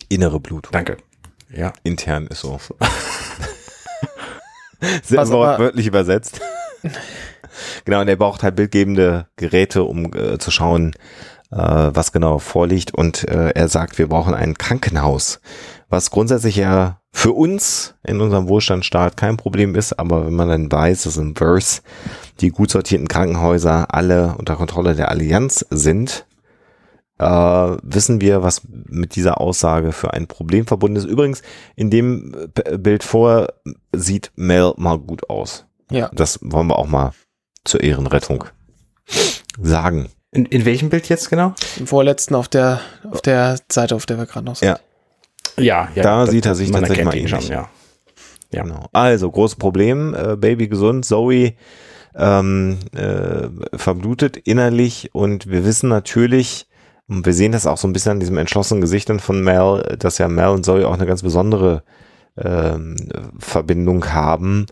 Innere 0.08 0.40
Blutung. 0.40 0.72
Danke. 0.72 0.96
Ja. 1.54 1.72
Intern 1.82 2.26
ist 2.26 2.40
so. 2.40 2.58
Sehr 5.02 5.28
wortwörtlich 5.28 5.86
übersetzt. 5.86 6.40
genau, 7.84 8.00
und 8.00 8.08
er 8.08 8.16
braucht 8.16 8.42
halt 8.42 8.56
bildgebende 8.56 9.26
Geräte, 9.36 9.84
um 9.84 10.12
äh, 10.14 10.38
zu 10.38 10.50
schauen, 10.50 10.94
äh, 11.50 11.56
was 11.56 12.12
genau 12.12 12.38
vorliegt. 12.38 12.94
Und 12.94 13.28
äh, 13.28 13.50
er 13.50 13.68
sagt, 13.68 13.98
wir 13.98 14.08
brauchen 14.08 14.34
ein 14.34 14.56
Krankenhaus, 14.56 15.40
was 15.88 16.10
grundsätzlich 16.10 16.56
ja 16.56 16.99
für 17.12 17.32
uns 17.32 17.94
in 18.06 18.20
unserem 18.20 18.48
Wohlstandsstaat 18.48 19.16
kein 19.16 19.36
Problem 19.36 19.74
ist, 19.74 19.98
aber 19.98 20.26
wenn 20.26 20.34
man 20.34 20.48
dann 20.48 20.70
weiß, 20.70 21.02
dass 21.02 21.16
im 21.16 21.34
Verse 21.34 21.82
die 22.40 22.50
gut 22.50 22.70
sortierten 22.70 23.08
Krankenhäuser 23.08 23.92
alle 23.92 24.36
unter 24.38 24.56
Kontrolle 24.56 24.94
der 24.94 25.10
Allianz 25.10 25.66
sind, 25.70 26.24
äh, 27.18 27.24
wissen 27.82 28.20
wir, 28.20 28.42
was 28.42 28.62
mit 28.64 29.14
dieser 29.16 29.40
Aussage 29.40 29.92
für 29.92 30.14
ein 30.14 30.26
Problem 30.26 30.66
verbunden 30.66 30.96
ist. 30.96 31.04
Übrigens, 31.04 31.42
in 31.76 31.90
dem 31.90 32.50
äh, 32.64 32.78
Bild 32.78 33.04
vor 33.04 33.48
sieht 33.94 34.32
Mel 34.36 34.72
mal 34.76 34.98
gut 34.98 35.28
aus. 35.28 35.66
Ja. 35.90 36.10
Das 36.14 36.38
wollen 36.42 36.68
wir 36.68 36.78
auch 36.78 36.86
mal 36.86 37.12
zur 37.64 37.82
Ehrenrettung 37.82 38.44
sagen. 39.60 40.08
In, 40.32 40.46
in 40.46 40.64
welchem 40.64 40.88
Bild 40.88 41.08
jetzt 41.08 41.28
genau? 41.28 41.54
Im 41.76 41.86
vorletzten 41.86 42.36
auf 42.36 42.48
der, 42.48 42.80
auf 43.10 43.20
der 43.20 43.58
Seite, 43.70 43.96
auf 43.96 44.06
der 44.06 44.16
wir 44.16 44.26
gerade 44.26 44.46
noch 44.46 44.56
sind. 44.56 44.68
Ja. 44.68 44.78
Ja, 45.56 45.88
ja. 45.94 46.02
Da 46.02 46.20
das- 46.22 46.30
sieht 46.30 46.46
er 46.46 46.54
sich 46.54 46.70
tatsächlich 46.70 47.04
mal 47.04 47.16
ähnlich. 47.16 47.30
schon, 47.30 47.42
ja. 47.52 47.68
Ja. 48.52 48.62
Genau. 48.64 48.86
Also, 48.92 49.30
großes 49.30 49.56
Problem, 49.56 50.14
äh, 50.14 50.36
Baby 50.36 50.68
gesund, 50.68 51.04
Zoe 51.04 51.52
ähm, 52.16 52.78
äh, 52.96 53.48
verblutet 53.76 54.36
innerlich 54.36 55.10
und 55.12 55.48
wir 55.48 55.64
wissen 55.64 55.88
natürlich, 55.88 56.66
und 57.08 57.24
wir 57.24 57.32
sehen 57.32 57.52
das 57.52 57.66
auch 57.66 57.76
so 57.76 57.86
ein 57.86 57.92
bisschen 57.92 58.12
an 58.12 58.20
diesem 58.20 58.38
entschlossenen 58.38 58.80
Gesicht 58.80 59.08
dann 59.08 59.20
von 59.20 59.42
Mel, 59.42 59.96
dass 59.98 60.18
ja 60.18 60.26
Mel 60.28 60.48
und 60.48 60.64
Zoe 60.64 60.86
auch 60.86 60.94
eine 60.94 61.06
ganz 61.06 61.22
besondere 61.22 61.82
ähm, 62.36 62.96
Verbindung 63.38 64.12
haben. 64.12 64.66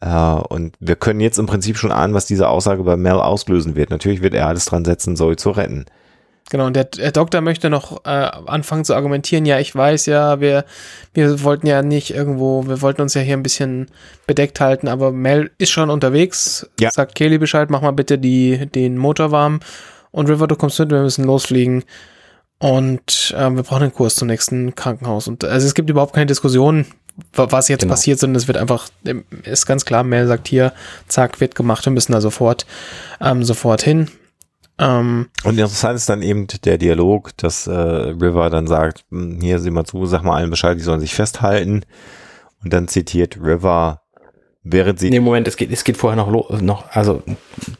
Äh, 0.00 0.08
und 0.08 0.76
wir 0.80 0.96
können 0.96 1.20
jetzt 1.20 1.38
im 1.38 1.46
Prinzip 1.46 1.76
schon 1.76 1.92
ahnen, 1.92 2.14
was 2.14 2.26
diese 2.26 2.48
Aussage 2.48 2.82
bei 2.84 2.96
Mel 2.96 3.20
auslösen 3.20 3.74
wird. 3.76 3.90
Natürlich 3.90 4.22
wird 4.22 4.34
er 4.34 4.46
alles 4.46 4.66
dran 4.66 4.84
setzen, 4.84 5.16
Zoe 5.16 5.36
zu 5.36 5.50
retten. 5.50 5.86
Genau, 6.50 6.64
und 6.66 6.74
der, 6.76 6.84
der 6.84 7.12
Doktor 7.12 7.42
möchte 7.42 7.68
noch 7.68 8.04
äh, 8.06 8.08
anfangen 8.08 8.84
zu 8.84 8.94
argumentieren, 8.94 9.44
ja, 9.44 9.58
ich 9.58 9.74
weiß 9.74 10.06
ja, 10.06 10.40
wir, 10.40 10.64
wir 11.12 11.42
wollten 11.44 11.66
ja 11.66 11.82
nicht 11.82 12.14
irgendwo, 12.14 12.66
wir 12.66 12.80
wollten 12.80 13.02
uns 13.02 13.12
ja 13.12 13.20
hier 13.20 13.36
ein 13.36 13.42
bisschen 13.42 13.88
bedeckt 14.26 14.58
halten, 14.58 14.88
aber 14.88 15.12
Mel 15.12 15.50
ist 15.58 15.70
schon 15.70 15.90
unterwegs, 15.90 16.66
Ja. 16.80 16.90
sagt 16.90 17.14
Kelly 17.16 17.36
Bescheid, 17.36 17.68
mach 17.68 17.82
mal 17.82 17.90
bitte 17.90 18.16
die, 18.16 18.66
den 18.66 18.96
Motor 18.96 19.30
warm 19.30 19.60
und 20.10 20.30
River, 20.30 20.46
du 20.46 20.56
kommst 20.56 20.78
mit, 20.78 20.90
wir 20.90 21.02
müssen 21.02 21.24
losfliegen 21.24 21.84
und 22.58 23.34
ähm, 23.36 23.56
wir 23.56 23.62
brauchen 23.62 23.82
einen 23.84 23.92
Kurs 23.94 24.16
zum 24.16 24.28
nächsten 24.28 24.74
Krankenhaus 24.74 25.28
und 25.28 25.44
also 25.44 25.66
es 25.66 25.74
gibt 25.74 25.90
überhaupt 25.90 26.14
keine 26.14 26.26
Diskussion, 26.26 26.86
wa- 27.34 27.46
was 27.50 27.68
jetzt 27.68 27.82
Genau. 27.82 27.92
passiert, 27.92 28.18
sondern 28.18 28.36
es 28.36 28.48
wird 28.48 28.56
einfach, 28.56 28.88
ähm, 29.06 29.24
ist 29.44 29.66
ganz 29.66 29.84
klar, 29.84 30.02
Mel 30.02 30.26
sagt 30.26 30.48
hier, 30.48 30.72
zack, 31.08 31.40
wird 31.40 31.54
gemacht, 31.54 31.84
wir 31.84 31.92
müssen 31.92 32.12
da 32.12 32.20
sofort, 32.20 32.66
ähm, 33.20 33.44
sofort 33.44 33.82
hin. 33.82 34.08
Ähm, 34.80 35.28
Und 35.44 35.58
interessant 35.58 35.96
ist 35.96 36.08
dann 36.08 36.22
eben 36.22 36.46
der 36.64 36.78
Dialog, 36.78 37.36
dass 37.36 37.66
äh, 37.66 37.72
River 37.72 38.48
dann 38.50 38.66
sagt, 38.66 39.04
"Hm, 39.10 39.40
hier 39.40 39.58
sieh 39.58 39.70
mal 39.70 39.84
zu, 39.84 40.06
sag 40.06 40.22
mal 40.22 40.36
allen 40.36 40.50
Bescheid, 40.50 40.76
die 40.78 40.82
sollen 40.82 41.00
sich 41.00 41.14
festhalten. 41.14 41.82
Und 42.62 42.72
dann 42.72 42.86
zitiert 42.88 43.36
River, 43.42 44.02
während 44.62 44.98
sie 45.00 45.10
Nee, 45.10 45.20
Moment, 45.20 45.48
es 45.48 45.56
geht, 45.56 45.72
es 45.72 45.82
geht 45.84 45.96
vorher 45.96 46.16
noch, 46.16 46.30
lo- 46.30 46.48
noch 46.60 46.90
also 46.90 47.22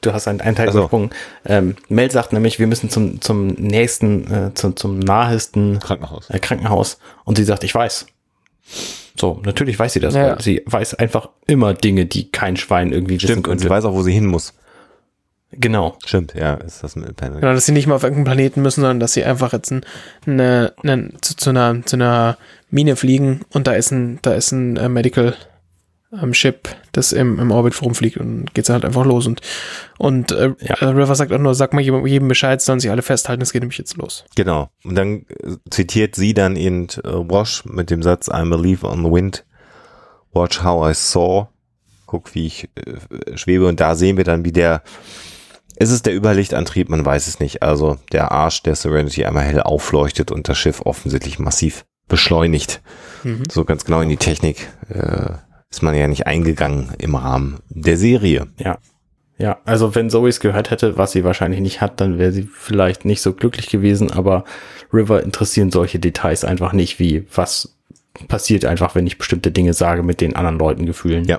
du 0.01 0.12
hast 0.12 0.26
einen, 0.28 0.40
einen 0.40 0.57
Teil 0.57 0.68
Ach 0.68 0.72
so. 0.72 0.78
übersprungen. 0.80 1.11
Ähm, 1.44 1.76
Mel 1.88 2.11
sagt 2.11 2.32
nämlich, 2.32 2.59
wir 2.59 2.66
müssen 2.66 2.90
zum, 2.90 3.20
zum 3.20 3.49
nächsten, 3.49 4.32
äh, 4.32 4.55
zum, 4.55 4.76
zum 4.76 4.99
nahesten 4.99 5.78
Krankenhaus. 5.80 6.30
äh, 6.30 6.38
Krankenhaus 6.38 6.99
und 7.24 7.36
sie 7.36 7.44
sagt, 7.44 7.62
ich 7.64 7.74
weiß. 7.74 8.07
So, 9.18 9.40
natürlich 9.44 9.78
weiß 9.78 9.92
sie 9.94 10.01
das, 10.01 10.14
Ja. 10.14 10.30
weil 10.36 10.40
sie 10.42 10.62
weiß 10.66 10.94
einfach 10.94 11.28
immer 11.46 11.74
Dinge, 11.74 12.07
die 12.07 12.30
kein 12.30 12.57
Schwein 12.57 12.92
irgendwie 12.92 13.14
wissen 13.16 13.26
Stimmt, 13.32 13.49
und 13.49 13.59
sie 13.59 13.64
könnte. 13.66 13.74
weiß 13.76 13.84
auch, 13.84 13.94
wo 13.94 14.03
sie 14.03 14.12
hin 14.12 14.26
muss. 14.26 14.55
Genau. 15.51 15.96
Stimmt, 16.05 16.34
ja, 16.34 16.55
ist 16.55 16.82
das 16.84 16.94
mit 16.96 17.16
Panel. 17.16 17.40
Genau, 17.40 17.53
dass 17.55 17.64
sie 17.66 17.72
nicht 17.72 17.86
mal 17.86 17.94
auf 17.94 18.03
irgendeinen 18.03 18.26
Planeten 18.26 18.62
müssen, 18.62 18.82
sondern 18.82 19.01
dass 19.01 19.14
sie 19.14 19.24
einfach 19.24 19.53
jetzt 19.53 19.70
ein, 19.70 19.84
eine, 20.26 20.74
eine, 20.82 21.11
zu, 21.22 21.36
zu, 21.36 21.51
einer, 21.51 21.84
zu 21.86 21.96
einer 21.96 22.36
Mine 22.70 22.96
fliegen 22.96 23.40
und 23.53 23.66
da 23.66 23.72
ist 23.72 23.90
ein, 23.90 24.18
da 24.22 24.34
ist 24.34 24.53
ein 24.53 24.76
äh, 24.76 24.88
Medical 24.90 25.34
ähm, 26.12 26.34
Ship, 26.34 26.68
das 26.92 27.12
im, 27.12 27.38
im 27.38 27.51
Orbit 27.51 27.80
rumfliegt 27.80 28.18
und 28.18 28.53
geht's 28.55 28.68
halt 28.68 28.84
einfach 28.84 29.07
los 29.07 29.26
und, 29.26 29.40
und 29.96 30.32
äh, 30.32 30.53
Ja. 30.61 30.74
äh, 30.80 30.84
River 30.86 31.14
sagt 31.14 31.32
auch 31.32 31.38
nur, 31.38 31.55
sag 31.55 31.72
mal 31.72 31.80
jedem, 31.80 32.07
jedem 32.07 32.28
Bescheid, 32.28 32.61
sollen 32.61 32.80
sich 32.80 32.90
alle 32.90 33.03
festhalten, 33.03 33.42
es 33.42 33.53
geht 33.53 33.62
nämlich 33.62 33.78
jetzt 33.78 33.96
los. 33.96 34.24
Genau. 34.36 34.68
Und 34.84 34.96
dann 34.96 35.24
äh, 35.42 35.57
zitiert 35.70 36.14
sie 36.14 36.34
dann 36.34 36.57
eben 36.57 36.88
äh, 37.05 37.09
Wash 37.09 37.64
mit 37.64 37.88
dem 37.90 38.03
Satz, 38.03 38.28
I'm 38.28 38.53
a 38.55 38.57
leaf 38.61 38.84
on 38.84 39.03
the 39.03 39.11
wind. 39.11 39.44
Watch 40.32 40.62
how 40.62 40.90
I 40.90 40.94
saw. 40.94 41.46
Guck, 42.07 42.34
wie 42.34 42.46
ich 42.46 42.68
äh, 42.74 43.36
schwebe. 43.36 43.66
Und 43.66 43.80
da 43.80 43.94
sehen 43.94 44.16
wir 44.18 44.24
dann, 44.24 44.44
wie 44.44 44.53
der, 44.53 44.82
ist 45.79 45.91
es 45.91 46.03
der 46.03 46.14
Überlichtantrieb? 46.14 46.89
Man 46.89 47.05
weiß 47.05 47.29
es 47.29 47.41
nicht. 47.41 47.62
Also 47.62 47.99
der 48.12 48.33
Arsch 48.33 48.62
der 48.62 48.74
Serenity 48.74 49.24
einmal 49.24 49.45
hell 49.45 49.61
aufleuchtet 49.61 50.33
und 50.33 50.49
das 50.49 50.59
Schiff 50.59 50.83
offensichtlich 50.85 51.39
massiv 51.39 51.85
beschleunigt. 52.09 52.81
Mhm. 53.22 53.45
So 53.51 53.64
ganz 53.64 53.85
genau 53.85 54.01
in 54.01 54.09
die 54.09 54.16
Technik 54.16 54.68
äh, 54.89 55.35
ist 55.70 55.83
man 55.83 55.95
ja 55.95 56.09
nicht 56.09 56.26
eingegangen 56.26 56.95
im 56.99 57.14
Rahmen 57.14 57.59
der 57.68 57.97
Serie. 57.97 58.49
Ja. 58.59 58.79
Ja, 59.41 59.59
also 59.64 59.95
wenn 59.95 60.11
Zoe 60.11 60.29
es 60.29 60.41
gehört 60.41 60.72
hätte, 60.72 60.99
was 60.99 61.12
sie 61.12 61.22
wahrscheinlich 61.22 61.61
nicht 61.61 61.81
hat, 61.81 62.01
dann 62.01 62.18
wäre 62.18 62.33
sie 62.33 62.43
vielleicht 62.43 63.05
nicht 63.05 63.22
so 63.22 63.33
glücklich 63.33 63.68
gewesen, 63.68 64.11
aber 64.11 64.43
River 64.93 65.22
interessieren 65.22 65.70
solche 65.70 66.01
Details 66.01 66.45
einfach 66.45 66.72
nicht, 66.72 66.99
wie 66.99 67.24
was 67.33 67.79
passiert 68.26 68.64
einfach, 68.64 68.97
wenn 68.97 69.07
ich 69.07 69.16
bestimmte 69.16 69.53
Dinge 69.53 69.74
sage 69.74 70.03
mit 70.03 70.20
den 70.20 70.35
anderen 70.35 70.59
Leuten 70.59 70.87
gefühlen. 70.87 71.24
Ja. 71.24 71.39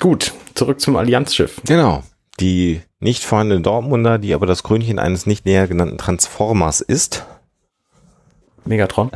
Gut, 0.00 0.32
zurück 0.54 0.80
zum 0.80 0.96
Allianzschiff. 0.96 1.60
Genau. 1.66 2.02
Die 2.40 2.82
nicht 2.98 3.24
vorhandene 3.24 3.60
Dortmunder, 3.60 4.18
die 4.18 4.34
aber 4.34 4.46
das 4.46 4.62
Krönchen 4.62 4.98
eines 4.98 5.26
nicht 5.26 5.46
näher 5.46 5.68
genannten 5.68 5.98
Transformers 5.98 6.80
ist. 6.80 7.24
Megatron. 8.64 9.10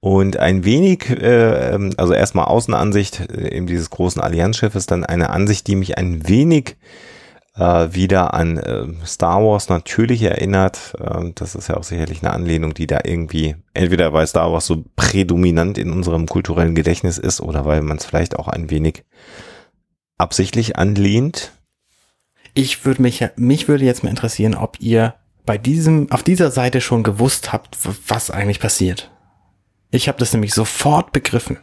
Und 0.00 0.36
ein 0.36 0.64
wenig, 0.64 1.08
äh, 1.08 1.74
ähm, 1.74 1.92
also 1.96 2.12
erstmal 2.12 2.46
Außenansicht 2.46 3.20
äh, 3.30 3.54
eben 3.56 3.66
dieses 3.66 3.88
großen 3.90 4.20
Allianzschiffes, 4.20 4.86
dann 4.86 5.04
eine 5.04 5.30
Ansicht, 5.30 5.68
die 5.68 5.76
mich 5.76 5.96
ein 5.96 6.28
wenig 6.28 6.70
äh, 6.70 7.11
wieder 7.54 8.32
an 8.32 8.56
äh, 8.56 8.86
Star 9.06 9.42
Wars 9.42 9.68
natürlich 9.68 10.22
erinnert. 10.22 10.94
Ähm, 10.98 11.32
das 11.34 11.54
ist 11.54 11.68
ja 11.68 11.76
auch 11.76 11.84
sicherlich 11.84 12.22
eine 12.22 12.32
Anlehnung, 12.32 12.72
die 12.72 12.86
da 12.86 13.00
irgendwie, 13.04 13.56
entweder 13.74 14.12
weil 14.12 14.26
Star 14.26 14.50
Wars 14.52 14.66
so 14.66 14.84
prädominant 14.96 15.76
in 15.76 15.90
unserem 15.92 16.26
kulturellen 16.26 16.74
Gedächtnis 16.74 17.18
ist 17.18 17.40
oder 17.40 17.66
weil 17.66 17.82
man 17.82 17.98
es 17.98 18.06
vielleicht 18.06 18.38
auch 18.38 18.48
ein 18.48 18.70
wenig 18.70 19.04
absichtlich 20.16 20.76
anlehnt. 20.76 21.52
Ich 22.54 22.84
würde 22.84 23.02
mich, 23.02 23.24
mich 23.36 23.68
würde 23.68 23.84
jetzt 23.84 24.02
mal 24.02 24.10
interessieren, 24.10 24.54
ob 24.54 24.80
ihr 24.80 25.14
bei 25.44 25.58
diesem, 25.58 26.10
auf 26.10 26.22
dieser 26.22 26.50
Seite 26.50 26.80
schon 26.80 27.02
gewusst 27.02 27.52
habt, 27.52 27.76
was 28.08 28.30
eigentlich 28.30 28.60
passiert. 28.60 29.10
Ich 29.90 30.08
habe 30.08 30.18
das 30.18 30.32
nämlich 30.32 30.54
sofort 30.54 31.12
begriffen. 31.12 31.58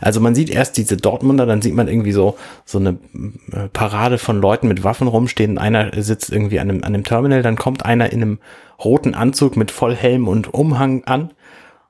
Also 0.00 0.20
man 0.20 0.34
sieht 0.34 0.50
erst 0.50 0.76
diese 0.76 0.96
Dortmunder, 0.96 1.46
dann 1.46 1.62
sieht 1.62 1.74
man 1.74 1.88
irgendwie 1.88 2.12
so 2.12 2.36
so 2.64 2.78
eine 2.78 2.98
äh, 3.52 3.68
Parade 3.72 4.18
von 4.18 4.40
Leuten 4.40 4.68
mit 4.68 4.84
Waffen 4.84 5.08
rumstehen. 5.08 5.58
Einer 5.58 5.90
sitzt 6.02 6.30
irgendwie 6.30 6.60
an 6.60 6.70
einem, 6.70 6.78
an 6.84 6.94
einem 6.94 7.04
Terminal, 7.04 7.42
dann 7.42 7.56
kommt 7.56 7.84
einer 7.84 8.12
in 8.12 8.22
einem 8.22 8.38
roten 8.82 9.14
Anzug 9.14 9.56
mit 9.56 9.70
Vollhelm 9.70 10.28
und 10.28 10.52
Umhang 10.54 11.04
an. 11.04 11.30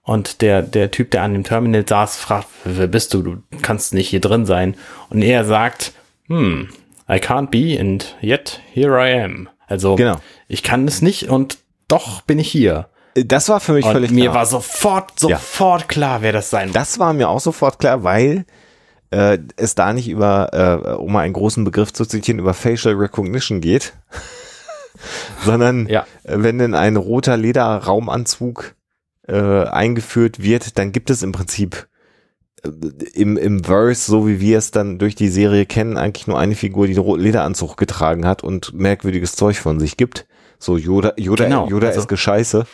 Und 0.03 0.41
der, 0.43 0.63
der 0.63 0.91
Typ, 0.91 1.11
der 1.11 1.23
an 1.23 1.35
dem 1.35 1.45
Terminal 1.45 1.87
saß, 1.87 2.17
fragt, 2.17 2.49
wer 2.65 2.87
bist 2.87 3.15
du? 3.15 3.23
Du 3.23 3.37
kannst 3.63 3.95
nicht 3.95 4.09
hier 4.09 4.21
drin 4.21 4.47
sein. 4.47 4.75
Und 5.11 5.23
er 5.23 5.45
sagt, 5.45 5.93
hm, 6.27 6.69
I 7.09 7.15
can't 7.15 7.51
be 7.51 7.79
and 7.79 8.17
yet 8.23 8.61
here 8.73 8.99
I 8.99 9.21
am. 9.23 9.49
Also 9.67 9.97
Genau. 9.97 10.17
ich 10.49 10.63
kann 10.63 10.89
es 10.89 11.03
nicht 11.03 11.29
und 11.29 11.59
doch 11.87 12.23
bin 12.23 12.39
ich 12.39 12.51
hier. 12.51 12.89
Das 13.15 13.49
war 13.49 13.61
für 13.61 13.73
mich 13.73 13.85
Und 13.85 13.93
völlig 13.93 14.11
mir 14.13 14.25
klar. 14.25 14.35
war 14.37 14.47
sofort, 14.47 15.19
sofort 15.19 15.89
klar, 15.89 16.23
wer 16.23 16.33
das 16.33 16.51
sein 16.51 16.69
muss. 16.69 16.75
Das 16.75 16.99
war 16.99 17.13
mir 17.13 17.29
auch 17.29 17.41
sofort 17.41 17.79
klar, 17.79 18.05
weil 18.05 18.45
äh, 19.11 19.39
es 19.57 19.75
da 19.75 19.93
nicht 19.93 20.09
über, 20.09 20.51
äh, 20.87 20.91
um 20.95 21.13
mal 21.13 21.21
einen 21.21 21.33
großen 21.33 21.65
Begriff 21.65 21.93
zu 21.93 22.05
zitieren, 22.07 22.39
über 22.39 22.55
Facial 22.55 22.95
Recognition 22.95 23.61
geht, 23.61 23.95
sondern 25.45 25.87
Ja. 25.89 26.07
äh, 26.25 26.37
wenn 26.39 26.59
denn 26.59 26.75
ein 26.75 26.97
roter 26.97 27.37
Lederraumanzug 27.37 28.75
äh, 29.27 29.65
eingeführt 29.65 30.43
wird, 30.43 30.79
dann 30.79 30.93
gibt 30.93 31.11
es 31.11 31.23
im 31.23 31.33
Prinzip 31.33 31.89
äh, 32.63 32.69
im, 33.15 33.37
im 33.37 33.65
Verse, 33.65 34.09
so 34.11 34.27
wie 34.29 34.41
wir 34.41 34.59
es 34.59 34.71
dann 34.71 34.99
durch 34.99 35.15
die 35.15 35.29
Serie 35.29 35.67
kennen, 35.67 35.97
eigentlich 35.97 36.27
nur 36.27 36.39
eine 36.39 36.55
Figur, 36.55 36.87
die 36.87 36.93
einen 36.93 37.03
roten 37.03 37.23
Lederanzug 37.23 37.77
getragen 37.77 38.27
hat 38.27 38.45
und 38.45 38.73
merkwürdiges 38.75 39.35
Zeug 39.35 39.59
von 39.59 39.81
sich 39.81 39.97
gibt. 39.97 40.27
So 40.59 40.77
Yoda, 40.77 41.15
Yoda, 41.17 41.45
Genau, 41.45 41.69
Yoda 41.69 41.89
also- 41.89 42.01
ist 42.01 42.09
Gescheiße. 42.09 42.67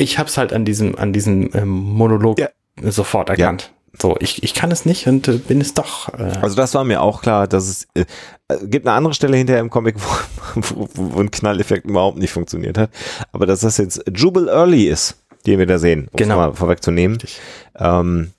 Ich 0.00 0.18
hab's 0.18 0.36
halt 0.38 0.52
an 0.52 0.64
diesem, 0.64 0.96
an 0.96 1.12
diesem 1.12 1.50
ähm, 1.54 1.68
Monolog 1.68 2.38
Ja. 2.38 2.48
sofort 2.82 3.28
erkannt. 3.28 3.72
So, 4.00 4.16
ich, 4.20 4.42
ich 4.44 4.54
kann 4.54 4.70
es 4.70 4.86
nicht 4.86 5.06
und 5.08 5.26
äh, 5.28 5.32
bin 5.38 5.60
es 5.60 5.74
doch. 5.74 6.08
Äh, 6.14 6.32
Also 6.40 6.54
das 6.56 6.74
war 6.74 6.84
mir 6.84 7.02
auch 7.02 7.22
klar, 7.22 7.48
dass 7.48 7.68
es 7.68 7.88
äh, 7.94 8.04
äh, 8.48 8.58
gibt 8.66 8.86
eine 8.86 8.96
andere 8.96 9.14
Stelle 9.14 9.36
hinterher 9.36 9.60
im 9.60 9.68
Comic, 9.70 9.96
wo, 9.98 10.62
wo, 10.76 10.88
wo 11.14 11.20
ein 11.20 11.30
Knalleffekt 11.30 11.86
überhaupt 11.86 12.16
nicht 12.18 12.30
funktioniert 12.32 12.78
hat. 12.78 12.90
Aber 13.32 13.46
dass 13.46 13.60
das 13.60 13.78
jetzt 13.78 14.02
Jubal 14.14 14.48
Early 14.48 14.84
ist, 14.84 15.16
den 15.46 15.58
wir 15.58 15.66
da 15.66 15.78
sehen, 15.78 16.08
um 16.12 16.16
Genau. 16.18 16.34
es 16.34 16.38
mal 16.38 16.54
vorwegzunehmen. 16.54 17.18
Ähm, 17.78 18.30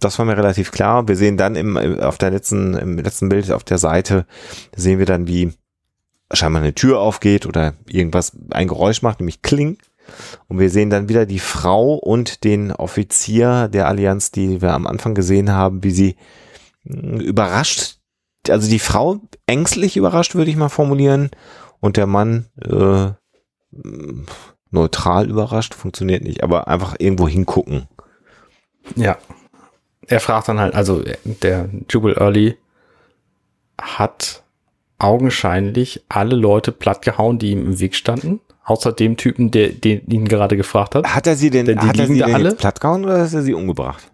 das 0.00 0.18
war 0.18 0.26
mir 0.26 0.36
relativ 0.36 0.72
klar. 0.72 1.06
Wir 1.06 1.16
sehen 1.16 1.36
dann 1.36 1.54
im, 1.56 1.76
auf 2.00 2.18
der 2.18 2.30
letzten, 2.32 2.74
im 2.74 2.98
letzten 2.98 3.28
Bild 3.28 3.50
auf 3.52 3.62
der 3.64 3.78
Seite, 3.78 4.26
sehen 4.74 4.98
wir 4.98 5.06
dann, 5.06 5.28
wie 5.28 5.52
scheinbar 6.32 6.62
eine 6.62 6.74
Tür 6.74 6.98
aufgeht 7.00 7.46
oder 7.46 7.74
irgendwas 7.86 8.32
ein 8.50 8.66
Geräusch 8.68 9.02
macht, 9.02 9.20
nämlich 9.20 9.42
Kling. 9.42 9.78
Und 10.48 10.58
wir 10.58 10.70
sehen 10.70 10.90
dann 10.90 11.08
wieder 11.08 11.26
die 11.26 11.38
Frau 11.38 11.94
und 11.94 12.44
den 12.44 12.72
Offizier 12.72 13.68
der 13.68 13.88
Allianz, 13.88 14.30
die 14.30 14.62
wir 14.62 14.72
am 14.72 14.86
Anfang 14.86 15.14
gesehen 15.14 15.50
haben, 15.52 15.82
wie 15.84 15.90
sie 15.90 16.16
mh, 16.84 17.22
überrascht 17.22 18.00
also 18.48 18.70
die 18.70 18.78
Frau 18.78 19.20
ängstlich 19.46 19.96
überrascht, 19.96 20.34
würde 20.34 20.50
ich 20.50 20.56
mal 20.56 20.68
formulieren, 20.68 21.30
und 21.80 21.96
der 21.96 22.06
Mann 22.06 22.46
äh, 22.62 23.10
neutral 24.70 25.28
überrascht, 25.28 25.74
funktioniert 25.74 26.22
nicht, 26.22 26.42
aber 26.42 26.68
einfach 26.68 26.96
irgendwo 26.98 27.28
hingucken. 27.28 27.88
Ja. 28.96 29.18
Er 30.06 30.20
fragt 30.20 30.48
dann 30.48 30.58
halt, 30.58 30.74
also 30.74 31.04
der 31.24 31.68
Jubal 31.88 32.14
Early 32.14 32.56
hat 33.80 34.42
augenscheinlich 34.98 36.04
alle 36.08 36.34
Leute 36.34 36.72
plattgehauen, 36.72 37.38
die 37.38 37.52
ihm 37.52 37.64
im 37.64 37.80
Weg 37.80 37.94
standen. 37.94 38.40
Außer 38.70 38.92
dem 38.92 39.16
Typen, 39.16 39.50
der, 39.50 39.70
der 39.70 40.00
ihn 40.08 40.28
gerade 40.28 40.56
gefragt 40.56 40.94
hat. 40.94 41.04
Hat 41.04 41.26
er 41.26 41.34
sie 41.34 41.50
denn, 41.50 41.66
Denn 41.66 41.80
die 41.80 41.88
hat 41.88 41.98
er 41.98 42.06
sie 42.06 42.18
denn 42.18 42.32
alle? 42.32 42.50
jetzt 42.50 42.58
plattgehauen 42.58 43.04
oder 43.04 43.20
hat 43.20 43.32
er 43.32 43.42
sie 43.42 43.52
umgebracht? 43.52 44.08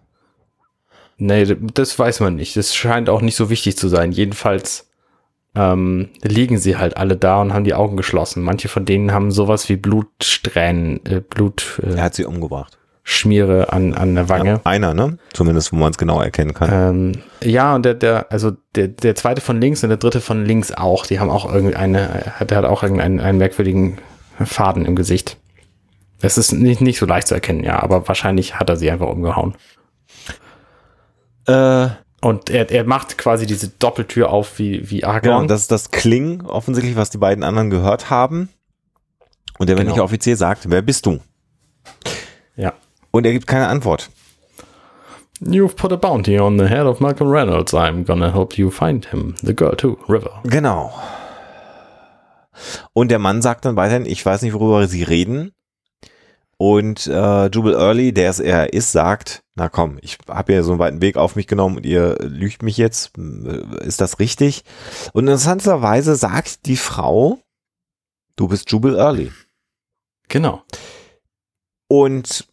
Nee, 1.19 1.45
das 1.75 1.99
weiß 1.99 2.21
man 2.21 2.35
nicht. 2.35 2.57
Das 2.57 2.75
scheint 2.75 3.07
auch 3.07 3.21
nicht 3.21 3.35
so 3.35 3.51
wichtig 3.51 3.77
zu 3.77 3.87
sein. 3.87 4.11
Jedenfalls 4.11 4.89
ähm, 5.53 6.09
liegen 6.23 6.57
sie 6.57 6.75
halt 6.75 6.97
alle 6.97 7.17
da 7.17 7.39
und 7.39 7.53
haben 7.53 7.65
die 7.65 7.75
Augen 7.75 7.97
geschlossen. 7.97 8.41
Manche 8.41 8.67
von 8.67 8.83
denen 8.85 9.11
haben 9.11 9.29
sowas 9.29 9.69
wie 9.69 9.75
Blutsträhnen, 9.75 11.05
äh, 11.05 11.21
Blutschmiere 11.21 11.97
Er 11.97 12.03
hat 12.03 12.15
sie 12.15 12.25
umgebracht. 12.25 12.79
äh, 13.25 13.65
an, 13.67 13.93
an 13.93 14.15
der 14.15 14.27
Wange. 14.27 14.49
Ja, 14.49 14.61
einer, 14.63 14.95
ne? 14.95 15.19
Zumindest, 15.33 15.71
wo 15.71 15.75
man 15.75 15.91
es 15.91 15.99
genau 15.99 16.19
erkennen 16.19 16.55
kann. 16.55 16.69
Ähm, 16.73 17.11
ja, 17.43 17.75
und 17.75 17.85
der, 17.85 17.93
der, 17.93 18.31
also 18.31 18.53
der, 18.73 18.87
der 18.87 19.13
zweite 19.13 19.41
von 19.41 19.61
links 19.61 19.83
und 19.83 19.89
der 19.89 19.97
dritte 19.97 20.19
von 20.19 20.45
links 20.45 20.71
auch, 20.71 21.05
die 21.05 21.19
haben 21.19 21.29
auch 21.29 21.51
irgendeine, 21.53 22.33
der 22.41 22.57
hat 22.57 22.65
auch 22.65 22.81
irgendeinen 22.81 23.19
einen 23.19 23.37
merkwürdigen 23.37 23.99
Faden 24.45 24.85
im 24.85 24.95
Gesicht. 24.95 25.37
Es 26.21 26.37
ist 26.37 26.51
nicht, 26.51 26.81
nicht 26.81 26.99
so 26.99 27.05
leicht 27.05 27.27
zu 27.27 27.33
erkennen, 27.35 27.63
ja, 27.63 27.81
aber 27.81 28.07
wahrscheinlich 28.07 28.55
hat 28.55 28.69
er 28.69 28.75
sie 28.75 28.89
einfach 28.91 29.07
umgehauen. 29.07 29.55
Äh, 31.45 31.87
Und 32.21 32.49
er, 32.49 32.69
er 32.71 32.83
macht 32.83 33.17
quasi 33.17 33.45
diese 33.45 33.69
Doppeltür 33.69 34.29
auf 34.31 34.57
wie, 34.59 34.89
wie 34.89 34.99
genau, 35.01 35.11
Argon. 35.13 35.35
und 35.43 35.47
das 35.49 35.61
ist 35.61 35.71
das 35.71 35.91
Kling, 35.91 36.41
offensichtlich, 36.45 36.95
was 36.95 37.09
die 37.09 37.17
beiden 37.19 37.43
anderen 37.43 37.69
gehört 37.69 38.09
haben. 38.09 38.49
Und 39.59 39.69
der 39.69 39.75
männliche 39.75 39.95
Genau. 39.95 40.05
Offizier 40.05 40.35
sagt, 40.37 40.69
wer 40.69 40.81
bist 40.81 41.05
du? 41.05 41.19
ja. 42.55 42.73
Und 43.11 43.25
er 43.25 43.31
gibt 43.33 43.47
keine 43.47 43.67
Antwort. 43.67 44.09
You've 45.41 45.75
put 45.75 45.91
a 45.91 45.95
bounty 45.95 46.39
on 46.39 46.57
the 46.59 46.65
head 46.65 46.85
of 46.85 46.99
Malcolm 46.99 47.29
Reynolds. 47.29 47.73
I'm 47.73 48.03
gonna 48.05 48.33
help 48.33 48.57
you 48.57 48.69
find 48.71 49.05
him. 49.05 49.35
The 49.43 49.55
girl 49.55 49.75
too, 49.75 49.97
River. 50.09 50.41
Genau. 50.43 50.91
Und 52.93 53.09
der 53.09 53.19
Mann 53.19 53.41
sagt 53.41 53.65
dann 53.65 53.75
weiterhin, 53.75 54.05
ich 54.05 54.25
weiß 54.25 54.41
nicht, 54.41 54.53
worüber 54.53 54.87
sie 54.87 55.03
reden. 55.03 55.51
Und 56.57 57.05
äh, 57.05 57.45
Jubal 57.47 57.75
Early, 57.75 58.13
der 58.13 58.31
es 58.31 58.39
er 58.39 58.73
ist, 58.73 58.91
sagt, 58.91 59.43
na 59.55 59.69
komm, 59.69 59.99
ich 60.01 60.17
habe 60.27 60.53
ja 60.53 60.63
so 60.63 60.71
einen 60.71 60.79
weiten 60.79 61.01
Weg 61.01 61.15
auf 61.15 61.35
mich 61.35 61.45
genommen 61.45 61.77
und 61.77 61.85
ihr 61.85 62.17
lügt 62.19 62.63
mich 62.63 62.77
jetzt. 62.77 63.11
Äh, 63.17 63.85
Ist 63.85 64.01
das 64.01 64.19
richtig? 64.19 64.63
Und 65.13 65.25
interessanterweise 65.25 66.15
sagt 66.15 66.65
die 66.65 66.77
Frau, 66.77 67.39
du 68.35 68.47
bist 68.47 68.71
Jubal 68.71 68.95
Early. 68.95 69.31
Genau. 70.29 70.63
Und 71.87 72.47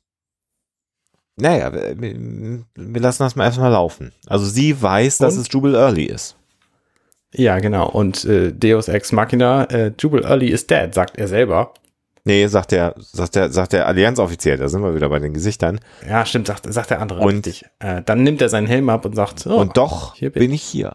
naja, 1.37 1.73
wir, 1.73 2.65
wir 2.75 3.01
lassen 3.01 3.23
das 3.23 3.37
mal 3.37 3.45
erstmal 3.45 3.73
laufen. 3.73 4.13
Also 4.27 4.45
sie 4.45 4.81
weiß, 4.81 5.19
dass 5.19 5.35
Und? 5.37 5.41
es 5.41 5.53
Jubal 5.53 5.75
Early 5.75 6.05
ist. 6.05 6.37
Ja, 7.37 7.59
genau. 7.59 7.89
Und 7.89 8.25
äh, 8.25 8.53
Deus 8.53 8.89
Ex 8.89 9.13
Machina, 9.13 9.65
äh, 9.65 9.93
Jubal 9.99 10.25
Early 10.25 10.49
is 10.49 10.67
dead, 10.67 10.95
sagt 10.95 11.19
er 11.19 11.29
selber. 11.29 11.75
Nee, 12.27 12.47
sagt 12.47 12.73
der, 12.73 12.95
sagt 12.99 13.35
der, 13.35 13.51
sagt 13.53 13.73
der 13.75 13.87
Allianzoffizier, 13.87 14.57
da 14.57 14.69
sind 14.69 14.83
wir 14.83 14.95
wieder 14.95 15.09
bei 15.11 15.19
den 15.19 15.35
Gesichtern. 15.35 15.79
Ja, 16.09 16.25
stimmt, 16.25 16.47
sagt, 16.47 16.73
sagt 16.73 16.91
der 16.91 17.01
andere. 17.03 17.21
Und- 17.21 17.47
richtig. 17.47 17.67
Äh, 17.81 18.03
dann 18.07 18.23
nimmt 18.23 18.41
er 18.41 18.49
seinen 18.49 18.67
Helm 18.67 18.89
ab 18.89 19.05
und 19.05 19.15
sagt, 19.15 19.47
oh, 19.47 19.57
und 19.57 19.77
doch 19.77 20.15
hier 20.15 20.31
bin 20.31 20.53
ich 20.53 20.63
hier. 20.63 20.95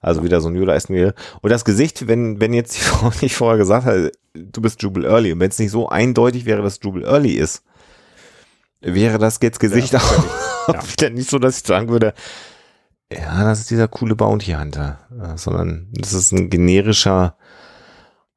Also 0.00 0.22
wieder 0.24 0.40
so 0.40 0.48
ein 0.48 0.56
Yoda 0.56 0.74
ist 0.74 0.90
mir. 0.90 1.14
Und 1.40 1.50
das 1.50 1.64
Gesicht, 1.64 2.08
wenn, 2.08 2.40
wenn 2.40 2.52
jetzt 2.52 2.74
die 2.76 2.80
Frau 2.84 3.10
nicht 3.22 3.36
vorher 3.36 3.58
gesagt 3.58 3.86
hat, 3.86 4.12
du 4.34 4.60
bist 4.60 4.82
Jubal 4.82 5.04
Early, 5.04 5.32
und 5.32 5.40
wenn 5.40 5.50
es 5.50 5.58
nicht 5.58 5.70
so 5.70 5.88
eindeutig 5.88 6.46
wäre, 6.46 6.62
dass 6.62 6.80
Jubal 6.82 7.04
Early 7.04 7.32
ist, 7.34 7.62
wäre 8.80 9.18
das 9.18 9.38
jetzt 9.42 9.60
Gesicht 9.60 9.92
Ja, 9.92 9.98
auch 10.66 10.74
ja. 10.74 10.80
wieder 10.92 11.10
nicht 11.10 11.30
so, 11.30 11.38
dass 11.38 11.58
ich 11.58 11.66
sagen 11.66 11.88
würde, 11.90 12.12
ja, 13.18 13.44
das 13.44 13.60
ist 13.60 13.70
dieser 13.70 13.88
coole 13.88 14.14
Bounty 14.14 14.52
Hunter, 14.52 14.98
äh, 15.12 15.36
sondern 15.36 15.88
das 15.92 16.12
ist 16.12 16.32
ein 16.32 16.50
generischer 16.50 17.36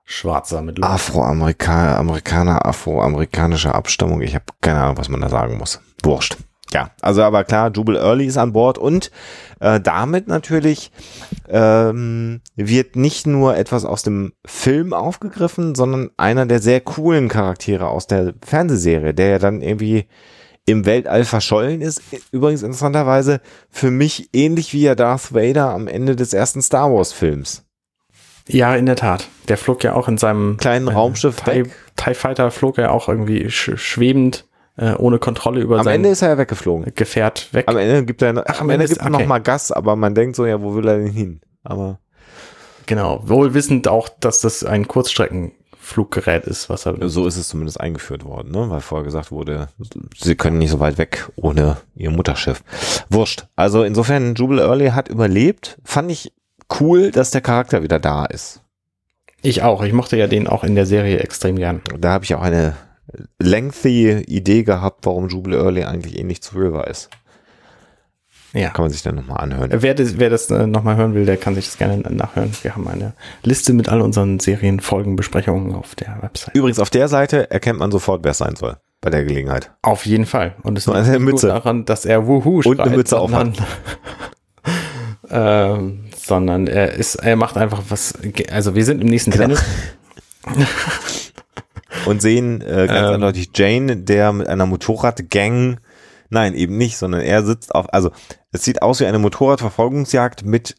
Schwarzer 0.03 0.61
mit. 0.61 0.82
Afroamerikaner, 0.82 1.97
Amerikaner, 1.97 2.65
afroamerikanischer 2.65 3.75
Abstammung. 3.75 4.21
Ich 4.21 4.36
habe 4.36 4.45
keine 4.61 4.82
Ahnung, 4.82 4.97
was 4.97 5.09
man 5.09 5.21
da 5.21 5.30
sagen 5.30 5.57
muss. 5.57 5.82
Wurscht. 6.03 6.38
Ja, 6.73 6.91
also 7.01 7.23
aber 7.23 7.45
klar, 7.45 7.71
Jubal 7.71 7.95
Early 7.95 8.25
ist 8.25 8.38
an 8.38 8.51
Bord 8.51 8.78
und 8.78 9.09
äh, 9.61 9.80
damit 9.80 10.28
natürlich 10.28 10.91
ähm, 11.47 12.41
wird 12.55 12.97
nicht 12.97 13.25
nur 13.25 13.55
etwas 13.55 13.86
aus 13.86 14.03
dem 14.03 14.34
Film 14.45 14.93
aufgegriffen, 14.93 15.75
sondern 15.75 16.09
einer 16.17 16.45
der 16.45 16.59
sehr 16.59 16.82
coolen 16.82 17.30
Charaktere 17.30 17.88
aus 17.88 18.07
der 18.07 18.34
Fernsehserie, 18.45 19.13
der 19.13 19.28
ja 19.28 19.39
dann 19.39 19.61
irgendwie 19.61 20.07
im 20.68 20.86
Weltall 20.86 21.24
verschollen 21.26 21.82
ist. 21.82 22.01
Übrigens 22.32 22.61
interessanterweise 22.61 23.41
für 23.72 23.89
mich 23.89 24.30
ähnlich 24.34 24.74
wie 24.74 24.82
ja 24.82 24.93
Darth 24.95 25.34
Vader 25.34 25.70
am 25.74 25.88
Ende 25.88 26.15
des 26.15 26.34
ersten 26.34 26.61
Star 26.61 26.93
Wars 26.93 27.13
Films. 27.13 27.63
Ja, 28.49 28.76
in 28.76 28.86
der 28.86 28.95
Tat. 28.97 29.28
Der 29.47 29.57
flog 29.57 29.84
ja 29.84 29.93
auch 29.93 30.07
in 30.07 30.18
seinem 30.18 30.57
Kleinen 30.57 30.88
Raumschiff 30.89 31.38
TIE. 31.41 31.63
TIE 31.95 32.13
Fighter 32.13 32.51
flog 32.51 32.78
er 32.78 32.91
auch 32.91 33.07
irgendwie 33.09 33.49
sch 33.49 33.72
schwebend, 33.78 34.45
äh, 34.78 34.93
ohne 34.93 35.20
Kontrolle 35.20 35.61
über 35.61 35.80
Am 35.80 35.84
sein 35.86 35.95
Ende 35.95 36.09
ist 36.09 36.22
er 36.22 36.30
ja 36.30 36.38
weggeflogen. 36.38 36.93
Gefährt 36.95 37.53
weg. 37.53 37.65
Am 37.68 37.78
Ende 37.78 38.05
gibt 38.05 38.22
er, 38.22 38.43
Ach, 38.45 38.61
am 38.61 38.70
Ende 38.70 38.86
ist- 38.86 38.91
gibt 38.91 39.01
er 39.01 39.09
noch 39.09 39.20
okay. 39.20 39.28
mal 39.28 39.39
Gas, 39.39 39.72
aber 39.72 39.95
man 39.95 40.15
denkt 40.15 40.36
so, 40.36 40.45
ja, 40.45 40.61
wo 40.61 40.76
will 40.76 40.88
er 40.88 40.97
denn 40.97 41.07
hin? 41.11 41.41
Aber 41.63 41.99
Genau. 42.86 43.22
Wohl 43.28 43.53
wissend 43.53 43.88
auch, 43.89 44.07
dass 44.07 44.39
das 44.41 44.63
ein 44.63 44.88
Kurzstreckenfluggerät 45.88 46.45
ist, 46.45 46.69
was 46.69 46.85
er. 46.85 47.09
so 47.09 47.27
ist 47.27 47.38
es 47.38 47.47
zumindest 47.47 47.79
eingeführt 47.79 48.25
worden, 48.25 48.51
ne? 48.51 48.69
weil 48.69 48.81
vorher 48.81 49.05
gesagt 49.05 49.31
wurde, 49.31 49.69
sie 50.17 50.35
können 50.35 50.57
nicht 50.57 50.71
so 50.71 50.79
weit 50.79 50.97
weg 50.97 51.29
ohne 51.35 51.77
ihr 51.95 52.11
Mutterschiff. 52.11 52.63
Wurscht. 53.09 53.47
Also 53.55 53.83
insofern, 53.83 54.35
Jubal 54.35 54.59
Early 54.59 54.89
hat 54.89 55.09
überlebt. 55.09 55.77
Fand 55.83 56.11
ich 56.11 56.33
cool, 56.79 57.11
dass 57.11 57.31
der 57.31 57.41
Charakter 57.41 57.83
wieder 57.83 57.99
da 57.99 58.25
ist. 58.25 58.61
Ich 59.41 59.61
auch. 59.63 59.83
Ich 59.83 59.93
mochte 59.93 60.17
ja 60.17 60.27
den 60.27 60.47
auch 60.47 60.63
in 60.63 60.75
der 60.75 60.85
Serie 60.85 61.19
extrem 61.19 61.55
gern. 61.55 61.81
Da 61.99 62.11
habe 62.11 62.25
ich 62.25 62.35
auch 62.35 62.41
eine 62.41 62.75
lengthy 63.39 64.23
Idee 64.27 64.63
gehabt, 64.63 65.05
warum 65.05 65.29
Jubal 65.29 65.53
Early 65.53 65.83
eigentlich 65.83 66.19
ähnlich 66.19 66.41
zu 66.41 66.57
River 66.57 66.88
ist. 66.88 67.09
Ja. 68.57 68.69
Kann 68.71 68.83
man 68.85 68.91
sich 68.91 69.03
dann 69.03 69.15
nochmal 69.15 69.37
anhören. 69.39 69.69
Wer 69.73 69.93
das, 69.93 70.17
wer 70.17 70.29
das 70.29 70.49
äh, 70.49 70.65
nochmal 70.65 70.95
hören 70.97 71.13
will, 71.13 71.25
der 71.25 71.37
kann 71.37 71.53
sich 71.55 71.65
das 71.65 71.77
gerne 71.77 71.97
nachhören. 71.97 72.51
Wir 72.63 72.75
haben 72.75 72.87
eine 72.87 73.13
Liste 73.43 73.71
mit 73.73 73.87
all 73.89 74.01
unseren 74.01 74.39
Serienfolgenbesprechungen 74.39 75.75
auf 75.75 75.93
der 75.95 76.17
Website. 76.21 76.55
Übrigens, 76.55 76.79
auf 76.79 76.89
der 76.89 77.07
Seite 77.07 77.51
erkennt 77.51 77.79
man 77.79 77.91
sofort, 77.91 78.23
wer 78.23 78.31
es 78.31 78.39
sein 78.39 78.55
soll. 78.55 78.77
Bei 78.99 79.11
der 79.11 79.23
Gelegenheit. 79.25 79.69
Auf 79.83 80.07
jeden 80.07 80.25
Fall. 80.25 80.55
Und 80.63 80.75
es 80.77 80.87
liegt 80.87 80.97
nicht 80.97 81.09
nur 81.11 81.19
Mütze. 81.19 81.47
daran, 81.49 81.85
dass 81.85 82.03
er 82.05 82.25
Wuhu 82.25 82.61
Und 82.65 82.79
eine 82.79 82.97
Mütze 82.97 83.15
sondern, 83.15 83.53
ähm, 85.29 86.05
sondern 86.17 86.65
er 86.67 86.93
ist, 86.93 87.15
er 87.15 87.35
macht 87.35 87.57
einfach 87.57 87.83
was. 87.89 88.15
Also 88.51 88.73
wir 88.73 88.83
sind 88.85 89.01
im 89.01 89.07
nächsten 89.07 89.29
Genau. 89.31 89.55
Panel. 90.43 90.65
und 92.05 92.21
sehen 92.21 92.61
äh, 92.61 92.88
ganz 92.88 93.07
Ähm. 93.07 93.13
eindeutig 93.15 93.49
Jane, 93.55 93.97
der 93.97 94.31
mit 94.34 94.47
einer 94.47 94.65
Motorradgang, 94.65 95.77
nein, 96.29 96.53
eben 96.55 96.77
nicht, 96.77 96.97
sondern 96.97 97.21
er 97.21 97.43
sitzt 97.43 97.73
auf, 97.75 97.91
also 97.93 98.11
es 98.51 98.63
sieht 98.63 98.81
aus 98.81 98.99
wie 98.99 99.05
eine 99.05 99.19
Motorradverfolgungsjagd 99.19 100.45
mit 100.45 100.75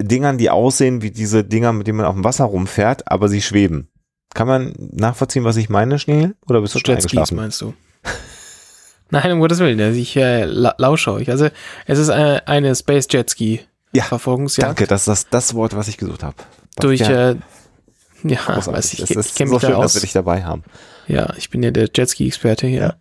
Dingern, 0.00 0.38
die 0.38 0.50
aussehen 0.50 1.02
wie 1.02 1.10
diese 1.10 1.44
Dinger, 1.44 1.72
mit 1.72 1.86
denen 1.86 1.98
man 1.98 2.06
auf 2.06 2.14
dem 2.14 2.24
Wasser 2.24 2.44
rumfährt, 2.44 3.10
aber 3.10 3.28
sie 3.28 3.42
schweben. 3.42 3.88
Kann 4.34 4.48
man 4.48 4.72
nachvollziehen, 4.78 5.44
was 5.44 5.56
ich 5.56 5.68
meine, 5.68 5.98
schnell? 5.98 6.34
Oder 6.48 6.60
bist 6.62 6.74
du 6.74 6.78
schon 6.78 6.94
Jetskis 6.94 7.12
eingeschlafen? 7.12 7.36
meinst 7.36 7.60
du? 7.60 7.74
Nein, 9.10 9.32
um 9.32 9.40
Gottes 9.40 9.58
Willen, 9.58 9.80
also 9.80 9.98
ich 10.00 10.16
äh, 10.16 10.44
la 10.44 10.74
lausche 10.78 11.12
euch. 11.12 11.30
Also 11.30 11.48
es 11.86 11.98
ist 11.98 12.08
eine, 12.08 12.46
eine 12.48 12.74
Space 12.74 13.06
Jetski 13.10 13.60
Ja, 13.92 14.04
Verfolgungsjagd 14.04 14.68
Danke, 14.68 14.86
das 14.86 15.02
ist 15.02 15.08
das, 15.08 15.28
das 15.28 15.54
Wort, 15.54 15.76
was 15.76 15.88
ich 15.88 15.98
gesucht 15.98 16.22
habe. 16.22 16.36
durch 16.80 17.00
Ja, 17.00 17.32
äh, 17.32 17.36
ja, 18.24 18.38
weiß 18.66 18.94
ich, 18.94 19.02
ich, 19.02 19.10
ist 19.10 19.36
kenne 19.36 19.50
so 19.50 19.56
mich 19.56 19.62
schön, 19.62 19.72
da 19.72 19.80
dass 19.80 19.94
wir 19.94 19.98
aus. 19.98 20.02
dich 20.02 20.12
dabei 20.12 20.44
haben. 20.44 20.64
Ja, 21.08 21.34
ich 21.36 21.50
bin 21.50 21.62
ja 21.62 21.70
der 21.70 21.88
Jetski-Experte 21.94 22.66
hier. 22.66 22.80
Ja. 22.80 22.94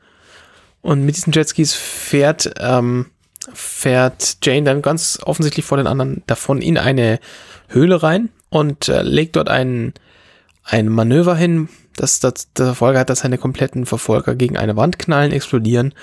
Und 0.81 1.05
mit 1.05 1.15
diesen 1.15 1.33
Jetskis 1.33 1.73
fährt, 1.73 2.53
ähm, 2.59 3.07
fährt 3.53 4.37
Jane 4.43 4.63
dann 4.63 4.81
ganz 4.81 5.19
offensichtlich 5.23 5.65
vor 5.65 5.77
den 5.77 5.87
anderen 5.87 6.23
davon 6.27 6.61
in 6.61 6.77
eine 6.77 7.19
Höhle 7.67 8.01
rein 8.01 8.29
und 8.49 8.87
äh, 8.89 9.01
legt 9.01 9.35
dort 9.35 9.49
ein, 9.49 9.93
ein 10.63 10.89
Manöver 10.89 11.35
hin, 11.35 11.69
das, 11.95 12.19
das 12.19 12.51
der 12.53 12.73
Folge 12.73 12.99
hat, 12.99 13.09
dass 13.09 13.19
seine 13.19 13.37
kompletten 13.37 13.85
Verfolger 13.85 14.35
gegen 14.35 14.57
eine 14.57 14.75
Wand 14.75 14.97
knallen, 14.99 15.31
explodieren 15.31 15.93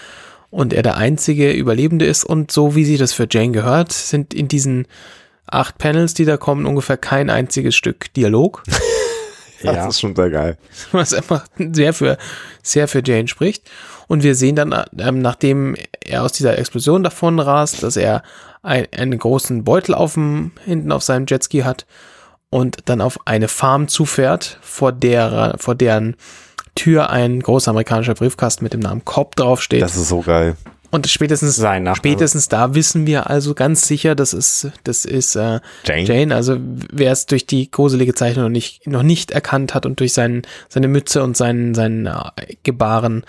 und 0.51 0.73
er 0.73 0.83
der 0.83 0.97
einzige 0.97 1.53
Überlebende 1.53 2.07
ist. 2.07 2.25
Und 2.25 2.51
so 2.51 2.75
wie 2.75 2.85
sie 2.85 2.97
das 2.97 3.13
für 3.13 3.27
Jane 3.31 3.53
gehört, 3.53 3.93
sind 3.93 4.35
in 4.35 4.49
diesen 4.49 4.87
acht 5.47 5.79
Panels, 5.79 6.15
die 6.15 6.25
da 6.25 6.37
kommen, 6.37 6.67
ungefähr 6.67 6.97
kein 6.97 7.31
einziges 7.31 7.75
Stück 7.75 8.13
Dialog. 8.15 8.63
Ja. 9.61 9.73
Das 9.73 9.95
ist 9.95 10.01
schon 10.01 10.15
sehr 10.15 10.31
geil. 10.31 10.57
was 10.93 11.13
einfach 11.13 11.45
sehr 11.59 11.93
für, 11.93 12.17
sehr 12.63 12.87
für 12.87 13.03
Jane 13.05 13.27
spricht. 13.27 13.69
Und 14.09 14.23
wir 14.23 14.35
sehen 14.35 14.57
dann, 14.57 14.75
ähm, 14.99 15.21
nachdem 15.21 15.77
er 16.05 16.25
aus 16.25 16.33
dieser 16.33 16.59
Explosion 16.59 17.05
davon 17.05 17.39
rast, 17.39 17.83
dass 17.83 17.97
er 17.97 18.23
ein, 18.63 18.87
einen 18.97 19.19
großen 19.19 19.65
Beutel 19.65 19.95
auf 19.95 20.15
dem, 20.15 20.53
hinten 20.65 20.91
auf 20.91 21.03
seinem 21.03 21.27
Jetski 21.29 21.61
hat 21.61 21.87
und 22.51 22.79
dann 22.87 23.01
auf 23.01 23.19
eine 23.27 23.49
Farm 23.49 23.89
zufährt, 23.89 24.59
vor 24.63 24.93
der, 24.93 25.55
vor 25.59 25.75
deren 25.75 26.17
Tür 26.75 27.11
ein 27.11 27.41
großer 27.41 27.71
amerikanischer 27.71 28.15
Briefkasten 28.15 28.65
mit 28.65 28.73
dem 28.73 28.81
Namen 28.81 29.05
Cobb 29.05 29.37
draufsteht. 29.37 29.83
Das 29.83 29.97
ist 29.97 30.09
so 30.09 30.23
geil. 30.23 30.57
Und 30.91 31.07
spätestens, 31.07 31.57
Sein 31.57 31.95
spätestens 31.97 32.49
da 32.49 32.75
wissen 32.75 33.07
wir 33.07 33.29
also 33.29 33.53
ganz 33.53 33.87
sicher, 33.87 34.15
das 34.15 34.33
ist, 34.33 34.71
das 34.85 35.05
ist 35.05 35.37
äh, 35.37 35.61
Jane. 35.85 36.05
Jane. 36.05 36.35
Also 36.35 36.57
wer 36.61 37.13
es 37.13 37.27
durch 37.27 37.47
die 37.47 37.71
gruselige 37.71 38.15
Zeichnung 38.15 38.45
noch 38.45 38.51
nicht, 38.51 38.87
noch 38.87 39.03
nicht 39.03 39.31
erkannt 39.31 39.75
hat 39.75 39.85
und 39.85 40.01
durch 40.01 40.15
seinen, 40.15 40.43
seine 40.71 40.89
Mütze 40.89 41.23
und 41.23 41.37
seinen, 41.37 41.75
seinen 41.75 42.07
äh, 42.07 42.13
Gebaren, 42.63 43.25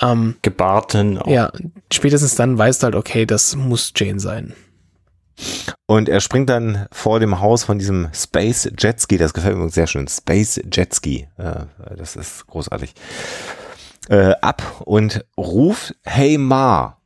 ähm, 0.00 0.36
Gebarten. 0.42 1.18
auch. 1.18 1.26
ja, 1.26 1.50
spätestens 1.92 2.34
dann 2.34 2.58
weißt 2.58 2.82
du 2.82 2.84
halt, 2.86 2.94
okay, 2.94 3.26
das 3.26 3.56
muss 3.56 3.92
Jane 3.94 4.20
sein. 4.20 4.54
Und 5.86 6.08
er 6.08 6.20
springt 6.20 6.48
dann 6.48 6.86
vor 6.90 7.20
dem 7.20 7.40
Haus 7.40 7.64
von 7.64 7.78
diesem 7.78 8.08
Space 8.12 8.70
Jetski, 8.78 9.18
das 9.18 9.34
gefällt 9.34 9.54
mir 9.54 9.58
übrigens 9.58 9.74
sehr 9.74 9.86
schön, 9.86 10.08
Space 10.08 10.60
Jetski, 10.72 11.28
äh, 11.36 11.66
das 11.96 12.16
ist 12.16 12.46
großartig, 12.46 12.94
äh, 14.08 14.32
ab 14.40 14.62
und 14.84 15.24
ruft 15.36 15.94
Hey 16.04 16.38
Ma. 16.38 16.96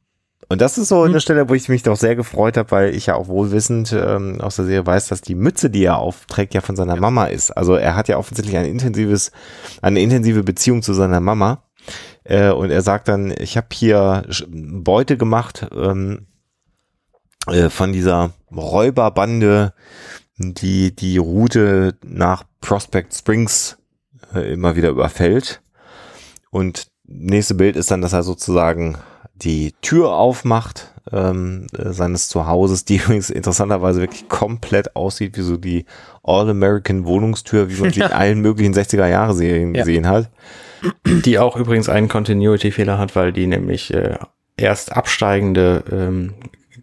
Und 0.49 0.61
das 0.61 0.79
ist 0.79 0.89
so 0.89 1.03
eine 1.03 1.21
Stelle, 1.21 1.49
wo 1.49 1.55
ich 1.55 1.69
mich 1.69 1.85
doch 1.85 1.97
sehr 1.97 2.17
gefreut 2.17 2.57
habe, 2.57 2.73
weil 2.73 2.95
ich 2.97 3.07
ja 3.07 3.15
auch 3.15 3.29
wohlwissend 3.29 3.93
ähm, 3.93 4.41
aus 4.41 4.57
der 4.57 4.65
Serie 4.65 4.85
weiß, 4.85 5.07
dass 5.07 5.21
die 5.21 5.37
Mütze, 5.37 5.71
die 5.71 5.85
er 5.85 5.99
aufträgt, 5.99 6.55
ja 6.55 6.61
von 6.61 6.75
seiner 6.75 6.97
Mama 6.97 7.27
ist. 7.27 7.53
Also 7.53 7.77
er 7.77 7.95
hat 7.95 8.09
ja 8.09 8.17
offensichtlich 8.17 8.57
ein 8.57 8.65
intensives, 8.65 9.31
eine 9.81 10.01
intensive 10.01 10.43
Beziehung 10.43 10.83
zu 10.83 10.93
seiner 10.93 11.21
Mama. 11.21 11.63
Äh, 12.31 12.51
und 12.53 12.71
er 12.71 12.81
sagt 12.83 13.09
dann, 13.09 13.35
ich 13.37 13.57
habe 13.57 13.67
hier 13.73 14.23
Beute 14.49 15.17
gemacht, 15.17 15.67
ähm, 15.77 16.27
äh, 17.49 17.69
von 17.71 17.93
dieser 17.93 18.33
Räuberbande, 18.55 19.73
die 20.39 20.95
die 20.95 21.19
Route 21.19 21.99
nach 22.05 22.45
Prospect 22.61 23.15
Springs 23.15 23.79
äh, 24.33 24.53
immer 24.53 24.77
wieder 24.77 24.91
überfällt. 24.91 25.61
Und 26.51 26.87
nächste 27.05 27.55
Bild 27.55 27.75
ist 27.77 27.91
dann, 27.91 28.01
dass 28.01 28.13
er 28.13 28.23
sozusagen 28.23 28.97
die 29.35 29.73
Tür 29.83 30.13
aufmacht 30.13 30.95
ähm, 31.11 31.67
äh, 31.77 31.91
seines 31.93 32.29
Zuhauses, 32.29 32.85
die 32.85 32.97
übrigens 33.05 33.31
interessanterweise 33.31 34.01
wirklich 34.01 34.29
komplett 34.29 34.95
aussieht 34.95 35.37
wie 35.37 35.43
so 35.43 35.57
die 35.57 35.85
All-American 36.23 37.07
Wohnungstür, 37.07 37.69
wie 37.71 37.81
man 37.81 37.91
sie 37.93 38.01
in 38.05 38.07
allen 38.13 38.41
möglichen 38.41 38.75
60er-Jahre-Serien 38.75 39.75
Ja. 39.75 39.83
gesehen 39.83 40.07
hat. 40.07 40.31
Die 41.05 41.39
auch 41.39 41.57
übrigens 41.57 41.89
einen 41.89 42.09
Continuity-Fehler 42.09 42.99
hat, 42.99 43.17
weil 43.17 43.33
die 43.33 43.47
nämlich 43.47 43.93
äh, 43.93 44.19
erst 44.57 44.93
absteigende 44.93 45.85
ähm, 45.91 46.35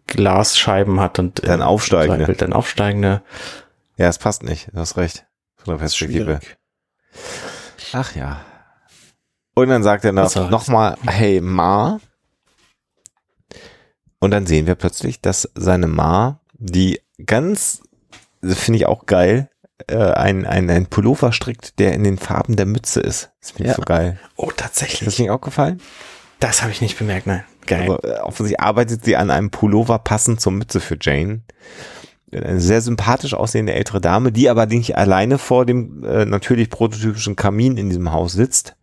Glasscheiben 0.08 1.00
hat 1.00 1.20
und 1.20 1.44
äh, 1.44 1.48
Dann 1.48 1.62
aufsteigende. 1.62 2.26
Bild 2.26 2.42
dann 2.42 2.54
aufsteigende. 2.54 3.22
Ja, 3.98 4.08
es 4.08 4.18
passt 4.18 4.44
nicht, 4.44 4.70
du 4.74 4.80
hast 4.80 4.98
recht. 4.98 5.26
Schwierig. 5.90 6.58
Ach 7.94 8.16
ja. 8.16 8.42
Und 9.54 9.70
dann 9.70 9.84
sagt 9.84 10.06
er 10.06 10.12
noch, 10.12 10.34
noch 10.50 10.68
mal, 10.68 10.98
hey 11.08 11.42
Ma. 11.42 12.00
Und 14.20 14.32
dann 14.32 14.46
sehen 14.46 14.68
wir 14.68 14.76
plötzlich, 14.76 15.22
dass 15.22 15.50
seine 15.56 15.88
Ma, 15.88 16.42
die 16.54 17.02
ganz, 17.26 17.82
finde 18.44 18.78
ich 18.78 18.86
auch 18.86 19.06
geil, 19.06 19.50
äh, 19.88 19.96
ein, 19.98 20.46
ein, 20.46 20.70
ein 20.70 20.86
Pullover 20.88 21.32
strickt, 21.32 21.78
der 21.80 21.94
in 21.94 22.04
den 22.04 22.18
Farben 22.18 22.56
der 22.56 22.66
Mütze 22.66 23.00
ist. 23.00 23.32
Das 23.42 23.52
finde 23.52 23.64
ich 23.66 23.70
Ja. 23.70 23.76
so 23.76 23.82
geil. 23.84 24.20
Oh, 24.36 24.50
Ist 24.50 24.60
das 24.60 24.68
tatsächlich. 24.68 25.20
mir 25.20 25.34
auch 25.34 25.42
gefallen? 25.42 25.80
Das 26.40 26.62
habe 26.62 26.72
ich 26.72 26.82
nicht 26.82 26.98
bemerkt, 26.98 27.28
nein. 27.28 27.44
Geil. 27.66 27.82
Also, 27.92 28.00
äh, 28.04 28.20
offensichtlich 28.20 28.60
arbeitet 28.60 29.04
sie 29.06 29.16
an 29.18 29.30
einem 29.32 29.50
Pullover 29.50 30.00
passend 30.00 30.40
zur 30.42 30.52
Mütze 30.54 30.80
für 30.80 30.98
Jane. 31.00 31.42
Eine 32.32 32.60
sehr 32.60 32.82
sympathisch 32.82 33.34
aussehende 33.34 33.74
ältere 33.74 34.02
Dame, 34.02 34.32
die 34.32 34.50
aber 34.50 34.66
nicht 34.66 34.98
alleine 34.98 35.38
vor 35.38 35.66
dem 35.66 36.04
äh, 36.04 36.26
natürlich 36.26 36.70
prototypischen 36.70 37.36
Kamin 37.38 37.78
in 37.78 37.90
diesem 37.90 38.12
Haus 38.12 38.34
sitzt, 38.34 38.76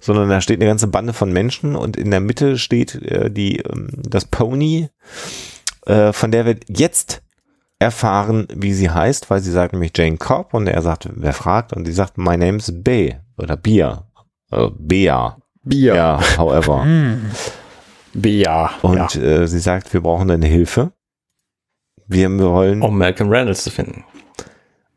sondern 0.00 0.30
da 0.30 0.40
steht 0.40 0.58
eine 0.60 0.68
ganze 0.68 0.86
Bande 0.86 1.12
von 1.12 1.30
Menschen 1.30 1.76
und 1.76 1.96
in 1.98 2.10
der 2.10 2.20
Mitte 2.20 2.56
steht 2.56 2.94
äh, 2.94 3.30
die, 3.30 3.58
ähm, 3.58 3.88
das 3.96 4.24
Pony, 4.24 4.88
äh, 5.86 6.12
von 6.14 6.30
der 6.30 6.46
wir 6.46 6.56
jetzt 6.68 7.20
erfahren, 7.80 8.46
wie 8.54 8.72
sie 8.72 8.90
heißt, 8.90 9.30
weil 9.30 9.40
sie 9.40 9.50
sagt 9.50 9.72
nämlich 9.72 9.90
Jane 9.96 10.18
Cobb 10.18 10.54
und 10.54 10.68
er 10.68 10.80
sagt, 10.82 11.08
wer 11.12 11.32
fragt? 11.32 11.72
Und 11.72 11.86
sie 11.86 11.92
sagt, 11.92 12.16
my 12.18 12.36
name's 12.36 12.70
B 12.72 13.14
oder 13.38 13.56
Bia. 13.56 14.04
Äh, 14.52 14.68
Bea. 14.78 15.38
Bier. 15.64 15.94
Ja, 15.96 16.20
however. 16.38 16.84
Hm. 16.84 17.30
Bia. 18.12 18.70
Und 18.82 19.14
ja. 19.14 19.20
äh, 19.22 19.46
sie 19.48 19.60
sagt, 19.60 19.92
wir 19.92 20.00
brauchen 20.02 20.28
deine 20.28 20.46
Hilfe. 20.46 20.92
Wir 22.06 22.28
wollen. 22.38 22.82
Um 22.82 22.98
Malcolm 22.98 23.30
Reynolds 23.30 23.62
zu 23.64 23.70
finden. 23.70 24.04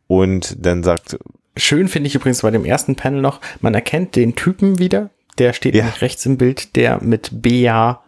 Und 0.07 0.55
dann 0.65 0.83
sagt, 0.83 1.17
Schön 1.55 1.87
finde 1.87 2.07
ich 2.07 2.15
übrigens 2.15 2.41
bei 2.41 2.49
dem 2.49 2.65
ersten 2.65 2.95
Panel 2.95 3.21
noch, 3.21 3.39
man 3.61 3.75
erkennt 3.75 4.15
den 4.15 4.35
Typen 4.35 4.79
wieder, 4.79 5.11
der 5.37 5.53
steht 5.53 5.75
Ja. 5.75 5.85
rechts 6.01 6.25
im 6.25 6.37
Bild, 6.37 6.75
der 6.75 7.01
mit 7.03 7.29
Bea 7.43 8.01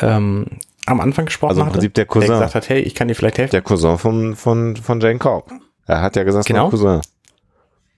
ähm, 0.00 0.46
am 0.86 1.00
Anfang 1.00 1.26
gesprochen 1.26 1.50
Also 1.50 1.60
im 1.62 1.66
hatte. 1.66 1.74
Prinzip 1.74 1.94
der 1.94 2.04
Der 2.04 2.08
Cousin. 2.08 2.28
gesagt 2.30 2.54
hat, 2.54 2.68
hey, 2.68 2.80
ich 2.80 2.94
kann 2.94 3.08
dir 3.08 3.14
vielleicht 3.14 3.38
helfen. 3.38 3.52
der 3.52 3.62
Cousin 3.62 3.98
von, 3.98 4.36
von, 4.36 4.76
von 4.76 5.00
Jane 5.00 5.18
Cobb. 5.18 5.50
Er 5.86 6.02
hat 6.02 6.16
ja 6.16 6.22
gesagt, 6.24 6.46
Genau. 6.46 6.70
Cousin. 6.70 7.00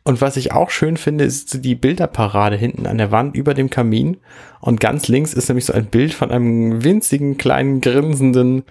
Und 0.04 0.20
was 0.20 0.36
ich 0.36 0.50
auch 0.52 0.70
schön 0.70 0.96
finde, 0.96 1.22
ist 1.24 1.64
die 1.64 1.76
Bilderparade 1.76 2.56
hinten 2.56 2.86
an 2.86 2.98
der 2.98 3.12
Wand 3.12 3.36
über 3.36 3.54
dem 3.54 3.70
Kamin. 3.70 4.16
Und 4.60 4.80
ganz 4.80 5.06
links 5.06 5.32
ist 5.32 5.48
nämlich 5.48 5.64
so 5.66 5.72
ein 5.72 5.86
Bild 5.86 6.12
von 6.12 6.32
einem 6.32 6.82
winzigen, 6.82 7.36
kleinen, 7.38 7.80
grinsenden, 7.80 8.64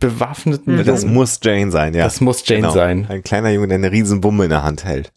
bewaffneten 0.00 0.84
Das 0.84 1.02
Jungen. 1.02 1.14
muss 1.14 1.38
Jane 1.42 1.70
sein, 1.70 1.94
ja. 1.94 2.02
Das 2.04 2.20
muss 2.20 2.46
Jane 2.46 2.62
Genau. 2.62 2.72
sein. 2.74 3.06
Ein 3.08 3.22
kleiner 3.22 3.50
Junge, 3.50 3.68
der 3.68 3.76
eine 3.78 3.92
riesen 3.92 4.20
Bombe 4.20 4.44
in 4.44 4.50
der 4.50 4.64
Hand 4.64 4.84
hält. 4.84 5.12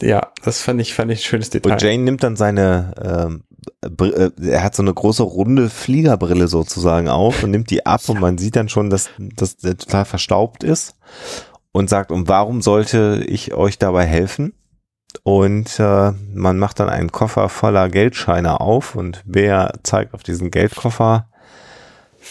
Ja, 0.00 0.32
das 0.42 0.60
fand 0.60 0.80
ich, 0.80 0.94
fand 0.94 1.10
ich 1.10 1.20
ein 1.20 1.24
schönes 1.24 1.50
Detail. 1.50 1.72
Und 1.72 1.82
Jane 1.82 2.02
nimmt 2.02 2.22
dann 2.22 2.36
seine, 2.36 2.94
ähm, 3.02 3.44
äh, 3.82 4.30
er 4.46 4.62
hat 4.62 4.74
so 4.74 4.82
eine 4.82 4.92
große 4.92 5.22
runde 5.22 5.70
Fliegerbrille 5.70 6.48
sozusagen 6.48 7.08
auf 7.08 7.42
und 7.42 7.50
nimmt 7.50 7.70
die 7.70 7.86
ab 7.86 8.08
und 8.08 8.20
man 8.20 8.38
sieht 8.38 8.56
dann 8.56 8.68
schon, 8.68 8.90
dass, 8.90 9.10
dass 9.18 9.56
der 9.56 9.76
total 9.76 10.04
verstaubt 10.04 10.64
ist 10.64 10.96
und 11.72 11.88
sagt, 11.90 12.12
und 12.12 12.28
warum 12.28 12.62
sollte 12.62 13.24
ich 13.26 13.54
euch 13.54 13.78
dabei 13.78 14.04
helfen? 14.04 14.52
Und 15.22 15.78
äh, 15.78 16.12
man 16.32 16.58
macht 16.58 16.80
dann 16.80 16.88
einen 16.88 17.12
Koffer 17.12 17.48
voller 17.48 17.88
Geldscheine 17.88 18.60
auf 18.60 18.94
und 18.96 19.22
Bea 19.24 19.72
zeigt 19.82 20.12
auf 20.12 20.22
diesen 20.22 20.50
Geldkoffer. 20.50 21.28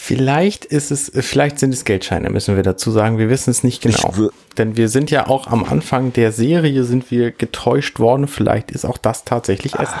Vielleicht 0.06 0.66
ist 0.66 0.90
es, 0.90 1.10
vielleicht 1.14 1.58
sind 1.58 1.72
es 1.72 1.86
Geldscheine, 1.86 2.28
müssen 2.28 2.56
wir 2.56 2.62
dazu 2.62 2.90
sagen. 2.90 3.16
Wir 3.16 3.30
wissen 3.30 3.48
es 3.50 3.64
nicht 3.64 3.80
genau. 3.82 4.12
Denn 4.58 4.76
wir 4.76 4.90
sind 4.90 5.10
ja 5.10 5.28
auch 5.28 5.46
am 5.46 5.64
Anfang 5.64 6.12
der 6.12 6.30
Serie 6.30 6.84
sind 6.84 7.10
wir 7.10 7.30
getäuscht 7.30 7.98
worden. 7.98 8.28
Vielleicht 8.28 8.70
ist 8.70 8.84
auch 8.84 8.98
das 8.98 9.24
tatsächlich 9.24 9.74
Essen. 9.76 9.94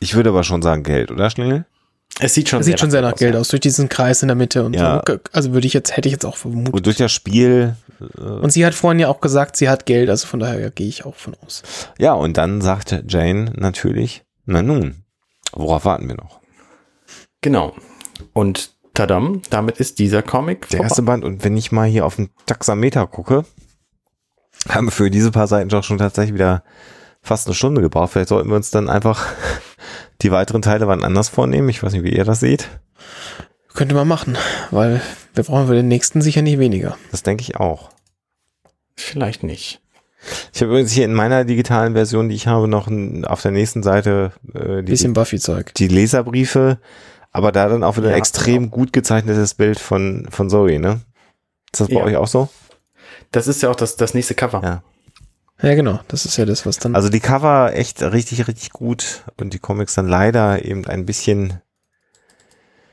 Ich 0.00 0.14
würde 0.14 0.30
aber 0.30 0.44
schon 0.44 0.62
sagen 0.62 0.82
Geld, 0.82 1.10
oder 1.10 1.28
Schlingel? 1.28 1.66
Es 2.20 2.32
sieht 2.32 2.48
schon 2.48 2.60
Das 2.60 2.66
sieht 2.66 2.80
schon 2.80 2.90
sehr 2.90 3.02
nach 3.02 3.12
aus, 3.12 3.18
Geld 3.18 3.34
ja. 3.34 3.40
aus, 3.40 3.48
durch 3.48 3.60
diesen 3.60 3.90
Kreis 3.90 4.22
in 4.22 4.28
der 4.28 4.34
Mitte 4.34 4.64
und 4.64 4.72
Ja. 4.74 5.02
so. 5.06 5.18
Also 5.32 5.52
würde 5.52 5.66
ich 5.66 5.74
jetzt, 5.74 5.94
hätte 5.94 6.08
ich 6.08 6.12
jetzt 6.14 6.24
auch 6.24 6.38
vermutet. 6.38 6.72
Und 6.72 6.86
durch 6.86 6.96
das 6.96 7.12
Spiel, 7.12 7.76
Und 8.16 8.50
sie 8.50 8.64
hat 8.64 8.72
vorhin 8.72 8.98
ja 8.98 9.08
auch 9.08 9.20
gesagt, 9.20 9.56
sie 9.56 9.68
hat 9.68 9.84
Geld, 9.84 10.08
also 10.08 10.26
von 10.26 10.40
daher 10.40 10.70
gehe 10.70 10.88
ich 10.88 11.04
auch 11.04 11.16
von 11.16 11.36
aus. 11.44 11.62
ja, 11.98 12.14
und 12.14 12.38
dann 12.38 12.62
sagte 12.62 13.04
Jane 13.06 13.52
natürlich, 13.56 14.24
na 14.46 14.62
nun, 14.62 15.04
worauf 15.52 15.84
warten 15.84 16.08
wir 16.08 16.16
noch? 16.16 16.40
Genau. 17.42 17.74
Und 18.32 18.70
tadam, 18.94 19.42
damit 19.50 19.78
ist 19.78 19.98
dieser 19.98 20.22
Comic 20.22 20.68
Der 20.70 20.80
erste 20.80 21.02
Band, 21.02 21.24
und 21.24 21.44
wenn 21.44 21.56
ich 21.56 21.72
mal 21.72 21.88
hier 21.88 22.06
auf 22.06 22.16
den 22.16 22.30
Taxameter 22.46 23.06
gucke, 23.06 23.44
haben 24.68 24.86
wir 24.86 24.92
für 24.92 25.10
diese 25.10 25.30
paar 25.30 25.46
Seiten 25.46 25.68
doch 25.68 25.84
schon 25.84 25.98
tatsächlich 25.98 26.34
wieder 26.34 26.62
fast 27.20 27.46
eine 27.46 27.54
Stunde 27.54 27.80
gebraucht. 27.80 28.12
Vielleicht 28.12 28.28
sollten 28.28 28.48
wir 28.48 28.56
uns 28.56 28.70
dann 28.70 28.88
einfach 28.88 29.26
die 30.22 30.30
weiteren 30.30 30.62
Teile 30.62 30.86
wann 30.86 31.04
anders 31.04 31.28
vornehmen. 31.28 31.68
Ich 31.68 31.82
weiß 31.82 31.92
nicht, 31.92 32.04
wie 32.04 32.14
ihr 32.14 32.24
das 32.24 32.40
seht. 32.40 32.68
Könnte 33.74 33.94
man 33.94 34.06
machen, 34.06 34.38
weil 34.70 35.00
wir 35.34 35.44
brauchen 35.44 35.66
für 35.66 35.74
den 35.74 35.88
nächsten 35.88 36.22
sicher 36.22 36.42
nicht 36.42 36.58
weniger. 36.60 36.96
Das 37.10 37.24
denke 37.24 37.42
ich 37.42 37.56
auch. 37.56 37.90
Vielleicht 38.94 39.42
nicht. 39.42 39.80
Ich 40.52 40.62
habe 40.62 40.70
übrigens 40.70 40.92
hier 40.92 41.04
in 41.04 41.12
meiner 41.12 41.44
digitalen 41.44 41.94
Version, 41.94 42.28
die 42.28 42.36
ich 42.36 42.46
habe, 42.46 42.68
noch 42.68 42.88
auf 43.24 43.42
der 43.42 43.50
nächsten 43.50 43.82
Seite 43.82 44.32
äh, 44.54 44.82
die, 44.82 44.92
Bisschen 44.92 45.12
Buffy-Zeug. 45.12 45.74
die 45.74 45.88
Leserbriefe, 45.88 46.78
aber 47.34 47.52
da 47.52 47.68
dann 47.68 47.82
auch 47.82 47.96
wieder 47.96 48.06
ein 48.06 48.12
Ja, 48.12 48.18
extrem 48.18 48.70
gut 48.70 48.92
gezeichnetes 48.92 49.54
Bild 49.54 49.78
von, 49.78 50.26
von 50.30 50.48
Zoe, 50.48 50.78
ne? 50.78 51.00
Ist 51.72 51.80
das 51.80 51.88
bei 51.88 51.96
Ja. 51.96 52.04
euch 52.04 52.16
auch 52.16 52.28
so? 52.28 52.48
Das 53.32 53.48
ist 53.48 53.60
ja 53.60 53.70
auch 53.70 53.76
das, 53.76 53.96
das 53.96 54.14
nächste 54.14 54.34
Cover. 54.34 54.62
Ja. 54.62 54.82
Ja, 55.60 55.74
genau. 55.74 56.00
Das 56.08 56.24
ist 56.26 56.36
ja 56.36 56.44
das, 56.44 56.64
was 56.64 56.78
dann. 56.78 56.94
Also 56.94 57.08
die 57.08 57.20
Cover 57.20 57.72
echt 57.74 58.02
richtig, 58.02 58.46
richtig 58.48 58.70
gut 58.70 59.24
und 59.36 59.52
die 59.52 59.58
Comics 59.58 59.94
dann 59.94 60.08
leider 60.08 60.64
eben 60.64 60.86
ein 60.86 61.06
bisschen 61.06 61.60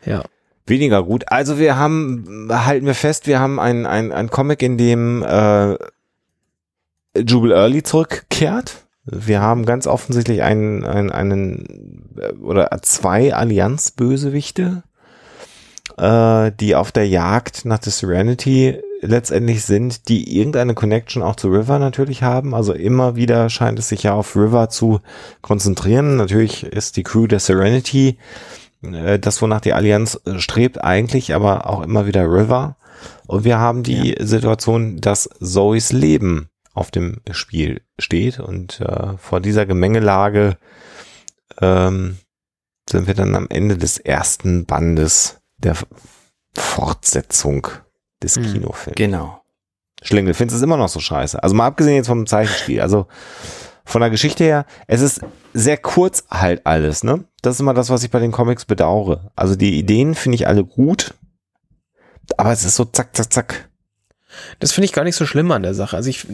ja. 0.05 0.23
weniger 0.65 1.03
gut. 1.03 1.31
Also 1.31 1.59
wir 1.59 1.77
haben, 1.77 2.47
halten 2.51 2.85
wir 2.85 2.95
fest, 2.95 3.27
wir 3.27 3.39
haben 3.39 3.59
ein, 3.59 3.85
ein, 3.85 4.11
ein 4.11 4.29
Comic, 4.29 4.61
in 4.63 4.77
dem 4.77 5.23
äh, 5.23 5.75
Jubal 7.15 7.51
Early 7.51 7.83
zurückkehrt. 7.83 8.87
Wir 9.05 9.41
haben 9.41 9.65
ganz 9.65 9.87
offensichtlich 9.87 10.43
einen, 10.43 10.85
einen, 10.85 11.11
einen 11.11 12.13
äh, 12.17 12.33
oder 12.33 12.69
zwei 12.81 13.33
Allianz-Bösewichte, 13.33 14.83
äh, 15.97 16.51
die 16.59 16.75
auf 16.75 16.91
der 16.91 17.07
Jagd 17.07 17.65
nach 17.65 17.79
der 17.79 17.91
Serenity 17.91 18.79
letztendlich 19.01 19.65
sind, 19.65 20.07
die 20.07 20.37
irgendeine 20.37 20.75
Connection 20.75 21.23
auch 21.23 21.35
zu 21.35 21.49
River 21.49 21.79
natürlich 21.79 22.21
haben. 22.21 22.53
Also 22.53 22.73
immer 22.73 23.15
wieder 23.15 23.49
scheint 23.49 23.79
es 23.79 23.89
sich 23.89 24.03
ja 24.03 24.13
auf 24.13 24.35
River 24.35 24.69
zu 24.69 25.01
konzentrieren. 25.41 26.17
Natürlich 26.17 26.63
ist 26.63 26.97
die 26.97 27.03
Crew 27.03 27.25
der 27.25 27.39
Serenity 27.39 28.19
äh, 28.83 29.19
das, 29.19 29.41
wonach 29.41 29.61
die 29.61 29.73
Allianz 29.73 30.19
äh, 30.25 30.39
strebt 30.39 30.83
eigentlich, 30.83 31.33
aber 31.33 31.69
auch 31.69 31.81
immer 31.81 32.05
wieder 32.05 32.23
River. 32.23 32.77
Und 33.27 33.43
wir 33.43 33.57
haben 33.57 33.83
die 33.83 34.15
ja. 34.17 34.25
Situation, 34.25 35.01
dass 35.01 35.29
Zoes 35.39 35.91
Leben 35.91 36.50
auf 36.73 36.91
dem 36.91 37.21
Spiel 37.31 37.81
steht 37.99 38.39
und 38.39 38.79
äh, 38.81 39.17
vor 39.17 39.41
dieser 39.41 39.65
Gemengelage 39.65 40.57
ähm, 41.59 42.17
sind 42.89 43.07
wir 43.07 43.13
dann 43.13 43.35
am 43.35 43.47
Ende 43.49 43.77
des 43.77 43.97
ersten 43.97 44.65
Bandes 44.65 45.41
der 45.57 45.75
Fortsetzung 46.53 47.67
des 48.23 48.35
hm, 48.35 48.43
Kinofilms. 48.43 48.95
Genau. 48.95 49.41
Schlingel, 50.01 50.33
findest 50.33 50.55
du 50.55 50.57
es 50.57 50.63
immer 50.63 50.77
noch 50.77 50.89
so 50.89 50.99
scheiße? 50.99 51.41
Also 51.41 51.55
mal 51.55 51.67
abgesehen 51.67 51.95
jetzt 51.95 52.07
vom 52.07 52.25
Zeichenstil, 52.25 52.81
also 52.81 53.07
von 53.85 54.01
der 54.01 54.09
Geschichte 54.09 54.43
her, 54.43 54.65
es 54.87 55.01
ist 55.01 55.21
sehr 55.53 55.77
kurz 55.77 56.23
halt 56.29 56.65
alles, 56.65 57.03
ne? 57.03 57.25
Das 57.41 57.55
ist 57.55 57.59
immer 57.59 57.73
das, 57.73 57.89
was 57.89 58.03
ich 58.03 58.11
bei 58.11 58.19
den 58.19 58.31
Comics 58.31 58.65
bedauere. 58.65 59.31
Also 59.35 59.55
die 59.55 59.77
Ideen 59.77 60.15
finde 60.15 60.35
ich 60.35 60.47
alle 60.47 60.63
gut, 60.63 61.13
aber 62.37 62.51
es 62.51 62.63
ist 62.63 62.75
so 62.75 62.85
zack, 62.85 63.15
zack, 63.15 63.33
zack. 63.33 63.70
Das 64.59 64.71
finde 64.71 64.85
ich 64.85 64.93
gar 64.93 65.03
nicht 65.03 65.15
so 65.15 65.25
schlimm 65.25 65.51
an 65.51 65.63
der 65.63 65.73
Sache. 65.73 65.95
Also 65.95 66.09
ich, 66.09 66.25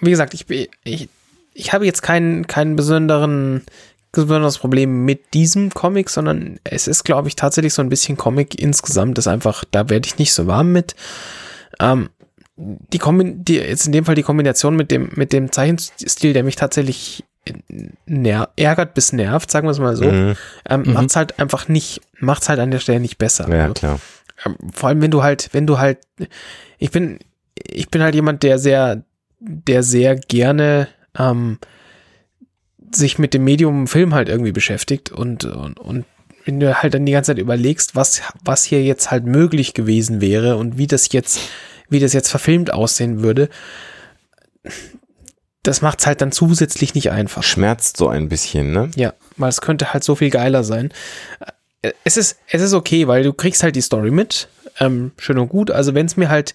wie 0.00 0.10
gesagt, 0.10 0.34
ich, 0.34 0.46
ich, 0.84 1.08
ich 1.54 1.72
habe 1.72 1.86
jetzt 1.86 2.02
keinen, 2.02 2.46
keinen 2.46 2.76
besonderen, 2.76 3.62
besonderes 4.12 4.58
Problem 4.58 5.04
mit 5.04 5.34
diesem 5.34 5.70
Comic, 5.70 6.10
sondern 6.10 6.58
es 6.64 6.88
ist, 6.88 7.04
glaube 7.04 7.28
ich, 7.28 7.36
tatsächlich 7.36 7.74
so 7.74 7.82
ein 7.82 7.88
bisschen 7.88 8.16
Comic 8.16 8.60
insgesamt, 8.60 9.18
das 9.18 9.26
einfach, 9.26 9.64
da 9.70 9.88
werde 9.88 10.06
ich 10.06 10.18
nicht 10.18 10.32
so 10.32 10.46
warm 10.46 10.72
mit. 10.72 10.94
Ähm, 11.80 12.10
die, 12.56 12.98
Kombi 12.98 13.34
die 13.36 13.56
jetzt 13.56 13.86
in 13.86 13.92
dem 13.92 14.04
Fall 14.04 14.16
die 14.16 14.22
Kombination 14.24 14.74
mit 14.76 14.90
dem, 14.90 15.10
mit 15.14 15.32
dem 15.32 15.52
Zeichenstil, 15.52 16.32
der 16.32 16.42
mich 16.42 16.56
tatsächlich 16.56 17.24
ärgert 18.56 18.94
bis 18.94 19.12
nervt, 19.12 19.50
sagen 19.50 19.66
wir 19.66 19.70
es 19.70 19.78
mal 19.78 19.96
so, 19.96 20.04
mhm. 20.04 20.36
ähm, 20.68 20.82
mhm. 20.82 20.92
macht's 20.92 21.16
halt 21.16 21.38
einfach 21.38 21.68
nicht, 21.68 22.00
macht's 22.18 22.48
halt 22.48 22.58
an 22.58 22.70
der 22.70 22.78
Stelle 22.78 23.00
nicht 23.00 23.18
besser. 23.18 23.48
Ja, 23.48 23.62
also, 23.62 23.74
klar. 23.74 24.00
Ähm, 24.44 24.56
vor 24.72 24.88
allem, 24.88 25.02
wenn 25.02 25.10
du 25.10 25.22
halt, 25.22 25.50
wenn 25.52 25.66
du 25.66 25.78
halt, 25.78 25.98
ich 26.78 26.90
bin, 26.90 27.18
ich 27.54 27.88
bin 27.88 28.02
halt 28.02 28.14
jemand, 28.14 28.42
der 28.42 28.58
sehr, 28.58 29.02
der 29.40 29.82
sehr 29.82 30.16
gerne 30.16 30.88
ähm, 31.18 31.58
sich 32.94 33.18
mit 33.18 33.34
dem 33.34 33.44
Medium 33.44 33.86
Film 33.86 34.14
halt 34.14 34.28
irgendwie 34.28 34.52
beschäftigt 34.52 35.10
und, 35.10 35.44
und, 35.44 35.78
und 35.78 36.04
wenn 36.44 36.60
du 36.60 36.82
halt 36.82 36.94
dann 36.94 37.04
die 37.04 37.12
ganze 37.12 37.32
Zeit 37.32 37.38
überlegst, 37.38 37.94
was, 37.94 38.22
was 38.42 38.64
hier 38.64 38.82
jetzt 38.82 39.10
halt 39.10 39.26
möglich 39.26 39.74
gewesen 39.74 40.20
wäre 40.20 40.56
und 40.56 40.78
wie 40.78 40.86
das 40.86 41.12
jetzt, 41.12 41.40
wie 41.90 42.00
das 42.00 42.14
jetzt 42.14 42.30
verfilmt 42.30 42.72
aussehen 42.72 43.22
würde, 43.22 43.50
das 45.62 45.82
macht 45.82 46.00
es 46.00 46.06
halt 46.06 46.22
dann 46.22 46.32
zusätzlich 46.32 46.94
nicht 46.94 47.10
einfach. 47.10 47.42
Schmerzt 47.42 47.98
so 47.98 48.08
ein 48.08 48.30
bisschen, 48.30 48.72
ne? 48.72 48.90
Ja, 48.96 49.12
weil 49.36 49.50
es 49.50 49.60
könnte 49.60 49.92
halt 49.92 50.04
so 50.04 50.14
viel 50.14 50.30
geiler 50.30 50.64
sein. 50.64 50.90
Es 52.04 52.16
ist, 52.16 52.38
es 52.48 52.60
ist 52.60 52.72
okay, 52.72 53.06
weil 53.06 53.22
du 53.22 53.32
kriegst 53.32 53.62
halt 53.62 53.76
die 53.76 53.80
Story 53.80 54.10
mit. 54.10 54.48
Ähm, 54.80 55.12
schön 55.18 55.38
und 55.38 55.48
gut. 55.48 55.70
Also 55.70 55.94
wenn 55.94 56.06
es 56.06 56.16
mir 56.16 56.28
halt 56.28 56.54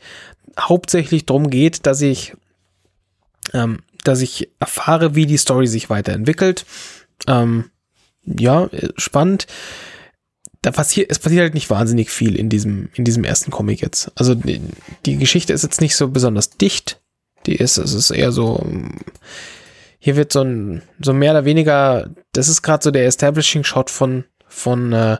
hauptsächlich 0.59 1.25
darum 1.25 1.49
geht, 1.49 1.85
dass 1.85 2.01
ich, 2.01 2.33
ähm, 3.53 3.79
dass 4.03 4.21
ich 4.21 4.49
erfahre, 4.59 5.15
wie 5.15 5.25
die 5.25 5.37
Story 5.37 5.67
sich 5.67 5.89
weiterentwickelt. 5.89 6.65
Ähm, 7.27 7.71
ja, 8.25 8.69
spannend. 8.97 9.47
Da 10.61 10.71
passiert, 10.71 11.11
es 11.11 11.19
passiert 11.19 11.41
halt 11.41 11.53
nicht 11.53 11.69
wahnsinnig 11.69 12.09
viel 12.09 12.35
in 12.35 12.49
diesem, 12.49 12.89
in 12.93 13.03
diesem 13.03 13.23
ersten 13.23 13.51
Comic 13.51 13.81
jetzt. 13.81 14.11
Also 14.15 14.33
die, 14.35 14.61
die 15.05 15.17
Geschichte 15.17 15.51
ist 15.51 15.63
jetzt 15.63 15.81
nicht 15.81 15.95
so 15.95 16.07
besonders 16.09 16.51
dicht. 16.51 17.01
Die 17.45 17.55
ist, 17.55 17.77
es 17.77 17.93
ist 17.93 18.11
eher 18.11 18.31
so, 18.31 18.65
hier 19.99 20.15
wird 20.15 20.31
so 20.31 20.41
ein, 20.41 20.81
so 21.01 21.13
mehr 21.13 21.31
oder 21.31 21.45
weniger, 21.45 22.09
das 22.31 22.47
ist 22.47 22.61
gerade 22.61 22.83
so 22.83 22.91
der 22.91 23.05
Establishing 23.05 23.65
Shot 23.65 23.89
von, 23.89 24.23
von, 24.53 24.93
äh, 24.93 25.17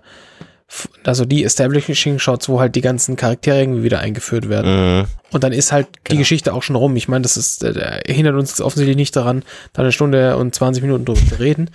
also 1.04 1.26
die 1.26 1.44
Establishing 1.44 2.20
Shots, 2.20 2.50
wo 2.50 2.60
halt 2.60 2.76
die 2.76 2.82
ganzen 2.82 3.16
Charaktere 3.16 3.60
irgendwie 3.60 3.84
wieder 3.84 4.00
eingeführt 4.00 4.50
werden. 4.50 5.00
Mhm. 5.00 5.06
Und 5.32 5.44
dann 5.44 5.54
ist 5.54 5.72
halt 5.72 5.88
genau. 5.88 6.02
die 6.12 6.18
Geschichte 6.18 6.54
auch 6.54 6.64
schon 6.64 6.76
rum. 6.76 6.96
Ich 6.96 7.08
meine, 7.08 7.24
das 7.24 7.38
ist, 7.38 7.64
äh, 7.64 8.02
hindert 8.06 8.36
uns 8.36 8.60
offensichtlich 8.62 8.98
nicht 8.98 9.16
daran, 9.16 9.44
da 9.74 9.82
eine 9.82 9.92
Stunde 9.92 10.38
und 10.38 10.56
20 10.56 10.82
Minuten 10.84 11.06
drüber 11.06 11.22
zu 11.28 11.36
reden. 11.40 11.70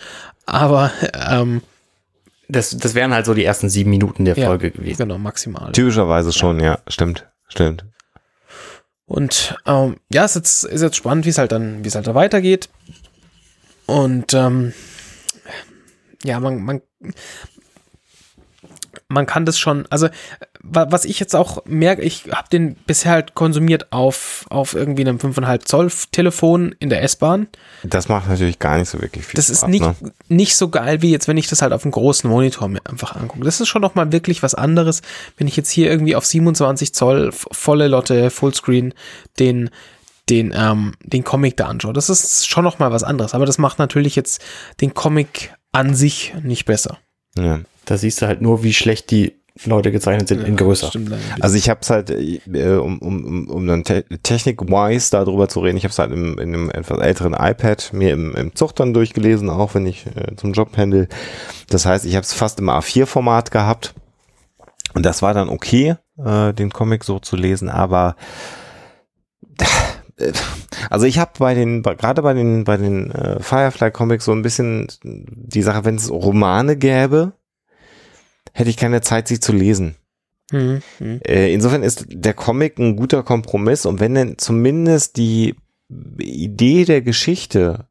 Aber, 0.47 0.91
ähm, 1.31 1.63
das, 2.49 2.77
das 2.77 2.95
wären 2.95 3.13
halt 3.13 3.27
so 3.27 3.35
die 3.35 3.45
ersten 3.45 3.69
sieben 3.69 3.91
Minuten 3.91 4.25
der 4.25 4.35
Folge 4.35 4.69
ja, 4.69 4.73
gewesen. 4.73 4.99
Genau, 4.99 5.19
maximal. 5.19 5.71
Typischerweise 5.73 6.33
schon, 6.33 6.61
ja, 6.61 6.73
ja 6.73 6.79
stimmt, 6.89 7.27
stimmt. 7.49 7.85
Und 9.05 9.57
ähm, 9.67 9.97
ja, 10.11 10.25
es 10.25 10.31
ist 10.33 10.37
jetzt, 10.37 10.65
ist 10.65 10.83
jetzt 10.83 10.97
spannend, 10.97 11.27
wie 11.27 11.31
es 11.31 11.39
halt 11.39 11.53
dann, 11.53 11.85
wie 11.85 11.89
es 11.89 11.95
halt 11.95 12.07
da 12.07 12.15
weitergeht. 12.15 12.71
Und 13.87 14.35
ähm, 14.35 14.73
ja, 16.25 16.41
man, 16.41 16.63
man, 16.63 16.83
man 19.09 19.27
kann 19.27 19.47
das 19.47 19.59
schon, 19.59 19.87
also 19.91 20.09
was 20.63 21.05
ich 21.05 21.19
jetzt 21.19 21.35
auch 21.35 21.65
merke, 21.65 22.03
ich 22.03 22.25
habe 22.31 22.49
den 22.51 22.75
bisher 22.75 23.13
halt 23.13 23.35
konsumiert 23.35 23.93
auf, 23.93 24.45
auf 24.51 24.75
irgendwie 24.75 25.03
einem 25.03 25.19
5,5 25.19 25.65
Zoll 25.65 25.91
Telefon 26.13 26.75
in 26.79 26.91
der 26.91 27.03
S-Bahn. 27.03 27.47
Das 27.85 28.09
macht 28.09 28.29
natürlich 28.29 28.59
gar 28.59 28.77
nicht 28.77 28.91
so 28.91 29.01
wirklich 29.01 29.25
viel 29.25 29.37
Das 29.37 29.47
Spaß, 29.47 29.63
ist 29.63 29.69
nicht, 29.69 30.03
ne? 30.03 30.13
nicht 30.29 30.57
so 30.57 30.69
geil, 30.69 31.01
wie 31.01 31.11
jetzt, 31.11 31.29
wenn 31.29 31.37
ich 31.37 31.49
das 31.49 31.63
halt 31.63 31.73
auf 31.73 31.85
einem 31.85 31.93
großen 31.93 32.29
Monitor 32.29 32.69
mir 32.69 32.85
einfach 32.85 33.17
angucke. 33.17 33.45
Das 33.45 33.61
ist 33.61 33.69
schon 33.69 33.83
noch 33.83 33.95
mal 33.95 34.13
wirklich 34.13 34.43
was 34.43 34.55
anderes, 34.55 35.01
wenn 35.37 35.47
ich 35.47 35.57
jetzt 35.57 35.71
hier 35.71 35.91
irgendwie 35.91 36.17
auf 36.17 36.27
27 36.27 36.93
Zoll 36.93 37.31
volle 37.33 37.89
Lotte 37.89 38.31
Fullscreen 38.31 38.95
den 39.39 39.71
den, 40.29 40.53
ähm, 40.55 40.93
den 41.03 41.25
Comic 41.25 41.57
da 41.57 41.69
anschaue. 41.69 41.95
Das 41.95 42.11
ist 42.11 42.47
schon 42.47 42.63
noch 42.63 42.79
mal 42.79 42.93
was 42.93 43.03
anderes, 43.03 43.33
aber 43.33 43.47
das 43.47 43.57
macht 43.57 43.79
natürlich 43.79 44.15
jetzt 44.15 44.45
den 44.83 44.93
Comic 44.93 45.55
an 45.73 45.95
sich 45.95 46.35
nicht 46.43 46.65
besser. 46.65 46.99
Ja. 47.37 47.61
Da 47.85 47.97
siehst 47.97 48.23
du 48.23 48.27
halt 48.27 48.43
nur, 48.43 48.63
wie 48.63 48.75
schlecht 48.75 49.11
die 49.11 49.39
Leute 49.65 49.91
gezeichnet 49.91 50.29
sind 50.29 50.43
ja, 50.43 50.47
in 50.47 50.57
größer. 50.57 50.93
Also 51.41 51.57
ich 51.57 51.69
habe 51.69 51.81
es 51.83 51.91
halt, 51.91 52.11
äh, 52.11 52.77
um, 52.77 52.99
um, 52.99 53.49
um 53.49 53.67
dann 53.67 53.83
te 53.83 54.05
technik-wise 54.23 55.11
darüber 55.11 55.49
zu 55.49 55.61
reden, 55.61 55.77
ich 55.77 55.85
habe 55.85 55.93
es 55.93 55.99
halt 55.99 56.13
im, 56.13 56.39
in 56.39 56.55
einem 56.55 56.71
etwas 56.71 56.99
älteren 56.99 57.35
iPad 57.35 57.93
mir 57.93 58.13
im, 58.13 58.35
im 58.37 58.55
Zucht 58.55 58.79
dann 58.79 58.95
durchgelesen, 58.95 59.51
auch 59.51 59.75
wenn 59.75 59.87
ich 59.87 60.07
äh, 60.07 60.37
zum 60.37 60.53
Job 60.53 60.73
pendel. 60.73 61.09
Das 61.69 61.87
heißt, 61.87 62.05
ich 62.05 62.15
habe 62.15 62.23
es 62.23 62.33
fast 62.33 62.61
im 62.61 62.71
A4-Format 62.71 63.51
gehabt 63.51 63.95
und 64.95 65.05
das 65.05 65.23
war 65.23 65.35
dann 65.35 65.49
okay, 65.49 65.97
äh, 66.25 66.53
den 66.53 66.71
Comic 66.71 67.05
so 67.05 67.19
zu 67.19 67.37
lesen, 67.37 67.69
aber 67.69 68.17
also 70.91 71.07
ich 71.07 71.19
habe 71.19 71.33
bei 71.39 71.55
den 71.55 71.83
gerade 71.83 72.23
bei 72.23 72.35
den 72.35 72.65
bei 72.65 72.77
den 72.77 73.11
äh, 73.11 73.41
Firefly 73.41 73.91
Comics 73.91 74.25
so 74.25 74.33
ein 74.33 74.43
bisschen 74.43 74.89
die 75.03 75.63
Sache, 75.63 75.85
wenn 75.85 75.97
es 75.97 76.11
Romane 76.11 76.77
gäbe, 76.77 77.33
hätte 78.53 78.71
ich 78.71 78.77
keine 78.77 79.01
Zeit, 79.01 79.29
sie 79.29 79.41
zu 79.41 79.53
lesen. 79.53 79.95
Mhm. 80.51 80.83
Äh, 81.01 81.53
insofern 81.53 81.83
ist 81.83 82.07
der 82.09 82.35
Comic 82.35 82.79
ein 82.79 82.97
guter 82.97 83.23
Kompromiss 83.23 83.87
und 83.87 84.01
wenn 84.01 84.15
denn 84.15 84.39
zumindest 84.39 85.17
die 85.17 85.55
Idee 86.19 86.85
der 86.85 87.03
Geschichte 87.03 87.87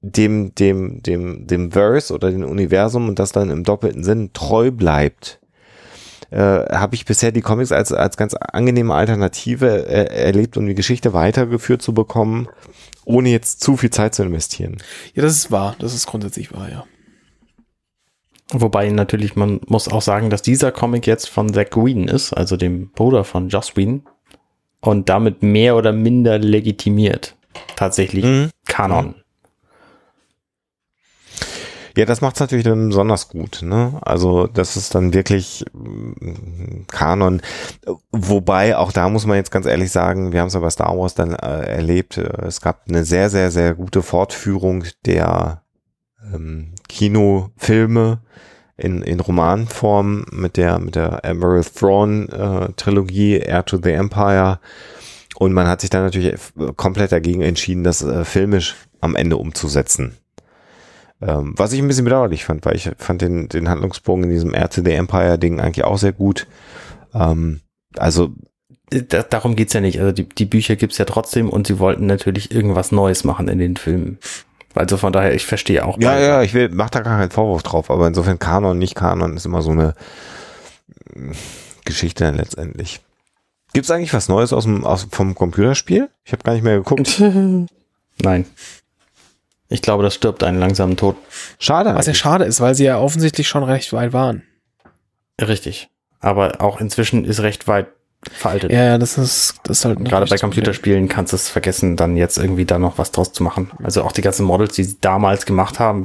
dem, 0.00 0.54
dem, 0.54 1.02
dem, 1.02 1.46
dem 1.46 1.72
Verse 1.72 2.12
oder 2.12 2.30
dem 2.30 2.44
Universum 2.44 3.08
und 3.08 3.18
das 3.18 3.32
dann 3.32 3.50
im 3.50 3.64
doppelten 3.64 4.04
Sinn 4.04 4.32
treu 4.32 4.70
bleibt, 4.70 5.40
äh, 6.30 6.38
habe 6.38 6.94
ich 6.94 7.04
bisher 7.04 7.32
die 7.32 7.40
Comics 7.40 7.72
als, 7.72 7.92
als 7.92 8.16
ganz 8.16 8.34
angenehme 8.34 8.94
Alternative 8.94 9.86
äh, 9.86 10.24
erlebt, 10.24 10.56
um 10.56 10.66
die 10.66 10.74
Geschichte 10.74 11.12
weitergeführt 11.12 11.82
zu 11.82 11.94
bekommen, 11.94 12.48
ohne 13.04 13.30
jetzt 13.30 13.62
zu 13.62 13.76
viel 13.76 13.90
Zeit 13.90 14.14
zu 14.14 14.22
investieren. 14.22 14.76
Ja, 15.14 15.22
das 15.22 15.32
ist 15.32 15.50
wahr. 15.50 15.76
Das 15.78 15.94
ist 15.94 16.06
grundsätzlich 16.06 16.52
wahr, 16.52 16.70
ja. 16.70 16.84
Wobei 18.50 18.88
natürlich, 18.90 19.36
man 19.36 19.60
muss 19.66 19.88
auch 19.88 20.00
sagen, 20.00 20.30
dass 20.30 20.40
dieser 20.40 20.72
Comic 20.72 21.06
jetzt 21.06 21.28
von 21.28 21.52
Zach 21.52 21.76
Whedon 21.76 22.08
ist, 22.08 22.32
also 22.32 22.56
dem 22.56 22.90
Bruder 22.90 23.24
von 23.24 23.48
Joss 23.48 23.76
Whedon, 23.76 24.02
und 24.80 25.08
damit 25.08 25.42
mehr 25.42 25.76
oder 25.76 25.92
minder 25.92 26.38
legitimiert. 26.38 27.36
Tatsächlich 27.76 28.24
mhm. 28.24 28.50
Kanon. 28.66 29.16
Ja, 31.98 32.04
das 32.04 32.20
macht 32.20 32.36
es 32.36 32.40
natürlich 32.40 32.64
dann 32.64 32.90
besonders 32.90 33.28
gut. 33.28 33.62
Ne? 33.64 33.98
Also 34.02 34.46
das 34.46 34.76
ist 34.76 34.94
dann 34.94 35.14
wirklich 35.14 35.64
mm, 35.72 36.86
Kanon. 36.86 37.42
Wobei, 38.12 38.76
auch 38.76 38.92
da 38.92 39.08
muss 39.08 39.26
man 39.26 39.36
jetzt 39.36 39.50
ganz 39.50 39.66
ehrlich 39.66 39.90
sagen, 39.90 40.32
wir 40.32 40.38
haben 40.38 40.46
es 40.46 40.54
ja 40.54 40.60
bei 40.60 40.70
Star 40.70 40.96
Wars 40.96 41.16
dann 41.16 41.34
äh, 41.34 41.62
erlebt, 41.66 42.16
es 42.16 42.60
gab 42.60 42.82
eine 42.88 43.04
sehr, 43.04 43.30
sehr, 43.30 43.50
sehr 43.50 43.74
gute 43.74 44.02
Fortführung 44.02 44.84
der 45.06 45.62
ähm, 46.32 46.76
Kinofilme 46.88 48.20
in, 48.76 49.02
in 49.02 49.18
Romanform 49.18 50.24
mit 50.30 50.56
der, 50.56 50.78
mit 50.78 50.94
der 50.94 51.24
Emerald 51.24 51.74
Throne 51.74 52.28
äh, 52.28 52.72
Trilogie, 52.74 53.38
Air 53.38 53.64
to 53.64 53.76
the 53.82 53.90
Empire 53.90 54.60
Und 55.34 55.52
man 55.52 55.66
hat 55.66 55.80
sich 55.80 55.90
dann 55.90 56.04
natürlich 56.04 56.38
komplett 56.76 57.10
dagegen 57.10 57.42
entschieden, 57.42 57.82
das 57.82 58.02
äh, 58.02 58.24
filmisch 58.24 58.76
am 59.00 59.16
Ende 59.16 59.36
umzusetzen. 59.36 60.16
Ähm, 61.20 61.54
was 61.56 61.72
ich 61.72 61.80
ein 61.80 61.88
bisschen 61.88 62.04
bedauerlich 62.04 62.44
fand, 62.44 62.64
weil 62.64 62.76
ich 62.76 62.90
fand 62.96 63.22
den, 63.22 63.48
den 63.48 63.68
Handlungsbogen 63.68 64.24
in 64.24 64.30
diesem 64.30 64.54
Air 64.54 64.70
to 64.70 64.82
the 64.84 64.92
Empire 64.92 65.38
Ding 65.38 65.60
eigentlich 65.60 65.84
auch 65.84 65.98
sehr 65.98 66.12
gut. 66.12 66.46
Ähm, 67.12 67.60
also 67.96 68.32
da, 68.90 69.22
darum 69.22 69.56
geht's 69.56 69.72
ja 69.72 69.80
nicht. 69.80 70.00
Also 70.00 70.12
die, 70.12 70.28
die 70.28 70.44
Bücher 70.44 70.76
gibt's 70.76 70.98
ja 70.98 71.04
trotzdem 71.04 71.50
und 71.50 71.66
sie 71.66 71.78
wollten 71.78 72.06
natürlich 72.06 72.50
irgendwas 72.52 72.92
Neues 72.92 73.24
machen 73.24 73.48
in 73.48 73.58
den 73.58 73.76
Filmen. 73.76 74.18
Also 74.74 74.96
von 74.96 75.12
daher, 75.12 75.34
ich 75.34 75.46
verstehe 75.46 75.84
auch. 75.84 75.98
Ja, 75.98 76.18
ja, 76.18 76.42
ich 76.42 76.54
will, 76.54 76.68
mach 76.68 76.90
da 76.90 77.00
gar 77.00 77.18
keinen 77.18 77.30
Vorwurf 77.30 77.62
drauf, 77.62 77.90
aber 77.90 78.06
insofern 78.06 78.38
Kanon, 78.38 78.78
nicht 78.78 78.94
Kanon 78.94 79.36
ist 79.36 79.46
immer 79.46 79.62
so 79.62 79.72
eine 79.72 79.94
äh, 81.16 81.32
Geschichte 81.84 82.30
letztendlich. 82.30 83.00
Gibt's 83.72 83.90
eigentlich 83.90 84.14
was 84.14 84.28
Neues 84.28 84.52
aus 84.52 84.64
dem, 84.64 84.84
aus, 84.84 85.08
vom 85.10 85.34
Computerspiel? 85.34 86.08
Ich 86.24 86.32
habe 86.32 86.44
gar 86.44 86.52
nicht 86.52 86.62
mehr 86.62 86.76
geguckt. 86.76 87.20
Nein. 88.22 88.46
Ich 89.68 89.82
glaube, 89.82 90.02
das 90.02 90.14
stirbt 90.14 90.42
einen 90.42 90.58
langsamen 90.58 90.96
Tod. 90.96 91.16
Schade. 91.58 91.94
Was 91.94 92.06
ja 92.06 92.14
schade 92.14 92.44
ist, 92.44 92.60
weil 92.60 92.74
sie 92.74 92.84
ja 92.84 92.98
offensichtlich 92.98 93.48
schon 93.48 93.64
recht 93.64 93.92
weit 93.92 94.12
waren. 94.12 94.42
Richtig. 95.40 95.88
Aber 96.20 96.60
auch 96.60 96.80
inzwischen 96.80 97.24
ist 97.24 97.40
recht 97.40 97.68
weit 97.68 97.88
veraltet. 98.32 98.72
Ja, 98.72 98.84
ja, 98.84 98.98
das 98.98 99.18
ist, 99.18 99.54
das 99.64 99.78
ist 99.78 99.84
halt 99.84 99.98
Gerade 99.98 100.24
bei 100.26 100.30
das 100.30 100.40
Problem. 100.40 100.40
Computerspielen 100.40 101.08
kannst 101.08 101.32
du 101.32 101.36
es 101.36 101.48
vergessen, 101.48 101.96
dann 101.96 102.16
jetzt 102.16 102.38
irgendwie 102.38 102.64
da 102.64 102.78
noch 102.78 102.98
was 102.98 103.12
draus 103.12 103.32
zu 103.32 103.42
machen. 103.42 103.70
Also 103.82 104.02
auch 104.02 104.12
die 104.12 104.22
ganzen 104.22 104.44
Models, 104.44 104.74
die 104.74 104.84
sie 104.84 104.96
damals 105.00 105.46
gemacht 105.46 105.78
haben 105.78 106.02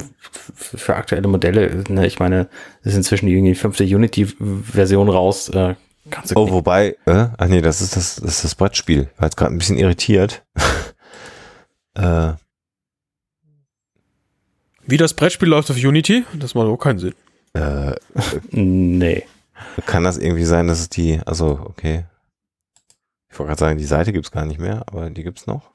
für 0.54 0.94
aktuelle 0.94 1.26
Modelle, 1.26 1.84
ne, 1.88 2.06
ich 2.06 2.18
meine, 2.18 2.48
es 2.82 2.92
ist 2.92 2.96
inzwischen 2.96 3.26
die 3.26 3.32
irgendwie 3.32 3.54
fünfte 3.54 3.84
Unity-Version 3.84 5.08
raus. 5.08 5.48
Äh, 5.48 5.74
kannst 6.10 6.30
du 6.30 6.38
Oh, 6.38 6.50
wobei, 6.50 6.96
äh, 7.06 7.26
ach 7.36 7.48
nee, 7.48 7.60
das 7.60 7.80
ist 7.80 7.96
das, 7.96 8.16
das 8.16 8.36
ist 8.36 8.44
das 8.44 8.54
Brettspiel. 8.54 9.08
War 9.16 9.26
jetzt 9.26 9.36
gerade 9.36 9.52
ein 9.52 9.58
bisschen 9.58 9.78
irritiert. 9.78 10.42
äh, 11.94 12.32
Wie 14.86 14.96
das 14.96 15.14
Brettspiel 15.14 15.48
läuft 15.48 15.70
auf 15.70 15.76
Unity, 15.76 16.24
das 16.34 16.54
macht 16.54 16.66
auch 16.66 16.76
keinen 16.76 16.98
Sinn. 16.98 17.14
äh, 17.54 17.94
nee. 18.50 19.22
kann 19.86 20.04
das 20.04 20.18
irgendwie 20.18 20.44
sein, 20.44 20.66
dass 20.68 20.80
es 20.80 20.88
die, 20.88 21.20
also, 21.24 21.60
okay. 21.64 22.04
Ich 23.30 23.38
wollte 23.38 23.48
gerade 23.48 23.60
sagen, 23.60 23.78
die 23.78 23.84
Seite 23.84 24.12
gibt's 24.12 24.30
gar 24.30 24.44
nicht 24.44 24.60
mehr, 24.60 24.84
aber 24.86 25.10
die 25.10 25.24
gibt's 25.24 25.46
noch. 25.46 25.72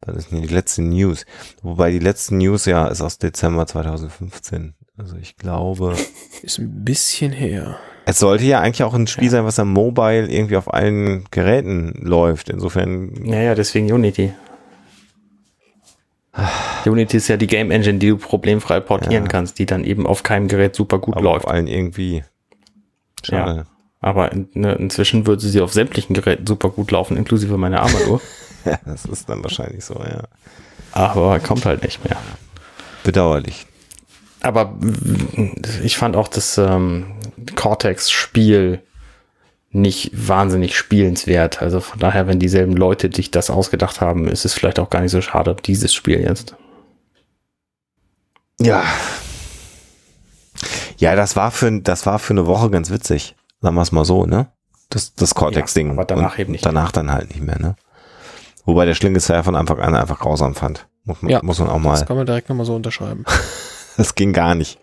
Das 0.00 0.16
ist 0.16 0.30
die 0.30 0.46
letzte 0.46 0.82
News. 0.82 1.26
Wobei 1.62 1.90
die 1.90 1.98
letzte 1.98 2.34
News 2.36 2.66
ja 2.66 2.86
ist 2.86 3.00
aus 3.00 3.18
Dezember 3.18 3.66
2015. 3.66 4.74
Also 4.96 5.16
ich 5.16 5.36
glaube, 5.36 5.96
Ist 6.42 6.58
ein 6.58 6.84
bisschen 6.84 7.32
her. 7.32 7.78
es 8.04 8.18
sollte 8.20 8.44
ja 8.44 8.60
eigentlich 8.60 8.84
auch 8.84 8.94
ein 8.94 9.06
Spiel 9.08 9.28
sein, 9.30 9.44
was 9.44 9.58
am 9.58 9.72
Mobile 9.72 10.28
irgendwie 10.28 10.56
auf 10.56 10.72
allen 10.72 11.24
Geräten 11.30 11.94
läuft. 12.00 12.48
Insofern 12.48 13.24
Ja, 13.24 13.40
ja, 13.40 13.54
deswegen 13.54 13.92
Unity. 13.92 14.32
Unity 16.88 17.16
ist 17.18 17.28
ja 17.28 17.36
die 17.36 17.46
Game 17.46 17.70
Engine, 17.70 17.98
die 17.98 18.08
du 18.08 18.16
problemfrei 18.18 18.80
portieren 18.80 19.24
Ja. 19.24 19.28
kannst, 19.28 19.58
die 19.58 19.66
dann 19.66 19.84
eben 19.84 20.06
auf 20.06 20.22
keinem 20.22 20.48
Gerät 20.48 20.74
super 20.74 20.98
gut 20.98 21.16
aber 21.16 21.24
läuft. 21.24 21.44
auf 21.46 21.50
allen 21.50 21.66
irgendwie. 21.66 22.24
Schade. 23.22 23.66
Aber 24.00 24.30
in, 24.32 24.48
ne, 24.54 24.74
inzwischen 24.74 25.26
würde 25.26 25.42
sie 25.42 25.60
auf 25.60 25.72
sämtlichen 25.72 26.14
Geräten 26.14 26.46
super 26.46 26.70
gut 26.70 26.90
laufen, 26.90 27.16
inklusive 27.16 27.56
meiner 27.58 27.80
Armadur. 27.82 28.20
Ja, 28.64 28.78
das 28.84 29.04
ist 29.04 29.28
dann 29.28 29.42
wahrscheinlich 29.44 29.84
so, 29.84 29.94
ja. 29.94 30.24
Aber 30.92 31.38
kommt 31.38 31.64
halt 31.64 31.84
nicht 31.84 32.04
mehr. 32.04 32.16
Bedauerlich. 33.04 33.66
Aber 34.40 34.74
ich 35.82 35.96
fand 35.96 36.16
auch 36.16 36.26
das 36.28 36.58
ähm, 36.58 37.06
Cortex-Spiel 37.54 38.82
nicht 39.70 40.10
wahnsinnig 40.12 40.76
spielenswert. 40.76 41.62
Also 41.62 41.80
von 41.80 42.00
daher, 42.00 42.26
wenn 42.26 42.40
dieselben 42.40 42.76
Leute 42.76 43.10
sich 43.14 43.30
das 43.30 43.48
ausgedacht 43.48 44.00
haben, 44.00 44.26
ist 44.26 44.44
es 44.44 44.54
vielleicht 44.54 44.80
auch 44.80 44.90
gar 44.90 45.00
nicht 45.02 45.12
so 45.12 45.20
schade, 45.22 45.54
dieses 45.64 45.94
Spiel 45.94 46.20
jetzt. 46.20 46.56
Ja. 48.60 48.84
Ja, 50.96 51.14
das 51.14 51.36
war 51.36 51.50
für, 51.50 51.80
das 51.80 52.06
war 52.06 52.18
für 52.18 52.32
eine 52.34 52.46
Woche 52.46 52.70
ganz 52.70 52.90
witzig. 52.90 53.36
Sagen 53.60 53.76
wir 53.76 53.82
es 53.82 53.92
mal 53.92 54.04
so, 54.04 54.26
ne? 54.26 54.48
Das, 54.90 55.14
das 55.14 55.34
Cortex-Ding. 55.34 55.88
Ja, 55.88 55.92
aber 55.92 56.04
danach 56.04 56.32
Und 56.34 56.38
eben 56.40 56.52
nicht 56.52 56.64
Danach 56.66 56.92
dann 56.92 57.12
halt 57.12 57.28
nicht 57.30 57.40
mehr, 57.42 57.58
ne? 57.58 57.76
Wobei 58.64 58.84
der 58.84 58.94
Schlingenstein 58.94 59.44
von 59.44 59.54
Anfang 59.56 59.80
an 59.80 59.94
einfach 59.94 60.18
grausam 60.18 60.54
fand. 60.54 60.88
Muss 61.04 61.22
man, 61.22 61.30
Ja, 61.30 61.40
muss 61.42 61.58
man 61.58 61.68
auch 61.68 61.74
Das 61.74 61.82
mal. 62.00 62.04
kann 62.06 62.16
man 62.16 62.26
direkt 62.26 62.48
nochmal 62.48 62.66
so 62.66 62.74
unterschreiben. 62.74 63.24
Das 63.96 64.14
ging 64.14 64.32
gar 64.32 64.54
nicht. 64.54 64.78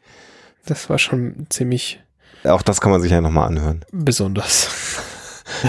Das 0.65 0.89
war 0.89 0.99
schon 0.99 1.47
ziemlich 1.49 2.01
Auch 2.43 2.61
das 2.61 2.81
kann 2.81 2.91
man 2.91 3.01
sich 3.01 3.11
ja 3.13 3.21
nochmal 3.21 3.47
anhören. 3.47 3.85
besonders. 3.93 4.67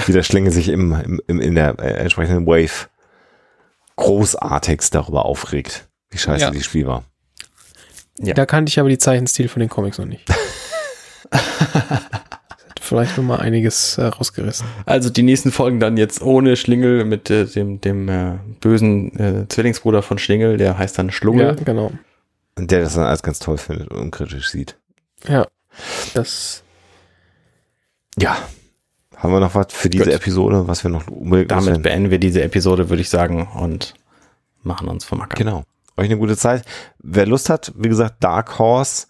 Wie 0.07 0.13
der 0.13 0.25
Schlinge 0.25 0.51
sich 0.51 0.69
im, 0.69 0.93
im, 0.93 1.21
im, 1.29 1.41
in 1.41 1.55
der 1.55 1.79
äh, 1.79 1.93
entsprechenden 1.99 2.45
Wave 2.45 2.89
großartigst 3.95 4.93
darüber 4.97 5.25
aufregt, 5.27 5.89
wie 6.11 6.19
scheiße 6.19 6.43
Ja. 6.43 6.51
dieses 6.51 6.67
Spiel 6.67 6.87
war. 6.89 7.05
Ja. 8.19 8.35
Da 8.35 8.47
kannte 8.47 8.71
ich 8.71 8.79
aber 8.81 8.89
die 8.89 8.99
Zeichenstil 8.99 9.49
von 9.49 9.61
den 9.61 9.69
Comics 9.69 9.99
noch 9.99 10.07
nicht. 10.07 10.25
vielleicht 12.81 13.17
noch 13.17 13.25
mal 13.25 13.41
einiges 13.41 13.99
äh, 13.99 14.05
rausgerissen. 14.05 14.67
Also 14.87 15.11
die 15.11 15.23
nächsten 15.23 15.51
Folgen 15.53 15.81
dann 15.81 15.97
jetzt 15.97 16.23
ohne 16.23 16.57
Schlingel 16.57 17.05
mit 17.05 17.31
äh, 17.31 17.45
dem, 17.47 17.81
dem 17.81 18.09
äh, 18.09 18.39
bösen 18.61 19.19
äh, 19.19 19.49
Zwillingsbruder 19.49 20.03
von 20.03 20.19
Schlingel, 20.19 20.57
der 20.57 20.79
heißt 20.79 20.99
dann 20.99 21.07
Ja, 21.09 21.13
Schlungel. 21.13 21.57
genau. 21.65 21.93
Und 22.57 22.71
der 22.71 22.81
das 22.83 22.95
dann 22.95 23.05
alles 23.05 23.23
ganz 23.23 23.39
toll 23.39 23.59
findet 23.59 23.89
und 23.91 23.99
unkritisch 23.99 24.49
sieht. 24.51 24.77
Ja. 25.29 25.47
Das 26.15 26.63
Ja. 28.19 28.39
Haben 29.17 29.33
wir 29.33 29.41
noch 29.41 29.55
was 29.55 29.67
für 29.71 29.89
diese 29.91 30.05
Gut. 30.05 30.13
Episode, 30.13 30.69
was 30.69 30.85
wir 30.85 30.91
noch 30.91 31.07
unbedingt 31.09 31.51
Damit 31.51 31.83
beenden 31.83 32.11
wir 32.11 32.19
diese 32.19 32.43
Episode, 32.43 32.89
würde 32.91 33.01
ich 33.01 33.09
sagen, 33.11 33.49
und 33.55 33.95
machen 34.63 34.89
uns 34.89 35.05
vom 35.05 35.21
Acker. 35.23 35.37
Genau. 35.37 35.65
Euch 35.97 36.07
eine 36.07 36.19
gute 36.19 36.37
Zeit. 36.37 36.65
Wer 36.99 37.27
Lust 37.27 37.49
hat, 37.51 37.73
wie 37.77 37.89
gesagt, 37.89 38.17
Dark 38.23 38.59
Horse, 38.59 39.07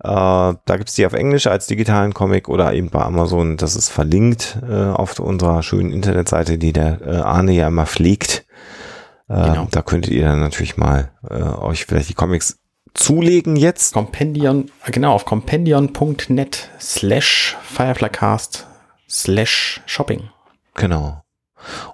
äh, 0.00 0.06
da 0.08 0.76
gibt's 0.76 0.94
die 0.94 1.04
auf 1.06 1.12
Englisch 1.12 1.46
als 1.46 1.66
digitalen 1.66 2.14
Comic 2.14 2.48
oder 2.48 2.72
eben 2.72 2.90
bei 2.90 3.02
Amazon. 3.02 3.56
Das 3.56 3.74
ist 3.74 3.88
verlinkt 3.88 4.58
äh, 4.68 4.90
auf 4.90 5.18
unserer 5.18 5.62
schönen 5.62 5.90
Internetseite, 5.92 6.58
die 6.58 6.72
der 6.72 7.00
äh, 7.02 7.16
Arne 7.16 7.52
ja 7.52 7.68
immer 7.68 7.86
pflegt. 7.86 8.46
Äh, 9.28 9.34
Genau. 9.34 9.68
Da 9.70 9.82
könntet 9.82 10.12
ihr 10.12 10.24
dann 10.24 10.40
natürlich 10.40 10.76
mal 10.76 11.10
äh, 11.28 11.42
euch 11.42 11.84
vielleicht 11.84 12.08
die 12.08 12.14
Comics 12.14 12.58
zulegen 12.94 13.56
jetzt. 13.56 13.92
Compendion, 13.92 14.70
genau, 14.86 15.12
auf 15.12 15.24
compendion.net 15.24 16.70
slash 16.80 17.56
Fireflycast 17.62 18.66
slash 19.08 19.82
Shopping. 19.86 20.30
Genau. 20.74 21.22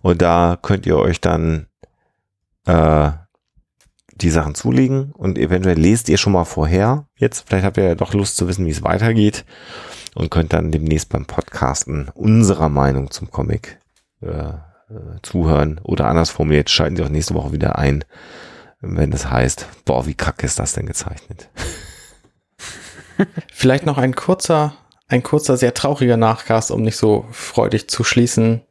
Und 0.02 0.22
da 0.22 0.58
könnt 0.60 0.86
ihr 0.86 0.96
euch 0.98 1.20
dann 1.20 1.66
äh, 2.66 3.10
die 4.16 4.30
Sachen 4.30 4.54
zulegen 4.54 5.12
und 5.12 5.38
eventuell 5.38 5.78
lest 5.78 6.08
ihr 6.08 6.18
schon 6.18 6.32
mal 6.32 6.44
vorher. 6.44 7.06
Jetzt, 7.16 7.48
vielleicht 7.48 7.64
habt 7.64 7.76
ihr 7.76 7.84
ja 7.84 7.94
doch 7.94 8.14
Lust 8.14 8.36
zu 8.36 8.48
wissen, 8.48 8.66
wie 8.66 8.70
es 8.70 8.84
weitergeht 8.84 9.44
und 10.14 10.30
könnt 10.30 10.52
dann 10.52 10.70
demnächst 10.70 11.08
beim 11.08 11.26
Podcasten 11.26 12.08
unserer 12.14 12.68
Meinung 12.68 13.10
zum 13.10 13.30
Comic 13.30 13.78
äh, 14.22 14.28
äh, 14.28 15.20
zuhören. 15.22 15.80
Oder 15.82 16.06
anders 16.06 16.30
formuliert, 16.30 16.70
schalten 16.70 16.96
Sie 16.96 17.02
auch 17.02 17.08
nächste 17.08 17.34
Woche 17.34 17.52
wieder 17.52 17.78
ein, 17.78 18.04
wenn 18.80 19.10
das 19.10 19.30
heißt, 19.30 19.66
boah, 19.84 20.06
wie 20.06 20.14
kacke 20.14 20.46
ist 20.46 20.58
das 20.58 20.74
denn 20.74 20.86
gezeichnet? 20.86 21.48
Vielleicht 23.52 23.86
noch 23.86 23.98
ein 23.98 24.14
kurzer, 24.14 24.74
ein 25.08 25.22
kurzer, 25.22 25.56
sehr 25.56 25.74
trauriger 25.74 26.16
Nachcast, 26.16 26.70
um 26.70 26.82
nicht 26.82 26.96
so 26.96 27.26
freudig 27.32 27.88
zu 27.88 28.04
schließen. 28.04 28.62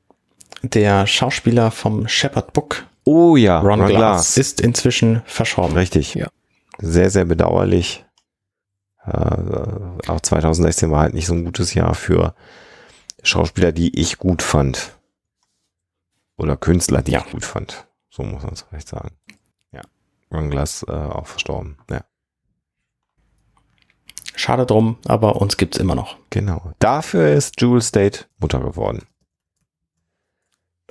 Der 0.62 1.08
Schauspieler 1.08 1.72
vom 1.72 2.08
Shepherd 2.08 2.54
Book, 2.54 2.86
Oh 3.06 3.36
ja, 3.36 3.60
Ron, 3.60 3.86
Glass, 3.86 4.38
ist 4.38 4.62
inzwischen 4.62 5.22
verstorben. 5.26 5.76
Richtig. 5.78 6.16
Ja. 6.16 6.28
Sehr, 6.80 7.10
sehr 7.10 7.26
bedauerlich. 7.26 8.06
Äh, 9.06 9.10
auch 10.08 10.22
2016 10.22 10.90
war 10.92 11.02
halt 11.02 11.14
nicht 11.14 11.26
so 11.28 11.34
ein 11.34 11.44
gutes 11.44 11.74
Jahr 11.74 11.94
für 11.96 12.34
Schauspieler, 13.22 13.72
die 13.72 14.00
ich 14.00 14.18
gut 14.18 14.42
fand. 14.42 14.98
Oder 16.38 16.56
Künstler, 16.58 17.02
die 17.02 17.12
Ja. 17.12 17.24
ich 17.26 17.32
gut 17.32 17.44
fand. 17.46 17.86
So 18.10 18.24
muss 18.24 18.44
man 18.44 18.54
es 18.54 18.62
vielleicht 18.62 18.88
sagen. 18.88 19.12
Ja. 19.72 19.82
Ron 20.32 20.50
Glass 20.50 20.86
äh, 20.88 20.92
auch 20.92 21.28
verstorben. 21.28 21.78
Ja, 21.90 22.02
Schade 24.36 24.66
drum, 24.66 24.98
aber 25.06 25.36
uns 25.42 25.58
gibt's 25.58 25.78
immer 25.78 25.94
noch. 25.96 26.18
genau. 26.32 26.72
Dafür 26.80 27.32
ist 27.34 27.62
Jewel 27.62 27.82
State 27.82 28.26
Mutter 28.40 28.60
geworden. 28.62 29.04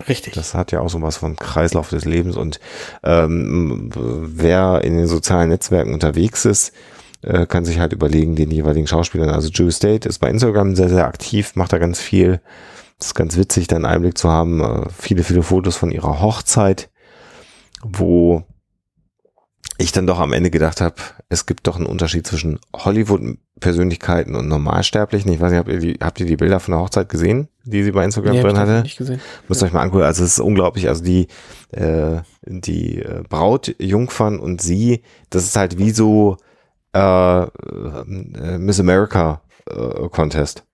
Richtig. 0.09 0.35
Das 0.35 0.55
hat 0.55 0.73
ja 0.73 0.81
auch 0.81 0.89
so 0.89 1.01
was 1.02 1.19
vom 1.19 1.36
Kreislauf 1.36 1.90
des 1.90 2.05
Lebens 2.05 2.36
und 2.36 2.60
ähm, 3.02 3.90
wer 3.94 4.82
in 4.85 4.97
den 4.97 5.06
sozialen 5.06 5.51
Netzwerken 5.51 5.93
unterwegs 5.93 6.44
ist, 6.44 6.73
äh, 7.23 7.47
kann 7.47 7.64
sich 7.64 7.78
halt 7.78 7.93
überlegen, 7.93 8.35
den 8.35 8.51
jeweiligen 8.51 8.86
Schauspielern. 8.86 9.31
Also 9.31 9.51
Drew 9.51 9.70
State 9.70 10.09
ist 10.09 10.19
bei 10.19 10.31
Instagram 10.31 10.74
sehr, 10.74 10.89
sehr 10.89 11.06
aktiv, 11.06 11.55
macht 11.56 11.73
da 11.73 11.78
ganz 11.78 12.01
viel. 12.01 12.40
Das 12.98 13.09
ist 13.09 13.14
ganz 13.14 13.36
witzig, 13.36 13.66
da 13.66 13.77
einen 13.77 13.85
Einblick 13.85 14.16
zu 14.16 14.31
haben. 14.31 14.60
Äh, 14.60 14.89
viele, 14.98 15.24
viele 15.24 15.43
Fotos 15.43 15.77
von 15.77 15.90
ihrer 15.90 16.20
Hochzeit, 16.20 16.90
wo 17.82 18.44
ich 19.78 19.93
dann 19.93 20.07
doch 20.07 20.20
am 20.20 20.32
Ende 20.32 20.51
gedacht 20.51 20.81
habe, 20.81 20.97
es 21.28 21.47
gibt 21.47 21.66
doch 21.66 21.77
einen 21.77 21.86
Unterschied 21.86 22.27
zwischen 22.27 22.59
Hollywood-Persönlichkeiten 22.74 24.35
und 24.35 24.49
Normalsterblichen. 24.49 25.32
Ich 25.32 25.40
weiß 25.40 25.51
nicht, 25.51 25.59
habt 25.59 25.69
ihr, 25.70 25.78
die, 25.78 25.99
habt 26.01 26.20
ihr 26.20 26.27
die 26.27 26.36
Bilder 26.36 26.61
von 26.61 26.73
der 26.73 26.81
Hochzeit 26.81 27.09
gesehen, 27.09 27.49
die 27.65 27.82
sie 27.82 27.93
bei 27.93 28.05
Instagram 28.05 28.35
Nee, 28.35 28.43
drin 28.43 28.53
ich 28.53 28.59
hatte? 28.59 28.82
Nicht 28.82 28.99
gesehen. 28.99 29.20
Müsst 29.49 29.62
ihr 29.62 29.66
euch 29.66 29.73
mal 29.73 29.82
angucken. 29.82 30.05
Also 30.05 30.24
es 30.24 30.32
ist 30.32 30.40
unglaublich. 30.40 30.89
Also 30.89 31.03
die, 31.03 31.27
äh, 31.70 32.20
die 32.44 33.01
äh, 33.01 33.23
Braut, 33.28 33.74
Jungfern 33.78 34.39
und 34.39 34.61
sie, 34.61 35.03
das 35.31 35.44
ist 35.44 35.57
halt 35.57 35.78
wie 35.78 35.90
so 35.90 36.36
äh, 36.94 37.43
äh, 37.43 37.49
Miss 38.59 38.78
America 38.78 39.43
äh, 39.70 40.09
Contest. 40.11 40.65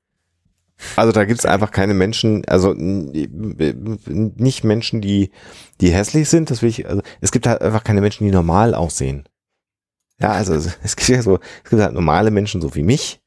Also 0.97 1.13
da 1.13 1.25
gibt's 1.25 1.45
einfach 1.45 1.71
keine 1.71 1.95
Menschen, 1.95 2.45
also 2.47 2.73
nicht 2.75 4.65
Menschen, 4.65 5.01
die, 5.01 5.31
die 5.81 5.91
hässlich 5.91 6.29
sind, 6.29 6.51
das 6.51 6.63
will 6.63 6.69
ich, 6.69 6.89
also 6.89 7.03
es 7.21 7.33
gibt 7.33 7.47
halt 7.47 7.63
einfach 7.63 7.85
keine 7.85 8.01
Menschen, 8.01 8.25
die 8.25 8.31
normal 8.31 8.75
aussehen. 8.75 9.29
Ja, 10.21 10.33
also 10.33 10.55
es 10.55 10.79
es 10.83 10.97
gibt 10.97 11.09
ja 11.09 11.23
so, 11.23 11.39
es 11.65 11.71
gibt 11.71 11.83
halt 11.83 11.95
normale 11.95 12.31
Menschen, 12.31 12.61
so 12.61 12.75
wie 12.75 12.83
mich, 12.83 13.21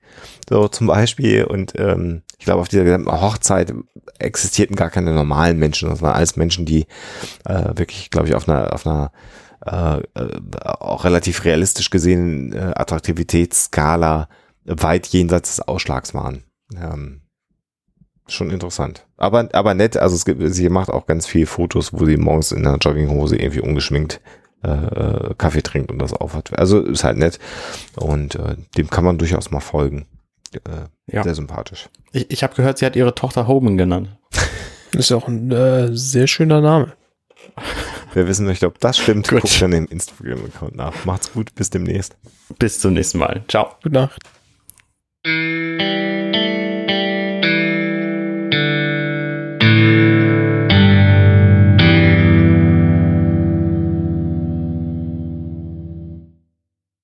so 0.49 0.67
zum 0.67 0.87
Beispiel, 0.87 1.45
und 1.45 1.73
ähm, 1.77 2.23
ich 2.37 2.45
glaube, 2.45 2.61
auf 2.61 2.69
dieser 2.69 2.83
gesamten 2.83 3.11
Hochzeit 3.11 3.73
existierten 4.19 4.75
gar 4.75 4.89
keine 4.89 5.13
normalen 5.13 5.57
Menschen, 5.57 5.89
das 5.89 6.01
waren 6.01 6.15
alles 6.15 6.35
Menschen, 6.35 6.65
die 6.65 6.85
äh, 7.45 7.77
wirklich, 7.77 8.09
glaube 8.09 8.27
ich, 8.27 8.35
auf 8.35 8.47
einer, 8.47 8.73
auf 8.73 8.85
einer 8.85 9.11
äh, 9.65 9.99
äh, 10.15 10.39
auch 10.63 11.03
relativ 11.03 11.45
realistisch 11.45 11.89
gesehen 11.89 12.51
äh, 12.53 12.73
Attraktivitätsskala 12.75 14.27
weit 14.65 15.07
jenseits 15.07 15.55
des 15.55 15.67
Ausschlags 15.67 16.13
waren. 16.13 16.43
Ähm, 16.75 17.21
schon 18.33 18.49
interessant. 18.49 19.05
Aber, 19.17 19.49
aber 19.53 19.73
nett, 19.73 19.97
also 19.97 20.15
es 20.15 20.25
gibt, 20.25 20.41
sie 20.53 20.69
macht 20.69 20.89
auch 20.89 21.05
ganz 21.05 21.27
viele 21.27 21.45
Fotos, 21.45 21.93
wo 21.93 22.05
sie 22.05 22.17
morgens 22.17 22.51
in 22.51 22.65
einer 22.65 22.77
Jogginghose 22.77 23.35
irgendwie 23.35 23.61
ungeschminkt 23.61 24.19
äh, 24.63 25.33
Kaffee 25.37 25.61
trinkt 25.63 25.91
und 25.91 25.99
das 25.99 26.13
aufhat. 26.13 26.57
Also 26.57 26.79
ist 26.81 27.03
halt 27.03 27.17
nett 27.17 27.39
und 27.95 28.35
äh, 28.35 28.55
dem 28.77 28.89
kann 28.89 29.03
man 29.03 29.17
durchaus 29.17 29.51
mal 29.51 29.59
folgen. 29.59 30.05
Äh, 30.53 30.87
Ja. 31.13 31.23
Sehr 31.23 31.35
sympathisch. 31.35 31.89
Ich, 32.11 32.29
ich 32.29 32.43
habe 32.43 32.55
gehört, 32.55 32.77
sie 32.77 32.85
hat 32.85 32.95
ihre 32.95 33.15
Tochter 33.15 33.47
Hoban 33.47 33.77
genannt. 33.77 34.09
Das 34.31 34.49
ist 34.99 35.09
ja 35.09 35.17
auch 35.17 35.27
ein 35.27 35.51
äh, 35.51 35.89
sehr 35.95 36.27
schöner 36.27 36.61
Name. 36.61 36.93
Wer 38.13 38.27
wissen 38.27 38.45
möchte, 38.45 38.67
ob 38.67 38.79
das 38.79 38.97
stimmt, 38.97 39.29
Gut. 39.29 39.41
guckt 39.41 39.61
dann 39.61 39.71
im 39.73 39.87
Instagram-Account 39.87 40.75
nach. 40.75 41.05
Macht's 41.05 41.31
gut, 41.33 41.55
bis 41.55 41.69
demnächst. 41.69 42.15
Bis 42.59 42.79
zum 42.79 42.93
nächsten 42.93 43.17
Mal. 43.19 43.43
Ciao. 43.47 43.75
Gute 43.81 43.93
Nacht. 43.95 44.19